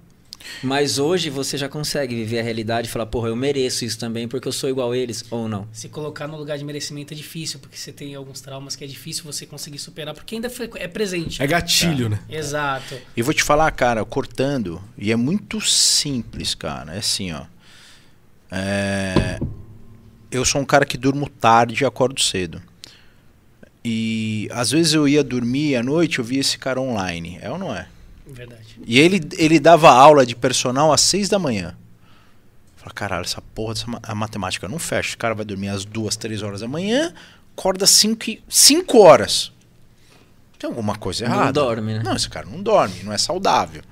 [0.62, 4.26] Mas hoje você já consegue viver a realidade e falar, porra, eu mereço isso também
[4.28, 5.68] porque eu sou igual a eles, ou não?
[5.72, 8.86] Se colocar no lugar de merecimento é difícil, porque você tem alguns traumas que é
[8.86, 11.42] difícil você conseguir superar, porque ainda foi- é presente.
[11.42, 12.20] É gatilho, né?
[12.28, 12.96] Exato.
[13.16, 16.94] E vou te falar, cara, cortando, e é muito simples, cara.
[16.94, 17.44] É assim, ó.
[18.50, 19.38] É,
[20.30, 22.60] Eu sou um cara que durmo tarde e acordo cedo.
[23.84, 27.38] E às vezes eu ia dormir à noite, eu via esse cara online.
[27.40, 27.88] É ou não é?
[28.30, 28.78] Verdade.
[28.86, 31.74] E ele, ele dava aula de personal às seis da manhã.
[32.76, 35.14] Fala, caralho, essa porra dessa ma- a matemática não fecha.
[35.14, 37.12] O cara vai dormir às duas, três horas da manhã,
[37.56, 39.52] acorda às cinco, e- cinco horas.
[40.58, 41.52] Tem alguma coisa Não errada.
[41.52, 42.02] dorme, né?
[42.04, 43.82] Não, esse cara não dorme, não é saudável.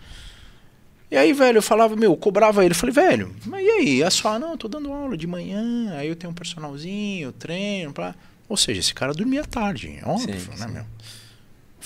[1.11, 2.73] E aí, velho, eu falava, meu, eu cobrava ele.
[2.73, 4.03] Eu falei, velho, mas e aí?
[4.03, 7.33] É só, não, eu tô dando aula de manhã, aí eu tenho um personalzinho, eu
[7.33, 8.15] treino, pra...
[8.49, 10.73] Ou seja, esse cara dormia tarde, é óbvio, Sim, né, sim.
[10.73, 10.85] meu?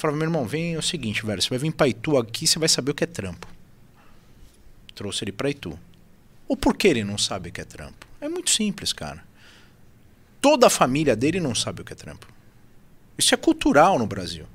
[0.01, 2.59] Falava, meu irmão, vem é o seguinte, velho, você vai vir pra Itu aqui, você
[2.59, 3.47] vai saber o que é trampo.
[4.94, 5.78] Trouxe ele pra Itu.
[6.48, 8.06] O porquê ele não sabe o que é trampo?
[8.18, 9.22] É muito simples, cara.
[10.40, 12.27] Toda a família dele não sabe o que é trampo.
[13.18, 14.47] Isso é cultural no Brasil.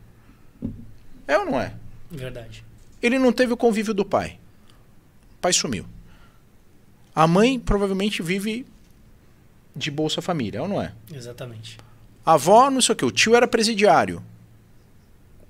[1.27, 1.75] É ou não é?
[2.09, 2.65] Verdade.
[2.99, 4.39] Ele não teve o convívio do pai.
[5.35, 5.85] O pai sumiu.
[7.13, 8.65] A mãe provavelmente vive
[9.75, 10.91] de Bolsa Família, é ou não é?
[11.13, 11.77] Exatamente.
[12.25, 14.23] A avó, não sei o que, o tio era presidiário.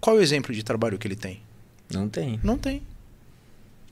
[0.06, 1.42] Qual é o exemplo de trabalho que ele tem?
[1.92, 2.40] Não tem.
[2.44, 2.84] Não tem.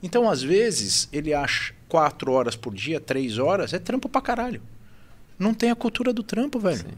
[0.00, 4.62] Então, às vezes, ele acha quatro horas por dia, três horas, é trampo pra caralho.
[5.36, 6.78] Não tem a cultura do trampo, velho.
[6.78, 6.94] Sim.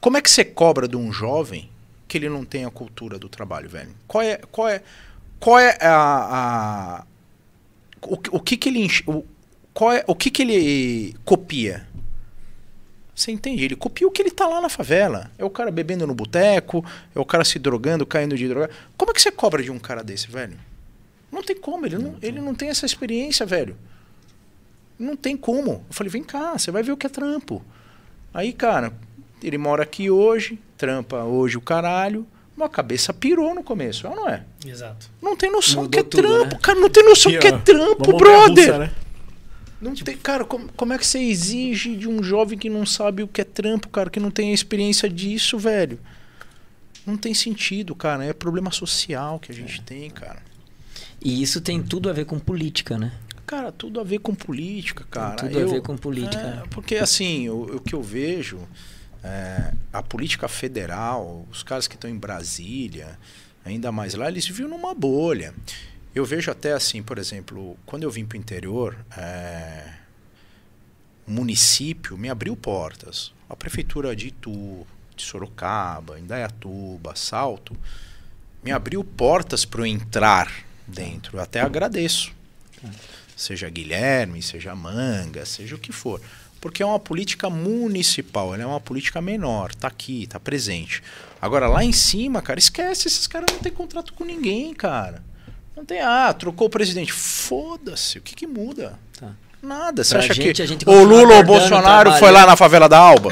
[0.00, 1.68] Como é que você cobra de um jovem
[2.06, 3.90] que ele não tem a cultura do trabalho, velho?
[4.06, 4.82] Qual é, qual é,
[5.40, 7.06] qual é a, a
[8.02, 9.24] o, que- o que que ele o,
[9.74, 11.88] qual é, o que que ele copia?
[13.18, 13.64] Você entende?
[13.64, 15.28] Ele copia o que ele tá lá na favela.
[15.36, 18.70] É o cara bebendo no boteco, é o cara se drogando, caindo de droga.
[18.96, 20.56] Como é que você cobra de um cara desse, velho?
[21.32, 23.76] Não tem como, ele não, ele não tem essa experiência, velho.
[24.96, 25.84] Não tem como.
[25.88, 27.60] Eu falei, vem cá, você vai ver o que é trampo.
[28.32, 28.92] Aí, cara,
[29.42, 32.24] ele mora aqui hoje, trampa hoje o caralho.
[32.56, 34.44] Uma cabeça pirou no começo, é ou não é?
[34.64, 35.10] Exato.
[35.20, 36.60] Não tem noção do Mudou que é tudo, trampo, né?
[36.62, 36.78] cara.
[36.80, 38.66] Não tem noção do Aqui, que é trampo, brother.
[38.66, 38.90] russa, né?
[39.80, 43.22] Não tem, cara, como, como é que você exige de um jovem que não sabe
[43.22, 45.98] o que é trampo, cara, que não tem a experiência disso, velho?
[47.06, 48.24] Não tem sentido, cara.
[48.24, 50.42] É problema social que a gente tem, cara.
[51.22, 53.12] E isso tem tudo a ver com política, né?
[53.46, 55.36] Cara, tudo a ver com política, cara.
[55.36, 56.62] Tem tudo a ver com política.
[56.64, 58.58] É, porque assim, o, o que eu vejo,
[59.24, 63.18] é, a política federal, os caras que estão em Brasília,
[63.64, 65.54] ainda mais lá, eles vivem numa bolha.
[66.18, 69.84] Eu vejo até assim, por exemplo, quando eu vim para o interior, é,
[71.24, 73.32] o município me abriu portas.
[73.48, 74.84] A prefeitura de Itu,
[75.14, 77.76] de Sorocaba, Indaiatuba, Salto,
[78.64, 80.50] me abriu portas para eu entrar
[80.88, 81.36] dentro.
[81.36, 82.32] Eu até agradeço.
[83.36, 86.20] Seja Guilherme, seja Manga, seja o que for.
[86.60, 91.00] Porque é uma política municipal, ela é uma política menor, tá aqui, tá presente.
[91.40, 95.27] Agora lá em cima, cara, esquece, esses caras não têm contrato com ninguém, cara.
[95.78, 97.12] Não tem, ah, trocou o presidente.
[97.12, 98.98] Foda-se, o que que muda?
[99.18, 99.28] Tá.
[99.62, 100.02] Nada.
[100.02, 102.98] Você Pra acha gente, que o Lula ou o Bolsonaro foi lá na favela da
[102.98, 103.30] Alba?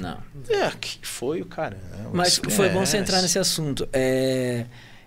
[0.00, 0.16] Não.
[0.48, 1.76] É, que foi o cara.
[2.12, 3.86] Mas foi bom você entrar nesse assunto.
[3.92, 4.64] É,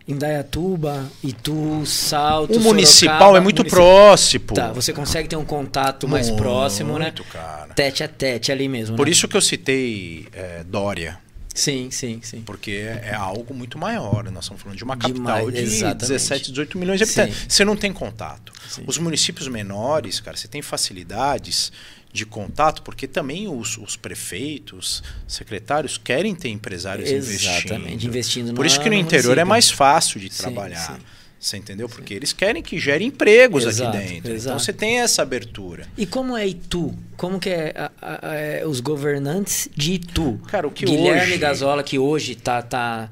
[0.08, 4.46] Indaiatuba, Itu, Salto, O municipal Sorocaba, é muito munici- próximo.
[4.54, 7.12] Tá, você consegue ter um contato mais Muito, próximo, né?
[7.32, 7.74] cara.
[7.74, 8.96] Tete a tete ali mesmo.
[8.96, 9.12] Por né?
[9.12, 11.18] isso que eu citei é, Dória.
[11.56, 12.42] Sim, sim, sim.
[12.42, 14.26] Porque é, é algo muito maior.
[14.30, 16.02] Nós estamos falando de uma Demais, capital de exatamente.
[16.02, 17.38] 17, 18 milhões de habitantes.
[17.38, 17.46] Sim.
[17.50, 18.52] Você não tem contato.
[18.70, 18.84] Sim.
[18.86, 21.72] Os municípios menores, cara, você tem facilidades
[22.12, 28.10] de contato, porque também os, os prefeitos, secretários querem ter empresários Exatamente, investindo.
[28.10, 29.48] investindo Por isso que no interior é município.
[29.48, 30.94] mais fácil de Sim, trabalhar.
[30.96, 31.02] sim.
[31.46, 31.88] Você entendeu?
[31.88, 34.32] Porque eles querem que gere empregos Exato, aqui dentro.
[34.34, 34.48] exato.
[34.56, 35.88] Então você tem essa abertura.
[35.96, 36.92] E como é Itu?
[37.16, 40.40] Como que é, a- a- a- é os governantes de Itu?
[40.48, 43.12] Cara, o que Guilherme hoje- Gazola, que hoje tá, tá,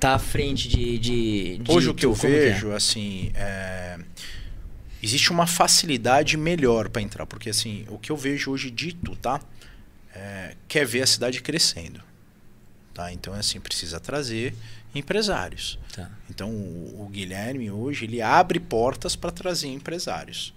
[0.00, 2.38] tá à frente de, de, de Hoje o que Itu, eu como é?
[2.50, 3.96] vejo, assim, é,
[5.00, 9.40] existe uma facilidade melhor para entrar, porque assim, o que eu vejo hoje dito, tá?
[10.12, 12.00] É, quer ver a cidade crescendo,
[12.92, 13.12] tá?
[13.12, 14.52] Então assim precisa trazer
[14.94, 15.78] empresários.
[15.92, 16.10] Tá.
[16.28, 20.54] Então o, o Guilherme hoje ele abre portas para trazer empresários,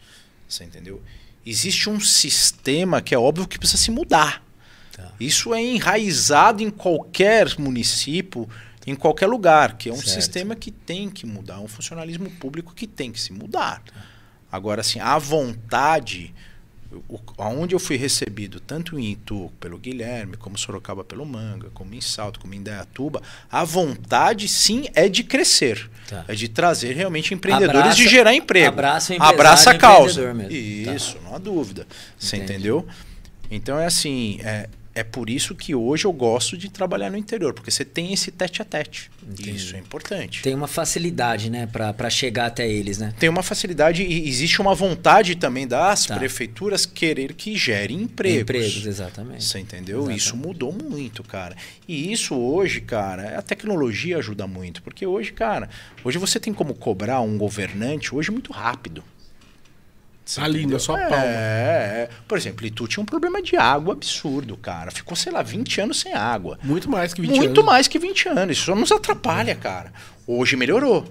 [0.48, 1.02] você entendeu?
[1.46, 4.44] Existe um sistema que é óbvio que precisa se mudar.
[4.92, 5.12] Tá.
[5.20, 8.48] Isso é enraizado em qualquer município,
[8.86, 10.10] em qualquer lugar, que é um Certo.
[10.10, 13.82] sistema que tem que mudar, um funcionalismo público que tem que se mudar.
[14.52, 16.34] Agora, assim, a vontade,
[17.10, 21.94] o, aonde eu fui recebido, tanto em Itu pelo Guilherme, como Sorocaba pelo Manga, como
[21.94, 25.90] em Salto, como em Indaiatuba, a vontade sim é de crescer.
[26.08, 26.26] Tá.
[26.28, 28.68] É de trazer realmente empreendedores Abraça- de gerar emprego.
[28.68, 30.34] abraça Abraça a e causa.
[30.34, 30.50] mesmo.
[30.86, 30.94] Tá.
[30.96, 31.88] Isso, não há dúvida.
[32.20, 32.54] Você Entendi.
[32.54, 32.88] entendeu?
[33.50, 37.54] Então é assim, é, é por isso que hoje eu gosto de trabalhar no interior,
[37.54, 39.10] porque você tem esse tete a tete.
[39.24, 39.52] Entendi.
[39.56, 40.42] Isso é importante.
[40.42, 43.14] Tem uma facilidade, né, pra chegar até eles, né?
[43.20, 46.16] Tem uma facilidade e existe uma vontade também das Tá.
[46.18, 48.42] prefeituras querer que gere empregos.
[48.42, 49.44] Empregos, exatamente.
[49.46, 50.00] Você entendeu?
[50.00, 50.20] Exatamente.
[50.20, 51.56] Isso mudou muito, cara.
[51.88, 54.82] E isso hoje, cara, a tecnologia ajuda muito.
[54.82, 55.70] Porque hoje, cara,
[56.04, 59.04] hoje você tem como cobrar um governante hoje muito rápido.
[60.32, 60.76] Você Ali, entendeu?
[60.76, 61.26] na sua é, palma.
[61.26, 64.90] É, Por exemplo, Itu tinha um problema de água absurdo, cara.
[64.90, 66.58] Ficou, sei lá, 20 anos sem água.
[66.64, 67.66] Muito mais que 20 Muito anos.
[67.66, 68.58] mais que 20 anos.
[68.58, 69.92] Isso só nos atrapalha, cara.
[70.26, 71.06] Hoje melhorou.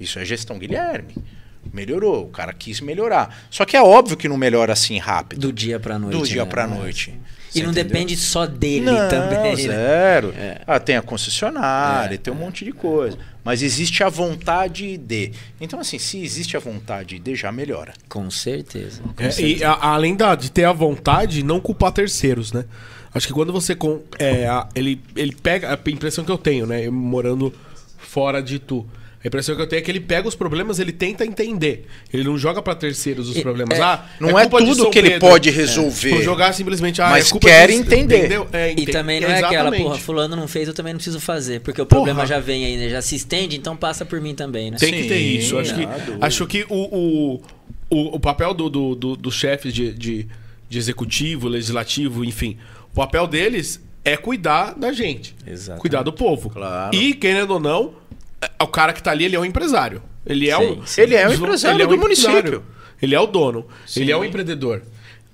[0.00, 1.14] Isso é gestão Guilherme.
[1.72, 2.24] Melhorou.
[2.24, 3.44] O cara quis melhorar.
[3.50, 5.40] Só que é óbvio que não melhora assim rápido.
[5.40, 6.18] Do dia pra noite.
[6.18, 6.50] Do dia né?
[6.50, 7.14] pra é noite.
[7.48, 7.92] Você E não entendeu?
[7.92, 9.56] depende só dele não, também.
[9.56, 9.56] né?
[9.56, 10.32] zero.
[10.36, 10.60] É.
[10.66, 13.18] Ah, tem a concessionária, É, tem um monte de coisa.
[13.42, 15.32] Mas existe a vontade de.
[15.60, 17.92] Então, assim, se existe a vontade de, já melhora.
[18.08, 19.02] Com certeza.
[19.16, 19.58] com É, certeza.
[19.58, 22.64] e a- além da, de ter a vontade, não culpar terceiros, né?
[23.12, 23.74] Acho que quando você.
[23.74, 25.72] com- é, a- ele, ele pega.
[25.84, 26.86] A impressão que eu tenho, né?
[26.86, 27.52] Eu morando
[27.98, 28.86] fora de tu.
[29.22, 31.86] A impressão que eu tenho é que ele pega os problemas, ele tenta entender.
[32.10, 33.78] Ele não joga pra terceiros os problemas.
[33.78, 35.28] é, ah, não é culpa de tudo São que ele Pedro.
[35.28, 36.08] pode resolver.
[36.10, 37.02] Tipo, jogar simplesmente.
[37.02, 38.30] Ah, Mas é culpa quer disso, entender.
[38.50, 39.82] É, E também não é aquela, Exatamente.
[39.82, 41.60] porra, fulano não fez, eu também não preciso fazer.
[41.60, 42.04] Porque o Porra.
[42.04, 42.88] problema já vem aí, né?
[42.88, 44.78] Já se estende, então passa por mim também, né?
[44.78, 45.58] Tem que ter Sim, isso.
[45.58, 46.18] Acho que, dúvida.
[46.26, 47.42] acho que o, o,
[47.90, 50.26] o, o papel do, do, do, dos chefes de, de,
[50.66, 52.56] de executivo, legislativo, enfim,
[52.90, 55.36] o papel deles é cuidar da gente.
[55.46, 55.80] Exatamente.
[55.82, 56.48] Cuidar do povo.
[56.48, 56.96] Claro.
[56.96, 57.99] E, querendo ou não, é-
[58.62, 60.02] o cara que tá ali, ele é um empresário.
[60.26, 61.00] Ele é Sim, o, sim.
[61.00, 62.62] Ele é o empresário do município.
[63.00, 63.66] Ele é o dono.
[63.86, 64.00] Sim.
[64.02, 64.82] Ele é o empreendedor.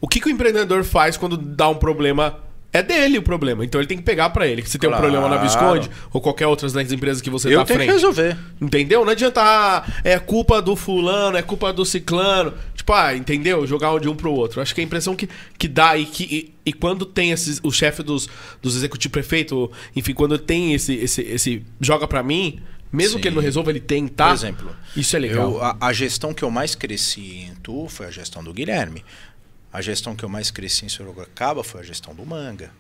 [0.01, 2.39] O que, que o empreendedor faz quando dá um problema?
[2.73, 3.65] É dele o problema.
[3.65, 4.65] Então ele tem que pegar pra ele.
[4.67, 5.11] Se tem um Claro.
[5.11, 7.89] problema na Visconde ou qualquer outra das empresas que você eu tá à tenho frente.
[7.89, 8.37] que resolver.
[8.61, 9.05] Entendeu?
[9.05, 12.53] Não adianta, ah, é culpa do fulano, é culpa do ciclano.
[12.75, 13.67] Tipo, ah, entendeu?
[13.67, 14.61] Jogar um de um pro outro.
[14.61, 15.29] Acho que a impressão que,
[15.59, 18.29] que dá e que e, e quando tem esses, o chefe dos,
[18.61, 22.61] dos executivos prefeito, enfim, quando tem esse, esse, esse joga pra mim,
[22.93, 23.23] mesmo Sim.
[23.23, 24.29] que ele não resolva, ele tentar.
[24.29, 25.53] Por exemplo, Isso é legal.
[25.53, 29.05] Eu, a, a gestão que eu mais cresci em Tu foi a gestão do Guilherme.
[29.73, 32.71] A gestão que eu mais cresci em Sorocaba foi a gestão do Manga.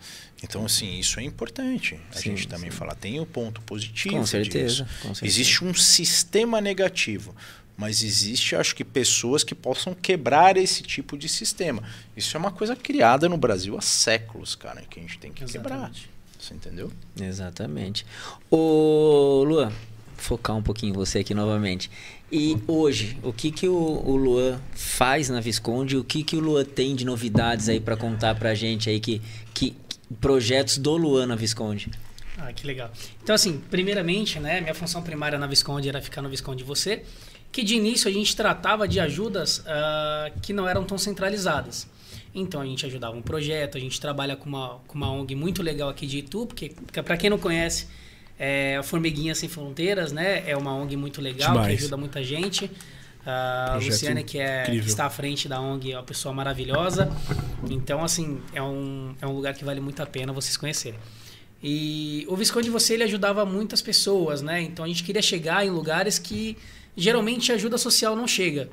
[0.42, 2.00] Então, assim, isso é importante.
[2.10, 4.16] A Sim, gente também falar, tem o ponto positivo.
[4.16, 5.26] Com certeza, com certeza.
[5.26, 7.34] Existe um sistema negativo.
[7.76, 11.82] Mas existe, acho que, pessoas que possam quebrar esse tipo de sistema.
[12.16, 15.44] Isso é uma coisa criada no Brasil há séculos, cara, que a gente tem que
[15.44, 15.74] quebrar.
[15.74, 16.10] Exatamente.
[16.40, 16.90] Você entendeu?
[17.20, 18.06] Exatamente.
[18.50, 19.70] Ô, Luan,
[20.16, 21.90] focar um pouquinho você aqui novamente.
[22.30, 25.96] E hoje, o que que o, o Luan faz na Visconde?
[25.96, 29.22] O que que o Luan tem de novidades aí pra contar pra gente aí que,
[29.54, 29.76] que
[30.20, 31.90] projetos do Luan na Visconde?
[32.38, 32.90] Ah, que legal.
[33.22, 37.02] Então, assim, primeiramente, né, minha função primária na Visconde era ficar no Visconde Você,
[37.50, 41.88] que de início a gente tratava de ajudas ah, que não eram tão centralizadas.
[42.34, 45.62] Então, a gente ajudava um projeto, a gente trabalha com uma, com uma ONG muito
[45.62, 47.86] legal aqui de Itu, porque, para quem não conhece,
[48.38, 51.68] é a Formiguinha Sem Fronteiras, né, é uma ONG muito legal, Demais.
[51.68, 52.70] que ajuda muita gente.
[53.24, 57.10] A Projeto Luciana, que, é, que está à frente da ONG, é uma pessoa maravilhosa.
[57.68, 60.98] Então, assim, é um, é um lugar que vale muito a pena vocês conhecerem.
[61.62, 64.62] E o Visconde Você ele ajudava muitas pessoas, né?
[64.62, 66.56] Então a gente queria chegar em lugares que
[66.96, 68.68] geralmente a ajuda social não chega.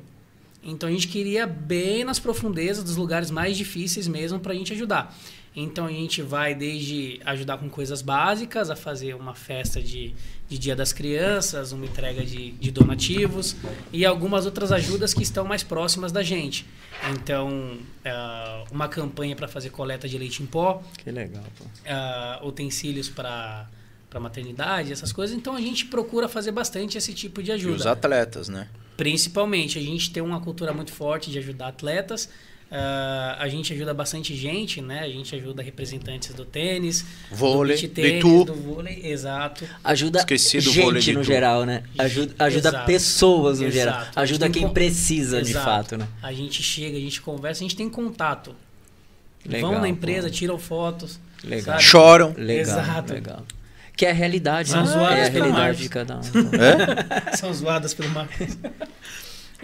[0.62, 4.72] Então a gente queria bem nas profundezas dos lugares mais difíceis mesmo para a gente
[4.72, 5.16] ajudar.
[5.56, 10.12] Então a gente vai desde ajudar com coisas básicas, a fazer uma festa de,
[10.48, 13.54] de Dia das Crianças, uma entrega de, de donativos
[13.92, 16.66] e algumas outras ajudas que estão mais próximas da gente.
[17.12, 21.64] Então, ah, uma campanha para fazer coleta de leite em pó, Que legal, pô.
[21.86, 23.68] ah, utensílios para
[24.10, 25.36] para maternidade, essas coisas.
[25.36, 27.74] Então a gente procura fazer bastante esse tipo de E ajuda.
[27.74, 28.68] os atletas, né?
[28.96, 32.28] Principalmente, a gente tem uma cultura muito forte de ajudar atletas.
[32.76, 34.98] Ah, a gente ajuda bastante gente, né?
[35.00, 39.64] A gente ajuda representantes do tênis, Vôlei, do tênis, do vôlei, exato.
[39.84, 41.84] Ajuda Esqueci do gente de no geral, né?
[41.96, 42.86] Ajuda, ajuda Exato.
[42.86, 43.78] pessoas no Exato.
[43.78, 44.06] geral.
[44.16, 45.64] Ajuda quem con- precisa de Exato.
[45.64, 46.08] fato, né?
[46.20, 48.56] A gente chega, a gente conversa, a gente tem contato.
[49.46, 49.86] Legal, Vão na pô.
[49.86, 51.20] empresa, tiram fotos.
[51.44, 51.64] Legal.
[51.76, 51.82] sabe?
[51.84, 52.34] Choram.
[52.36, 53.12] Legal, Exato.
[53.12, 53.46] legal.
[53.96, 54.90] Que é a realidade, São né?
[54.90, 55.82] zoadas É a pelo realidade Marcos.
[55.82, 56.20] de cada um.
[57.30, 57.36] É?
[57.36, 58.58] são zoadas pelo Marcos.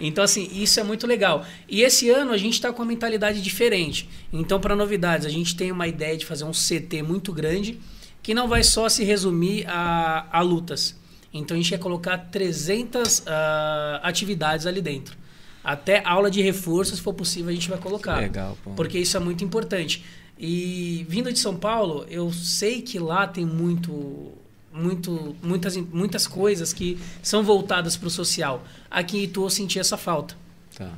[0.01, 1.45] Então, assim, isso é muito legal.
[1.69, 4.09] E esse ano a gente está com uma mentalidade diferente.
[4.33, 7.79] Então, para novidades, a gente tem uma ideia de fazer um CT muito grande,
[8.23, 10.95] que não vai só se resumir a, a lutas.
[11.33, 15.15] Então, a gente quer colocar 300 ah, atividades ali dentro.
[15.63, 18.17] Até aula de reforço, se for possível, a gente vai colocar.
[18.17, 18.71] Legal, pô.
[18.71, 20.03] Porque isso é muito importante.
[20.37, 24.31] E vindo de São Paulo, eu sei que lá tem muito,
[24.73, 28.63] muito, muitas, muitas coisas que são voltadas para o social.
[28.89, 30.35] Aqui em Itu eu senti essa falta.
[30.75, 30.91] Tá.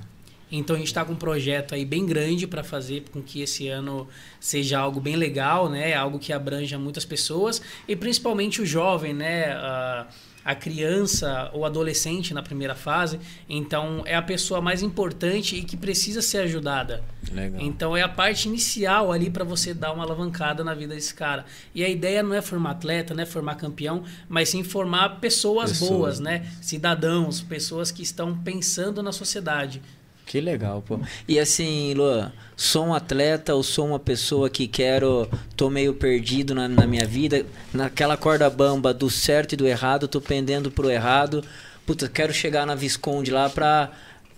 [0.51, 3.67] Então a gente está com um projeto aí bem grande para fazer com que esse
[3.67, 4.07] ano
[4.39, 5.95] seja algo bem legal, né?
[5.95, 9.51] Algo que abranja muitas pessoas e principalmente o jovem, né?
[9.53, 10.07] A,
[10.45, 13.19] a criança ou adolescente na primeira fase.
[13.47, 17.03] Então é a pessoa mais importante e que precisa ser ajudada.
[17.31, 17.61] Legal.
[17.61, 21.45] Então é a parte inicial ali para você dar uma alavancada na vida desse cara.
[21.73, 25.71] E a ideia não é formar atleta, não é formar campeão, mas sim formar pessoas,
[25.71, 25.91] Pessoas.
[25.91, 26.45] boas, né?
[26.61, 29.81] Cidadãos, pessoas que estão pensando na sociedade.
[30.25, 30.99] Que legal, pô.
[31.27, 35.29] E assim, Luan, sou um atleta ou sou uma pessoa que quero.
[35.55, 40.07] tô meio perdido na, na minha vida, naquela corda bamba do certo e do errado,
[40.07, 41.43] tô pendendo pro errado.
[41.85, 43.91] Puta, quero chegar na Visconde lá pra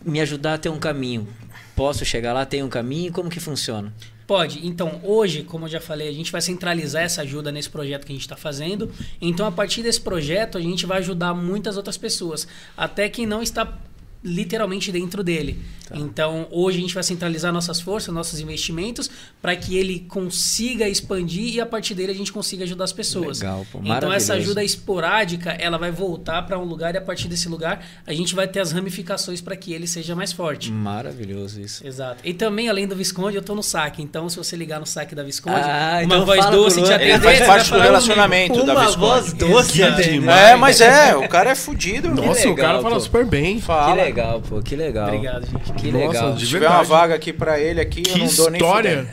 [0.04, 1.28] me ajudar a ter um caminho.
[1.76, 3.12] Posso chegar lá, tem um caminho?
[3.12, 3.94] Como que funciona?
[4.26, 4.66] Pode.
[4.66, 8.12] Então, hoje, como eu já falei, a gente vai centralizar essa ajuda nesse projeto que
[8.12, 8.92] a gente está fazendo.
[9.22, 13.44] Então, a partir desse projeto, a gente vai ajudar muitas outras pessoas, até quem não
[13.44, 13.78] está
[14.26, 15.60] literalmente dentro dele.
[15.94, 19.08] Então, hoje a gente vai centralizar nossas forças, nossos investimentos,
[19.40, 23.40] para que ele consiga expandir e a partir dele a gente consiga ajudar as pessoas.
[23.40, 27.28] Legal, pô, então, essa ajuda esporádica, ela vai voltar para um lugar e a partir
[27.28, 30.72] desse lugar a gente vai ter as ramificações para que ele seja mais forte.
[30.72, 31.86] Maravilhoso isso.
[31.86, 32.18] Exato.
[32.24, 34.02] E também, além do Visconde, eu tô no saque.
[34.02, 37.14] Então, se você ligar no saque da Visconde, Ah, uma então voz doce te atender,
[37.14, 38.98] Ele faz você parte do relacionamento da Uma Visconde.
[39.06, 39.82] voz doce.
[39.84, 42.10] É, mas é, o cara é fudido.
[42.10, 43.00] Nossa, o legal, cara fala pô.
[43.02, 43.56] super bem.
[43.58, 44.15] Que Fala.
[44.16, 45.08] Legal, pô, que legal.
[45.08, 45.74] Obrigado, gente.
[45.74, 46.34] Que Nossa, legal.
[46.34, 49.08] de Se tiver uma vaga aqui pra ele aqui, eu Que não dou nem história.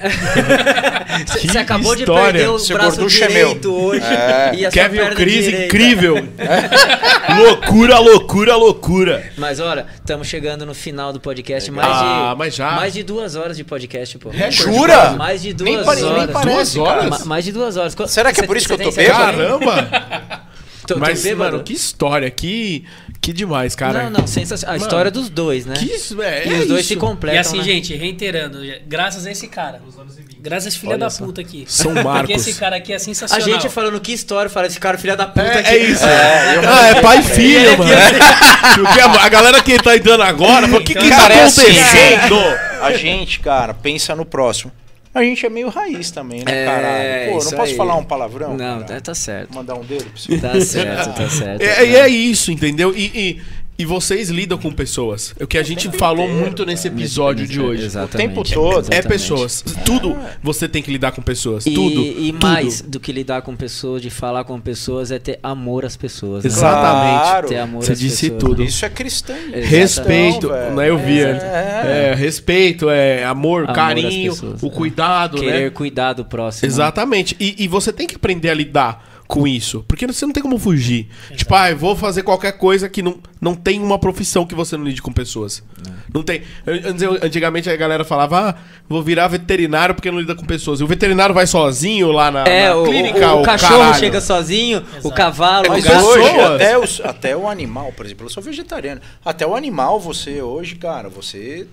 [1.26, 2.32] Você acabou de história.
[2.32, 3.80] perder o Seu braço é direito meu.
[3.80, 4.04] hoje.
[4.06, 4.52] É.
[4.62, 5.64] E a sua Kevin perna Cris, direita.
[5.66, 6.14] incrível.
[7.44, 9.32] loucura, loucura, loucura.
[9.36, 11.70] Mas olha, estamos chegando no final do podcast.
[11.70, 12.72] Mais Ah, de, mas já.
[12.72, 14.30] Mais de duas horas de podcast, pô.
[14.50, 15.12] Jura?
[15.12, 16.30] Mais de duas Nem, pare- nem horas.
[16.30, 17.24] parece, Duas horas?
[17.24, 17.96] mais de duas horas.
[18.08, 19.38] Será que é por isso que eu tô bêbado?
[19.38, 20.42] Caramba!
[20.86, 22.84] Tô, Mas, mano, que história, que,
[23.22, 24.02] que demais, cara.
[24.02, 24.74] Não, não, sensacional.
[24.74, 25.74] A Mano, história dos dois, né?
[25.76, 26.88] Que isso, é, e é os dois isso.
[26.88, 27.36] se completam.
[27.36, 27.62] E assim, né?
[27.62, 29.80] gente, reiterando, graças a esse cara.
[30.40, 31.24] Graças a esse filho Olha da só.
[31.24, 31.64] puta aqui.
[31.68, 32.34] São Porque Marcos.
[32.48, 33.46] esse cara aqui é A sensacional.
[33.48, 35.70] gente falando que história, fala esse cara filha da puta É, aqui.
[35.70, 36.04] é isso.
[36.04, 37.92] É, eu- ah, é pai e filho, mano.
[38.74, 42.58] Porque a, a galera que tá entrando agora, o que, que tá é assim, acontecendo?
[42.82, 44.72] A gente, cara, pensa no próximo.
[45.14, 47.32] A gente é meio raiz também, né, É, caralho?
[47.38, 47.76] Pô, não posso aí.
[47.76, 48.56] falar um palavrão?
[48.56, 48.94] Não, cara?
[48.94, 49.54] tá, tá certo.
[49.54, 50.38] Mandar um dedo pra você?
[50.38, 51.60] Tá certo, tá certo.
[51.62, 52.94] É, e é isso, entendeu?
[52.96, 53.42] E, e,
[53.78, 55.34] E vocês lidam com pessoas.
[55.40, 57.84] É o que a gente falou muito nesse episódio de hoje.
[57.84, 58.30] Exatamente.
[58.38, 58.92] O tempo todo.
[58.92, 59.64] É pessoas.
[59.84, 61.66] Tudo você tem que lidar com pessoas.
[61.66, 62.00] E, tudo.
[62.00, 62.46] e tudo.
[62.46, 66.44] mais do que lidar com pessoas, de falar com pessoas, é ter amor às pessoas.
[66.44, 66.50] né?
[66.50, 67.22] Exatamente.
[67.22, 67.48] Claro.
[67.48, 68.40] Ter amor Você às disse pessoas.
[68.40, 68.62] tudo.
[68.62, 69.36] Isso é cristão.
[69.36, 69.66] Exatamente.
[69.66, 70.74] Respeito, velho.
[70.76, 70.90] né?
[70.90, 71.20] Eu vi.
[71.20, 71.30] É,
[71.84, 72.14] É, é.
[72.14, 74.70] respeito, é amor, Amor carinho, pessoas, o é.
[74.70, 75.70] cuidado, Querer né?
[75.70, 76.68] cuidar do próximo.
[76.68, 77.34] Exatamente.
[77.40, 79.82] E, e você tem que aprender a lidar com isso.
[79.88, 81.08] Porque você não tem como fugir.
[81.34, 84.76] Tipo, ah, eu vou fazer qualquer coisa que não, não tem uma profissão que você
[84.76, 85.62] não lide com pessoas.
[86.12, 86.42] Não tem.
[86.66, 88.54] Antes- Antigamente a galera falava, ah,
[88.88, 90.80] vou virar veterinário porque não lida com pessoas.
[90.80, 93.94] E o veterinário vai sozinho lá na, É, na o, clínica, o, o cachorro caralho.
[93.98, 95.14] chega sozinho, o Exato.
[95.14, 95.96] cavalo, o Mas gato.
[95.96, 96.16] pessoas.
[96.20, 99.00] hoje, até, os- até o animal, por exemplo, eu sou vegetariano.
[99.24, 101.66] Até o animal, você hoje, cara, você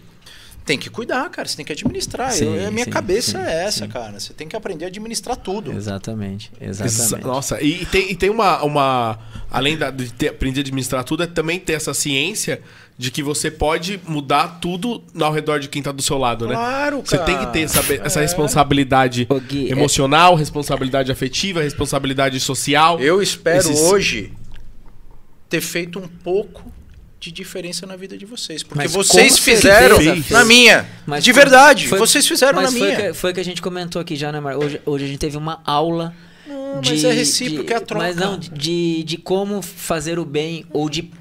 [0.69, 1.47] tem que cuidar, cara.
[1.47, 2.31] Você tem que administrar.
[2.31, 3.91] Sim, Eu- a minha sim, cabeça sim, é essa, sim.
[3.91, 4.19] cara.
[4.19, 5.71] Você tem que aprender a administrar tudo.
[5.73, 7.25] Exatamente, Exa- exatamente.
[7.27, 9.19] Nossa, e, e tem, e tem uma, uma.
[9.51, 12.61] Além da- de ter, aprender a administrar tudo, é também ter essa ciência
[12.97, 16.53] de que você pode mudar tudo ao redor de quem tá do seu lado, né?
[16.53, 17.25] Claro, Você cara.
[17.25, 18.21] tem que ter essa, essa É.
[18.23, 22.99] responsabilidade Gui, é- emocional, responsabilidade afetiva, responsabilidade social.
[22.99, 24.33] Eu espero Esses- hoje
[25.49, 26.71] ter feito um pouco
[27.19, 28.63] de diferença na vida de vocês.
[28.63, 30.29] Porque Mas vocês fizeram fez.
[30.29, 30.87] na minha.
[31.05, 31.87] Mas de verdade.
[31.87, 33.07] foi- vocês fizeram mas na foi minha.
[33.09, 34.55] Que, foi que a gente comentou aqui já, né, Mar?
[34.55, 36.13] Hoje, hoje a gente teve uma aula.
[36.47, 38.05] Não, de, mas é recíproco, de- é a troca.
[38.05, 41.11] Mas não, de, de como fazer o bem ou de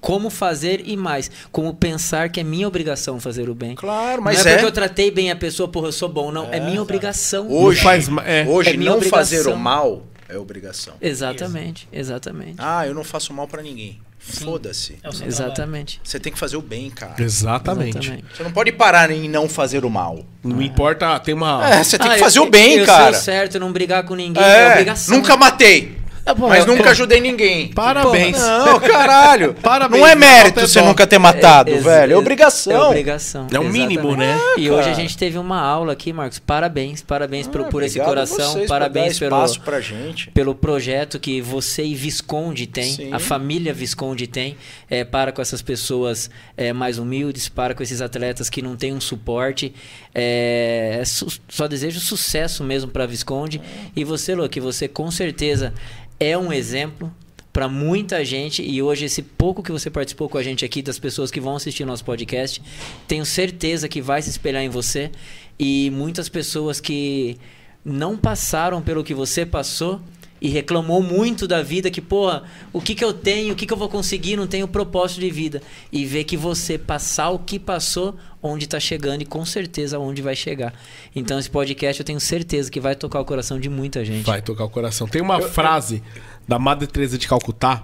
[0.00, 1.30] como fazer e mais.
[1.50, 3.74] Como pensar que é minha obrigação fazer o bem.
[3.74, 4.52] Claro, mas não é, é.
[4.56, 6.30] porque eu tratei bem a pessoa, porra, eu sou bom.
[6.30, 7.50] Não, é, minha obrigação.
[7.50, 8.44] Hoje, Não faz é.
[8.46, 9.38] hoje É minha não obrigação.
[9.38, 10.94] fazer o mal é obrigação.
[11.00, 12.54] Exatamente, exatamente.
[12.58, 13.98] Ah, eu não faço mal pra ninguém.
[14.28, 14.98] Foda-se.
[15.02, 15.26] É.
[15.26, 16.00] Exatamente.
[16.02, 17.14] Você tem que fazer o bem, cara.
[17.22, 17.96] Exatamente.
[17.98, 18.24] Exatamente.
[18.36, 20.24] Você não pode parar em não fazer o mal.
[20.42, 21.66] Não importa, tem uma.
[21.68, 23.12] É, você tem Ah, que fazer eu- o bem, eu cara.
[23.12, 25.16] O certo, não brigar com ninguém, é, É, obrigação.
[25.16, 25.96] nunca matei.
[26.28, 27.68] Ah, pô, Mas nunca ajudei ninguém.
[27.68, 28.36] Parabéns.
[28.36, 29.54] Não, caralho.
[29.62, 32.14] Parabéns, Não é não mérito você nunca ter matado, ex- velho.
[32.14, 32.72] É obrigação.
[32.72, 33.46] É obrigação.
[33.52, 34.18] É o mínimo, exatamente.
[34.18, 34.40] né?
[34.58, 36.40] E hoje a gente teve uma aula aqui, Marcos.
[36.40, 39.80] Parabéns, parabéns por, Ah, por esse obrigado a coração, vocês por parabéns pelo, espaço pra
[39.80, 40.28] gente.
[40.32, 43.12] pelo projeto que você e Visconde tem, Sim.
[43.12, 44.56] a família Visconde tem,
[44.90, 48.92] é, para com essas pessoas é, mais humildes, para com esses atletas que não têm
[48.92, 49.72] um suporte.
[50.12, 53.60] É, su- só desejo sucesso mesmo para Visconde.
[53.94, 55.72] E você, Lô, que você com certeza
[56.18, 57.12] é um exemplo
[57.52, 60.98] para muita gente e hoje esse pouco que você participou com a gente aqui das
[60.98, 62.62] pessoas que vão assistir nosso podcast,
[63.08, 65.10] tenho certeza que vai se espelhar em você.
[65.58, 67.38] E muitas pessoas que
[67.82, 70.00] não passaram pelo que você passou
[70.40, 73.72] e reclamou muito da vida que, porra, o que que eu tenho, o que que
[73.72, 75.62] eu vou conseguir, não tenho propósito de vida.
[75.90, 80.20] E ver que você passar o que passou, onde tá chegando e com certeza onde
[80.22, 80.74] vai chegar.
[81.14, 84.24] Então esse podcast eu tenho certeza que vai tocar o coração de muita gente.
[84.24, 85.08] Vai tocar o coração.
[85.08, 86.02] Tem uma frase
[86.46, 87.82] da Madre Teresa de Calcutá.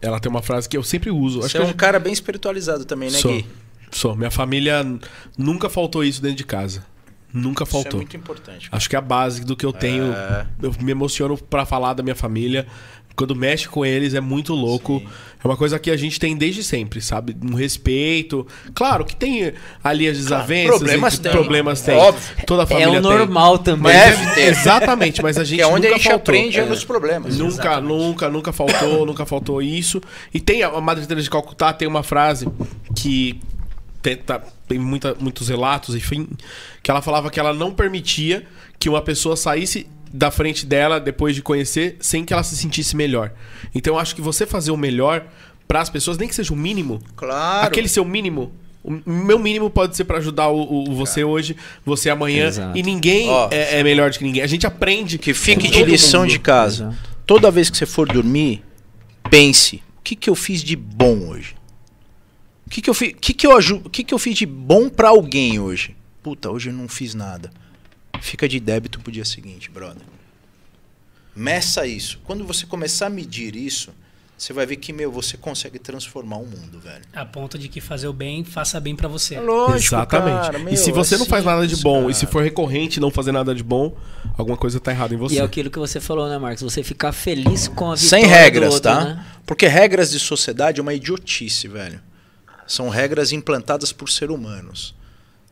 [0.00, 1.38] Ela tem uma frase que eu sempre uso.
[1.38, 3.32] Acho Você que é um eu cara bem espiritualizado também, né, sou.
[3.32, 3.46] Gui?
[3.92, 4.16] Sou.
[4.16, 4.84] Minha família
[5.38, 6.84] nunca faltou isso dentro de casa.
[7.32, 8.00] Nunca Isso é faltou.
[8.00, 8.68] muito importante.
[8.70, 10.12] Acho que é a base do que eu tenho.
[10.12, 10.46] É.
[10.62, 12.66] Eu me emociono pra falar da minha família.
[13.14, 14.98] Quando mexe com eles é muito louco.
[15.00, 15.06] Sim.
[15.44, 17.36] É uma coisa que a gente tem desde sempre, sabe?
[17.44, 18.46] Um respeito.
[18.74, 19.52] Claro que tem
[19.84, 20.78] ali as desavenças.
[20.78, 21.32] problemas e tem.
[21.32, 21.94] Problemas tem.
[21.96, 22.46] Óbvio.
[22.46, 23.02] Toda a É família o tem.
[23.02, 23.92] normal também.
[23.92, 24.40] Mas Deve é- ter.
[24.52, 26.16] Exatamente, mas a gente Que é onde a gente faltou.
[26.34, 26.66] aprende é É.
[26.66, 27.36] nos problemas.
[27.36, 27.88] Nunca, Exatamente.
[27.88, 30.00] nunca, nunca faltou, nunca faltou isso.
[30.32, 32.48] E tem a a Madre Teresa de Calcutá tem uma frase
[32.96, 33.38] que
[34.02, 36.28] tem, tá- tem muita, muitos relatos, enfim,
[36.82, 38.44] que ela falava que ela não permitia
[38.78, 42.94] que uma pessoa saísse da frente dela depois de conhecer sem que ela se sentisse
[42.96, 43.32] melhor.
[43.74, 45.24] Então eu acho que você fazer o melhor
[45.66, 47.66] para as pessoas, nem que seja o mínimo, Claro.
[47.66, 48.52] aquele seu mínimo.
[48.84, 51.56] O meu mínimo pode ser para ajudar o, o- você hoje,
[51.86, 52.48] você amanhã.
[52.48, 52.76] Exato.
[52.76, 53.48] E ninguém Ó.
[53.50, 54.42] é, é melhor do que ninguém.
[54.42, 56.30] A gente aprende Que fique de lição mundo.
[56.30, 56.84] de casa.
[56.88, 57.10] Exato.
[57.24, 58.62] Toda vez que você for dormir,
[59.30, 61.54] pense: o que, que eu fiz de bom hoje?
[62.72, 65.10] O que, que, eu, fi, que, que, eu, que, que eu fiz de bom pra
[65.10, 65.94] alguém hoje?
[66.22, 67.50] Puta, hoje eu não fiz nada.
[68.18, 70.00] Fica de débito pro dia seguinte, brother.
[71.36, 72.18] Meça isso.
[72.24, 73.92] Quando você começar a medir isso,
[74.38, 77.04] você vai ver que, meu, você consegue transformar o mundo, velho.
[77.12, 79.38] A ponto de que fazer o bem, faça bem pra você.
[79.38, 80.40] lógico, Exatamente.
[80.40, 82.10] cara, meu, e se você é não faz nada de bom, cara.
[82.10, 83.94] e se for recorrente não fazer nada de bom,
[84.34, 85.34] alguma coisa tá errada em você.
[85.34, 86.62] E é aquilo que você falou, né, Marcos?
[86.62, 89.04] Você ficar feliz com a vitória Sem do regras, outro, tá?
[89.04, 89.26] né?
[89.44, 92.00] Porque regras de sociedade é uma idiotice, velho.
[92.72, 94.94] São regras implantadas por ser humanos.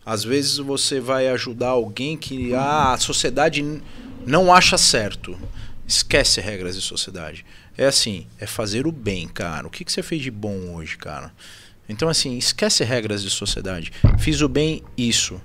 [0.07, 3.63] Às vezes você vai ajudar alguém que ah, a sociedade
[4.27, 5.39] não acha certo.
[5.87, 7.45] Esquece regras de sociedade.
[7.77, 9.67] É assim, é fazer o bem, cara.
[9.67, 11.31] O que, que você fez de bom hoje, cara?
[11.87, 13.93] Então, assim, esquece regras de sociedade.
[14.19, 15.39] Fiz o bem, isso.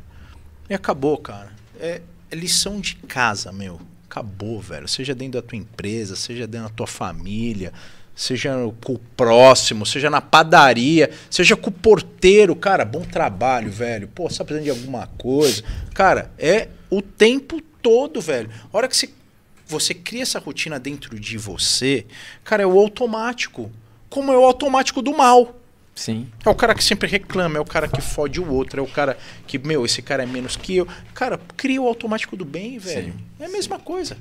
[0.69, 1.51] E acabou, cara.
[1.77, 3.81] É, é lição de casa, meu.
[4.09, 4.87] Acabou, velho.
[4.87, 7.73] Seja dentro da tua empresa, seja dentro da tua família.
[8.15, 8.53] Seja
[8.83, 12.55] com o próximo, seja na padaria, seja com o porteiro.
[12.55, 14.07] Cara, bom trabalho, velho.
[14.07, 15.61] Pô, você tá precisando de alguma coisa?
[15.93, 18.49] Cara, é o tempo todo, velho.
[18.71, 19.09] A hora que você,
[19.67, 22.05] você cria essa rotina dentro de você,
[22.43, 23.69] cara, é o automático.
[24.09, 25.59] Como é o automático do mal.
[25.93, 26.27] Sim.
[26.45, 28.87] É o cara que sempre reclama, é o cara que fode o outro, é o
[28.87, 30.87] cara que, meu, esse cara é menos que eu.
[31.13, 33.13] Cara, cria o automático do bem, velho.
[33.39, 34.17] É a mesma coisa.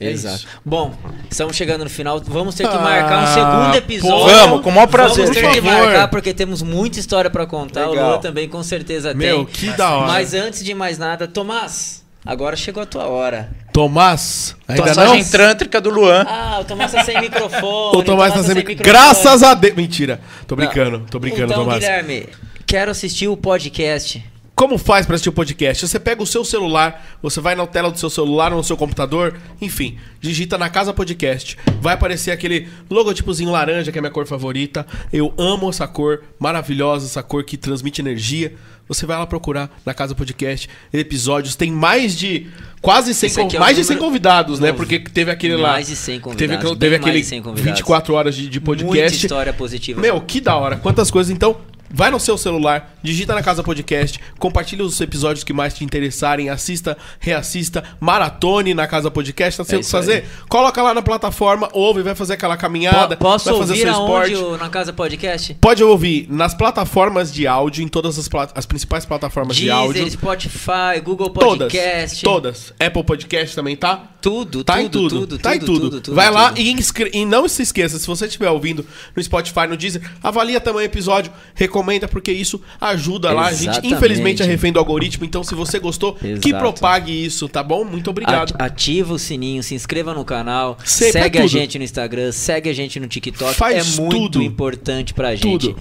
[0.00, 0.36] É Exato.
[0.36, 0.46] isso.
[0.64, 0.94] Bom,
[1.28, 2.20] estamos chegando no final.
[2.24, 4.16] Vamos ter que Ah, marcar um segundo episódio.
[4.16, 4.26] pô.
[4.30, 5.86] Vamos, com o maior prazer, Vamos ter por que favor.
[5.86, 7.88] marcar porque temos muita história pra contar.
[7.88, 8.10] O Legal.
[8.10, 9.46] Luan também com certeza Meu, tem.
[9.46, 10.06] que da hora.
[10.06, 13.50] Mas antes de mais nada, Tomás, agora chegou a tua hora.
[13.72, 15.30] Tomás, ainda Massagem não?
[15.30, 16.24] trântrica do Luan.
[16.28, 17.96] Ah, o Tomás tá sem microfone.
[17.98, 18.64] O Tomás tá sem sempre...
[18.74, 18.92] microfone.
[18.92, 19.74] Graças a Deus.
[19.74, 20.20] Mentira.
[20.46, 21.80] Tô brincando, tô brincando, então, Tomás.
[21.80, 22.28] Guilherme,
[22.64, 24.24] quero assistir o podcast.
[24.58, 25.86] Como faz para assistir o podcast?
[25.86, 28.76] Você pega o seu celular, você vai na tela do seu celular ou no seu
[28.76, 31.56] computador, enfim, digita na Casa Podcast.
[31.80, 34.84] Vai aparecer aquele logotipozinho laranja, que é a minha cor favorita.
[35.12, 38.52] Eu amo essa cor, maravilhosa, essa cor que transmite energia.
[38.88, 41.54] Você vai lá procurar na Casa Podcast episódios.
[41.54, 42.48] Tem mais de
[42.82, 44.72] quase 100, Esse aqui é mais de 100 número- convidados, né?
[44.72, 45.74] Porque teve aquele lá.
[45.74, 46.24] mais de 100 Teve,
[46.56, 47.72] convidados, teve mais aquele de 100 convidados.
[47.78, 48.98] 24 horas de, de podcast.
[48.98, 50.00] Muita história positiva.
[50.00, 50.76] Meu, que da hora.
[50.78, 51.30] Quantas coisas.
[51.30, 51.58] Então,
[51.90, 56.48] vai no seu celular, digita na Casa Podcast, compartilha os episódios que mais te interessarem,
[56.50, 60.02] assista, reassista, maratone na Casa Podcast, tá sem o que isso aí.
[60.02, 60.24] fazer?
[60.48, 63.90] Coloca lá na plataforma, ouve, vai fazer aquela caminhada, Po- Posso vai fazer ouvir seu
[63.92, 64.34] esporte.
[64.34, 65.54] o- na casa podcast?
[65.60, 70.02] Pode ouvir nas plataformas de áudio, em todas as, pla- as principais plataformas de áudio.
[70.02, 72.22] Deezer, Spotify, Google Todas, Podcast.
[72.22, 72.72] todas.
[72.78, 74.02] Apple Podcast também tá?
[74.20, 76.00] Tudo, Tá tudo, em tudo, tudo, tá em tudo, tudo.
[76.00, 76.74] tudo, Vai lá e,
[77.12, 78.84] e não se esqueça, se você estiver ouvindo
[79.14, 81.77] no Spotify, no Deezer, avalia também o episódio, recomenda,
[82.08, 83.46] porque isso ajuda lá.
[83.46, 86.58] A gente, infelizmente, é refém do algoritmo, então se você gostou, que Exato.
[86.58, 87.84] propague isso, tá bom?
[87.84, 88.54] Muito obrigado.
[88.54, 92.32] At- Ativa o sininho, se inscreva no canal, Sempre, segue é a gente no Instagram,
[92.32, 93.54] segue a gente no TikTok.
[93.54, 94.42] Faz é muito tudo.
[94.42, 95.68] importante pra gente.
[95.68, 95.76] Tudo.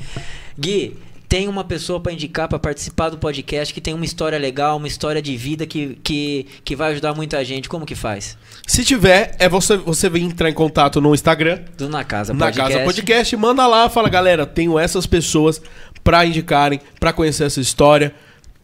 [0.60, 0.94] Gui,
[1.30, 4.88] tem uma pessoa pra indicar pra participar do podcast que tem uma história legal, uma
[4.88, 7.68] história de vida que, que, que vai ajudar muita gente.
[7.68, 8.38] Como que faz?
[8.66, 12.46] Se tiver, é você, você vem entrar em contato no Instagram, Do Na Casa na
[12.46, 12.74] Podcast.
[12.74, 15.62] Casa Podcast, manda lá, fala, galera, tenho essas pessoas
[16.04, 18.16] pra indicarem, pra conhecer essa história.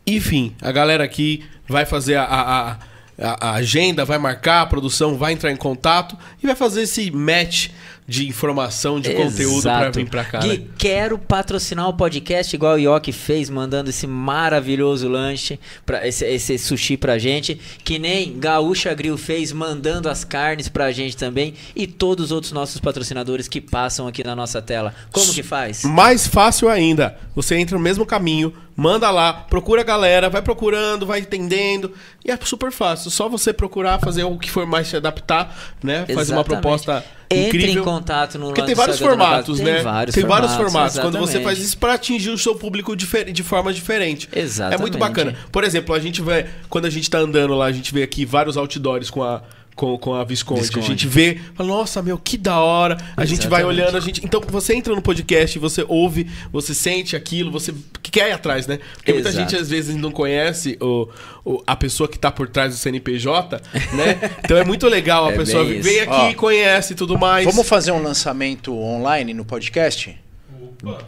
[0.08, 2.78] Enfim, a galera aqui vai fazer a, a, a-
[3.18, 7.70] a agenda, vai marcar, a produção vai entrar em contato e vai fazer esse match
[8.08, 10.00] de informação, de conteúdo pra Exato.
[10.00, 10.40] vir pra cá.
[10.40, 10.66] Gui, né?
[10.78, 16.58] quero patrocinar o podcast igual o Yoki fez, mandando esse maravilhoso lanche, pra, esse, esse
[16.58, 17.60] sushi pra gente.
[17.84, 21.54] Que nem Gaúcha Grill fez, mandando as carnes pra gente também.
[21.76, 24.94] E todos os outros nossos patrocinadores que passam aqui na nossa tela.
[25.12, 25.84] Como que faz?
[25.84, 31.06] Mais fácil ainda, você entra no mesmo caminho, manda lá, procura a galera, vai procurando,
[31.06, 31.94] vai entendendo,
[32.26, 33.12] e é super fácil.
[33.12, 36.00] Só você procurar fazer o que for mais se adaptar, né?
[36.00, 36.46] Fazer uma Exatamente.
[36.46, 37.04] proposta
[37.36, 37.82] Entre incrível.
[37.82, 39.76] em contato no Porque tem vários formatos, né?
[39.76, 40.56] Tem vários tem formatos.
[40.56, 41.00] vários formatos.
[41.00, 44.30] Quando você faz isso pra atingir o seu público de forma diferente.
[44.32, 44.82] É Exatamente.
[44.82, 45.36] muito bacana.
[45.52, 48.26] Por exemplo, a gente vê, quando a gente tá andando lá, a gente vê aqui
[48.26, 49.42] vários outdoors com a.
[49.76, 50.62] Com, com a Visconde.
[50.62, 50.86] Visconde.
[50.86, 52.96] A gente vê, fala, nossa, meu, que da hora.
[53.18, 53.82] A gente vai Exatamente.
[53.82, 54.24] olhando, a gente.
[54.24, 58.80] Então, você entra no podcast, você ouve, você sente aquilo, você quer ir atrás, né?
[58.96, 59.50] Porque muita Exato.
[59.50, 61.10] gente às vezes não conhece o,
[61.44, 63.62] o- a pessoa que tá por trás do CNPJ,
[63.94, 64.32] né?
[64.46, 67.46] Então é muito legal a É pessoa vem aqui, Ó, conhece e tudo mais.
[67.46, 70.16] Vamos fazer um lançamento online no podcast?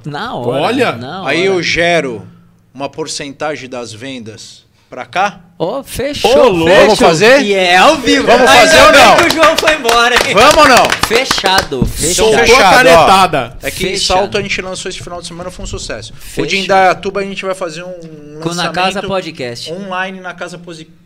[0.06, 0.62] Na hora.
[0.64, 1.58] Olha, na Aí hora.
[1.58, 2.26] eu gero
[2.74, 4.65] uma porcentagem das vendas
[4.96, 5.42] pra cá?
[5.60, 6.32] Ó, fechou.
[6.32, 6.70] Ô, louco.
[6.70, 6.86] fechou.
[6.86, 7.42] Vamos fazer?
[7.42, 8.26] E é ao vivo.
[8.26, 9.16] Vamos Ainda fazer ou não?
[9.18, 10.34] que o João foi embora, hein?
[10.34, 10.86] Vamos ou não?
[11.06, 12.14] Fechado, fechado.
[12.16, 13.58] Soltou a canetada.
[13.62, 14.20] É que em Fechado.
[14.20, 16.14] Salto a gente lançou esse final de semana, foi um sucesso.
[16.14, 16.48] O Fechado.
[16.48, 19.74] de Indaiatuba a gente vai fazer um Com lançamento Na Casa Podcast.
[19.74, 20.62] online na Casa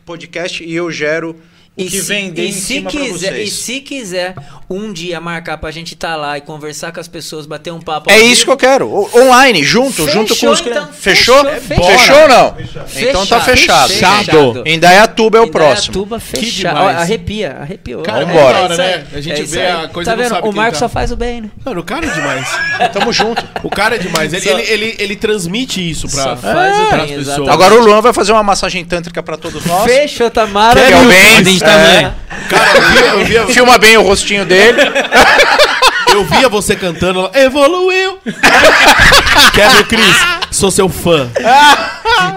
[0.06, 1.34] Podcast e eu gero
[1.76, 3.48] o que se- vender e em se cima pra quiser, vocês.
[3.48, 4.34] E se quiser
[4.68, 8.10] um dia marcar pra gente estar lá e conversar com as pessoas, bater um papo.
[8.10, 8.88] É isso que eu quero.
[9.16, 10.72] Online, junto, Fechou, junto com os então.
[10.72, 10.96] clientes.
[11.00, 11.44] Fechou?
[11.44, 12.54] Fechou, Fechou, ou não?
[12.54, 13.88] Fechado, Então tá fechado.
[13.92, 14.62] Fechado.
[14.66, 15.92] Indaiatuba é o próximo.
[15.94, 16.76] Indaiatuba fechado.
[16.78, 18.02] Arrepia, arrepiou.
[18.02, 18.72] Cara, É vambora.
[18.72, 18.88] isso aí.
[18.98, 19.06] né?
[19.14, 20.34] A gente É isso vê a coisa Tá e não vendo?
[20.34, 20.84] sabe O quem Marcos tá.
[20.86, 21.50] só faz o bem, né?
[21.64, 22.48] Mano, o cara é demais.
[22.92, 23.44] Tamo junto.
[23.64, 24.32] O cara é demais.
[24.32, 27.48] Ele, Só- ele, ele, ele transmite isso pra, Só faz o pras bem, pessoas.
[27.48, 29.84] Agora o Luan vai fazer uma massagem tântrica pra todos nós.
[29.84, 31.42] Fechou, tá Que é o bem.
[31.62, 32.12] A gente também.
[32.48, 34.78] Cara, eu via, eu, via, Filma bem o rostinho dele.
[36.12, 38.18] eu via você cantando evoluiu.
[39.52, 40.16] Kevin Cris,
[40.50, 41.28] sou seu fã.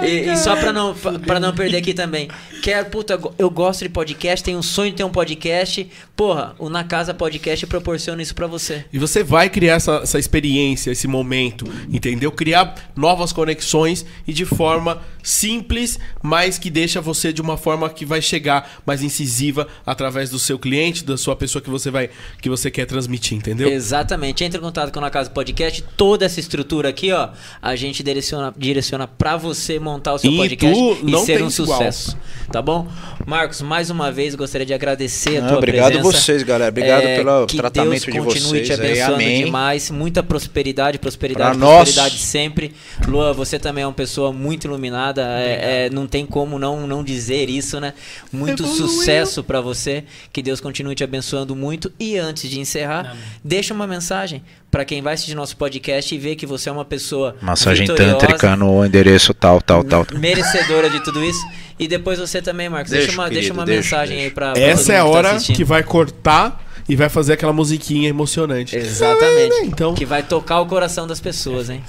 [0.05, 2.29] E, e só pra não, pra, não perder aqui também.
[2.61, 5.89] Quero, puta, eu gosto de podcast, tenho um sonho de ter um podcast.
[6.15, 8.85] Porra, o Na Casa Podcast proporciona isso pra você.
[8.93, 12.31] E você vai criar essa, essa experiência, esse momento, entendeu?
[12.31, 18.05] Criar novas conexões e de forma simples, mas que deixa você de uma forma que
[18.05, 22.09] vai chegar mais incisiva através do seu cliente, da sua pessoa que você vai
[22.41, 23.69] que você quer transmitir, entendeu?
[23.69, 24.43] Exatamente.
[24.43, 27.29] Entre em contato com a Na Casa Podcast, toda essa estrutura aqui, ó,
[27.61, 31.47] a gente direciona direciona para você montar o seu E podcast tu e ser um
[31.47, 31.51] igual.
[31.51, 32.17] sucesso.
[32.51, 32.87] Tá bom?
[33.25, 36.11] Marcos, mais uma vez gostaria de agradecer a Ah, tua obrigado presença.
[36.19, 36.69] vocês, galera.
[36.69, 38.79] Obrigado É, pelo que tratamento Deus de continue vocês te aí.
[38.79, 39.45] abençoando Amém.
[39.45, 39.89] demais.
[39.89, 41.83] Muita prosperidade, prosperidade, Pra nós.
[41.93, 42.73] prosperidade sempre.
[43.07, 45.21] Lua, você também é uma pessoa muito iluminada.
[45.39, 47.93] É, é, não tem como não, não dizer isso, né?
[48.31, 48.87] Muito Evoluiu.
[48.87, 50.03] sucesso pra você.
[50.31, 51.91] Que Deus continue te abençoando muito.
[51.99, 53.23] E antes de encerrar, Amém.
[53.43, 54.43] deixa uma mensagem
[54.73, 58.55] pra quem vai assistir nosso podcast e ver que você é uma pessoa Massagem tântrica
[58.55, 60.03] no endereço tal, tal, tal.
[60.17, 61.45] merecedora de tudo isso.
[61.77, 62.89] E depois você também, Marcos.
[62.89, 64.29] Deixa, Deixa, uma, deixa querido, uma deixa, mensagem deixa.
[64.29, 67.33] aí todo Essa é a mundo que tá hora que vai cortar e vai fazer
[67.33, 68.75] aquela musiquinha emocionante.
[68.75, 69.57] Exatamente.
[69.63, 71.83] Então, Que vai tocar o coração das pessoas, hein?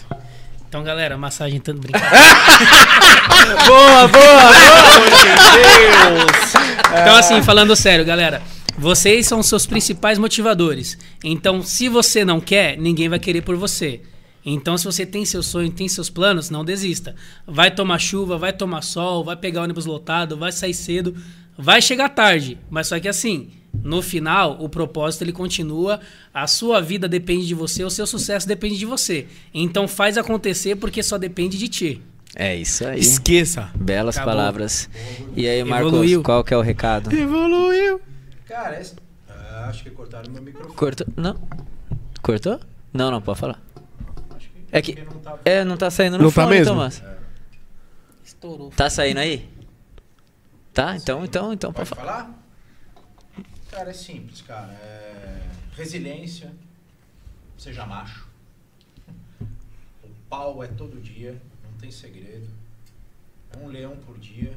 [0.68, 2.14] Então, galera, massagem tanto brincadeira.
[3.66, 4.52] boa, boa,
[7.00, 8.42] Então, assim, falando sério, galera,
[8.78, 10.98] vocês são os seus principais motivadores.
[11.22, 14.00] Então, se você não quer, ninguém vai querer por você.
[14.44, 17.14] Então, se você tem seu sonho, tem seus planos, não desista.
[17.46, 21.14] Vai tomar chuva, vai tomar sol, vai pegar ônibus lotado, vai sair cedo,
[21.56, 22.58] vai chegar tarde.
[22.68, 23.48] Mas só que assim,
[23.82, 25.98] no final, o propósito ele continua.
[26.32, 29.26] A sua vida depende de você, o seu sucesso depende de você.
[29.54, 32.02] Então, faz acontecer porque só depende de ti.
[32.36, 32.98] É isso aí.
[32.98, 33.70] esqueça.
[33.74, 34.34] Belas Acabou.
[34.34, 34.90] palavras.
[35.36, 36.22] E aí, Marcos, Evoluiu.
[36.22, 37.14] qual que é o recado?
[37.14, 38.00] Evoluiu.
[38.54, 38.94] Cara, esse...
[39.68, 40.76] acho que cortaram meu microfone.
[40.76, 41.06] Cortou?
[41.16, 41.34] Não.
[42.22, 42.60] Cortou?
[42.92, 43.60] Não, não, pode falar.
[44.70, 44.94] É que.
[45.44, 46.72] É, não tá saindo no Não tá fone, mesmo?
[46.72, 47.02] Tomás.
[48.24, 48.70] Estourou.
[48.70, 49.50] Tá saindo aí?
[50.72, 50.94] Tá?
[50.94, 52.26] Então, então, então, pode Pode falar.
[52.26, 52.38] falar?
[53.72, 54.72] Cara, é simples, cara.
[54.72, 55.40] É...
[55.76, 56.52] Resiliência.
[57.58, 58.28] Seja macho.
[60.04, 62.48] O pau é todo dia, não tem segredo.
[63.52, 64.56] É um leão por dia.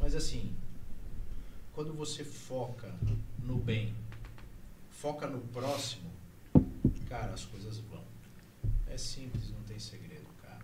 [0.00, 0.50] Mas assim,
[1.72, 2.94] quando você foca
[3.42, 3.94] no bem,
[4.90, 6.10] foca no próximo,
[7.08, 8.02] cara, as coisas vão.
[8.86, 10.60] É simples, não tem segredo, cara.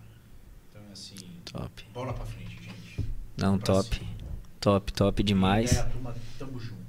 [0.69, 1.85] Então é assim, Top.
[1.93, 3.05] bola pra frente, gente.
[3.37, 3.95] Não, Pra top.
[3.95, 4.09] cima.
[4.59, 5.71] Top, top demais.
[5.73, 6.79] Aí, a turma, tamo junto.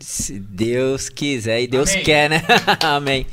[0.00, 2.04] Se Deus quiser e Deus Amém.
[2.04, 2.44] quer, né?
[2.80, 3.26] Amém.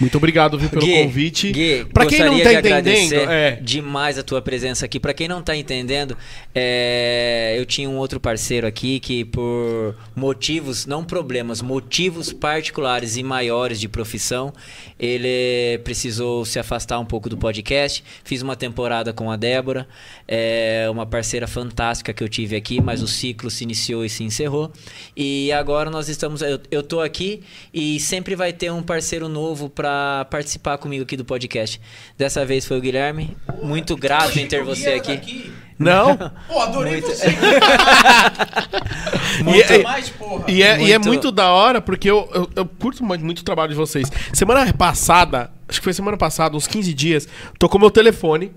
[0.00, 1.52] Muito obrigado viu, pelo Gui, convite.
[1.52, 5.00] Gui, pra quem não gostaria tá de entendendo, agradecer é, demais a tua presença aqui.
[5.00, 6.16] Pra quem não tá entendendo,
[6.54, 13.22] é, eu tinha um outro parceiro aqui que por motivos, não problemas, motivos particulares e
[13.22, 14.52] maiores de profissão,
[14.98, 18.04] ele precisou se afastar um pouco do podcast.
[18.22, 19.88] Fiz uma temporada com a Débora,
[20.28, 24.24] é uma parceira fantástica que eu tive aqui, mas o ciclo se iniciou e se
[24.24, 24.70] encerrou.
[25.16, 29.68] E agora nós estamos, eu, eu tô aqui e sempre vai ter um parceiro novo
[29.68, 31.80] pra participar comigo aqui do podcast.
[32.16, 33.36] Dessa vez foi o Guilherme.
[33.62, 35.52] Muito grato em ter você aqui.
[35.78, 36.16] Não?
[36.48, 37.26] Pô, adorei Muito- você.
[39.46, 40.44] E é- mais, porra.
[40.48, 43.40] E é, e é Muito- muito da hora, porque eu, eu, eu curto muito, muito
[43.40, 44.10] o trabalho de vocês.
[44.32, 47.28] Semana passada, acho que foi semana passada, uns 15 dias,
[47.58, 48.52] tocou meu telefone.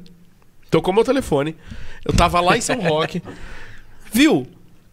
[0.69, 1.55] Tocou meu telefone.
[2.05, 3.21] Eu tava lá em São Roque.
[4.13, 4.47] Viu?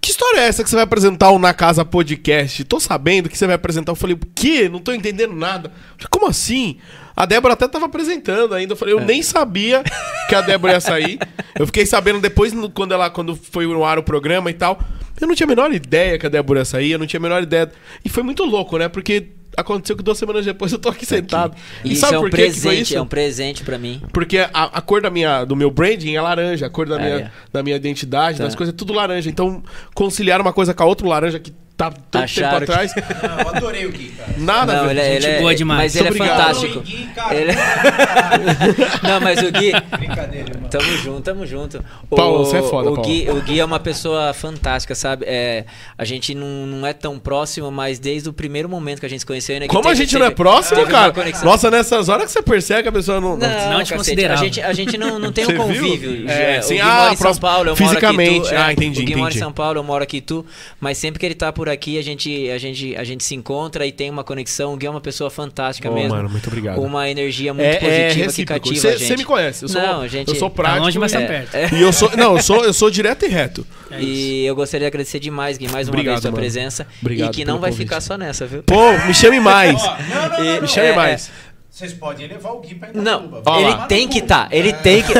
[0.06, 2.62] Que história é essa que você vai apresentar o Na Casa Podcast?
[2.62, 3.90] Tô sabendo que você vai apresentar.
[3.90, 4.68] Eu falei, o quê?
[4.68, 5.72] Não tô entendendo nada.
[5.96, 6.76] Falei, como assim?
[7.16, 8.74] A Débora até tava apresentando ainda.
[8.74, 9.82] Eu falei, eu nem sabia
[10.28, 11.18] que a Débora ia sair.
[11.58, 14.78] Eu fiquei sabendo depois, quando ela quando foi no ar o programa e tal.
[15.20, 17.22] Eu não tinha a menor ideia que a Débora ia sair, eu não tinha a
[17.24, 17.72] menor ideia.
[18.04, 18.88] E foi muito louco, né?
[18.88, 19.26] Porque
[19.56, 21.56] aconteceu que duas semanas depois eu tô aqui sentado.
[21.84, 22.96] E isso sabe é um por quê que foi presente, isso?
[22.96, 24.02] é um presente pra mim.
[24.12, 26.98] Porque a, a cor da minha, do meu branding é laranja, a cor da, É,
[27.04, 27.30] minha, é.
[27.52, 28.44] da minha identidade, Tá.
[28.44, 29.28] das coisas, é tudo laranja.
[29.30, 29.62] Então,
[29.94, 33.38] conciliar uma coisa com a outra, o laranja que tá tanto Acharam tempo atrás, Não,
[33.40, 34.32] eu adorei o Gui, cara.
[34.38, 35.16] nada a Não, ele, é- gente.
[35.26, 35.80] ele é, boa demais.
[35.82, 36.38] Mas ele é obrigado.
[36.38, 36.78] fantástico.
[36.78, 37.34] Adorei, Gui, cara.
[37.34, 37.52] Ele-
[39.02, 40.68] Não, mas o Gui, Brincadeira, irmão.
[40.70, 41.84] Tamo junto, tamo junto.
[42.10, 43.02] Paulo, o, você é foda, o Paulo.
[43.08, 45.24] Gui, o Gui é uma pessoa fantástica, sabe?
[45.28, 45.64] É,
[45.96, 49.20] a gente não, não é tão próximo, mas desde o primeiro momento que a gente
[49.20, 49.58] se conheceu...
[49.60, 51.12] Né, Como a teve- gente não é teve- próximo, teve cara?
[51.44, 53.36] Nossa, nessas horas que você percebe que a pessoa não.
[53.36, 53.48] Não, Não
[53.84, 54.40] te cacete, considerava.
[54.40, 56.28] A gente, a gente não, não tem um convívio.
[56.28, 58.30] É, sim, o Gui ah, mora em São Paulo, eu fisicamente.
[58.40, 58.54] moro aqui.
[58.56, 59.38] Tu, Ah, entendi, O Gui mora em.
[59.38, 60.44] São Paulo, eu moro aqui tu.
[60.80, 63.86] Mas sempre que ele tá por aqui, a gente, a gente, a gente se encontra
[63.86, 64.74] e tem uma conexão.
[64.74, 66.10] O Gui é uma pessoa fantástica Ô, mesmo.
[66.14, 66.80] mano, muito obrigado.
[66.80, 68.60] Uma energia muito É, é positiva que recíproco.
[68.60, 69.06] cativa Você a gente.
[69.08, 70.84] você me conhece, eu sou, Não, gente- eu sou Tá prático.
[70.84, 71.54] longe, mas tá e- perto.
[71.54, 71.68] É.
[71.72, 73.66] E eu sou, não, eu sou, eu sou direto e reto.
[73.90, 74.00] É.
[74.00, 76.40] E eu gostaria de agradecer demais, Gui, mais uma Obrigado, vez sua mano.
[76.40, 76.86] presença.
[77.00, 77.86] Obrigado e que não vai convite.
[77.88, 78.62] ficar só nessa, viu?
[78.62, 79.80] Pô, me chame mais.
[79.82, 79.90] Não,
[80.38, 81.30] não, não, me chame É, mais.
[81.76, 83.42] Vocês podem levar o Gui pra Não, Itatuba.
[83.44, 84.48] Ó ele tem que estar.
[84.50, 85.12] Ele tem que.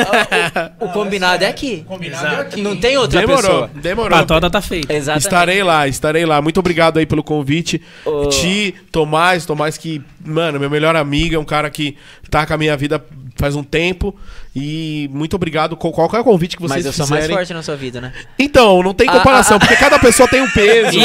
[0.81, 1.85] O, o combinado é aqui.
[1.86, 2.43] Combinado é Exato.
[2.49, 2.62] aqui.
[2.62, 3.70] Não tem outra Demorou, pessoa.
[3.75, 4.18] demorou.
[4.18, 4.91] A toda tá feita.
[4.91, 5.25] Exatamente.
[5.25, 6.41] Estarei lá, estarei lá.
[6.41, 7.83] Muito obrigado aí pelo convite.
[8.07, 8.31] Ô.
[8.31, 11.94] Ti, Tomás, Tomás que, mano, meu melhor amigo, é um cara que
[12.31, 13.05] tá com a minha vida
[13.36, 14.15] faz um tempo.
[14.55, 15.76] E muito obrigado.
[15.76, 18.12] Qual- Qualquer convite que vocês Mas eu sou mais forte na sua vida, né?
[18.39, 19.66] Então, não tem Ah, comparação, ah, ah.
[19.66, 20.98] porque cada pessoa tem um peso.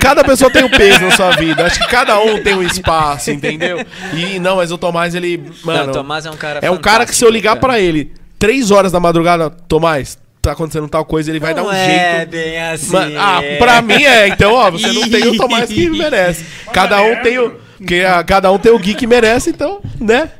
[0.00, 1.64] Cada pessoa tem um peso na sua vida.
[1.66, 3.84] Acho que cada um tem um espaço, entendeu?
[4.12, 5.42] E não, mas o Tomás, ele.
[5.64, 7.78] Mano, não, o Tomás é um cara é um cara que se eu ligar pra
[7.80, 11.72] ele três horas da madrugada, Tomás, tá acontecendo tal coisa, ele vai Não dar um
[11.72, 12.30] é jeito.
[12.30, 12.92] bem assim.
[12.92, 14.28] Mano, ah, pra mim é.
[14.28, 16.44] Então, ó, você não tem o Tomás que merece.
[16.72, 17.62] Cada um tem o.
[17.86, 20.30] Que, a- cada um tem o Gui que merece, então, né?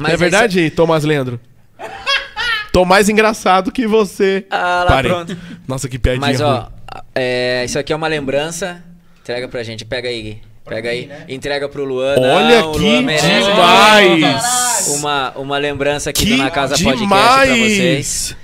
[0.00, 1.38] Mas é verdade, Tomás Leandro?
[2.72, 4.46] Tô mais engraçado que você.
[4.50, 5.10] Ah, lá, Parei.
[5.10, 5.36] pronto.
[5.66, 6.70] Nossa, que piadinha Mas, ó,
[7.14, 8.82] é, isso aqui é uma lembrança.
[9.20, 9.84] Entrega pra gente.
[9.84, 10.42] Pega aí, Gui.
[10.64, 11.10] Pega aí.
[11.28, 12.14] Entrega pro Luan.
[12.18, 14.88] Olha Não, o que Luan demais!
[14.98, 17.48] Uma, uma lembrança aqui Que do Na Casa Podcast demais!
[17.48, 18.36] pra vocês.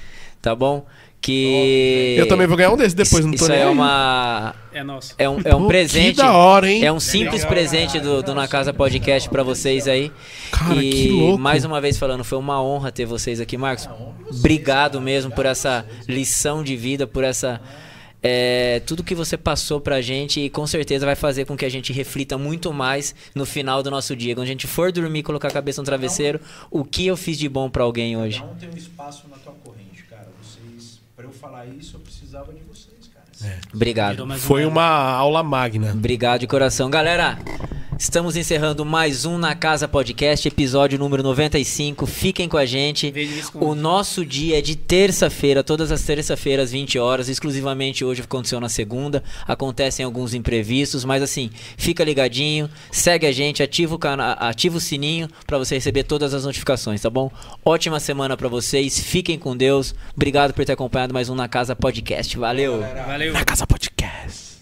[0.43, 0.85] Tá bom?
[1.27, 2.15] Que.
[2.19, 3.69] Eu também vou ganhar um desses depois, não tô Isso nem é aí.
[3.69, 4.55] uma.
[4.73, 5.15] É nosso.
[5.19, 6.11] É um, é um Pô, presente.
[6.17, 6.85] Que da hora, hein?
[6.85, 10.13] É um simples presente do, do Na Casa Podcast pra vocês aí.
[10.53, 11.39] Cara, e que louco.
[11.39, 13.89] mais uma vez falando, foi uma honra ter vocês aqui, Marcos.
[14.31, 17.61] Obrigado mesmo por essa lição de vida, por essa.
[18.23, 21.69] é, tudo que você passou pra gente e com certeza vai fazer com que a
[21.69, 24.35] gente reflita muito mais no final do nosso dia.
[24.35, 26.41] Quando a gente for dormir e colocar a cabeça no travesseiro,
[26.71, 28.39] o que eu fiz de bom pra alguém hoje?
[28.41, 30.27] Cada um tem um espaço na tua corrente, cara.
[30.43, 33.57] Vocês, pra eu falar isso, eu precisava de vocês, cara.
[33.73, 34.27] Obrigado.
[34.27, 35.93] Mais um Foi uma aula magna.
[35.93, 36.91] Obrigado de coração.
[36.91, 37.39] Galera,
[37.99, 42.07] estamos encerrando mais um Na Casa Podcast, episódio número 95.
[42.07, 43.13] Fiquem com a gente.
[43.55, 47.29] O nosso dia é de terça-feira, todas as terça-feiras, 20 horas.
[47.29, 49.23] Exclusivamente hoje aconteceu na segunda.
[49.47, 54.81] Acontecem alguns imprevistos, mas assim, fica ligadinho, segue a gente, ativa o, cana ativa o
[54.81, 57.31] sininho para você receber todas as notificações, tá bom?
[57.65, 58.99] Ótima semana para vocês.
[58.99, 59.95] Fiquem com Deus.
[60.15, 62.37] Obrigado por ter acompanhado mais um Na Casa Podcast.
[62.37, 62.81] Valeu.
[63.07, 63.33] Valeu.
[63.33, 64.56] Na Casa Podcast.